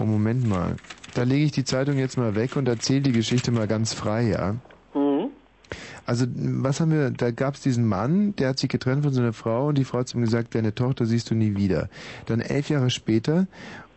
Oh, 0.00 0.04
Moment 0.04 0.46
mal. 0.46 0.74
Da 1.16 1.22
lege 1.22 1.46
ich 1.46 1.52
die 1.52 1.64
Zeitung 1.64 1.96
jetzt 1.96 2.18
mal 2.18 2.34
weg 2.34 2.56
und 2.56 2.68
erzähle 2.68 3.00
die 3.00 3.12
Geschichte 3.12 3.50
mal 3.50 3.66
ganz 3.66 3.94
frei, 3.94 4.28
ja? 4.28 4.56
Mhm. 4.94 5.30
Also 6.04 6.26
was 6.28 6.78
haben 6.78 6.90
wir, 6.90 7.10
da 7.10 7.30
gab 7.30 7.54
es 7.54 7.62
diesen 7.62 7.86
Mann, 7.86 8.36
der 8.36 8.50
hat 8.50 8.58
sich 8.58 8.68
getrennt 8.68 9.02
von 9.02 9.14
seiner 9.14 9.32
Frau 9.32 9.68
und 9.68 9.78
die 9.78 9.84
Frau 9.84 10.00
hat 10.00 10.08
zu 10.08 10.18
ihm 10.18 10.24
gesagt, 10.24 10.54
deine 10.54 10.74
Tochter 10.74 11.06
siehst 11.06 11.30
du 11.30 11.34
nie 11.34 11.56
wieder. 11.56 11.88
Dann 12.26 12.40
elf 12.40 12.68
Jahre 12.68 12.90
später 12.90 13.46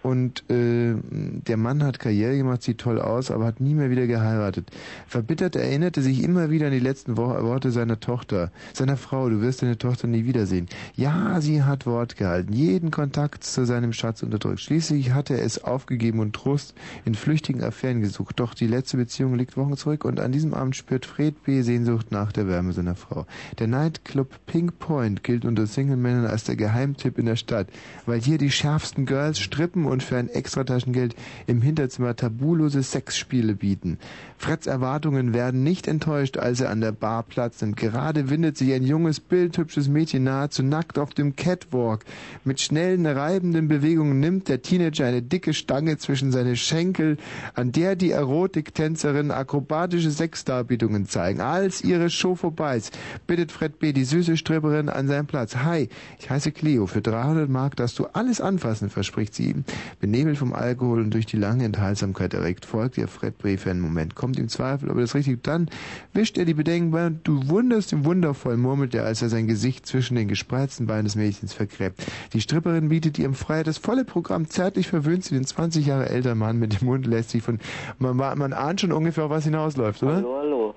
und 0.01 0.49
äh, 0.49 0.95
der 1.11 1.57
Mann 1.57 1.83
hat 1.83 1.99
Karriere 1.99 2.37
gemacht, 2.37 2.63
sieht 2.63 2.77
toll 2.77 3.01
aus, 3.01 3.31
aber 3.31 3.45
hat 3.45 3.59
nie 3.59 3.73
mehr 3.73 3.89
wieder 3.89 4.07
geheiratet. 4.07 4.69
Verbittert 5.07 5.55
erinnerte 5.55 6.01
sich 6.01 6.23
immer 6.23 6.49
wieder 6.49 6.67
an 6.67 6.71
die 6.71 6.79
letzten 6.79 7.17
Wo 7.17 7.29
Worte 7.29 7.71
seiner 7.71 7.99
Tochter, 7.99 8.51
seiner 8.73 8.97
Frau, 8.97 9.29
du 9.29 9.41
wirst 9.41 9.61
deine 9.61 9.77
Tochter 9.77 10.07
nie 10.07 10.25
wiedersehen. 10.25 10.67
Ja, 10.95 11.41
sie 11.41 11.63
hat 11.63 11.85
Wort 11.85 12.15
gehalten, 12.15 12.53
jeden 12.53 12.91
Kontakt 12.91 13.43
zu 13.43 13.65
seinem 13.65 13.93
Schatz 13.93 14.23
unterdrückt. 14.23 14.61
Schließlich 14.61 15.13
hatte 15.13 15.37
er 15.37 15.43
es 15.43 15.63
aufgegeben 15.63 16.19
und 16.19 16.33
Trost 16.33 16.73
in 17.05 17.15
flüchtigen 17.15 17.63
Affären 17.63 18.01
gesucht. 18.01 18.39
Doch 18.39 18.53
die 18.53 18.67
letzte 18.67 18.97
Beziehung 18.97 19.35
liegt 19.35 19.57
Wochen 19.57 19.75
zurück 19.75 20.05
und 20.05 20.19
an 20.19 20.31
diesem 20.31 20.53
Abend 20.53 20.75
spürt 20.75 21.05
Fred 21.05 21.43
B. 21.43 21.61
Sehnsucht 21.61 22.11
nach 22.11 22.31
der 22.31 22.47
Wärme 22.47 22.73
seiner 22.73 22.95
Frau. 22.95 23.25
Der 23.59 23.67
Nightclub 23.67 24.29
Pink 24.45 24.79
Point 24.79 25.23
gilt 25.23 25.45
unter 25.45 25.67
Single-Männern 25.67 26.25
als 26.25 26.45
der 26.45 26.55
Geheimtipp 26.55 27.17
in 27.17 27.25
der 27.25 27.35
Stadt, 27.35 27.67
weil 28.05 28.21
hier 28.21 28.37
die 28.37 28.51
schärfsten 28.51 29.05
Girls 29.05 29.39
strippen 29.39 29.88
und 29.89 30.03
für 30.03 30.17
ein 30.17 30.29
Extrataschengeld 30.29 31.15
im 31.47 31.61
Hinterzimmer 31.61 32.15
tabulose 32.15 32.83
Sexspiele 32.83 33.55
bieten. 33.55 33.97
Freds 34.37 34.67
Erwartungen 34.67 35.33
werden 35.33 35.63
nicht 35.63 35.87
enttäuscht, 35.87 36.37
als 36.37 36.61
er 36.61 36.69
an 36.69 36.81
der 36.81 36.91
Bar 36.91 37.23
Platz 37.23 37.61
nimmt. 37.61 37.75
Gerade 37.75 38.29
windet 38.29 38.57
sich 38.57 38.71
ein 38.73 38.83
junges, 38.83 39.19
bildhübsches 39.19 39.89
Mädchen 39.89 40.23
nahezu 40.23 40.63
nackt 40.63 40.97
auf 40.97 41.13
dem 41.13 41.35
Catwalk. 41.35 42.05
Mit 42.45 42.61
schnellen, 42.61 43.05
reibenden 43.05 43.67
Bewegungen 43.67 44.19
nimmt 44.19 44.47
der 44.47 44.61
Teenager 44.61 45.05
eine 45.05 45.21
dicke 45.21 45.53
Stange 45.53 45.97
zwischen 45.97 46.31
seine 46.31 46.55
Schenkel, 46.55 47.17
an 47.53 47.71
der 47.71 47.95
die 47.95 48.11
Erotiktänzerinnen 48.11 49.31
akrobatische 49.31 50.11
Sexdarbietungen 50.11 51.07
zeigen. 51.07 51.41
Als 51.41 51.83
ihre 51.83 52.09
Show 52.09 52.35
vorbei 52.35 52.77
ist, 52.77 52.97
bittet 53.27 53.51
Fred 53.51 53.79
B. 53.79 53.93
die 53.93 54.05
süße 54.05 54.37
Stripperin 54.37 54.89
an 54.89 55.07
seinen 55.07 55.27
Platz. 55.27 55.57
Hi, 55.57 55.89
ich 56.19 56.29
heiße 56.29 56.51
Cleo. 56.51 56.87
Für 56.87 57.01
300 57.01 57.49
Mark 57.49 57.75
darfst 57.75 57.99
du 57.99 58.05
alles 58.13 58.39
anfassen, 58.39 58.89
verspricht 58.89 59.33
sie 59.33 59.49
ihm. 59.51 59.65
Benebelt 59.99 60.37
vom 60.37 60.53
Alkohol 60.53 60.99
und 61.01 61.13
durch 61.13 61.25
die 61.25 61.37
lange 61.37 61.63
Enthaltsamkeit 61.63 62.33
erregt, 62.33 62.65
folgt 62.65 62.97
ihr 62.97 63.07
Fred 63.07 63.37
B. 63.37 63.57
für 63.57 63.71
einen 63.71 63.81
Moment. 63.81 64.15
Kommt 64.15 64.37
ihm 64.37 64.47
Zweifel, 64.47 64.89
ob 64.89 64.97
er 64.97 65.01
das 65.01 65.15
richtig 65.15 65.43
dann 65.43 65.69
wischt 66.13 66.37
er 66.37 66.45
die 66.45 66.53
Bedenken 66.53 66.91
bei 66.91 67.07
und 67.07 67.27
du 67.27 67.47
wunderst 67.49 67.91
ihm 67.91 68.05
wundervoll, 68.05 68.57
murmelt 68.57 68.93
er, 68.93 69.05
als 69.05 69.21
er 69.21 69.29
sein 69.29 69.47
Gesicht 69.47 69.85
zwischen 69.85 70.15
den 70.15 70.27
gespreizten 70.27 70.87
Beinen 70.87 71.05
des 71.05 71.15
Mädchens 71.15 71.53
vergräbt. 71.53 72.03
Die 72.33 72.41
Stripperin 72.41 72.89
bietet 72.89 73.17
ihrem 73.19 73.33
Freier 73.33 73.63
das 73.63 73.77
volle 73.77 74.05
Programm. 74.05 74.47
Zärtlich 74.47 74.87
verwöhnt 74.87 75.23
sie 75.23 75.35
den 75.35 75.45
20 75.45 75.85
Jahre 75.85 76.09
älteren 76.09 76.37
Mann 76.37 76.57
mit 76.57 76.79
dem 76.79 76.87
Mund, 76.87 77.05
lässt 77.05 77.29
sich 77.29 77.43
von, 77.43 77.59
man, 77.99 78.17
man 78.17 78.53
ahnt 78.53 78.81
schon 78.81 78.91
ungefähr, 78.91 79.25
auf 79.25 79.29
was 79.29 79.45
hinausläuft, 79.45 80.03
oder? 80.03 80.15
Hallo, 80.15 80.37
hallo. 80.37 80.75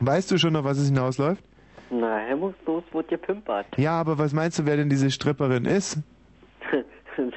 Weißt 0.00 0.30
du 0.30 0.38
schon, 0.38 0.56
auf 0.56 0.64
was 0.64 0.78
es 0.78 0.88
hinausläuft? 0.88 1.44
Na, 1.90 2.18
hemmungslos 2.18 2.84
wird 2.92 3.08
gepimpert. 3.08 3.66
Ja, 3.76 4.00
aber 4.00 4.16
was 4.16 4.32
meinst 4.32 4.58
du, 4.58 4.64
wer 4.64 4.76
denn 4.76 4.88
diese 4.88 5.10
Stripperin 5.10 5.64
ist? 5.64 5.98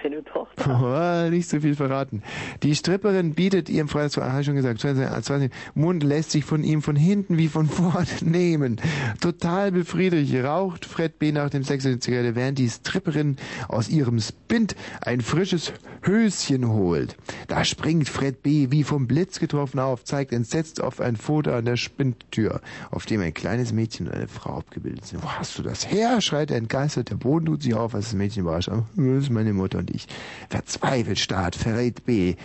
Seine 0.01 0.23
Tochter. 0.23 1.25
Oh, 1.27 1.29
nicht 1.29 1.49
so 1.49 1.59
viel 1.59 1.75
verraten. 1.75 2.23
Die 2.61 2.75
Stripperin 2.75 3.33
bietet 3.33 3.69
ihrem 3.69 3.87
Freund, 3.87 4.15
habe 4.15 4.39
ich 4.39 4.45
schon 4.45 4.55
gesagt, 4.55 4.79
20, 4.79 5.51
Mund 5.75 6.03
lässt 6.03 6.31
sich 6.31 6.45
von 6.45 6.63
ihm 6.63 6.81
von 6.81 6.95
hinten 6.95 7.37
wie 7.37 7.47
von 7.47 7.65
vorne 7.67 8.07
nehmen. 8.21 8.79
Total 9.19 9.71
befriedigt 9.71 10.33
raucht 10.43 10.85
Fred 10.85 11.19
B. 11.19 11.31
nach 11.31 11.49
dem 11.49 11.63
Sex 11.63 11.85
eine 11.85 11.99
Zigarette, 11.99 12.35
während 12.35 12.59
die 12.59 12.69
Stripperin 12.69 13.37
aus 13.67 13.89
ihrem 13.89 14.19
Spind 14.19 14.75
ein 15.01 15.21
frisches 15.21 15.73
Höschen 16.03 16.69
holt. 16.69 17.17
Da 17.47 17.65
springt 17.65 18.09
Fred 18.09 18.43
B. 18.43 18.67
wie 18.71 18.83
vom 18.83 19.07
Blitz 19.07 19.39
getroffen 19.39 19.79
auf, 19.79 20.03
zeigt 20.03 20.31
entsetzt 20.33 20.81
auf 20.81 20.99
ein 21.01 21.15
Foto 21.15 21.51
an 21.51 21.65
der 21.65 21.77
Spindtür, 21.77 22.61
auf 22.91 23.05
dem 23.05 23.21
ein 23.21 23.33
kleines 23.33 23.73
Mädchen 23.73 24.07
und 24.07 24.13
eine 24.13 24.27
Frau 24.27 24.57
abgebildet 24.57 25.05
sind. 25.05 25.23
Wo 25.23 25.29
hast 25.29 25.57
du 25.57 25.63
das 25.63 25.89
her? 25.89 26.21
schreit 26.21 26.51
er 26.51 26.57
entgeistert. 26.57 27.09
Der 27.09 27.15
Boden 27.15 27.45
tut 27.45 27.63
sich 27.63 27.73
auf, 27.73 27.95
als 27.95 28.05
das 28.05 28.13
Mädchen 28.13 28.43
überrascht. 28.43 28.69
Das 28.69 29.23
ist 29.23 29.29
meine 29.29 29.53
Mutter 29.53 29.72
und 29.75 29.91
ich. 29.91 30.07
Verzweifelt 30.49 31.19
starrt 31.19 31.55
verrät 31.55 32.05
B. 32.05 32.35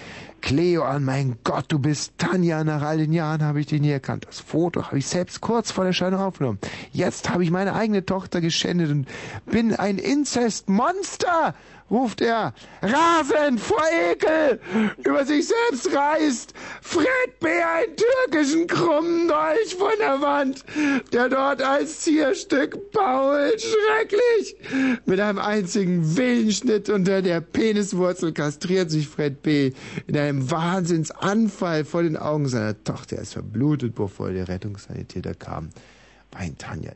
Cleo 0.41 0.85
an, 0.85 1.05
mein 1.05 1.37
Gott, 1.43 1.67
du 1.69 1.79
bist 1.79 2.13
Tanja. 2.19 2.63
Nach 2.63 2.83
all 2.83 2.99
den 2.99 3.13
Jahren 3.13 3.43
habe 3.43 3.61
ich 3.61 3.67
dich 3.67 3.81
nie 3.81 3.91
erkannt. 3.91 4.27
Das 4.29 4.41
Foto 4.41 4.85
habe 4.85 4.99
ich 4.99 5.07
selbst 5.07 5.41
kurz 5.41 5.71
vor 5.71 5.85
der 5.85 5.93
Scheidung 5.93 6.21
aufgenommen. 6.21 6.59
Jetzt 6.93 7.31
habe 7.31 7.43
ich 7.43 7.51
meine 7.51 7.75
eigene 7.75 8.07
Tochter 8.07 8.41
geschändet 8.41 8.91
und 8.91 9.09
bin 9.47 9.75
ein 9.75 9.99
Inzestmonster 9.99 11.55
ruft 11.91 12.21
er, 12.21 12.55
rasend 12.83 13.61
vor 13.61 13.83
Ekel, 14.11 14.61
über 15.05 15.25
sich 15.25 15.49
selbst 15.49 15.95
reißt 15.95 16.55
Fred 16.83 17.41
B. 17.41 17.49
einen 17.49 17.97
türkischen 17.97 18.67
krummen 18.67 19.29
Dolch 19.29 19.75
von 19.77 19.93
der 19.99 20.21
Wand, 20.21 20.65
der 21.13 21.29
dort 21.29 21.63
als 21.63 22.01
Zierstück 22.01 22.93
bault, 22.93 23.61
schrecklich. 23.61 24.57
Mit 25.07 25.21
einem 25.21 25.39
einzigen 25.39 26.17
Willenschnitt 26.17 26.89
unter 26.91 27.23
der 27.23 27.41
Peniswurzel 27.41 28.33
kastriert 28.33 28.91
sich 28.91 29.09
Fred 29.09 29.43
B. 29.43 29.73
in 30.07 30.17
einem 30.17 30.51
Wahnsinnsanfall 30.51 31.85
vor 31.85 32.03
den 32.03 32.17
Augen 32.17 32.49
seiner 32.49 32.83
Tochter. 32.85 33.17
Er 33.17 33.23
ist 33.23 33.33
verblutet, 33.33 33.95
bevor 33.95 34.31
der 34.31 34.49
Rettungssanitäter 34.49 35.35
kam. 35.35 35.71
Weint 36.33 36.59
Tanja. 36.59 36.93